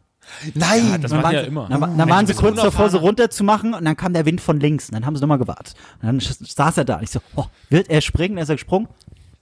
Nein! 0.54 1.00
Das 1.02 1.10
Dann 1.10 1.20
machen 1.22 1.34
ja 1.34 1.40
sie- 1.42 1.46
immer. 1.48 1.68
Dann, 1.68 1.98
dann 1.98 2.08
waren 2.08 2.26
sie 2.26 2.34
kurz 2.34 2.56
davor, 2.56 2.70
so 2.90 2.98
unerfahrener. 2.98 3.00
runter 3.00 3.30
zu 3.30 3.44
machen 3.44 3.74
und 3.74 3.84
dann 3.84 3.96
kam 3.96 4.12
der 4.12 4.24
Wind 4.26 4.40
von 4.40 4.58
links 4.60 4.88
und 4.88 4.94
dann 4.94 5.06
haben 5.06 5.14
sie 5.16 5.20
nochmal 5.20 5.38
gewartet. 5.38 5.74
Und 6.00 6.06
dann 6.06 6.20
saß 6.20 6.78
er 6.78 6.84
da 6.84 6.96
und 6.96 7.02
ich 7.04 7.10
so, 7.10 7.20
oh, 7.36 7.46
wird 7.70 7.90
er 7.90 8.00
springen? 8.00 8.36
Dann 8.36 8.42
ist 8.44 8.48
er 8.48 8.54
gesprungen 8.56 8.88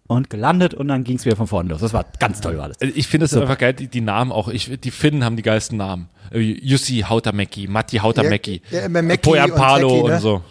und 0.06 0.28
gelandet 0.30 0.74
und 0.74 0.88
dann 0.88 1.04
ging 1.04 1.16
es 1.16 1.24
wieder 1.24 1.36
von 1.36 1.46
vorne 1.46 1.68
los. 1.70 1.80
Das 1.80 1.92
war 1.92 2.04
ganz 2.18 2.40
toll 2.40 2.56
war 2.58 2.64
alles. 2.64 2.78
Ich 2.80 3.06
finde 3.06 3.26
es 3.26 3.36
einfach 3.36 3.58
geil, 3.58 3.74
die, 3.74 3.86
die 3.88 4.00
Namen 4.00 4.32
auch. 4.32 4.48
Ich, 4.48 4.80
die 4.80 4.90
Finnen 4.90 5.24
haben 5.24 5.36
die 5.36 5.42
geilsten 5.42 5.78
Namen. 5.78 6.08
Äh, 6.32 6.38
Jussi 6.40 7.04
Hautamäki, 7.08 7.66
Matti 7.68 7.98
Hautamäki, 7.98 8.60
Ja, 8.70 8.88
ja, 8.88 9.16
Poyan 9.16 9.50
und 9.52 9.56
Palo 9.56 10.00
und, 10.04 10.10
ne? 10.10 10.20
so. 10.20 10.42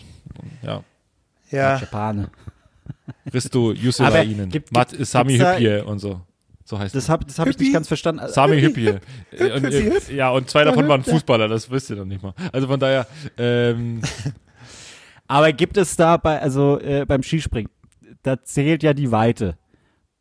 Ja. 0.61 0.81
ja. 1.51 1.77
Japane. 1.79 2.29
Risto 3.33 3.73
Jussi 3.73 4.03
Lainen, 4.03 4.49
gibt- 4.49 4.71
Matt 4.71 4.95
Sami 4.99 5.37
da- 5.37 5.55
Hyppie 5.57 5.81
und 5.83 5.99
so. 5.99 6.21
So 6.69 6.77
heißt 6.77 6.93
Das 6.93 7.09
habe 7.09 7.25
das 7.25 7.39
hab 7.39 7.47
ich 7.47 7.57
nicht 7.57 7.73
ganz 7.73 7.87
verstanden. 7.87 8.21
Sami 8.27 8.61
Hyppie. 8.61 8.89
Äh, 9.31 9.51
und, 9.53 9.63
Hüppi, 9.65 9.91
Hüppi. 9.91 10.13
ja, 10.15 10.29
und 10.29 10.51
zwei 10.51 10.63
davon 10.63 10.87
waren 10.87 11.03
Fußballer, 11.03 11.47
das 11.47 11.71
wisst 11.71 11.89
ihr 11.89 11.95
noch 11.95 12.05
nicht 12.05 12.21
mal. 12.21 12.35
Also 12.53 12.67
von 12.67 12.79
daher, 12.79 13.07
ähm, 13.39 14.01
Aber 15.27 15.51
gibt 15.51 15.77
es 15.77 15.95
da 15.95 16.17
bei, 16.17 16.39
also 16.39 16.79
äh, 16.79 17.05
beim 17.07 17.23
Skispringen, 17.23 17.71
da 18.21 18.43
zählt 18.43 18.83
ja 18.83 18.93
die 18.93 19.11
Weite. 19.11 19.57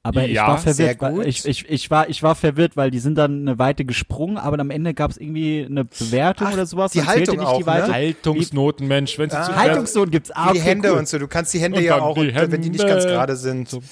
Aber 0.03 0.24
ich 0.24 0.32
Ja, 0.32 0.46
war 0.49 0.59
sehr 0.59 0.74
verwirrt. 0.96 1.03
weil-. 1.18 1.26
Ich, 1.28 1.44
ich, 1.44 1.68
ich, 1.68 1.90
war, 1.90 2.09
ich 2.09 2.22
war 2.22 2.34
verwirrt, 2.34 2.78
weil 2.78 2.90
die 2.90 2.99
sind 2.99 3.16
dann 3.18 3.42
eine 3.42 3.59
Weite 3.59 3.84
gesprungen, 3.84 4.38
aber 4.38 4.59
am 4.59 4.70
Ende 4.70 4.94
gab 4.94 5.11
es 5.11 5.18
irgendwie 5.18 5.66
eine 5.68 5.84
Bewertung 5.84 6.46
Ach, 6.49 6.55
oder 6.55 6.64
sowas. 6.64 6.92
die 6.92 6.99
dann 7.01 7.09
Haltung 7.09 7.36
nicht 7.36 7.46
die 7.46 7.53
auch, 7.55 7.61
ne? 7.61 7.66
Weite. 7.66 7.92
Haltungsnoten, 7.92 8.88
Mensch. 8.88 9.18
Wenn 9.18 9.28
sie 9.28 9.36
zu 9.42 9.55
Haltungssohn 9.55 10.11
gibt's 10.11 10.30
auch. 10.30 10.55
Wie 10.55 10.59
die 10.59 10.64
Hände 10.64 10.94
und 10.94 11.07
so. 11.09 11.18
Du 11.18 11.28
kannst 11.28 11.53
die 11.53 11.59
Hände 11.59 11.76
Und 11.76 11.84
ja 11.84 11.96
dann 11.96 12.03
auch, 12.05 12.14
die 12.14 12.28
und, 12.32 12.53
wenn 12.53 12.62
die 12.62 12.70
nicht 12.70 12.86
ganz 12.86 13.03
Hände. 13.05 13.16
gerade 13.16 13.36
sind. 13.36 13.68
So. 13.68 13.82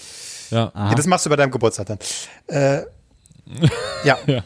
Ja. 0.51 0.73
Ja, 0.75 0.95
das 0.95 1.07
machst 1.07 1.27
du 1.27 1.31
bei 1.31 1.37
deinem 1.37 1.51
Geburtstag 1.51 1.87
dann. 1.87 1.99
Äh, 2.49 2.83
ja. 4.05 4.19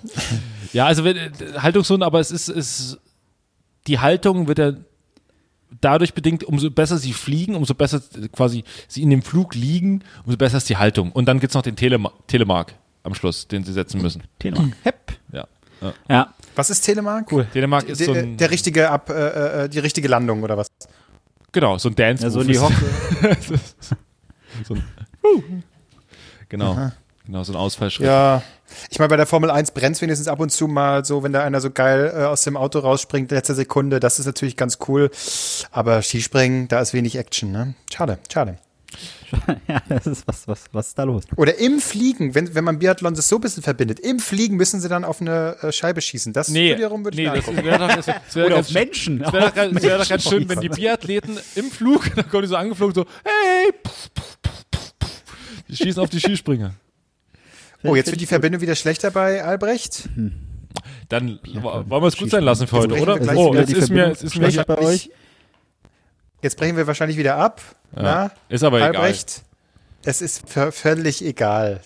Ja, 0.73 0.87
also 0.87 1.03
wenn, 1.03 1.17
äh, 1.17 1.31
Haltungszonen, 1.59 2.05
aber 2.05 2.21
es 2.21 2.31
ist, 2.31 2.49
es, 2.49 2.97
die 3.89 3.99
Haltung 3.99 4.47
wird 4.47 4.61
ja 4.61 4.73
dadurch 5.81 6.15
bedingt, 6.15 6.45
umso 6.45 6.71
besser 6.71 6.97
sie 6.97 7.13
fliegen, 7.13 7.57
umso 7.57 7.75
besser 7.75 8.01
quasi 8.33 8.63
sie 8.87 9.03
in 9.03 9.11
dem 9.11 9.23
Flug 9.23 9.57
liegen, 9.57 10.05
umso 10.25 10.37
besser 10.39 10.59
ist 10.59 10.69
die 10.69 10.77
Haltung. 10.77 11.11
Und 11.11 11.27
dann 11.27 11.41
gibt's 11.41 11.55
noch 11.55 11.63
den 11.63 11.75
Telema 11.75 12.13
Telemark 12.29 12.75
am 13.03 13.15
Schluss, 13.17 13.49
den 13.49 13.65
sie 13.65 13.73
setzen 13.73 14.01
müssen. 14.01 14.23
Telemark. 14.39 14.71
Hepp. 14.85 15.13
Ja. 15.33 15.49
ja. 15.81 15.93
Ja. 16.09 16.35
Was 16.55 16.71
ist 16.71 16.83
Telemark? 16.83 17.31
Cool. 17.33 17.47
Telemark 17.53 17.89
ist 17.89 18.05
so 18.05 18.13
Der, 18.13 18.23
ein, 18.23 18.37
der 18.37 18.51
richtige 18.53 18.91
Ab, 18.91 19.11
äh, 19.11 19.65
äh, 19.65 19.69
die 19.69 19.79
richtige 19.81 20.07
Landung 20.07 20.43
oder 20.45 20.57
was? 20.57 20.69
genau, 21.51 21.79
so 21.79 21.89
ein 21.89 21.97
dance 21.97 22.23
Ja, 22.23 22.31
so 22.31 22.43
in 22.43 22.47
die 22.49 22.59
Hocke. 22.61 22.85
so 24.65 24.75
ein, 24.75 24.85
Genau. 26.51 26.91
Genau, 27.27 27.43
so 27.45 27.53
ein 27.53 27.57
Ausfallschritt. 27.57 28.07
Ja. 28.07 28.43
Ich 28.91 28.99
meine, 28.99 29.09
bei 29.09 29.17
der 29.17 29.27
Formel 29.27 29.51
1 29.51 29.73
brennt 29.73 30.01
wenigstens 30.01 30.29
ab 30.29 30.41
und 30.41 30.51
zu 30.51 30.67
mal 30.69 31.05
so, 31.05 31.23
wenn 31.23 31.33
da 31.33 31.43
einer 31.45 31.61
so 31.61 31.71
geil 31.71 32.13
äh, 32.15 32.25
aus 32.25 32.43
dem 32.43 32.57
Auto 32.57 32.79
rausspringt, 32.81 33.31
letzte 33.31 33.55
Sekunde. 33.55 34.01
Das 34.01 34.19
ist 34.19 34.27
natürlich 34.27 34.57
ganz 34.57 34.79
cool. 34.89 35.11
Aber 35.71 36.03
Skispringen, 36.03 36.69
da 36.69 36.81
ist 36.81 36.93
wenig 36.93 37.17
Action, 37.17 37.53
ne? 37.53 37.75
Schade, 37.93 38.19
schade. 38.33 38.59
ja, 39.69 39.81
das 39.89 40.07
ist 40.07 40.27
was, 40.27 40.49
was, 40.49 40.65
was 40.73 40.89
ist 40.89 40.99
da 40.99 41.05
los? 41.05 41.25
Oder 41.37 41.59
im 41.59 41.81
Fliegen, 41.81 42.35
wenn, 42.35 42.55
wenn 42.55 42.65
man 42.65 42.79
Biathlon 42.79 43.15
das 43.15 43.29
so 43.29 43.37
ein 43.37 43.41
bisschen 43.41 43.63
verbindet, 43.63 44.01
im 44.01 44.19
Fliegen 44.19 44.57
müssen 44.57 44.81
sie 44.81 44.89
dann 44.89 45.05
auf 45.05 45.21
eine 45.21 45.57
äh, 45.63 45.73
Scheibe 45.73 46.01
schießen. 46.01 46.33
Das 46.33 46.49
Nee, 46.49 46.77
wiederum 46.77 47.05
würde 47.05 47.21
ich 47.21 47.29
nee 47.29 47.39
angucken. 47.39 47.65
wäre 47.65 47.79
doch, 47.79 47.95
das 47.95 48.07
wär, 48.07 48.21
das 48.27 48.37
wär 48.37 48.47
Oder 48.47 48.57
auf 48.57 48.71
Menschen. 48.73 49.21
Das 49.21 49.33
wäre 49.33 49.53
doch, 49.53 49.83
wär 49.83 49.99
doch 49.99 50.09
ganz 50.09 50.29
schön, 50.29 50.49
wenn 50.49 50.61
die. 50.61 50.69
Biathleten 50.69 51.39
im 51.55 51.71
Flug, 51.71 52.13
dann 52.17 52.29
kommen 52.29 52.43
die 52.43 52.49
so 52.49 52.57
angeflogen, 52.57 52.95
so, 52.95 53.07
hey, 53.25 53.73
pff, 53.87 54.00
die 55.71 55.77
schießen 55.77 56.03
auf 56.03 56.11
die 56.11 56.21
Skispringer. 56.21 56.75
Oh, 57.83 57.95
jetzt 57.95 58.11
wird 58.11 58.21
die 58.21 58.27
Verbindung 58.27 58.61
wieder 58.61 58.75
schlechter 58.75 59.11
bei 59.11 59.43
Albrecht. 59.43 60.09
Dann 61.09 61.39
wollen 61.45 61.89
wir 61.89 62.07
es 62.07 62.17
gut 62.17 62.31
sein 62.31 62.45
lassen 62.45 62.67
für 62.67 62.77
heute, 62.77 63.01
oder? 63.01 63.21
wir 63.21 63.37
Oh, 63.37 63.55
jetzt 63.55 63.73
ist 63.73 63.91
mir, 63.91 64.09
jetzt 64.09 64.23
ist 64.23 64.37
mir 64.37 64.51
schlecht 64.51 64.67
bei 64.67 64.79
euch. 64.79 65.11
Jetzt 66.43 66.57
brechen 66.57 66.77
wir 66.77 66.87
wahrscheinlich 66.87 67.17
wieder 67.17 67.37
ab. 67.37 67.61
Na, 67.93 68.31
ist 68.49 68.63
aber 68.63 68.79
egal. 68.79 68.97
Albrecht, 68.97 69.43
es 70.05 70.23
ist 70.23 70.49
völlig 70.49 71.25
egal. 71.25 71.81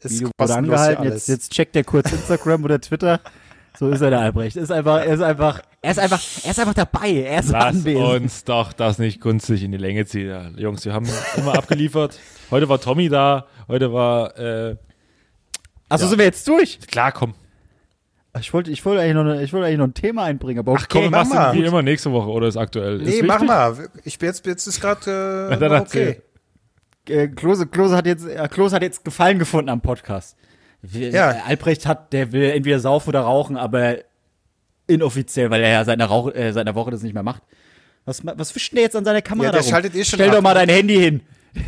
Es 0.00 0.12
Video 0.12 0.30
wurde 0.38 0.54
angehalten, 0.54 1.02
alles. 1.02 1.26
jetzt, 1.26 1.28
jetzt 1.28 1.52
checkt 1.52 1.74
er 1.74 1.84
kurz 1.84 2.12
Instagram 2.12 2.64
oder 2.64 2.80
Twitter. 2.80 3.20
So 3.76 3.88
ist 3.90 4.00
er 4.00 4.10
der 4.10 4.20
Albrecht. 4.20 4.56
Ist 4.56 4.70
einfach, 4.72 4.98
er 4.98 5.14
ist 5.14 5.20
einfach, 5.20 5.60
er 5.82 5.90
ist 5.92 5.98
einfach, 5.98 6.20
er 6.44 6.50
ist 6.50 6.58
einfach 6.60 6.74
dabei. 6.74 7.10
Er 7.22 7.40
ist 7.40 7.50
Lass 7.50 7.64
anwesend. 7.76 8.04
uns 8.04 8.44
doch 8.44 8.72
das 8.72 8.98
nicht 8.98 9.20
künstlich 9.20 9.62
in 9.62 9.72
die 9.72 9.78
Länge 9.78 10.04
ziehen. 10.06 10.28
Ja, 10.28 10.48
Jungs, 10.56 10.84
wir 10.84 10.92
haben 10.92 11.06
immer 11.36 11.54
abgeliefert. 11.56 12.18
Heute 12.50 12.68
war 12.68 12.80
Tommy 12.80 13.08
da, 13.08 13.46
heute 13.68 13.92
war, 13.92 14.36
äh, 14.38 14.76
Achso, 15.88 16.06
sind 16.06 16.18
wir 16.18 16.24
jetzt 16.26 16.46
durch? 16.48 16.80
klar, 16.80 17.12
komm. 17.12 17.34
Ich 18.40 18.52
wollte, 18.52 18.70
ich 18.70 18.84
wollte 18.84 19.00
eigentlich 19.02 19.14
noch, 19.14 19.22
eine- 19.22 19.42
ich 19.42 19.52
wollte 19.52 19.66
eigentlich 19.66 19.78
noch 19.78 19.86
ein 19.86 19.94
Thema 19.94 20.24
einbringen, 20.24 20.58
aber 20.60 20.72
okay. 20.72 20.82
Ach 20.84 20.88
komm, 20.88 21.10
mach 21.10 21.26
mal. 21.28 21.54
wie 21.54 21.64
immer 21.64 21.82
nächste 21.82 22.12
Woche 22.12 22.28
oder 22.28 22.46
ist 22.46 22.56
aktuell. 22.56 22.98
nee, 22.98 23.10
ist 23.10 23.24
mach 23.26 23.42
mal. 23.42 23.88
Ich 24.04 24.18
bin 24.18 24.28
jetzt, 24.28 24.44
jetzt 24.46 24.66
ist 24.66 24.80
gerade 24.80 25.48
äh, 25.60 25.80
okay. 25.80 26.22
äh, 27.08 27.28
Klose, 27.28 27.66
Klose 27.66 27.96
hat 27.96 28.06
jetzt, 28.06 28.26
äh, 28.26 28.46
Klose 28.48 28.76
hat 28.76 28.82
jetzt 28.82 29.04
Gefallen 29.04 29.38
gefunden 29.38 29.70
am 29.70 29.80
Podcast. 29.80 30.36
Wir, 30.82 31.10
Ja. 31.10 31.32
äh, 31.32 31.40
Albrecht 31.46 31.86
hat, 31.86 32.12
der 32.12 32.32
will 32.32 32.50
entweder 32.50 32.78
saufen 32.80 33.08
oder 33.10 33.20
rauchen, 33.20 33.56
aber 33.56 33.96
inoffiziell, 34.86 35.50
weil 35.50 35.62
er 35.62 35.70
ja 35.70 35.84
seit 35.84 35.94
einer, 36.00 36.06
Rauch, 36.06 36.32
äh, 36.34 36.52
seit 36.52 36.66
einer 36.66 36.74
Woche 36.74 36.90
das 36.90 37.02
nicht 37.02 37.14
mehr 37.14 37.22
macht. 37.22 37.42
Was, 38.04 38.24
was 38.24 38.54
wischt 38.54 38.72
denn 38.72 38.76
der 38.76 38.84
jetzt 38.84 38.96
an 38.96 39.04
seiner 39.04 39.20
Kamera 39.22 39.46
Ja, 39.48 39.52
der 39.52 39.62
schaltet 39.62 39.94
eh 39.94 40.04
schon 40.04 40.16
Stell 40.18 40.30
ab. 40.30 40.36
doch 40.36 40.42
mal 40.42 40.54
dein 40.54 40.68
Handy 40.70 40.96
hin. 40.96 41.20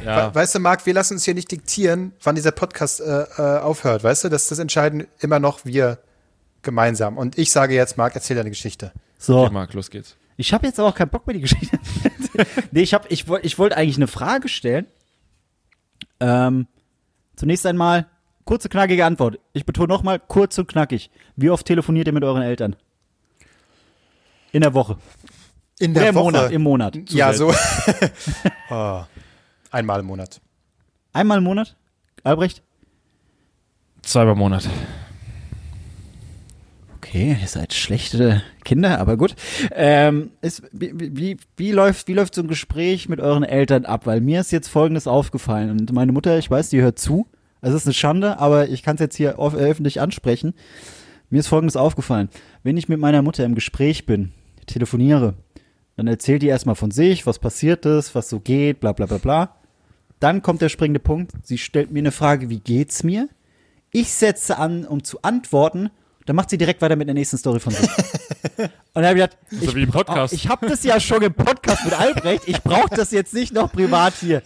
Ja. 0.05 0.35
Weißt 0.35 0.55
du, 0.55 0.59
Marc, 0.59 0.87
wir 0.87 0.95
lassen 0.95 1.15
uns 1.15 1.25
hier 1.25 1.35
nicht 1.35 1.51
diktieren, 1.51 2.13
wann 2.23 2.35
dieser 2.35 2.53
Podcast 2.53 3.01
äh, 3.01 3.23
äh, 3.23 3.59
aufhört. 3.59 4.05
Weißt 4.05 4.25
du, 4.25 4.29
das, 4.29 4.47
das 4.49 4.59
entscheiden 4.59 5.07
immer 5.19 5.39
noch 5.41 5.65
wir 5.65 5.99
gemeinsam. 6.63 7.19
Und 7.19 7.37
ich 7.37 7.51
sage 7.51 7.75
jetzt, 7.75 7.97
Marc, 7.99 8.15
erzähl 8.15 8.37
deine 8.37 8.51
Geschichte. 8.51 8.93
So. 9.19 9.43
Okay, 9.45 9.53
Marc, 9.53 9.75
los 9.75 9.91
geht's. 9.91 10.17
Ich 10.37 10.53
habe 10.55 10.67
jetzt 10.67 10.79
aber 10.79 10.89
auch 10.89 10.95
keinen 10.95 11.11
Bock 11.11 11.27
mehr, 11.27 11.35
die 11.35 11.41
Geschichte. 11.43 11.79
nee, 12.71 12.83
ich, 12.83 12.95
hab, 12.95 13.11
ich 13.11 13.29
wollte 13.29 13.47
ich 13.47 13.59
wollt 13.59 13.75
eigentlich 13.75 13.97
eine 13.97 14.07
Frage 14.07 14.49
stellen. 14.49 14.87
Ähm, 16.21 16.67
zunächst 17.37 17.67
einmal, 17.67 18.07
kurze, 18.51 18.69
knackige 18.69 19.05
Antwort. 19.05 19.39
Ich 19.53 19.65
betone 19.65 19.87
nochmal, 19.87 20.19
kurz 20.19 20.59
und 20.59 20.67
knackig. 20.67 21.09
Wie 21.37 21.51
oft 21.51 21.65
telefoniert 21.65 22.09
ihr 22.09 22.13
mit 22.13 22.25
euren 22.25 22.43
Eltern? 22.43 22.75
In 24.51 24.63
der 24.63 24.75
Woche. 24.75 24.97
In 25.79 25.93
Oder 25.93 26.09
im 26.09 26.15
Monat. 26.17 26.51
Im 26.51 26.63
Monat. 26.63 27.11
ja, 27.13 27.33
so. 27.33 27.55
oh, 28.71 29.03
einmal 29.71 30.01
im 30.01 30.07
Monat. 30.07 30.41
Einmal 31.13 31.39
im 31.39 31.45
Monat? 31.45 31.77
Albrecht? 32.25 32.65
Zweimal 34.03 34.33
im 34.33 34.41
Monat. 34.41 34.69
Okay, 36.97 37.37
ihr 37.41 37.47
seid 37.47 37.73
schlechte 37.73 38.43
Kinder, 38.65 38.99
aber 38.99 39.17
gut. 39.17 39.37
Ähm, 39.71 40.33
ist, 40.41 40.65
wie, 40.73 40.93
wie, 40.97 41.37
wie, 41.57 41.71
läuft, 41.71 42.09
wie 42.09 42.15
läuft 42.15 42.35
so 42.35 42.43
ein 42.43 42.49
Gespräch 42.49 43.09
mit 43.09 43.21
euren 43.21 43.45
Eltern 43.45 43.85
ab? 43.85 44.07
Weil 44.07 44.21
mir 44.21 44.41
ist 44.41 44.51
jetzt 44.51 44.67
Folgendes 44.67 45.07
aufgefallen 45.07 45.71
und 45.71 45.93
meine 45.93 46.11
Mutter, 46.11 46.37
ich 46.37 46.51
weiß, 46.51 46.71
die 46.71 46.81
hört 46.81 46.99
zu. 46.99 47.29
Es 47.63 47.75
ist 47.75 47.87
eine 47.87 47.95
Schande, 47.95 48.39
aber 48.39 48.69
ich 48.69 48.83
kann 48.83 48.95
es 48.97 49.01
jetzt 49.01 49.17
hier 49.17 49.31
äh, 49.39 49.57
öffentlich 49.57 50.01
ansprechen. 50.01 50.55
Mir 51.29 51.41
ist 51.41 51.49
Folgendes 51.49 51.77
aufgefallen. 51.77 52.29
Wenn 52.63 52.77
ich 52.77 52.89
mit 52.89 52.99
meiner 52.99 53.23
Mutter 53.23 53.45
im 53.45 53.55
Gespräch 53.55 54.07
bin, 54.07 54.33
telefoniere, 54.67 55.35
dann 55.97 56.07
erzählt 56.07 56.43
die 56.43 56.47
erstmal 56.49 56.75
von 56.75 56.91
sich, 56.91 57.27
was 57.27 57.39
passiert 57.39 57.85
ist, 57.87 58.15
was 58.15 58.29
so 58.29 58.41
geht, 58.41 58.81
bla 58.81 58.93
bla 58.93 59.07
bla 59.07 59.19
bla. 59.19 59.57
Dann 60.19 60.43
kommt 60.43 60.61
der 60.63 60.69
springende 60.69 61.01
Punkt. 61.01 61.33
Sie 61.43 61.59
stellt 61.59 61.91
mir 61.91 61.99
eine 62.01 62.13
Frage, 62.13 62.51
wie 62.51 62.61
geht's 62.61 63.03
mir? 63.05 63.29
Ich 63.93 64.11
setze 64.13 64.59
an, 64.59 64.85
um 64.85 65.03
zu 65.05 65.23
antworten. 65.23 65.91
Dann 66.27 66.37
macht 66.37 66.51
sie 66.51 66.59
direkt 66.59 66.81
weiter 66.83 66.97
mit 66.97 67.09
der 67.09 67.15
nächsten 67.15 67.39
Story 67.39 67.59
von 67.61 67.73
sich. 67.73 67.89
Und 68.59 68.69
dann 68.95 69.07
habe 69.07 69.19
ich 69.19 69.25
gedacht, 69.25 69.39
ich, 69.51 69.75
wie 69.75 69.83
im 69.83 69.91
Podcast. 69.91 70.33
bra- 70.33 70.37
ich 70.37 70.49
habe 70.49 70.67
das 70.69 70.85
ja 70.85 71.01
schon 71.01 71.23
im 71.23 71.33
Podcast 71.33 71.85
mit 71.85 71.99
Albrecht. 71.99 72.43
Ich 72.47 72.63
brauche 72.63 72.95
das 72.95 73.11
jetzt 73.11 73.33
nicht 73.35 73.53
noch 73.55 73.73
privat 73.73 74.15
hier. 74.21 74.43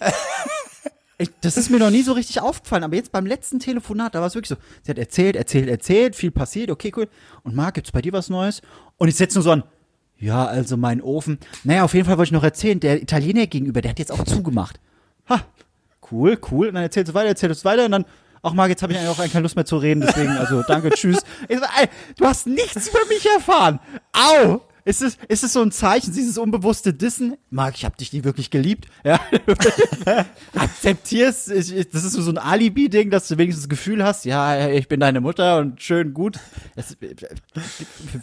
Ich, 1.25 1.31
das 1.41 1.57
ist 1.57 1.71
mir 1.71 1.79
noch 1.79 1.91
nie 1.91 2.03
so 2.03 2.13
richtig 2.13 2.41
aufgefallen, 2.41 2.85
aber 2.85 2.97
jetzt 2.97 3.11
beim 3.11 3.25
letzten 3.25 3.59
Telefonat, 3.59 4.15
da 4.15 4.21
war 4.21 4.27
es 4.27 4.35
wirklich 4.35 4.51
so. 4.51 4.57
Sie 4.83 4.91
hat 4.91 4.99
erzählt, 4.99 5.37
erzählt, 5.37 5.69
erzählt, 5.69 6.17
viel 6.17 6.31
passiert, 6.31 6.71
okay, 6.71 6.93
cool. 6.97 7.09
Und 7.43 7.55
Marc, 7.55 7.75
gibt's 7.75 7.93
bei 7.93 8.03
dir 8.03 8.13
was 8.13 8.29
Neues? 8.29 8.61
Und 8.99 9.09
ich 9.09 9.17
setze 9.17 9.39
nur 9.39 9.43
so 9.43 9.51
an, 9.51 9.63
ja, 10.19 10.45
also 10.45 10.77
mein 10.77 11.01
Ofen. 11.01 11.39
Naja, 11.65 11.85
auf 11.85 11.95
jeden 11.95 12.07
Fall 12.07 12.19
wollte 12.19 12.29
ich 12.29 12.33
noch 12.33 12.45
erzählen, 12.45 12.79
der 12.79 13.03
Italiener 13.03 13.47
gegenüber, 13.47 13.81
der 13.81 13.91
hat 13.91 13.99
jetzt 13.99 14.13
auch 14.13 14.25
zugemacht. 14.25 14.79
Ha, 15.29 15.41
cool, 16.13 16.39
cool. 16.51 16.69
Und 16.69 16.75
dann 16.75 16.83
erzählt 16.83 17.09
es 17.09 17.15
weiter, 17.15 17.29
erzählt 17.29 17.53
es 17.53 17.65
weiter 17.65 17.87
und 17.87 17.93
dann, 17.93 18.05
ach 18.43 18.53
Marc, 18.53 18.69
jetzt 18.69 18.83
habe 18.83 18.93
ich 18.93 18.99
auch 19.09 19.17
keine 19.17 19.41
Lust 19.41 19.57
mehr 19.57 19.65
zu 19.65 19.79
reden, 19.79 20.03
deswegen, 20.03 20.33
also 20.33 20.63
danke, 20.63 20.91
tschüss. 20.91 21.21
Du 22.19 22.27
hast 22.27 22.47
nichts 22.47 22.89
über 22.89 23.01
mich 23.09 23.27
erfahren. 23.27 23.81
Au! 24.13 24.61
Ist 24.87 25.01
es, 25.01 25.17
ist 25.29 25.43
es 25.45 25.55
so 25.55 25.63
ein 25.63 25.73
Zeichen, 25.73 26.13
dieses 26.13 26.37
unbewusste 26.37 26.93
Dissen? 26.93 27.37
Marc, 27.49 27.77
ich 27.77 27.87
habe 27.87 27.97
dich 27.97 28.13
nie 28.13 28.23
wirklich 28.25 28.51
geliebt. 28.51 28.87
Ja. 29.05 29.19
Akzeptierst, 30.55 31.51
ich, 31.51 31.89
das 31.91 32.05
ist 32.05 32.13
so 32.13 32.31
ein 32.31 32.39
Alibi-Ding, 32.39 33.11
dass 33.11 33.29
du 33.29 33.39
wenigstens 33.39 33.65
das 33.65 33.69
Gefühl 33.71 34.05
hast, 34.05 34.25
ja, 34.25 34.69
ich 34.69 34.89
bin 34.89 35.01
deine 35.01 35.21
Mutter 35.21 35.59
und 35.59 35.81
schön 35.83 36.13
gut. 36.15 36.39
Das, 36.77 36.97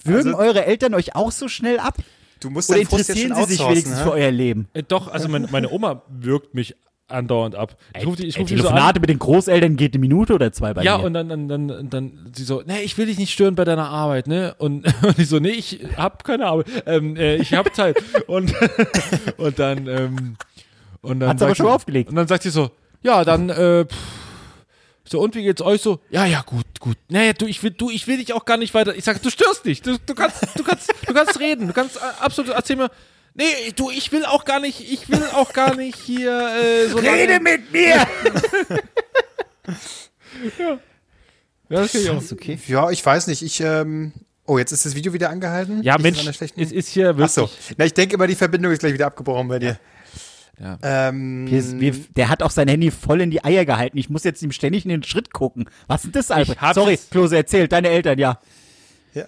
würgen 0.04 0.28
Also- 0.34 0.38
eure 0.38 0.66
Eltern 0.66 0.94
euch 0.94 1.16
auch 1.16 1.32
so 1.32 1.48
schnell 1.48 1.80
ab? 1.80 1.98
Du 2.40 2.50
musst 2.50 2.70
Oder 2.70 2.80
interessieren 2.80 3.36
sie 3.36 3.44
sich 3.56 3.60
wenigstens 3.60 4.00
hä? 4.00 4.04
für 4.04 4.12
euer 4.12 4.32
Leben? 4.32 4.68
Äh, 4.74 4.84
doch, 4.84 5.08
also 5.08 5.28
meine, 5.30 5.48
meine 5.52 5.70
Oma 5.72 6.04
wirkt 6.10 6.56
mich 6.56 6.76
andauernd 7.12 7.56
ab. 7.56 7.76
Ich 7.98 8.06
rufe 8.06 8.18
die, 8.22 8.28
ich 8.28 8.36
Ey, 8.36 8.42
ruf 8.42 8.50
die 8.50 8.58
so 8.58 8.70
an. 8.70 8.94
Mit 9.00 9.10
den 9.10 9.20
Großeltern 9.20 9.76
geht 9.76 9.94
eine 9.94 10.00
Minute 10.02 10.34
oder 10.34 10.52
zwei 10.52 10.74
bei 10.74 10.84
Ja, 10.84 10.98
mir. 10.98 11.04
und 11.06 11.14
dann, 11.14 11.30
dann, 11.30 11.48
dann, 11.48 11.90
dann 11.90 12.32
sie 12.36 12.44
so, 12.44 12.64
nee, 12.66 12.82
ich 12.82 12.98
will 12.98 13.06
dich 13.06 13.18
nicht 13.18 13.32
stören 13.32 13.56
bei 13.56 13.64
deiner 13.66 13.90
Arbeit, 13.90 14.28
ne? 14.28 14.56
Und, 14.58 14.86
und 15.04 15.20
ich 15.20 15.30
so, 15.30 15.40
nee, 15.40 15.50
ich 15.50 15.80
hab 15.98 16.24
keine 16.24 16.48
Arbeit, 16.48 16.68
ähm, 16.86 17.16
äh, 17.16 17.36
ich 17.38 17.54
hab 17.54 17.74
Zeit. 17.76 18.02
und, 18.28 18.54
und 19.38 19.60
dann, 19.60 19.88
ähm, 19.88 20.36
und 21.02 21.20
dann. 21.20 21.30
Hat's 21.30 21.42
aber 21.42 21.56
schon 21.56 21.66
sie- 21.68 21.72
aufgelegt. 21.72 22.10
Und 22.10 22.16
dann 22.16 22.28
sagt 22.28 22.44
sie 22.44 22.50
so, 22.50 22.72
ja, 23.04 23.24
dann, 23.24 23.50
äh, 23.50 23.86
pff, 23.86 23.98
so, 25.04 25.20
und 25.20 25.36
wie 25.36 25.44
geht's 25.44 25.62
euch 25.62 25.82
so? 25.82 26.00
Ja, 26.10 26.26
ja, 26.26 26.42
gut, 26.46 26.66
gut. 26.80 26.96
Naja, 27.10 27.34
du, 27.34 27.46
ich 27.46 27.62
will, 27.64 27.72
du, 27.72 27.90
ich 27.90 28.08
will 28.08 28.18
dich 28.18 28.32
auch 28.34 28.46
gar 28.46 28.56
nicht 28.56 28.74
weiter. 28.74 28.96
Ich 28.96 29.04
sag, 29.04 29.22
du 29.22 29.30
störst 29.30 29.66
nicht. 29.66 29.86
Du, 29.86 29.98
du 30.06 30.14
kannst, 30.14 30.44
du 30.58 30.64
kannst, 30.64 30.94
du 31.06 31.14
kannst 31.14 31.38
reden. 31.40 31.68
Du 31.68 31.74
kannst 31.74 31.98
äh, 31.98 32.00
absolut, 32.22 32.52
erzähl 32.52 32.78
mir. 32.78 32.90
Nee, 33.34 33.72
du, 33.76 33.90
ich 33.90 34.12
will 34.12 34.26
auch 34.26 34.44
gar 34.46 34.60
nicht, 34.60 34.82
ich 34.92 35.10
will 35.10 35.24
auch 35.34 35.54
gar 35.54 35.76
nicht 35.76 35.96
hier, 35.98 36.32
äh, 36.32 36.88
so 36.90 37.00
lange- 37.00 37.40
mit 37.40 37.72
mir! 37.72 38.06
Ja, 41.70 41.82
das 41.82 41.96
ich 41.96 42.10
auch. 42.10 42.22
ist 42.22 42.34
okay. 42.34 42.60
Ja, 42.68 42.90
ich 42.92 43.06
weiß 43.06 43.28
nicht. 43.28 43.42
Ich, 43.42 43.62
ähm, 43.62 44.12
oh, 44.46 44.58
jetzt 44.58 44.72
ist 44.74 44.86
das 44.86 44.94
Video 44.96 45.14
wieder 45.14 45.30
angehalten. 45.30 45.82
Ja, 45.84 45.96
Ich 45.96 46.02
Mensch, 46.04 46.26
es 46.28 46.42
ist 46.42 46.90
hier 46.90 47.12
Ach 47.12 47.18
wirklich. 47.18 47.32
so. 47.32 47.50
Na, 47.78 47.86
ich 47.86 47.94
denke 47.94 48.16
immer, 48.16 48.28
die 48.28 48.36
Verbindung 48.36 48.74
ist 48.74 48.80
gleich 48.80 48.94
wieder 48.94 49.06
abgebrochen 49.08 49.48
bei 49.48 49.60
dir. 49.60 49.80
Ja. 50.60 50.78
Ähm, 50.84 51.48
Wir, 51.50 51.80
wir, 51.80 51.94
der 52.18 52.28
hat 52.28 52.44
auch 52.44 52.52
sein 52.52 52.68
Handy 52.68 52.92
voll 52.92 53.22
in 53.22 53.32
die 53.32 53.44
Eier 53.46 53.64
gehalten. 53.66 53.98
Ich 53.98 54.10
muss 54.10 54.26
jetzt 54.26 54.42
ihm 54.44 54.52
ständig 54.52 54.84
in 54.84 54.90
den 54.90 55.04
Schritt 55.04 55.32
gucken. 55.32 55.70
Was 55.88 56.04
ist 56.04 56.14
das, 56.16 56.30
hab 56.30 56.74
Sorry, 56.76 57.00
Klose, 57.10 57.38
erzählt. 57.38 57.72
Deine 57.72 57.88
Eltern, 57.90 58.20
ja. 58.20 58.38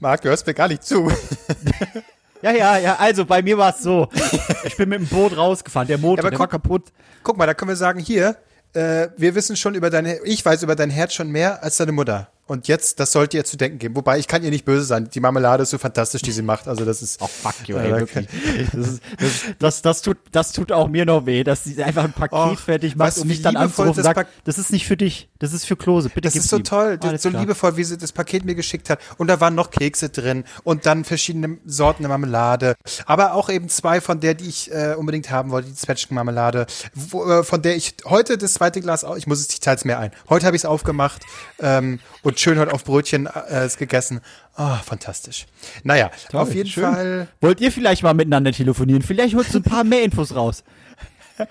Marc, 0.00 0.22
du 0.22 0.28
hörst 0.30 0.46
mir 0.46 0.54
gar 0.54 0.68
nicht 0.68 0.84
zu. 0.84 1.10
Ja, 2.44 2.52
ja, 2.52 2.78
ja. 2.78 2.96
Also, 2.96 3.24
bei 3.24 3.40
mir 3.42 3.56
war 3.58 3.70
es 3.74 3.82
so. 3.82 4.08
Ich 4.64 4.76
bin 4.76 4.88
mit 4.88 5.00
dem 5.00 5.06
Boot 5.08 5.36
rausgefahren. 5.36 5.88
Der 5.88 5.98
Motor, 5.98 6.20
aber 6.24 6.30
der 6.30 6.38
guck- 6.38 6.40
war 6.40 6.48
kaputt. 6.48 6.92
Guck 7.22 7.36
mal, 7.38 7.46
da 7.46 7.54
können 7.54 7.68
wir 7.70 7.76
sagen, 7.76 7.98
hier, 8.00 8.36
äh, 8.74 9.08
wir 9.16 9.34
wissen 9.34 9.56
schon 9.56 9.74
über 9.74 9.88
deine, 9.90 10.18
ich 10.24 10.44
weiß 10.44 10.62
über 10.62 10.74
dein 10.76 10.90
Herz 10.90 11.14
schon 11.14 11.30
mehr 11.30 11.62
als 11.62 11.76
deine 11.78 11.92
Mutter. 11.92 12.28
Und 12.46 12.68
jetzt, 12.68 13.00
das 13.00 13.12
sollte 13.12 13.38
ihr 13.38 13.44
zu 13.44 13.56
denken 13.56 13.78
geben. 13.78 13.96
Wobei, 13.96 14.18
ich 14.18 14.28
kann 14.28 14.42
ihr 14.42 14.50
nicht 14.50 14.66
böse 14.66 14.84
sein. 14.84 15.08
Die 15.08 15.20
Marmelade 15.20 15.62
ist 15.62 15.70
so 15.70 15.78
fantastisch, 15.78 16.20
die 16.20 16.30
sie 16.32 16.42
macht. 16.42 16.68
Also 16.68 16.84
das 16.84 17.00
ist. 17.00 17.22
Oh, 17.22 17.26
fuck 17.26 17.54
you, 17.66 17.76
ey, 17.76 17.90
da 17.90 17.98
wirklich. 18.00 18.28
Das, 18.72 18.88
ist, 18.88 19.02
das, 19.18 19.56
das, 19.58 19.82
das, 19.82 20.02
tut, 20.02 20.18
das 20.32 20.52
tut 20.52 20.70
auch 20.70 20.88
mir 20.88 21.06
noch 21.06 21.24
weh, 21.24 21.42
dass 21.42 21.64
sie 21.64 21.82
einfach 21.82 22.04
ein 22.04 22.12
Paket 22.12 22.38
Och, 22.38 22.58
fertig 22.58 22.96
macht 22.96 23.16
und 23.18 23.28
mich 23.28 23.40
dann 23.40 23.56
anzurufen 23.56 23.90
und 23.90 23.96
das 23.98 24.04
sagt, 24.04 24.30
das 24.44 24.58
ist 24.58 24.72
nicht 24.72 24.86
für 24.86 24.96
dich, 24.96 25.28
das 25.38 25.52
ist 25.52 25.64
für 25.64 25.76
Klose, 25.76 26.08
bitte 26.08 26.22
Das 26.28 26.36
ist 26.36 26.48
so 26.48 26.56
ihm. 26.58 26.64
toll, 26.64 26.98
Alles 27.02 27.22
so 27.22 27.30
klar. 27.30 27.40
liebevoll, 27.42 27.76
wie 27.76 27.84
sie 27.84 27.96
das 27.96 28.12
Paket 28.12 28.44
mir 28.44 28.54
geschickt 28.54 28.90
hat. 28.90 28.98
Und 29.16 29.28
da 29.28 29.40
waren 29.40 29.54
noch 29.54 29.70
Kekse 29.70 30.10
drin 30.10 30.44
und 30.64 30.84
dann 30.86 31.04
verschiedene 31.04 31.58
Sorten 31.64 32.02
der 32.02 32.10
Marmelade. 32.10 32.74
Aber 33.06 33.34
auch 33.34 33.48
eben 33.48 33.68
zwei 33.70 34.00
von 34.00 34.20
der, 34.20 34.34
die 34.34 34.48
ich 34.48 34.70
äh, 34.70 34.94
unbedingt 34.96 35.30
haben 35.30 35.50
wollte, 35.50 35.68
die 35.68 35.74
Zwetschgenmarmelade, 35.74 36.66
wo, 36.94 37.24
äh, 37.24 37.42
von 37.44 37.62
der 37.62 37.76
ich 37.76 37.94
heute 38.04 38.36
das 38.36 38.54
zweite 38.54 38.80
Glas, 38.80 39.04
ich 39.16 39.26
muss 39.26 39.40
es, 39.40 39.48
ich 39.48 39.60
teile 39.60 39.76
es 39.76 39.84
mir 39.84 39.98
ein. 39.98 40.10
Heute 40.28 40.44
habe 40.46 40.56
ich 40.56 40.60
es 40.62 40.66
aufgemacht 40.66 41.22
ähm, 41.58 42.00
und 42.22 42.33
schön 42.40 42.58
heute 42.58 42.72
auf 42.72 42.84
Brötchen 42.84 43.26
äh, 43.26 43.64
es 43.64 43.76
gegessen. 43.76 44.20
Oh, 44.56 44.76
fantastisch. 44.84 45.46
Naja, 45.82 46.10
auf 46.32 46.54
jeden 46.54 46.68
schön. 46.68 46.84
Fall. 46.84 47.28
Wollt 47.40 47.60
ihr 47.60 47.72
vielleicht 47.72 48.02
mal 48.02 48.14
miteinander 48.14 48.52
telefonieren? 48.52 49.02
Vielleicht 49.02 49.34
holst 49.34 49.54
du 49.54 49.58
ein 49.58 49.62
paar 49.62 49.84
mehr 49.84 50.02
Infos 50.02 50.34
raus. 50.34 50.64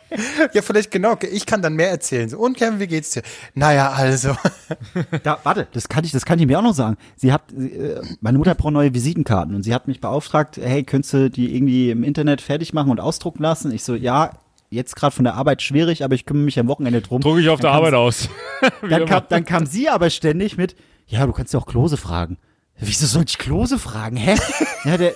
Ja, 0.53 0.61
vielleicht 0.61 0.91
genau. 0.91 1.17
Ich 1.29 1.45
kann 1.45 1.61
dann 1.61 1.73
mehr 1.75 1.89
erzählen. 1.89 2.29
So, 2.29 2.37
und 2.37 2.57
Kevin, 2.57 2.79
wie 2.79 2.87
geht's 2.87 3.11
dir? 3.11 3.21
Naja, 3.53 3.91
also. 3.91 4.35
Da, 5.23 5.39
warte, 5.43 5.67
das 5.73 5.89
kann 5.89 6.05
ich, 6.05 6.11
das 6.11 6.25
kann 6.25 6.39
ich 6.39 6.47
mir 6.47 6.57
auch 6.57 6.63
noch 6.63 6.73
sagen. 6.73 6.97
Sie 7.15 7.33
hat, 7.33 7.51
äh, 7.51 8.01
meine 8.21 8.37
Mutter 8.37 8.55
braucht 8.55 8.73
neue 8.73 8.93
Visitenkarten 8.93 9.55
und 9.55 9.63
sie 9.63 9.73
hat 9.73 9.87
mich 9.87 9.99
beauftragt, 9.99 10.57
hey, 10.57 10.83
könntest 10.83 11.13
du 11.13 11.29
die 11.29 11.55
irgendwie 11.55 11.91
im 11.91 12.03
Internet 12.03 12.41
fertig 12.41 12.73
machen 12.73 12.91
und 12.91 12.99
ausdrucken 12.99 13.43
lassen? 13.43 13.71
Ich 13.71 13.83
so, 13.83 13.95
ja, 13.95 14.31
jetzt 14.73 14.95
gerade 14.95 15.15
von 15.15 15.23
der 15.23 15.35
Arbeit 15.35 15.61
schwierig, 15.61 16.03
aber 16.03 16.15
ich 16.15 16.25
kümmere 16.25 16.45
mich 16.45 16.59
am 16.59 16.67
Wochenende 16.67 17.01
drum. 17.01 17.21
Drucke 17.21 17.41
ich 17.41 17.49
auf 17.49 17.59
der 17.59 17.69
Dann 17.71 17.77
kam 17.77 17.85
Arbeit 17.85 17.93
aus. 17.93 18.29
Dann 18.89 19.05
kam, 19.05 19.23
dann 19.29 19.45
kam 19.45 19.65
sie 19.65 19.89
aber 19.89 20.09
ständig 20.09 20.57
mit, 20.57 20.75
ja, 21.07 21.25
du 21.25 21.31
kannst 21.33 21.53
ja 21.53 21.59
auch 21.59 21.65
Klose 21.65 21.97
fragen. 21.97 22.37
Wieso 22.79 23.05
soll 23.05 23.25
ich 23.27 23.37
Klose 23.37 23.79
fragen? 23.79 24.17
Hä? 24.17 24.35
Ja, 24.85 24.97
der, 24.97 25.13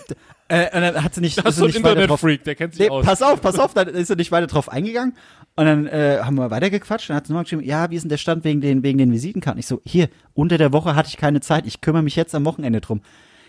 äh, 0.49 0.74
und 0.74 0.82
dann 0.82 1.03
hat 1.03 1.14
sie 1.14 1.20
nicht, 1.20 1.38
das 1.38 1.55
ist 1.55 1.55
so 1.58 1.66
ein 1.66 1.74
Internetfreak, 1.74 2.45
der 2.45 2.55
kennt 2.55 2.74
sich 2.74 2.84
Nee, 2.86 2.89
aus. 2.89 3.05
pass 3.05 3.22
auf, 3.22 3.41
pass 3.41 3.60
auf, 3.60 3.74
dann 3.76 3.89
ist 3.89 4.10
er 4.10 4.16
nicht 4.16 4.32
weiter 4.32 4.47
drauf 4.47 4.70
eingegangen. 4.70 5.14
Und 5.58 5.66
dann 5.66 5.88
äh, 5.88 6.20
haben 6.22 6.36
wir 6.36 6.49
weitergequatscht. 6.51 7.10
Dann 7.10 7.18
hat 7.18 7.28
sie 7.28 7.34
nochmal 7.34 7.43
geschrieben, 7.43 7.64
ja, 7.64 7.89
wie 7.89 7.95
ist 7.95 8.03
denn 8.03 8.10
der 8.10 8.18
Stand 8.18 8.45
wegen 8.45 8.62
den, 8.62 8.82
wegen 8.84 8.97
den 8.97 9.12
Visitenkarten? 9.12 9.60
Ich 9.60 9.68
so, 9.68 9.82
hier, 9.86 10.08
unter 10.34 10.58
der 10.58 10.72
Woche 10.72 10.95
hatte 10.95 11.10
ich 11.10 11.18
keine 11.18 11.41
Zeit, 11.41 11.66
ich 11.68 11.82
kümmere 11.82 12.03
mich 12.03 12.16
jetzt 12.16 12.34
am 12.34 12.45
Wochenende 12.45 12.80
drum. 12.80 13.01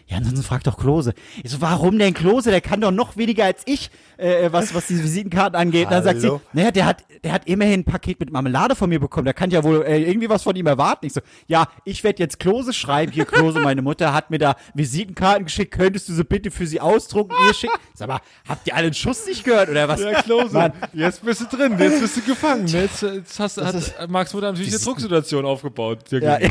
Ja, 0.09 0.17
ansonsten 0.17 0.43
fragt 0.43 0.67
doch 0.67 0.79
Klose. 0.79 1.13
Ich 1.43 1.51
so, 1.51 1.61
warum 1.61 1.99
denn 1.99 2.15
Klose? 2.15 2.51
Der 2.51 2.63
kann 2.63 2.81
doch 2.81 2.91
noch 2.91 3.19
weniger 3.19 3.45
als 3.45 3.61
ich, 3.67 3.91
äh, 4.17 4.51
was, 4.51 4.75
was 4.75 4.87
die 4.87 5.03
Visitenkarten 5.03 5.55
angeht. 5.55 5.85
Und 5.85 5.93
dann 5.93 6.03
sagt 6.03 6.23
sie, 6.23 6.33
naja, 6.55 6.71
der 6.71 6.87
hat, 6.87 7.05
der 7.23 7.33
hat 7.33 7.47
immerhin 7.47 7.81
ein 7.81 7.85
Paket 7.85 8.19
mit 8.19 8.33
Marmelade 8.33 8.75
von 8.75 8.89
mir 8.89 9.01
bekommen. 9.01 9.27
Der 9.27 9.35
kann 9.35 9.51
ja 9.51 9.63
wohl 9.63 9.83
äh, 9.83 10.03
irgendwie 10.03 10.31
was 10.31 10.45
von 10.45 10.57
ihm 10.57 10.67
erwarten. 10.67 11.05
Ich 11.05 11.13
so, 11.13 11.21
ja, 11.47 11.69
ich 11.85 12.05
werde 12.05 12.23
jetzt 12.23 12.41
Klose 12.41 12.73
schreiben. 12.73 13.13
Hier, 13.13 13.27
Klose, 13.27 13.61
meine 13.61 13.83
Mutter 13.83 14.15
hat 14.15 14.31
mir 14.31 14.39
da 14.39 14.57
Visitenkarten 14.73 15.45
geschickt. 15.45 15.75
Könntest 15.75 16.09
du 16.09 16.15
sie 16.15 16.25
bitte 16.25 16.51
für 16.51 16.67
sie 16.67 16.81
ausdrucken? 16.81 17.35
Ihr 17.47 17.53
schickt. 17.53 17.79
Sag 17.93 18.09
mal, 18.09 18.21
habt 18.49 18.67
ihr 18.67 18.75
alle 18.75 18.89
den 18.89 18.95
Schuss 18.95 19.27
nicht 19.27 19.45
gehört 19.45 19.69
oder 19.69 19.89
was? 19.89 20.01
Ja, 20.01 20.23
Klose. 20.23 20.55
Mann. 20.55 20.73
Jetzt 20.95 21.23
bist 21.23 21.43
du 21.43 21.55
drin, 21.55 21.77
jetzt 21.79 22.01
bist 22.01 22.17
du 22.17 22.23
gefangen. 22.23 22.67
Jetzt, 22.67 23.03
jetzt 23.03 23.39
hast, 23.39 23.59
hat 23.59 24.09
Max 24.09 24.33
Mutter 24.33 24.53
natürlich 24.53 24.73
eine 24.73 24.83
Drucksituation 24.83 25.45
aufgebaut. 25.45 26.11
Ja, 26.13 26.39
ja 26.41 26.49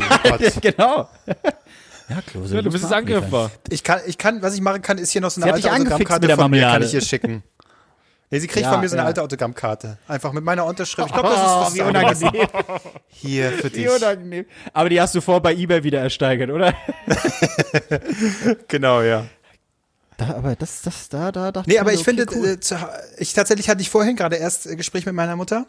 genau. 0.60 1.08
Ja, 2.08 2.22
Klose. 2.22 2.54
Ja, 2.56 2.62
du 2.62 2.70
bist 2.70 2.84
jetzt 2.84 2.92
angriffbar. 2.92 3.50
Ich 3.70 3.84
kann, 3.84 4.00
ich 4.06 4.16
kann, 4.18 4.40
was 4.42 4.54
ich 4.54 4.60
machen 4.60 4.80
kann, 4.82 4.96
ist 4.98 5.10
hier 5.10 5.20
noch 5.20 5.30
so 5.30 5.42
eine 5.42 5.52
alte 5.52 5.70
Autogrammkarte 5.70 6.20
mit 6.22 6.30
der 6.30 6.36
von 6.38 6.50
mir, 6.50 6.62
kann 6.62 6.82
ich 6.82 6.94
ihr 6.94 7.00
schicken. 7.02 7.42
Nee, 8.30 8.40
sie 8.40 8.46
kriegt 8.46 8.64
Ja, 8.66 8.72
von 8.72 8.80
mir 8.80 8.88
so 8.90 8.94
eine 8.94 9.02
ja. 9.02 9.06
alte 9.06 9.22
Autogrammkarte. 9.22 9.96
Einfach 10.06 10.32
mit 10.32 10.44
meiner 10.44 10.64
Unterschrift. 10.66 11.08
Ich 11.08 11.14
glaube, 11.14 11.30
das 11.30 11.38
Oh, 11.42 11.66
ist 11.68 11.74
wie 11.74 11.80
was 11.80 11.86
anderes. 11.86 12.20
unangenehm. 12.22 12.48
Hier 13.08 13.52
für 13.52 13.70
dich. 13.70 13.84
Wie 13.84 13.88
unangenehm. 13.88 14.44
Aber 14.74 14.88
die 14.90 15.00
hast 15.00 15.14
du 15.14 15.22
vor 15.22 15.40
bei 15.40 15.54
eBay 15.54 15.82
wieder 15.82 16.00
ersteigert, 16.00 16.50
oder? 16.50 16.74
Genau, 18.68 19.02
ja. 19.02 19.24
Da, 20.16 20.34
aber 20.34 20.56
das, 20.56 20.82
das, 20.82 21.08
da, 21.08 21.30
da 21.30 21.52
dachte 21.52 21.70
Nee, 21.70 21.78
aber 21.78 21.90
mir, 21.92 21.96
ich 21.96 22.04
finde, 22.04 22.24
okay, 22.24 22.36
cool. 22.38 22.48
äh, 22.48 22.60
zu, 22.60 22.76
ich 23.18 23.32
tatsächlich 23.34 23.68
hatte 23.68 23.80
ich 23.82 23.88
vorhin 23.90 24.16
gerade 24.16 24.36
erst 24.36 24.66
äh, 24.66 24.74
Gespräch 24.76 25.06
mit 25.06 25.14
meiner 25.14 25.36
Mutter. 25.36 25.66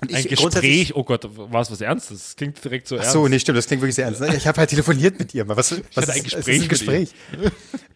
Und 0.00 0.10
ich 0.10 0.16
Ein 0.16 0.24
Gespräch, 0.28 0.94
oh 0.96 1.04
Gott, 1.04 1.26
war 1.36 1.62
es 1.62 1.70
was 1.70 1.80
Ernstes? 1.80 2.18
Das 2.22 2.36
klingt 2.36 2.62
direkt 2.62 2.88
so 2.88 2.96
Ach 2.96 3.00
ernst. 3.00 3.12
so, 3.12 3.28
nee, 3.28 3.38
stimmt, 3.38 3.56
das 3.58 3.66
klingt 3.66 3.80
wirklich 3.80 3.94
sehr 3.94 4.06
ernst. 4.06 4.20
Ich 4.36 4.46
habe 4.46 4.58
halt 4.58 4.68
telefoniert 4.70 5.18
mit 5.18 5.32
ihr. 5.34 5.46
Was, 5.48 5.56
was 5.56 5.70
hatte 5.96 6.12
ein 6.12 6.18
ist- 6.24 6.26
es 6.26 6.34
Gespräch 6.34 6.56
ist 6.56 6.60
mit 6.62 6.68
Gespräch. 6.70 7.08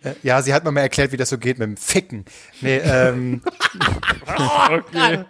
Äh, 0.04 0.14
ja, 0.22 0.40
sie 0.42 0.54
hat 0.54 0.64
mir 0.64 0.70
mal 0.70 0.80
erklärt, 0.82 1.10
wie 1.12 1.16
das 1.16 1.28
so 1.28 1.38
geht 1.38 1.58
mit 1.58 1.66
dem 1.66 1.76
Ficken. 1.76 2.24
Nee, 2.60 2.76
ähm, 2.78 3.42
Okay. 4.70 5.24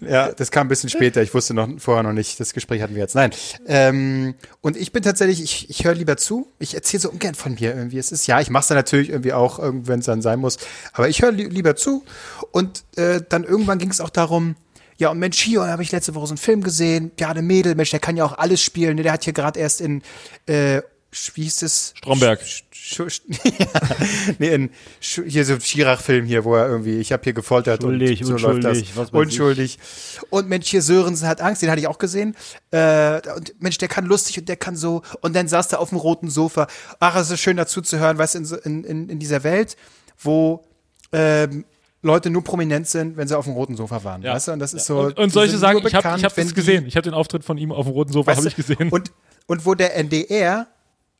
Ja, 0.00 0.30
das 0.30 0.52
kam 0.52 0.66
ein 0.66 0.68
bisschen 0.68 0.90
später. 0.90 1.20
Ich 1.22 1.34
wusste 1.34 1.54
noch 1.54 1.68
vorher 1.78 2.04
noch 2.04 2.12
nicht. 2.12 2.38
Das 2.38 2.52
Gespräch 2.52 2.82
hatten 2.82 2.94
wir 2.94 3.02
jetzt. 3.02 3.16
Nein. 3.16 3.30
Ähm, 3.66 4.34
und 4.60 4.76
ich 4.76 4.92
bin 4.92 5.02
tatsächlich, 5.02 5.42
ich, 5.42 5.70
ich 5.70 5.84
höre 5.84 5.94
lieber 5.94 6.16
zu. 6.16 6.46
Ich 6.60 6.74
erzähle 6.76 7.00
so 7.00 7.10
ungern 7.10 7.34
von 7.34 7.54
mir 7.54 7.74
irgendwie. 7.74 7.98
Es 7.98 8.12
ist 8.12 8.28
ja, 8.28 8.40
ich 8.40 8.48
mache 8.48 8.60
es 8.62 8.68
dann 8.68 8.76
natürlich 8.76 9.08
irgendwie 9.10 9.32
auch, 9.32 9.58
wenn 9.60 9.98
es 9.98 10.06
dann 10.06 10.22
sein 10.22 10.38
muss. 10.38 10.58
Aber 10.92 11.08
ich 11.08 11.20
höre 11.22 11.32
li 11.32 11.46
lieber 11.46 11.74
zu. 11.74 12.04
Und 12.52 12.84
äh, 12.94 13.20
dann 13.28 13.42
irgendwann 13.42 13.78
ging 13.78 13.90
es 13.90 14.00
auch 14.00 14.10
darum, 14.10 14.54
ja, 14.98 15.10
und 15.10 15.18
Mensch, 15.18 15.40
hier 15.40 15.64
habe 15.64 15.82
ich 15.82 15.92
letzte 15.92 16.14
Woche 16.16 16.26
so 16.26 16.32
einen 16.32 16.38
Film 16.38 16.62
gesehen. 16.62 17.12
Ja, 17.18 17.32
der 17.32 17.42
Mädel, 17.42 17.76
Mensch, 17.76 17.90
der 17.90 18.00
kann 18.00 18.16
ja 18.16 18.24
auch 18.24 18.36
alles 18.36 18.60
spielen. 18.60 18.96
Ne? 18.96 19.04
Der 19.04 19.12
hat 19.12 19.22
hier 19.22 19.32
gerade 19.32 19.58
erst 19.58 19.80
in, 19.80 20.02
äh, 20.46 20.82
wie 21.34 21.42
hieß 21.42 21.62
es? 21.62 21.94
Stromberg. 21.96 22.40
Sch 22.42 22.64
Sch 22.72 23.22
ja, 23.58 23.66
nee, 24.38 24.48
in 24.48 24.70
Sch 25.00 25.20
hier 25.26 25.44
so 25.44 25.54
ein 25.54 25.60
Schirach-Film 25.60 26.26
hier, 26.26 26.44
wo 26.44 26.56
er 26.56 26.68
irgendwie, 26.68 26.98
ich 26.98 27.12
habe 27.12 27.22
hier 27.22 27.32
gefoltert 27.32 27.82
Schuldig, 27.82 28.22
und 28.22 28.26
so 28.26 28.36
läuft 28.38 28.64
das. 28.64 28.78
unschuldig, 28.78 28.96
was 28.96 29.12
weiß 29.12 29.12
ich. 29.12 29.14
Unschuldig. 29.14 29.78
Und 30.30 30.48
Mensch, 30.48 30.68
hier 30.68 30.82
Sörensen 30.82 31.28
hat 31.28 31.40
Angst, 31.40 31.62
den 31.62 31.70
hatte 31.70 31.80
ich 31.80 31.86
auch 31.86 31.98
gesehen. 31.98 32.34
Äh, 32.72 33.20
und 33.36 33.54
Mensch, 33.60 33.78
der 33.78 33.88
kann 33.88 34.04
lustig 34.04 34.38
und 34.38 34.48
der 34.48 34.56
kann 34.56 34.74
so. 34.74 35.02
Und 35.20 35.36
dann 35.36 35.46
saß 35.46 35.70
er 35.72 35.78
auf 35.78 35.90
dem 35.90 35.98
roten 35.98 36.28
Sofa. 36.28 36.66
Ach, 36.98 37.14
es 37.14 37.30
ist 37.30 37.40
schön 37.40 37.56
dazu 37.56 37.82
zu 37.82 38.00
hören, 38.00 38.18
weißt 38.18 38.34
du, 38.34 38.56
in, 38.64 38.82
in, 38.82 39.08
in 39.08 39.18
dieser 39.20 39.44
Welt, 39.44 39.76
wo 40.18 40.64
ähm, 41.12 41.64
Leute 42.02 42.30
nur 42.30 42.44
prominent 42.44 42.86
sind, 42.86 43.16
wenn 43.16 43.26
sie 43.26 43.36
auf 43.36 43.44
dem 43.44 43.54
roten 43.54 43.76
Sofa 43.76 44.04
waren. 44.04 44.22
Ja. 44.22 44.34
Weißt 44.34 44.48
du, 44.48 44.52
und 44.52 44.60
das 44.60 44.72
ist 44.72 44.86
so. 44.86 45.00
Und, 45.00 45.18
und 45.18 45.26
die 45.26 45.30
solche 45.34 45.58
sagen, 45.58 45.80
nur 45.80 45.88
ich 45.88 45.94
habe 45.94 46.02
bekannt, 46.02 46.18
ich 46.20 46.24
hab 46.24 46.34
das 46.34 46.46
die- 46.48 46.54
gesehen. 46.54 46.86
Ich 46.86 46.96
habe 46.96 47.02
den 47.02 47.14
Auftritt 47.14 47.44
von 47.44 47.58
ihm 47.58 47.72
auf 47.72 47.86
dem 47.86 47.92
roten 47.92 48.12
Sofa, 48.12 48.30
Weißt 48.30 48.38
habe 48.38 48.48
ich 48.48 48.56
gesehen. 48.56 48.88
Und, 48.90 49.10
und 49.46 49.66
wo 49.66 49.74
der 49.74 49.96
NDR 49.96 50.68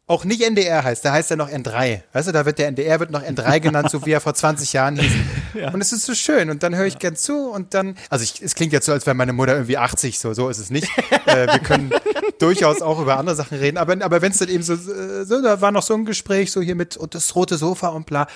auch 0.06 0.24
nicht 0.24 0.40
NDR 0.42 0.84
heißt, 0.84 1.04
da 1.04 1.12
heißt 1.12 1.30
er 1.32 1.36
noch 1.36 1.50
N3. 1.50 2.00
Weißt 2.14 2.28
du, 2.28 2.32
da 2.32 2.46
wird 2.46 2.58
der 2.58 2.68
NDR 2.68 2.98
wird 2.98 3.10
noch 3.10 3.22
N3 3.22 3.60
genannt, 3.60 3.90
so 3.90 4.06
wie 4.06 4.12
er 4.12 4.22
vor 4.22 4.32
20 4.32 4.72
Jahren 4.72 4.96
hieß. 4.96 5.12
Und 5.72 5.82
es 5.82 5.92
ist 5.92 6.06
so 6.06 6.14
schön. 6.14 6.48
Und 6.48 6.62
dann 6.62 6.74
höre 6.74 6.86
ich 6.86 6.98
gern 6.98 7.14
zu 7.14 7.50
und 7.50 7.74
dann, 7.74 7.96
also 8.08 8.22
ich, 8.22 8.40
es 8.40 8.54
klingt 8.54 8.72
jetzt 8.72 8.86
so, 8.86 8.92
als 8.92 9.04
wäre 9.06 9.14
meine 9.14 9.32
Mutter 9.32 9.54
irgendwie 9.54 9.76
80, 9.76 10.18
so, 10.18 10.32
so 10.32 10.48
ist 10.48 10.58
es 10.58 10.70
nicht. 10.70 10.88
äh, 11.26 11.46
wir 11.46 11.58
können 11.58 11.90
durchaus 12.38 12.80
auch 12.80 13.00
über 13.00 13.18
andere 13.18 13.34
Sachen 13.34 13.58
reden, 13.58 13.76
aber, 13.76 13.96
aber 14.02 14.22
wenn 14.22 14.30
es 14.32 14.38
dann 14.38 14.48
eben 14.48 14.62
so, 14.62 14.76
so, 14.76 15.42
da 15.42 15.60
war 15.60 15.72
noch 15.72 15.82
so 15.82 15.94
ein 15.94 16.04
Gespräch, 16.04 16.52
so 16.52 16.60
hier 16.62 16.74
mit 16.74 16.96
und 16.96 17.14
das 17.14 17.34
rote 17.34 17.56
Sofa 17.58 17.88
und 17.88 18.06
bla. 18.06 18.28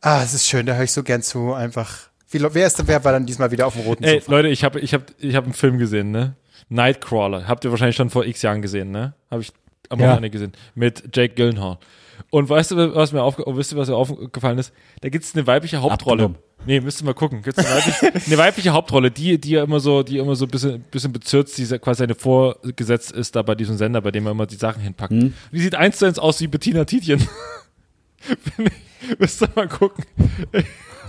Ah, 0.00 0.22
es 0.22 0.32
ist 0.34 0.46
schön, 0.46 0.66
da 0.66 0.74
höre 0.74 0.84
ich 0.84 0.92
so 0.92 1.02
gern 1.02 1.22
zu, 1.22 1.52
einfach. 1.52 2.08
Wie, 2.30 2.40
wer 2.42 2.66
ist 2.66 2.78
denn, 2.78 2.88
wer 2.88 3.04
war 3.04 3.12
dann 3.12 3.26
diesmal 3.26 3.50
wieder 3.50 3.66
auf 3.66 3.74
dem 3.74 3.82
roten 3.82 4.04
Ey, 4.04 4.20
Sofa? 4.20 4.30
Leute, 4.32 4.48
ich 4.48 4.64
habe 4.64 4.80
ich 4.80 4.94
hab, 4.94 5.02
ich 5.18 5.34
hab 5.34 5.44
einen 5.44 5.52
Film 5.52 5.78
gesehen, 5.78 6.10
ne? 6.10 6.36
Nightcrawler. 6.68 7.48
Habt 7.48 7.64
ihr 7.64 7.70
wahrscheinlich 7.70 7.96
schon 7.96 8.10
vor 8.10 8.24
x 8.24 8.42
Jahren 8.42 8.62
gesehen, 8.62 8.90
ne? 8.92 9.14
Habe 9.30 9.42
ich 9.42 9.52
am 9.88 9.98
Ja. 9.98 10.06
Wochenende 10.08 10.30
gesehen. 10.30 10.52
Mit 10.74 11.14
Jake 11.14 11.34
Gyllenhaal. 11.34 11.78
Und 12.30 12.48
weißt 12.48 12.70
du, 12.70 12.94
was 12.94 13.12
mir, 13.12 13.22
aufge 13.22 13.42
wisst 13.46 13.72
ihr, 13.72 13.78
was 13.78 13.88
mir 13.88 13.96
aufgefallen 13.96 14.58
ist? 14.58 14.72
Da 15.00 15.08
gibt 15.08 15.24
es 15.24 15.34
eine 15.34 15.46
weibliche 15.46 15.82
Hauptrolle. 15.82 16.24
Abgenommen. 16.24 16.38
Nee, 16.66 16.80
müsst 16.80 17.00
ihr 17.02 17.06
mal 17.06 17.14
gucken. 17.14 17.42
Gibt's 17.42 17.58
eine, 17.58 17.68
weibliche, 17.74 18.26
eine 18.26 18.38
weibliche 18.38 18.70
Hauptrolle, 18.70 19.10
die, 19.10 19.40
die 19.40 19.50
ja 19.50 19.64
immer 19.64 19.80
so, 19.80 20.02
die 20.02 20.18
immer 20.18 20.36
so 20.36 20.44
ein 20.44 20.50
bisschen, 20.50 20.82
bisschen 20.90 21.12
bezirzt, 21.12 21.58
die 21.58 21.66
quasi 21.78 21.98
seine 22.00 22.14
vorgesetzt 22.14 23.10
ist 23.12 23.34
da 23.34 23.42
bei 23.42 23.54
diesem 23.56 23.76
Sender, 23.76 24.00
bei 24.00 24.10
dem 24.12 24.26
er 24.26 24.32
immer 24.32 24.46
die 24.46 24.56
Sachen 24.56 24.82
hinpackt. 24.82 25.12
Hm. 25.12 25.34
Die 25.50 25.60
sieht 25.60 25.74
eins 25.74 25.98
zu 25.98 26.06
eins 26.06 26.18
aus 26.18 26.40
wie 26.40 26.46
Bettina 26.46 26.84
Tietjen. 26.84 27.18
Finde 28.18 28.70
ich- 28.70 28.89
Müsst 29.18 29.42
ihr 29.42 29.48
mal 29.54 29.68
gucken. 29.68 30.04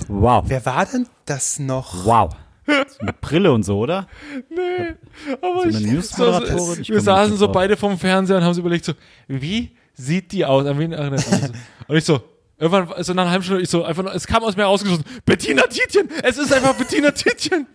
Wow. 0.08 0.44
Wer 0.48 0.66
war 0.66 0.86
denn 0.86 1.08
das 1.26 1.60
noch? 1.60 2.06
Wow. 2.06 2.34
So 2.68 3.06
Mit 3.06 3.20
Brille 3.22 3.52
und 3.52 3.64
so, 3.64 3.80
oder? 3.80 4.08
Aber 5.42 5.56
So 5.56 5.62
eine 5.62 5.72
ich- 5.80 5.86
Newsmoderatorin? 5.92 6.82
Ich 6.82 6.90
wir 6.90 7.02
saßen 7.02 7.36
so 7.38 7.46
drauf. 7.46 7.54
beide 7.54 7.76
vorm 7.78 7.98
Fernseher 7.98 8.38
und 8.38 8.44
haben 8.44 8.54
so 8.54 8.62
überlegt, 8.62 8.86
so, 8.86 8.94
wie 9.28 9.76
sieht 9.94 10.32
die 10.32 10.46
aus? 10.46 10.66
An 10.66 10.80
wen 10.80 10.92
erinnert 10.94 11.26
die 11.26 11.36
so? 11.36 11.48
Und 11.88 11.98
ich 11.98 12.06
so, 12.06 12.22
irgendwann, 12.58 13.04
so 13.04 13.14
nach 13.14 13.24
einer 13.24 13.32
halben 13.32 13.44
Stunde, 13.44 13.62
ich 13.64 13.70
so, 13.70 13.84
einfach, 13.84 14.04
nur- 14.04 14.16
es 14.16 14.26
kam 14.26 14.44
aus 14.44 14.56
mir 14.56 14.64
rausgeschossen, 14.64 15.04
Bettina 15.26 15.64
Tietjen! 15.64 16.08
Es 16.24 16.38
ist 16.38 16.54
einfach 16.54 16.74
Bettina 16.76 17.12
Tietjen! 17.12 17.68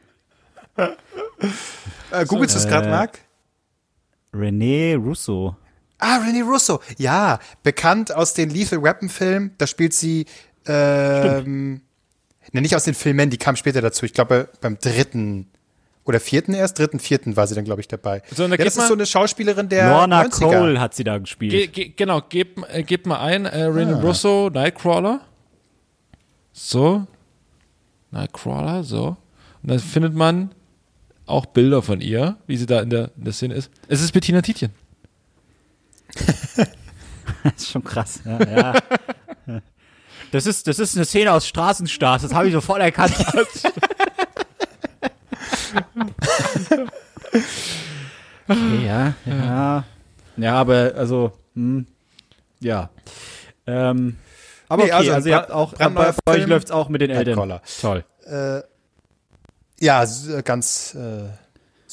Äh, 2.11 2.25
googelst 2.27 2.55
du 2.55 2.59
es 2.61 2.67
gerade, 2.69 2.87
Äh, 2.87 2.91
Marc? 2.91 3.19
René 4.33 4.97
Russo. 4.97 5.57
Ah, 5.99 6.19
Renee 6.19 6.43
Russo. 6.43 6.81
Ja, 6.99 7.39
bekannt 7.63 8.15
aus 8.15 8.35
den 8.35 8.51
Lethal 8.51 8.83
Weapon 8.83 9.09
Filmen. 9.09 9.53
Da 9.59 9.67
spielt 9.67 9.95
sie 9.95 10.27
ähm, 10.67 11.81
Ne, 12.53 12.61
nicht 12.61 12.77
aus 12.77 12.85
den 12.85 12.95
Filmen, 12.95 13.31
die 13.31 13.39
kam 13.39 13.57
später 13.57 13.81
dazu. 13.81 14.07
Ich 14.07 14.13
glaube, 14.13 14.49
beim 14.61 14.79
dritten 14.79 15.47
oder 16.05 16.21
vierten 16.21 16.55
erst, 16.55 16.79
dritten, 16.79 17.01
vierten 17.01 17.37
war 17.37 17.47
sie 17.47 17.55
dann, 17.55 17.65
glaube 17.65 17.81
ich, 17.81 17.89
dabei. 17.89 18.23
So, 18.33 18.47
da 18.47 18.55
ja, 18.55 18.65
das 18.65 18.77
ist 18.77 18.87
so 18.89 18.95
eine 18.95 19.07
Schauspielerin 19.07 19.69
der 19.69 19.89
Lorna 19.91 20.23
90er. 20.23 20.59
Cole 20.59 20.81
hat 20.81 20.95
sie 20.95 21.03
da 21.03 21.19
gespielt. 21.19 21.51
Ge 21.53 21.67
ge 21.67 21.93
genau, 21.97 22.21
gebt, 22.21 22.61
äh, 22.73 22.85
gebt 22.85 23.07
mal 23.07 23.19
ein, 23.19 23.47
äh, 23.47 23.65
Rene 23.65 24.01
Russo, 24.01 24.49
Nightcrawler. 24.53 25.21
So. 26.53 27.07
Nightcrawler, 28.13 28.85
so. 28.85 29.17
Und 29.63 29.71
dann 29.71 29.81
findet 29.81 30.15
man 30.15 30.53
auch 31.27 31.47
Bilder 31.47 31.83
von 31.83 32.01
ihr, 32.01 32.37
wie 32.47 32.57
sie 32.57 32.67
da 32.67 32.81
in 32.81 32.91
der, 32.91 33.11
in 33.17 33.25
der 33.25 33.33
Szene 33.33 33.55
ist. 33.55 33.71
Es 33.89 34.01
ist 34.01 34.13
Bettina 34.13 34.41
Tietjen. 34.41 34.71
Das 37.55 37.63
ist 37.63 37.71
schon 37.71 37.85
krass. 37.85 38.21
Ja, 38.25 38.39
ja. 38.45 38.75
Das 40.33 40.45
ist, 40.45 40.67
das 40.67 40.81
ist 40.81 40.97
eine 40.97 41.05
Szene 41.05 41.31
aus 41.33 41.47
Straßenstars, 41.47 42.23
das 42.23 42.35
habe 42.35 42.49
ich 42.49 42.53
sofort 42.53 42.81
erkannt. 42.81 43.15
okay, 48.49 48.85
ja, 48.85 49.15
ja. 49.25 49.85
Ja, 50.37 50.55
aber 50.55 50.95
also, 50.97 51.31
hm, 51.55 51.87
ja. 52.59 52.91
Ähm, 53.69 54.17
aber 54.69 54.83
Nee, 54.83 54.91
okay, 54.91 54.99
also 54.99 55.13
also, 55.13 55.29
ihr 55.29 55.37
habt 55.37 55.53
auch, 55.53 55.75
bei 55.75 56.09
euch 56.09 56.17
Film. 56.29 56.51
läuft's 56.51 56.73
auch 56.73 56.89
mit 56.89 57.03
den 57.03 57.11
Eltern. 57.11 57.61
Toll. 57.81 58.05
Ja, 59.79 60.03
äh, 60.03 60.43
ganz 60.43 60.95
äh, 60.95 61.29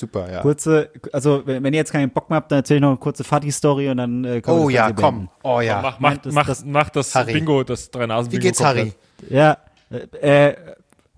super, 0.04 0.32
ja. 0.32 0.42
Kurze, 0.42 0.90
also 1.12 1.42
wenn 1.46 1.64
wenn 1.64 1.74
ihr 1.74 1.78
jetzt 1.78 1.92
keinen 1.92 2.10
Bock 2.12 2.30
mehr 2.30 2.38
habt, 2.38 2.52
dann 2.52 2.60
erzähle 2.60 2.78
ich 2.78 2.82
noch 2.82 2.90
eine 2.90 2.98
kurze 2.98 3.24
Fati-Story 3.24 3.90
und 3.90 3.98
dann 3.98 4.24
äh, 4.26 4.42
Oh 4.48 4.70
ja, 4.70 4.88
Ganze 4.88 5.02
komm. 5.02 5.16
beenden. 5.16 5.32
Oh 5.44 5.60
ja. 5.62 5.82
Mach, 5.82 6.00
mach, 6.00 6.18
das- 6.18 6.34
mach, 6.34 6.46
das- 6.48 6.66
mach 6.66 6.90
das 6.90 7.16
Harry. 7.16 7.34
Bingo, 7.34 7.64
das 7.64 7.90
drei 7.92 8.06
nasen 8.06 8.32
Wie 8.32 8.40
geht's, 8.40 8.64
Harry? 8.64 8.94
Ja, 9.30 9.58
äh, 10.22 10.50
äh, 10.50 10.56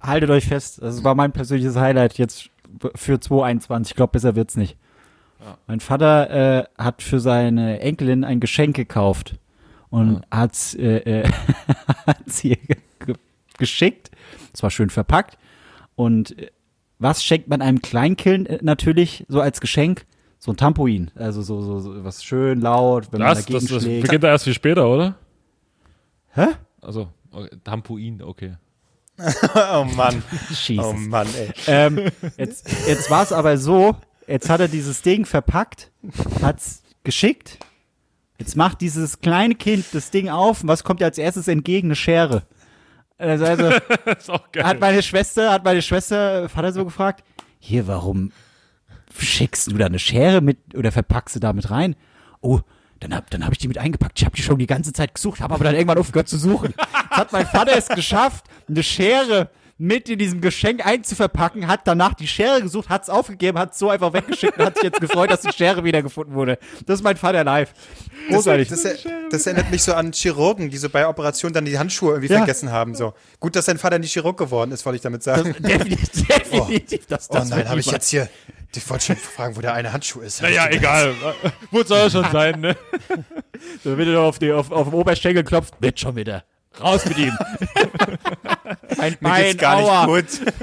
haltet 0.02 0.30
euch 0.30 0.46
fest, 0.48 0.82
das 0.82 1.04
war 1.04 1.16
mein 1.16 1.32
persönliches 1.32 1.76
Highlight 1.76 2.18
jetzt 2.18 2.50
für 2.96 3.20
2021. 3.20 3.92
Ich 3.92 3.96
glaube, 3.96 4.12
besser 4.12 4.36
wird's 4.36 4.56
nicht. 4.58 4.78
Mein 5.68 5.80
Vater 5.80 6.30
äh, 6.60 6.64
hat 6.78 7.04
für 7.04 7.20
seine 7.20 7.80
Enkelin 7.80 8.24
ein 8.24 8.40
Geschenk 8.40 8.76
gekauft 8.76 9.36
und 9.92 10.22
hat's, 10.32 10.74
äh, 10.74 10.98
äh, 11.22 11.30
hat's 12.08 12.44
ihr 12.44 12.56
ge 12.56 12.78
ge 13.06 13.16
geschickt. 13.60 14.10
Es 14.54 14.64
war 14.64 14.72
schön 14.72 14.90
verpackt. 14.90 15.38
Und 15.96 16.38
äh, 16.40 16.50
was 17.00 17.24
schenkt 17.24 17.48
man 17.48 17.62
einem 17.62 17.82
Kleinkind 17.82 18.48
äh, 18.50 18.60
natürlich 18.62 19.26
so 19.28 19.42
als 19.42 19.62
Geschenk? 19.62 20.06
So 20.40 20.52
ein 20.52 20.58
Tampoin. 20.58 21.12
Also 21.16 21.42
so, 21.42 21.62
so, 21.62 21.80
so 21.80 22.04
was 22.04 22.24
schön 22.24 22.62
laut, 22.62 23.12
wenn 23.12 23.20
man 23.20 23.30
Das, 23.30 23.40
dagegen 23.46 23.60
das, 23.60 23.70
das 23.70 23.84
schlägt. 23.84 24.04
beginnt 24.04 24.24
da 24.24 24.28
erst 24.30 24.44
viel 24.44 24.54
später, 24.54 24.88
oder? 24.88 25.16
Hä? 26.34 26.48
Also, 26.82 27.08
okay, 27.32 27.50
Tampuin, 27.64 28.22
okay. 28.22 28.56
Oh 29.74 29.86
Mann. 29.96 30.22
Jesus. 30.50 30.86
Oh 30.86 30.94
Mann, 30.94 31.28
ey. 31.38 31.50
ähm, 31.68 32.00
jetzt 32.38 32.68
jetzt 32.88 33.10
war 33.10 33.24
es 33.24 33.32
aber 33.32 33.58
so, 33.58 33.96
jetzt 34.28 34.50
hat 34.50 34.60
er 34.60 34.68
dieses 34.68 35.02
Ding 35.02 35.26
verpackt, 35.26 35.90
hat's 36.42 36.84
geschickt. 37.04 37.58
Jetzt 38.38 38.58
macht 38.58 38.82
dieses 38.82 39.22
kleine 39.22 39.56
Kind 39.56 39.86
das 39.94 40.12
Ding 40.12 40.28
auf 40.28 40.62
und 40.62 40.68
was 40.68 40.84
kommt 40.84 41.00
ihr 41.00 41.06
als 41.06 41.18
erstes 41.18 41.48
entgegen? 41.48 41.88
Eine 41.88 41.96
Schere. 41.96 42.44
Also, 43.18 43.46
also 43.46 43.70
Das 44.06 44.18
ist 44.20 44.30
auch 44.30 44.52
geil. 44.52 44.64
hat 44.64 44.80
meine 44.80 45.02
Schwester, 45.02 45.52
hat 45.52 45.64
meine 45.64 45.82
Schwester 45.82 46.50
Vater 46.50 46.74
so 46.74 46.84
gefragt, 46.86 47.24
hier, 47.60 47.88
warum 47.88 48.32
schickst 49.18 49.72
du 49.72 49.78
da 49.78 49.86
eine 49.86 50.00
Schere 50.00 50.42
mit 50.42 50.76
oder 50.76 50.92
verpackst 50.92 51.36
du 51.36 51.40
da 51.40 51.54
mit 51.54 51.70
rein? 51.72 51.96
Oh, 52.42 52.60
dann 53.00 53.14
hab, 53.16 53.30
dann 53.30 53.46
hab 53.46 53.52
ich 53.52 53.58
die 53.58 53.68
mit 53.68 53.78
eingepackt. 53.78 54.20
Ich 54.20 54.26
habe 54.26 54.36
die 54.36 54.42
schon 54.42 54.58
die 54.60 54.68
ganze 54.68 54.94
Zeit 54.94 55.14
gesucht, 55.16 55.40
habe 55.42 55.54
aber 55.54 55.64
dann 55.64 55.76
irgendwann 55.76 55.98
aufgehört 55.98 56.28
zu 56.28 56.38
suchen. 56.38 56.74
Jetzt 56.78 57.12
hat 57.12 57.32
mein 57.32 57.46
Vater 57.48 57.78
es 57.78 57.88
geschafft, 57.88 58.46
eine 58.68 58.84
Schere 58.84 59.50
mit 59.78 60.08
in 60.08 60.18
diesem 60.18 60.40
Geschenk 60.40 60.86
einzuverpacken, 60.86 61.68
hat 61.68 61.82
danach 61.86 62.14
die 62.14 62.28
Schere 62.28 62.62
gesucht, 62.62 62.88
hat 62.88 63.04
es 63.04 63.10
aufgegeben, 63.10 63.60
hat 63.60 63.74
es 63.74 63.80
so 63.80 63.90
einfach 63.90 64.14
weggeschickt 64.14 64.58
und 64.58 64.66
hat 64.66 64.76
sich 64.76 64.84
jetzt 64.86 65.02
gefreut, 65.02 65.30
dass 65.30 65.42
die 65.42 65.52
Schere 65.52 65.84
wiedergefunden 65.84 66.34
wurde. 66.34 66.58
Das 66.86 67.00
ist 67.00 67.04
mein 67.04 67.18
Vater 67.18 67.44
live. 67.44 67.74
Das, 68.30 68.36
Großartig. 68.36 68.70
das, 68.70 68.84
das 69.32 69.46
erinnert 69.48 69.72
mich 69.72 69.84
so 69.84 69.94
an 69.94 70.14
Chirurgen, 70.14 70.70
die 70.70 70.78
so 70.78 70.90
bei 70.90 71.06
Operationen 71.08 71.54
dann 71.54 71.66
die 71.66 71.78
Handschuhe 71.78 72.14
irgendwie 72.14 72.32
Ja. 72.32 72.38
vergessen 72.40 72.72
haben. 72.72 72.96
So. 72.96 73.14
Gut, 73.42 73.56
dass 73.58 73.66
dein 73.66 73.78
Vater 73.78 74.00
nicht 74.00 74.14
Chirurg 74.14 74.38
geworden 74.38 74.72
ist, 74.72 74.86
wollte 74.86 74.96
ich 74.96 75.02
damit 75.02 75.24
sagen. 75.24 75.54
definitiv, 75.60 76.10
definitiv, 76.28 77.06
dass 77.08 77.30
oh 77.30 77.34
das 77.34 77.50
nein, 77.50 77.58
wird 77.60 77.70
habe 77.70 77.80
ich 77.82 77.92
jetzt 77.92 78.10
hier. 78.10 78.30
Ich 78.74 78.90
wollte 78.90 79.06
schon 79.06 79.16
fragen, 79.18 79.56
wo 79.56 79.62
der 79.62 79.74
eine 79.74 79.92
Handschuh 79.94 80.20
ist. 80.22 80.42
Naja, 80.42 80.68
egal. 80.70 81.14
Wo 81.72 81.84
soll 81.84 81.98
er 82.00 82.10
schon 82.10 82.26
sein, 82.32 82.60
ne? 82.60 82.76
Da 83.86 83.98
wird 83.98 84.10
er 84.10 84.20
auf, 84.22 84.38
die, 84.40 84.52
auf, 84.52 84.70
auf 84.72 84.90
den 84.90 84.94
Oberschenkel 84.94 85.44
klopft, 85.46 85.76
wird 85.80 85.98
schon 86.00 86.16
wieder. 86.18 86.44
Raus 86.82 87.06
mit 87.06 87.18
ihm. 87.18 87.34
mein 88.98 89.18
Mir 89.20 89.32
geht's 89.36 89.58
Bein, 89.58 89.58
gar 89.58 89.78
aua. 89.78 90.06
nicht 90.18 90.42
gut. 90.42 90.54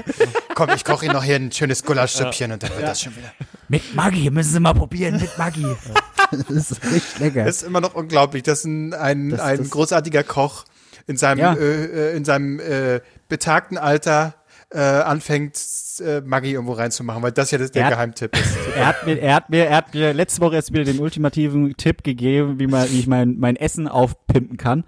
Komm, 0.55 0.69
ich 0.75 0.83
koche 0.85 1.05
Ihnen 1.05 1.13
noch 1.15 1.23
hier 1.23 1.35
ein 1.35 1.51
schönes 1.51 1.83
Gulaschsüppchen 1.83 2.51
und 2.51 2.61
dann 2.63 2.69
wird 2.71 2.83
das 2.83 3.01
schon 3.01 3.15
wieder. 3.15 3.31
Mit 3.67 3.95
Maggi, 3.95 4.29
müssen 4.29 4.53
Sie 4.53 4.59
mal 4.59 4.73
probieren, 4.73 5.19
mit 5.19 5.37
Maggi. 5.37 5.65
das 6.49 6.71
ist 6.71 6.83
richtig 6.83 7.19
lecker. 7.19 7.45
Das 7.45 7.57
ist 7.57 7.63
immer 7.63 7.81
noch 7.81 7.95
unglaublich, 7.95 8.43
dass 8.43 8.63
ein, 8.65 8.93
ein, 8.93 9.29
Das- 9.29 9.39
ein 9.41 9.57
das- 9.57 9.69
großartiger 9.71 10.23
Koch 10.23 10.65
in 11.07 11.17
seinem, 11.17 11.39
Ja. 11.39 11.53
äh, 11.55 12.11
äh, 12.13 12.15
in 12.17 12.23
seinem 12.25 12.59
äh, 12.59 13.01
betagten 13.29 13.77
Alter 13.77 14.35
äh, 14.71 14.79
anfängt, 14.79 15.59
äh, 15.99 16.21
Maggi 16.21 16.51
irgendwo 16.53 16.73
reinzumachen, 16.73 17.21
weil 17.21 17.31
das 17.31 17.51
ja 17.51 17.57
das, 17.57 17.71
der 17.71 17.81
Er 17.83 17.85
hat- 17.87 17.93
Geheimtipp 17.95 18.35
ist. 18.37 18.55
er, 18.75 18.87
hat 18.87 19.05
mir, 19.05 19.19
er, 19.19 19.35
hat 19.35 19.49
mir, 19.49 19.65
er 19.67 19.77
hat 19.77 19.93
mir 19.93 20.13
letzte 20.13 20.41
Woche 20.41 20.55
erst 20.55 20.71
wieder 20.73 20.83
den 20.83 20.99
ultimativen 20.99 21.75
Tipp 21.77 22.03
gegeben, 22.03 22.59
wie, 22.59 22.67
man, 22.67 22.89
wie 22.91 22.99
ich 22.99 23.07
mein, 23.07 23.37
mein 23.39 23.55
Essen 23.55 23.87
aufpimpen 23.87 24.57
kann. 24.57 24.83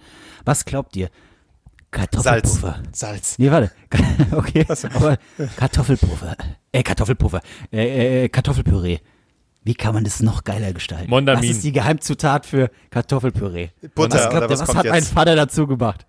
Was 0.45 0.65
glaubt 0.65 0.95
ihr? 0.95 1.09
Salz. 1.91 2.11
Kartoffelpuffer. 2.11 2.83
Salz. 2.91 3.37
Nee, 3.37 3.51
warte. 3.51 3.71
Okay, 4.31 4.65
aber 4.93 5.17
Kartoffelpuffer. 5.55 6.35
Äh, 6.71 6.83
Kartoffelpuffer. 6.83 7.41
Äh, 7.71 8.25
äh, 8.25 8.29
Kartoffelpüree. 8.29 8.99
Wie 9.63 9.73
kann 9.73 9.93
man 9.93 10.03
das 10.03 10.21
noch 10.21 10.43
geiler 10.43 10.73
gestalten? 10.73 11.09
Mondamin. 11.09 11.43
Was 11.49 11.55
ist 11.57 11.63
die 11.63 11.71
Geheimzutat 11.71 12.45
für 12.45 12.69
Kartoffelpüree? 12.91 13.69
Butter 13.95 14.15
was 14.15 14.29
glaubt 14.29 14.35
oder 14.35 14.45
ihr, 14.45 14.49
was 14.49 14.59
was 14.59 14.67
kommt 14.67 14.79
hat 14.79 14.85
mein 14.87 15.03
jetzt? 15.03 15.13
Vater 15.13 15.35
dazu 15.35 15.67
gemacht? 15.67 16.05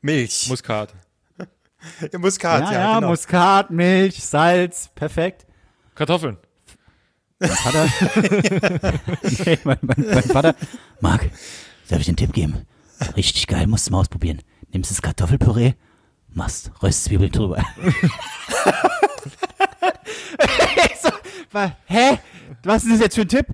Milch. 0.00 0.46
Muskat. 0.48 0.94
Muskat, 2.18 2.62
ja, 2.62 2.72
ja, 2.72 2.80
ja, 2.80 2.94
genau. 2.96 3.08
Muskat, 3.10 3.70
Milch, 3.70 4.22
Salz, 4.22 4.88
perfekt. 4.94 5.46
Kartoffeln. 5.94 6.38
Vater, 7.40 7.86
nee, 9.44 9.58
mein, 9.62 9.78
mein, 9.82 10.06
mein 10.12 10.22
Vater, 10.24 10.56
Marc, 11.00 11.30
darf 11.88 12.00
ich 12.00 12.06
dir 12.06 12.10
einen 12.10 12.16
Tipp 12.16 12.32
geben? 12.32 12.66
Richtig 13.16 13.46
geil, 13.46 13.66
musst 13.66 13.86
du 13.88 13.92
mal 13.92 14.00
ausprobieren. 14.00 14.40
Nimmst 14.72 14.90
das 14.90 15.00
Kartoffelpüree, 15.02 15.72
machst 16.30 16.70
Röstzwiebeln 16.82 17.30
drüber. 17.32 17.64
So, 21.02 21.10
wa- 21.52 21.76
hä? 21.86 22.18
Was 22.64 22.84
ist 22.84 22.92
das 22.92 23.00
jetzt 23.00 23.14
für 23.14 23.22
ein 23.22 23.28
Tipp? 23.28 23.46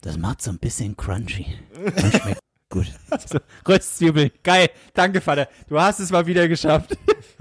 Das 0.00 0.16
macht 0.18 0.42
so 0.42 0.50
ein 0.50 0.58
bisschen 0.58 0.96
crunchy. 0.96 1.46
Und 1.84 1.98
schmeckt 2.22 2.40
gut. 2.70 2.86
So, 3.26 3.38
Röstzwiebeln, 3.68 4.30
geil. 4.42 4.68
Danke, 4.92 5.20
Vater. 5.20 5.48
Du 5.68 5.80
hast 5.80 6.00
es 6.00 6.10
mal 6.10 6.26
wieder 6.26 6.46
geschafft. 6.48 6.96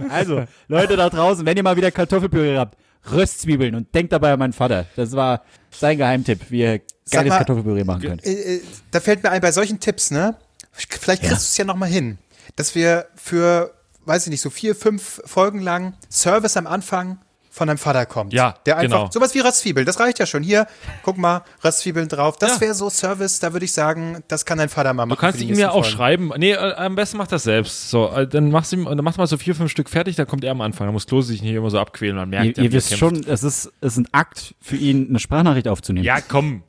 Also, 0.10 0.45
Leute 0.68 0.95
da 0.95 1.10
draußen, 1.10 1.45
wenn 1.45 1.58
ihr 1.58 1.64
mal 1.64 1.76
wieder 1.78 1.91
Kartoffelpüree 1.91 2.58
habt, 2.58 2.78
Röstzwiebeln 3.12 3.76
und 3.76 3.93
denkt 3.93 4.14
dabei 4.14 4.34
an 4.34 4.39
meinen 4.39 4.54
Vater. 4.54 4.86
Das 4.95 5.12
war 5.12 5.43
sein 5.72 5.97
Geheimtipp, 5.97 6.49
wie 6.49 6.62
ihr 6.62 6.82
geiles 7.12 7.30
mal, 7.30 7.38
Kartoffelpüree 7.39 7.84
machen 7.84 8.01
könnt. 8.01 8.26
Äh, 8.26 8.56
äh, 8.58 8.62
da 8.91 8.99
fällt 9.01 9.24
mir 9.24 9.32
ein, 9.32 9.41
bei 9.41 9.51
solchen 9.51 9.80
Tipps, 9.80 10.10
ne? 10.12 10.36
Vielleicht 10.74 11.21
kriegst 11.21 11.24
Ja. 11.24 11.38
du 11.38 11.41
es 11.43 11.57
ja 11.57 11.65
nochmal 11.65 11.89
hin, 11.89 12.17
dass 12.55 12.76
wir 12.76 13.07
für, 13.15 13.74
weiß 14.05 14.26
ich 14.26 14.32
nicht, 14.32 14.41
so 14.41 14.49
vier, 14.49 14.76
fünf 14.76 15.21
Folgen 15.26 15.59
lang 15.61 15.93
Service 16.09 16.57
am 16.57 16.67
Anfang 16.67 17.19
von 17.51 17.67
deinem 17.67 17.78
Vater 17.78 18.07
kommt. 18.07 18.34
Ja, 18.34 18.55
Der 18.65 18.78
einfach, 18.78 18.97
genau. 19.01 19.11
sowas 19.11 19.36
wie 19.36 19.39
Röstzwiebeln, 19.39 19.86
das 19.86 19.99
reicht 19.99 20.17
ja 20.17 20.26
schon. 20.26 20.41
Hier, 20.41 20.65
guck 21.03 21.19
mal, 21.19 21.43
Röstzwiebeln 21.63 22.07
drauf. 22.07 22.36
Das 22.38 22.55
Ja. 22.55 22.61
wäre 22.61 22.74
so 22.74 22.89
Service, 22.89 23.39
da 23.39 23.53
würde 23.53 23.65
ich 23.65 23.71
sagen, 23.74 24.24
das 24.28 24.45
kann 24.45 24.57
dein 24.57 24.69
Vater 24.69 24.91
mal 24.95 25.05
machen. 25.05 25.15
Du 25.15 25.21
kannst 25.21 25.39
ihm 25.39 25.53
ja 25.59 25.69
auch 25.69 25.84
Folgen. 25.84 25.89
schreiben. 25.95 26.32
Nee, 26.38 26.53
äh, 26.53 26.74
am 26.74 26.95
besten 26.95 27.17
macht 27.17 27.32
das 27.32 27.43
selbst. 27.43 27.91
So, 27.91 28.09
äh, 28.09 28.28
dann 28.28 28.49
machst 28.49 28.71
du 28.71 28.78
ihm, 28.78 28.86
dann 28.86 28.97
macht 29.03 29.19
mal 29.19 29.28
so 29.28 29.38
vier, 29.38 29.53
fünf 29.53 29.69
Stück 29.69 29.88
fertig, 29.88 30.15
dann 30.15 30.26
kommt 30.26 30.43
er 30.43 30.49
am 30.49 30.61
Anfang. 30.61 30.88
Dann 30.88 30.93
muss 30.95 31.05
Klose 31.05 31.28
sich 31.28 31.43
nicht 31.43 31.53
immer 31.53 31.69
so 31.69 31.78
abquälen. 31.78 32.15
Man 32.15 32.30
merkt, 32.30 32.45
Ihr, 32.45 32.53
ja, 32.57 32.63
ihr 32.63 32.69
er 32.69 32.74
wisst 32.74 32.88
kämpft. 32.89 32.99
schon, 32.99 33.24
es 33.32 33.43
ist, 33.43 33.71
es 33.82 33.93
ist 33.93 33.97
ein 33.97 34.07
Akt 34.13 34.55
für 34.59 34.76
ihn, 34.76 35.09
eine 35.09 35.19
Sprachnachricht 35.19 35.67
aufzunehmen. 35.67 36.05
Ja, 36.05 36.21
komm. 36.21 36.63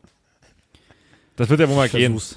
Das 1.36 1.48
wird 1.48 1.61
ja 1.61 1.68
wohl 1.68 1.76
mal 1.76 1.88
gehen. 1.88 2.12
Versuch's. 2.18 2.36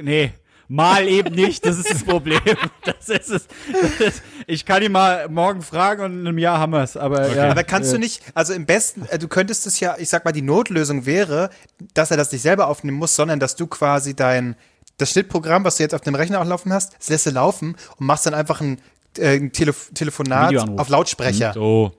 Nee, 0.00 0.32
mal 0.68 1.06
eben 1.08 1.34
nicht, 1.34 1.64
das 1.66 1.78
ist 1.78 1.90
das 1.90 2.04
Problem. 2.04 2.40
Das 2.84 3.08
ist 3.08 3.30
es. 3.30 3.48
Das 3.72 4.08
ist, 4.08 4.22
ich 4.46 4.66
kann 4.66 4.82
ihn 4.82 4.92
mal 4.92 5.28
morgen 5.28 5.62
fragen 5.62 6.02
und 6.04 6.12
in 6.20 6.26
einem 6.26 6.38
Jahr 6.38 6.58
haben 6.58 6.72
wir 6.72 6.82
es. 6.82 6.96
Aber, 6.96 7.34
ja, 7.34 7.50
Aber 7.50 7.64
kannst 7.64 7.90
äh, 7.90 7.94
du 7.94 7.98
nicht, 7.98 8.22
also 8.34 8.52
im 8.52 8.66
besten, 8.66 9.06
äh, 9.08 9.18
du 9.18 9.26
könntest 9.26 9.66
es 9.66 9.80
ja, 9.80 9.96
ich 9.98 10.08
sag 10.10 10.24
mal, 10.24 10.32
die 10.32 10.42
Notlösung 10.42 11.06
wäre, 11.06 11.50
dass 11.94 12.10
er 12.10 12.18
das 12.18 12.30
nicht 12.30 12.42
selber 12.42 12.68
aufnehmen 12.68 12.98
muss, 12.98 13.16
sondern 13.16 13.40
dass 13.40 13.56
du 13.56 13.66
quasi 13.66 14.14
dein, 14.14 14.56
das 14.98 15.10
Schnittprogramm, 15.10 15.64
was 15.64 15.76
du 15.76 15.82
jetzt 15.82 15.94
auf 15.94 16.02
dem 16.02 16.14
Rechner 16.14 16.40
auch 16.40 16.46
laufen 16.46 16.72
hast, 16.72 16.94
das 16.98 17.08
lässt 17.08 17.26
du 17.26 17.30
laufen 17.30 17.76
und 17.96 18.06
machst 18.06 18.26
dann 18.26 18.34
einfach 18.34 18.60
ein, 18.60 18.80
äh, 19.18 19.36
ein 19.36 19.52
Telef 19.52 19.90
Telefonat 19.94 20.54
auf 20.78 20.88
Lautsprecher. 20.88 21.52
So. 21.54 21.92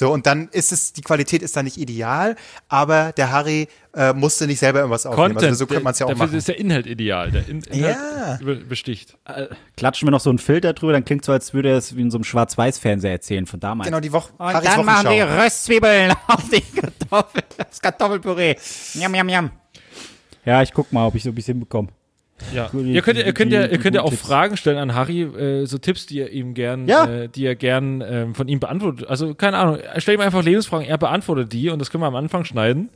So, 0.00 0.10
und 0.10 0.24
dann 0.24 0.48
ist 0.48 0.72
es, 0.72 0.94
die 0.94 1.02
Qualität 1.02 1.42
ist 1.42 1.54
da 1.58 1.62
nicht 1.62 1.76
ideal, 1.76 2.34
aber 2.68 3.12
der 3.12 3.30
Harry 3.32 3.68
äh, 3.94 4.14
musste 4.14 4.46
nicht 4.46 4.58
selber 4.58 4.78
irgendwas 4.78 5.04
aufnehmen. 5.04 5.34
Content, 5.34 5.50
Also 5.50 5.58
so 5.58 5.66
könnte 5.66 5.84
man 5.84 5.92
es 5.92 5.98
ja 5.98 6.06
auch 6.06 6.10
dafür 6.10 6.24
machen. 6.26 6.38
ist 6.38 6.48
der 6.48 6.58
Inhalt 6.58 6.86
ideal. 6.86 7.30
Der 7.30 7.46
In 7.46 7.60
Inhalt 7.64 7.96
Ja. 7.96 8.38
be- 8.42 8.56
besticht. 8.56 9.18
Klatschen 9.76 10.06
wir 10.08 10.10
noch 10.12 10.20
so 10.20 10.30
einen 10.30 10.38
Filter 10.38 10.72
drüber, 10.72 10.94
dann 10.94 11.04
klingt 11.04 11.22
so, 11.22 11.32
als 11.32 11.52
würde 11.52 11.68
er 11.68 11.76
es 11.76 11.94
wie 11.96 12.00
in 12.00 12.10
so 12.10 12.16
einem 12.16 12.24
Schwarz-Weiß-Fernseher 12.24 13.10
erzählen 13.12 13.44
von 13.44 13.60
damals. 13.60 13.88
Genau, 13.88 14.00
die 14.00 14.10
Woche. 14.10 14.32
Und 14.38 14.46
Harrys 14.46 14.64
dann 14.74 14.86
machen 14.86 15.10
wir 15.10 15.26
Röstzwiebeln 15.28 16.12
auf 16.28 16.44
die 16.50 16.62
Kartoffel, 16.62 17.42
das 17.58 17.78
Kartoffelpüree. 17.82 18.54
Yum, 18.94 19.14
yum, 19.14 19.28
yum. 19.28 19.50
Ja, 20.46 20.62
ich 20.62 20.72
guck 20.72 20.90
mal, 20.94 21.06
ob 21.06 21.14
ich 21.14 21.22
so 21.24 21.28
ein 21.28 21.34
bisschen 21.34 21.56
hinbekomme. 21.56 21.88
Ja. 22.54 22.68
Gute- 22.68 22.84
Ihr 22.86 23.02
könnt, 23.02 23.18
ja- 23.18 23.24
ihr 23.26 23.32
könnt 23.32 23.52
ja, 23.52 23.66
ihr 23.66 23.78
könnt 23.78 23.94
ja 23.94 24.02
auch 24.02 24.10
Tipps. 24.10 24.22
Fragen 24.22 24.56
stellen 24.56 24.78
an 24.78 24.94
Harry, 24.94 25.22
äh, 25.22 25.66
so 25.66 25.78
Tipps, 25.78 26.06
die 26.06 26.18
ihr 26.18 26.30
ihm 26.30 26.54
gern, 26.54 26.88
Ja. 26.88 27.04
äh, 27.06 27.28
die 27.28 27.42
ihr 27.42 27.54
gern 27.54 28.02
ähm, 28.06 28.34
von 28.34 28.48
ihm 28.48 28.60
beantwortet. 28.60 29.06
Also 29.08 29.34
keine 29.34 29.58
Ahnung, 29.58 29.78
stell 29.98 30.14
ihm 30.14 30.20
einfach 30.20 30.42
Lebensfragen, 30.42 30.86
er 30.86 30.98
beantwortet 30.98 31.52
die 31.52 31.68
und 31.70 31.78
das 31.78 31.90
können 31.90 32.02
wir 32.02 32.08
am 32.08 32.16
Anfang 32.16 32.44
schneiden. 32.44 32.88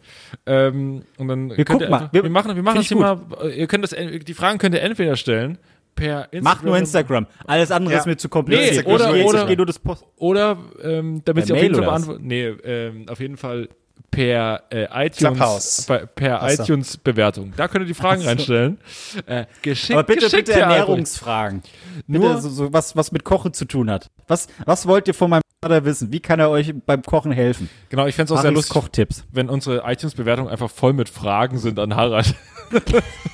Ähm, 0.46 1.02
und 1.18 1.28
dann 1.28 1.48
könnt 1.50 1.68
gucken 1.68 1.80
ihr 1.86 1.90
mal. 1.90 1.96
einfach, 1.98 2.12
Wir- 2.12 2.22
wir, 2.24 2.30
machen, 2.30 2.54
wir 2.56 2.62
machen 2.62 2.76
das 2.76 2.84
ich 2.86 2.92
immer. 2.92 3.20
Ihr 3.54 3.66
könnt 3.66 3.84
das, 3.84 3.94
die 3.94 4.34
Fragen 4.34 4.58
könnt 4.58 4.74
ihr 4.74 4.82
entweder 4.82 5.16
stellen 5.16 5.58
per 5.94 6.32
Instagram. 6.32 6.42
Mach 6.42 6.62
nur 6.64 6.76
Instagram. 6.76 7.26
Alles 7.46 7.70
andere 7.70 7.92
Ja. 7.94 8.00
ist 8.00 8.06
mir 8.06 8.16
zu 8.16 8.28
kompliziert. 8.28 8.86
Nee, 8.86 8.92
oder- 8.92 9.10
oder- 9.24 9.72
Post. 9.84 10.04
Oder 10.16 10.58
ähm, 10.82 11.22
damit 11.24 11.42
Per 11.42 11.46
sie 11.46 11.52
auf 11.52 11.62
jeden 11.62 11.74
Fall 11.74 11.82
oder 11.82 11.90
beantworten. 11.92 12.26
Nee, 12.26 12.46
ähm, 12.64 13.06
auf 13.08 13.20
jeden 13.20 13.36
Fall 13.36 13.68
per 14.14 14.62
äh, 14.70 15.06
iTunes, 15.06 15.86
per 16.14 16.50
so. 16.50 16.62
iTunes 16.62 16.96
Bewertung. 16.96 17.52
Da 17.56 17.68
könnt 17.68 17.84
ihr 17.84 17.88
die 17.88 17.94
Fragen 17.94 18.22
reinstellen. 18.22 18.78
Äh, 19.26 19.46
geschickt, 19.62 19.92
Aber 19.92 20.04
bitte, 20.04 20.26
geschickt, 20.26 20.46
bitte. 20.46 20.60
Ernährungsfragen. 20.60 21.62
Bitte 22.06 22.24
Nur- 22.24 22.40
so, 22.40 22.48
so 22.48 22.72
was, 22.72 22.94
was 22.96 23.12
mit 23.12 23.24
Kochen 23.24 23.52
zu 23.52 23.64
tun 23.64 23.90
hat. 23.90 24.10
Was, 24.28 24.46
was 24.64 24.86
wollt 24.86 25.08
ihr 25.08 25.14
von 25.14 25.30
meinem 25.30 25.42
Vater 25.62 25.84
wissen? 25.84 26.12
Wie 26.12 26.20
kann 26.20 26.38
er 26.38 26.50
euch 26.50 26.72
beim 26.86 27.02
Kochen 27.02 27.32
helfen? 27.32 27.68
Genau, 27.88 28.06
ich 28.06 28.14
fände 28.14 28.32
es 28.32 28.38
auch 28.38 28.42
sehr 28.42 28.52
lustig, 28.52 28.72
Kochtipps. 28.72 29.24
wenn 29.32 29.48
unsere 29.48 29.82
iTunes-Bewertungen 29.90 30.48
einfach 30.48 30.70
voll 30.70 30.92
mit 30.92 31.08
Fragen 31.08 31.58
sind 31.58 31.78
an 31.78 31.96
Harald. 31.96 32.34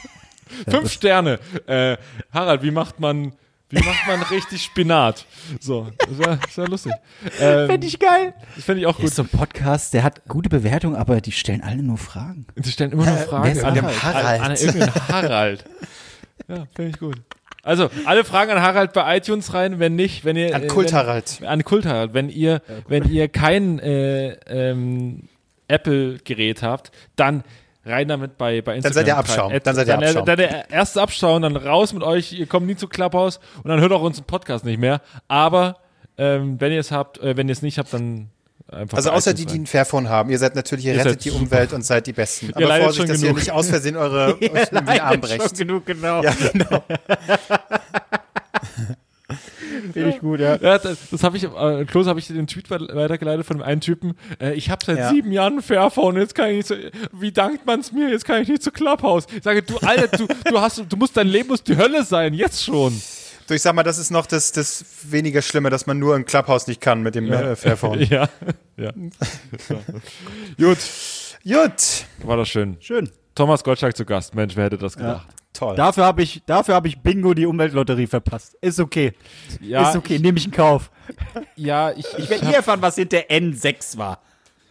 Fünf 0.69 0.91
Sterne. 0.91 1.39
Äh, 1.67 1.97
Harald, 2.33 2.63
wie 2.63 2.71
macht 2.71 3.01
man, 3.01 3.33
wie 3.71 3.79
macht 3.85 4.07
man 4.07 4.23
richtig 4.23 4.63
Spinat? 4.63 5.25
So, 5.61 5.89
das 5.99 6.19
wäre 6.19 6.39
wär 6.55 6.69
lustig. 6.69 6.93
Ähm, 7.41 7.67
Fände 7.69 7.87
ich 7.87 7.99
geil. 7.99 8.35
das 8.57 8.65
fände 8.65 8.81
ich 8.81 8.87
auch 8.87 8.93
Das 8.93 9.01
gut. 9.01 9.09
ist 9.11 9.17
so 9.17 9.23
ein 9.23 9.29
Podcast, 9.29 9.95
der 9.95 10.03
hat 10.03 10.23
gute 10.29 10.49
Bewertungen, 10.49 10.97
aber 10.97 11.21
die 11.21 11.33
stellen 11.33 11.63
alle 11.63 11.83
nur 11.83 11.99
Fragen. 11.99 12.47
Sie 12.57 12.73
stellen 12.73 12.93
immer 12.93 13.07
noch 13.07 13.17
wer 13.17 13.27
Fragen 13.27 13.53
ist 13.53 13.65
an, 13.65 13.81
Harald? 14.03 14.41
an, 14.41 14.51
an 14.51 14.57
irgendeinen 14.57 15.09
Harald. 15.09 15.65
Ja, 16.49 16.67
finde 16.75 16.91
ich 16.91 16.99
gut. 16.99 17.17
Also, 17.63 17.91
alle 18.07 18.25
Fragen 18.25 18.51
an 18.53 18.63
Harald 18.63 18.93
bei 18.95 19.19
iTunes 19.19 19.53
rein, 19.53 19.79
wenn 19.79 19.95
nicht, 19.95 20.25
wenn 20.25 20.35
ihr. 20.37 20.55
An 20.57 20.63
äh, 20.63 20.67
Kult 20.67 20.89
wenn, 20.89 20.97
Harald. 20.99 21.41
An 21.47 21.63
Kult 21.63 21.85
Harald. 21.87 22.15
Wenn 22.15 22.31
ihr, 22.31 22.63
wenn 22.89 23.09
ihr 23.11 23.29
kein 23.29 23.79
äh, 23.79 24.31
ähm, 24.47 25.29
Apple-Gerät 25.69 26.63
habt, 26.63 26.91
dann 27.17 27.45
rein 27.85 28.09
damit 28.09 28.37
bei, 28.39 28.61
bei 28.63 28.77
Instagram. 28.77 28.95
seid 28.95 29.07
ihr 29.07 29.17
Abschaum. 29.17 29.53
rein. 29.53 29.61
Dann 29.63 29.75
seid 29.75 29.89
ihr 29.89 29.95
dann, 29.95 30.05
Abschaum. 30.05 30.27
Dann 30.27 30.37
der 30.37 30.71
erste 30.71 31.01
Abschauen, 31.03 31.43
dann 31.43 31.57
raus 31.57 31.93
mit 31.93 32.03
euch, 32.03 32.33
ihr 32.33 32.47
kommt 32.47 32.67
nie 32.67 32.77
zu 32.77 32.89
Clubhouse 32.89 33.41
und 33.63 33.69
dann 33.69 33.81
hört 33.81 33.93
auch 33.93 34.03
unseren 34.03 34.25
Podcast 34.27 34.65
nicht 34.65 34.79
mehr. 34.79 35.01
Aber 35.29 35.79
ähm, 36.19 36.61
wenn 36.61 36.73
ihr 36.73 36.81
es 36.81 36.91
habt, 36.91 37.19
äh, 37.19 37.37
wenn 37.37 37.49
ihr 37.49 37.53
es 37.53 37.63
nicht 37.63 37.79
habt, 37.79 37.93
dann 37.95 38.29
einfach. 38.71 38.99
Also 38.99 39.11
außer 39.11 39.35
die, 39.35 39.47
die 39.47 39.59
ein 39.59 39.67
Fairphone 39.67 40.09
haben. 40.09 40.31
Ihr 40.31 40.39
seid 40.39 40.55
natürlich, 40.55 40.85
ihr, 40.85 40.95
Ihr 40.95 41.05
rettet 41.05 41.25
die. 41.25 41.31
Umwelt 41.31 41.73
und 41.73 41.83
seid 41.85 42.07
die 42.07 42.13
Besten. 42.13 42.53
Aber 42.55 42.67
Vorsicht, 42.67 42.97
schon 42.97 43.07
dass 43.09 43.19
ihr 43.23 43.29
genug. 43.29 43.39
nicht 43.39 43.51
aus 43.53 43.69
Versehen 43.69 43.97
eure 43.99 44.35
euch 44.35 44.43
wieder 44.71 45.05
Arm 45.05 45.21
brecht. 45.21 45.57
genug, 45.57 45.87
genau. 45.87 46.23
Ja, 46.23 46.33
genau. 46.53 46.85
Finde 49.93 50.09
ich 50.11 50.19
gut, 50.21 50.41
ja. 50.41 50.57
Ja, 50.57 50.79
das, 50.79 50.99
das 51.11 51.23
habe 51.23 51.37
ich, 51.37 51.45
äh, 51.45 51.85
Klos 51.87 52.07
habe 52.07 52.19
ich 52.21 52.27
den 52.29 52.47
Tweet 52.47 52.71
weit- 52.71 52.95
weitergeleitet 52.95 53.47
von 53.47 53.59
dem 53.59 53.63
einen 53.63 53.81
Typen. 53.81 54.15
Äh, 54.41 54.55
ich 54.55 54.71
habe 54.71 54.85
seit 54.85 54.99
Ja. 54.99 55.11
sieben 55.11 55.33
Jahren 55.33 55.59
ein 55.59 55.63
Fairphone, 55.63 56.17
jetzt 56.17 56.35
kann 56.35 56.51
ich 56.51 56.57
nicht 56.57 56.67
so, 56.69 56.75
wie 57.13 57.33
dankt 57.33 57.67
man's 57.67 57.93
mir, 57.93 58.09
jetzt 58.11 58.25
kann 58.25 58.43
ich 58.43 58.49
nicht 58.49 58.63
zu 58.63 58.71
Clubhouse. 58.71 59.27
Ich 59.37 59.43
sage, 59.43 59.63
du, 59.63 59.77
Alter, 59.79 60.17
du, 60.17 60.27
du 60.27 60.61
hast, 60.61 60.83
du 60.89 60.97
musst, 60.97 61.17
dein 61.17 61.29
Leben 61.29 61.49
muss 61.49 61.63
die 61.63 61.77
Hölle 61.77 62.05
sein, 62.05 62.35
jetzt 62.35 62.65
schon. 62.65 63.01
Du, 63.47 63.55
ich 63.55 63.63
sag 63.63 63.75
mal, 63.75 63.83
das 63.83 63.99
ist 63.99 64.11
noch 64.11 64.27
das, 64.27 64.53
das 64.53 64.85
weniger 65.09 65.43
Schlimme, 65.43 65.71
dass 65.71 65.87
man 65.87 65.99
nur 65.99 66.15
im 66.15 66.25
Clubhouse 66.25 66.69
nicht 66.69 66.81
kann 66.81 67.03
mit 67.03 67.15
dem 67.17 67.33
äh, 67.33 67.57
Fairphone. 67.57 68.01
Ja, 68.09 68.29
ja. 68.77 68.93
So. 69.69 69.75
Gut, 70.57 70.79
Gut, 71.45 72.05
war 72.23 72.37
das 72.37 72.49
schön. 72.49 72.77
Schön. 72.81 73.09
Thomas 73.35 73.65
Gottschalk 73.65 73.97
zu 73.97 74.05
Gast, 74.05 74.35
Mensch, 74.35 74.55
wer 74.57 74.65
hätte 74.65 74.77
das 74.79 74.97
gedacht? 74.97 75.27
Toll. 75.61 75.77
Dafür 75.77 76.05
habe 76.05 76.23
ich, 76.23 76.43
dafür 76.47 76.75
habe 76.75 76.89
ich 76.89 76.99
Bingo 76.99 77.35
die 77.35 77.47
Umweltlotterie 77.47 78.07
verpasst. 78.07 78.57
Ist 78.61 78.81
okay. 78.81 79.13
Ja, 79.61 79.89
ist 79.91 79.97
okay, 79.97 80.19
nehme 80.19 80.39
ich 80.39 80.47
in 80.47 80.51
Kauf. 80.51 80.91
Ja, 81.57 81.93
ich, 81.93 82.07
Ich 82.19 82.29
werde 82.29 82.47
nie 82.47 82.53
erfahren, 82.55 82.83
was 82.83 82.97
hinter 82.97 83.19
N6 83.31 83.97
war. 83.99 84.19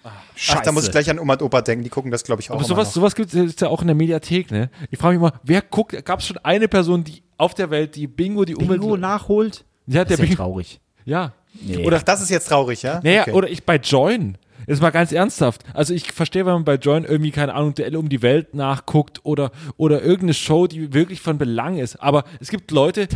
Ach, 0.04 0.62
da 0.62 0.72
muss 0.72 0.86
ich 0.86 0.92
gleich 0.92 1.10
an 1.10 1.20
Oma 1.20 1.34
und 1.34 1.42
Opa 1.42 1.62
denken, 1.62 1.84
die 1.84 1.90
gucken 1.90 2.10
das, 2.12 2.24
glaube 2.24 2.42
ich, 2.42 2.50
auch 2.50 2.56
Aber 2.56 2.62
immer 2.62 2.68
sowas, 2.68 2.94
sowas 2.94 3.16
gibt 3.16 3.34
es 3.34 3.60
ja 3.60 3.68
auch 3.68 3.82
in 3.82 3.88
der 3.88 3.96
Mediathek, 3.96 4.50
ne? 4.52 4.70
Ich 4.90 4.98
frage 4.98 5.20
mich 5.20 5.22
mal, 5.22 5.38
wer 5.44 5.62
guckt, 5.62 6.04
gab 6.06 6.20
es 6.20 6.28
schon 6.28 6.38
eine 6.38 6.68
Person, 6.68 7.04
die 7.04 7.22
auf 7.38 7.54
der 7.54 7.70
Welt, 7.70 7.96
die 7.96 8.08
Bingo, 8.08 8.46
die 8.46 8.56
Umwelt. 8.56 8.82
Bingo 8.82 8.96
nachholt? 8.98 9.66
ja, 9.88 10.06
der 10.06 10.06
Das 10.06 10.12
ist 10.14 10.20
ja 10.20 10.26
Bingo. 10.26 10.36
traurig. 10.38 10.80
Ja. 11.06 11.34
Nee. 11.62 11.86
Oder 11.86 12.00
das 12.00 12.22
ist 12.22 12.30
jetzt 12.30 12.48
traurig, 12.48 12.82
ja? 12.84 13.02
Naja, 13.04 13.24
Okay. 13.24 13.32
oder 13.34 13.50
ich 13.50 13.66
bei 13.66 13.76
Join. 13.76 14.38
Jetzt 14.70 14.82
mal 14.82 14.92
ganz 14.92 15.12
ernsthaft. 15.12 15.64
Also 15.74 15.94
ich 15.94 16.12
verstehe, 16.12 16.46
wenn 16.46 16.54
man 16.54 16.64
bei 16.64 16.76
Join 16.76 17.04
irgendwie, 17.04 17.32
keine 17.32 17.54
Ahnung, 17.56 17.74
Duell 17.74 17.96
um 17.98 18.08
die 18.08 18.22
Welt 18.22 18.54
nachguckt 18.54 19.20
oder, 19.24 19.52
oder 19.78 20.02
irgendeine 20.02 20.34
Show, 20.36 20.68
die 20.68 20.94
wirklich 20.94 21.20
von 21.22 21.38
Belang 21.38 21.78
ist. 21.78 21.98
Aber 21.98 22.24
es 22.40 22.50
gibt 22.50 22.72
Leute, 22.72 23.08
die, 23.08 23.16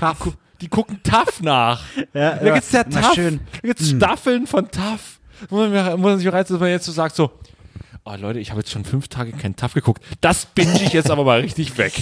die 0.61 0.67
gucken 0.67 0.99
TAF 1.03 1.41
nach. 1.41 1.83
Ja, 2.13 2.35
da 2.35 2.45
ja, 2.45 2.53
gibt's 2.55 2.71
der 2.71 2.85
immer 2.87 3.01
TAF. 3.01 3.13
schön. 3.13 3.39
Da 3.61 3.67
gibt's 3.67 3.89
Staffeln 3.89 4.47
von 4.47 4.69
TAF. 4.69 5.19
Wo 5.49 5.57
man, 5.57 5.93
wo 5.93 5.97
man 6.07 6.17
sich 6.19 6.31
reizt, 6.31 6.51
dass 6.51 6.59
man 6.59 6.69
jetzt 6.69 6.85
so 6.85 6.91
sagt, 6.91 7.15
so, 7.15 7.31
oh 8.05 8.13
Leute, 8.19 8.39
ich 8.39 8.49
habe 8.51 8.61
jetzt 8.61 8.71
schon 8.71 8.83
fünf 8.85 9.07
Tage 9.07 9.31
kein 9.33 9.55
TAF 9.55 9.73
geguckt. 9.73 10.03
Das 10.21 10.45
binge 10.45 10.81
ich 10.81 10.93
jetzt 10.93 11.11
aber 11.11 11.23
mal 11.23 11.39
richtig 11.41 11.77
weg. 11.77 11.93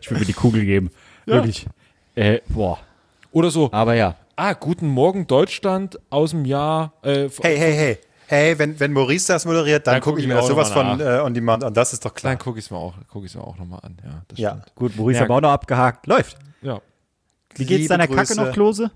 Ich 0.00 0.10
will 0.10 0.18
mir 0.18 0.24
die 0.26 0.32
Kugel 0.32 0.64
geben. 0.64 0.90
Wirklich. 1.26 1.66
Äh, 2.14 2.40
boah. 2.48 2.78
Oder 3.32 3.50
so, 3.50 3.70
Aber 3.72 3.94
ja. 3.94 4.16
ah, 4.36 4.52
guten 4.54 4.88
Morgen 4.88 5.26
Deutschland 5.26 5.98
aus 6.10 6.30
dem 6.30 6.44
Jahr. 6.44 6.92
Äh, 7.02 7.28
Hey, 7.42 7.56
hey, 7.58 7.72
hey. 7.74 7.98
Hey, 8.32 8.56
wenn, 8.60 8.78
wenn 8.78 8.92
Maurice 8.92 9.26
das 9.32 9.44
moderiert, 9.44 9.88
dann, 9.88 9.94
Dann 9.94 10.02
gucke 10.02 10.12
guck 10.12 10.18
ich 10.20 10.24
ich 10.24 10.28
mir 10.28 10.36
das 10.36 10.46
sowas 10.46 10.70
von 10.70 11.00
äh, 11.00 11.18
On 11.24 11.34
Demand 11.34 11.64
an. 11.64 11.74
Das 11.74 11.92
ist 11.92 12.04
doch 12.04 12.14
klar. 12.14 12.30
Dann 12.32 12.38
gucke 12.38 12.60
ich 12.60 12.66
es 12.66 12.70
mir 12.70 12.76
auch, 12.76 12.94
guck 13.08 13.24
ich's 13.24 13.34
mir 13.34 13.42
auch 13.42 13.56
nochmal 13.58 13.80
an. 13.82 13.96
Ja, 14.04 14.22
das 14.28 14.38
Ja. 14.38 14.50
stimmt. 14.52 14.74
Gut, 14.76 14.96
Maurice 14.96 15.18
Ja. 15.18 15.24
aber 15.24 15.34
auch 15.34 15.40
noch 15.40 15.50
abgehakt. 15.50 16.06
Läuft. 16.06 16.36
Ja. 16.62 16.80
Wie 17.56 17.64
geht's 17.66 17.80
Liebe 17.82 17.88
deiner 17.88 18.06
Grüße. 18.06 18.34
Kacke 18.36 18.36
noch, 18.46 18.52
Klose? 18.52 18.92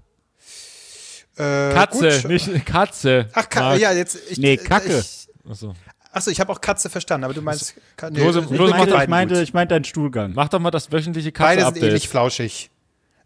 Äh, 1.36 1.72
Katze, 1.74 2.20
gut. 2.22 2.30
nicht 2.30 2.64
Katze. 2.66 3.28
Ach, 3.32 3.48
Ka 3.48 3.74
ja, 3.74 3.90
jetzt. 3.92 4.16
Ich, 4.30 4.38
Nee, 4.38 4.56
Kacke. 4.56 4.98
Ich, 5.00 5.28
Achso. 5.50 5.74
achso, 6.12 6.30
ich 6.30 6.38
habe 6.38 6.52
auch 6.52 6.60
Katze 6.60 6.88
verstanden, 6.88 7.24
aber 7.24 7.34
du 7.34 7.42
meinst. 7.42 7.74
Nee, 8.10 8.20
Klose- 8.20 8.40
ich 8.42 8.46
Klose 8.46 8.56
bin 8.56 8.70
macht 8.70 8.86
mit 8.90 9.02
Ich 9.02 9.08
meinte, 9.08 9.42
ich 9.42 9.52
meinte 9.52 9.74
deinen 9.74 9.84
Stuhlgang. 9.84 10.32
Mach 10.36 10.48
doch 10.48 10.60
mal 10.60 10.70
das 10.70 10.92
wöchentliche 10.92 11.32
Beide 11.32 11.62
sind 11.64 11.76
ähnlich 11.78 11.82
Katze-Update. 12.04 12.10
flauschig. 12.10 12.70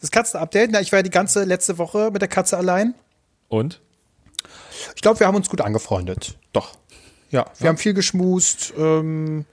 Das 0.00 0.10
Katzen-Update, 0.10 0.70
na, 0.70 0.80
ich 0.80 0.90
war 0.90 1.00
ja 1.00 1.02
die 1.02 1.10
ganze 1.10 1.44
letzte 1.44 1.76
Woche 1.76 2.10
mit 2.10 2.22
der 2.22 2.28
Katze 2.28 2.56
allein. 2.56 2.94
Und? 3.48 3.80
Ich 4.94 5.02
glaube, 5.02 5.20
wir 5.20 5.26
haben 5.26 5.36
uns 5.36 5.48
gut 5.48 5.60
angefreundet. 5.60 6.38
Doch. 6.52 6.76
Ja, 7.30 7.46
wir 7.58 7.68
haben 7.68 7.76
viel 7.76 7.94
geschmust, 7.94 8.72
ähm, 8.78 9.44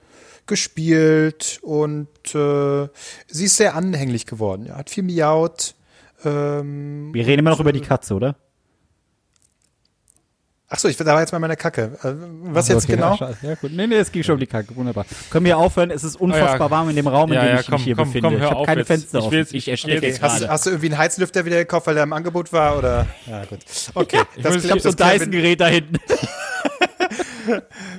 gespielt 0.46 1.58
und 1.62 2.08
äh, 2.34 2.88
sie 3.26 3.44
ist 3.44 3.56
sehr 3.56 3.74
anhänglich 3.74 4.26
geworden. 4.26 4.66
Ja, 4.66 4.76
hat 4.76 4.90
viel 4.90 5.02
miaut. 5.02 5.74
Ähm, 6.24 7.12
Wir 7.12 7.26
reden 7.26 7.40
immer 7.40 7.50
noch 7.50 7.60
über 7.60 7.72
die 7.72 7.80
Katze, 7.80 8.14
oder? 8.14 8.36
Achso, 10.68 10.88
ich 10.88 10.96
da 10.96 11.04
war 11.06 11.20
jetzt 11.20 11.30
mal 11.30 11.38
meine 11.38 11.56
Kacke. 11.56 11.96
Äh, 12.02 12.14
was 12.52 12.66
jetzt 12.66 12.84
Okay, 12.84 12.96
genau? 12.96 13.16
Ja, 13.42 13.54
gut. 13.54 13.70
Nee, 13.72 13.86
nee, 13.86 13.94
es 13.96 14.10
ging 14.10 14.24
schon 14.24 14.34
um 14.34 14.40
die 14.40 14.48
Kacke. 14.48 14.74
Wunderbar. 14.74 15.06
Können 15.30 15.44
wir 15.46 15.58
aufhören? 15.58 15.92
Es 15.92 16.02
ist 16.02 16.16
unfassbar 16.20 16.54
Oh 16.60 16.64
ja. 16.64 16.70
warm 16.70 16.88
in 16.90 16.96
dem 16.96 17.06
Raum, 17.06 17.28
in 17.30 17.34
Ja, 17.36 17.44
dem 17.44 17.54
ja, 17.54 17.60
ich 17.60 17.66
komm, 17.66 17.74
mich 17.74 17.84
hier 17.84 17.94
komm, 17.94 18.08
befinde. 18.08 18.28
komm, 18.30 18.38
hör 18.40 18.48
ich 18.48 18.54
habe 18.54 18.66
keine 18.66 18.80
jetzt. 18.80 18.86
Fenster 18.88 19.18
Ich 19.18 19.24
offen. 19.24 19.32
will 19.32 19.38
jetzt- 19.38 19.54
ich 19.54 19.68
ich 19.68 19.82
jetzt 19.84 20.02
jetzt- 20.02 20.22
Hast, 20.22 20.48
hast 20.48 20.66
du 20.66 20.70
irgendwie 20.70 20.88
einen 20.88 20.98
Heizlüfter 20.98 21.44
wieder 21.44 21.56
gekauft, 21.58 21.86
weil 21.86 21.94
der 21.94 22.02
im 22.02 22.12
Angebot 22.12 22.52
war? 22.52 22.78
Oder? 22.78 23.06
Ja, 23.26 23.44
gut. 23.44 23.60
Okay. 23.94 24.22
Das, 24.42 24.54
muss- 24.54 24.64
Ich 24.64 24.70
habe 24.72 24.80
so 24.80 24.88
ein 24.88 24.96
Dyson-Gerät 24.96 25.60
da 25.60 25.68
hinten. 25.68 25.98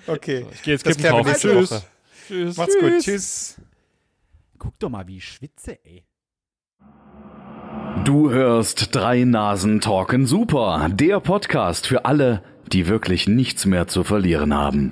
Okay. 0.08 0.46
Ich 0.54 0.62
gehe 0.64 0.74
jetzt 0.74 0.86
Das 0.86 0.98
Kippen 0.98 1.10
kaufen. 1.12 1.34
Tschüss. 1.36 1.72
Woche. 1.72 1.82
Tschüss. 2.28 2.58
Macht's 2.58 2.76
gut. 2.80 3.00
Tschüss. 3.00 3.56
Guck 4.60 4.78
doch 4.80 4.90
mal, 4.90 5.08
wie 5.08 5.18
ich 5.18 5.26
schwitze, 5.26 5.80
ey. 5.86 6.04
Du 8.04 8.30
hörst 8.30 8.94
drei 8.96 9.24
Nasen 9.24 9.80
talken 9.82 10.26
super, 10.26 10.90
der 10.92 11.20
Podcast 11.20 11.88
für 11.88 12.06
alle, 12.06 12.44
die 12.74 12.88
wirklich 12.88 13.28
nichts 13.28 13.66
mehr 13.66 13.88
zu 13.88 14.04
verlieren 14.04 14.54
haben. 14.54 14.92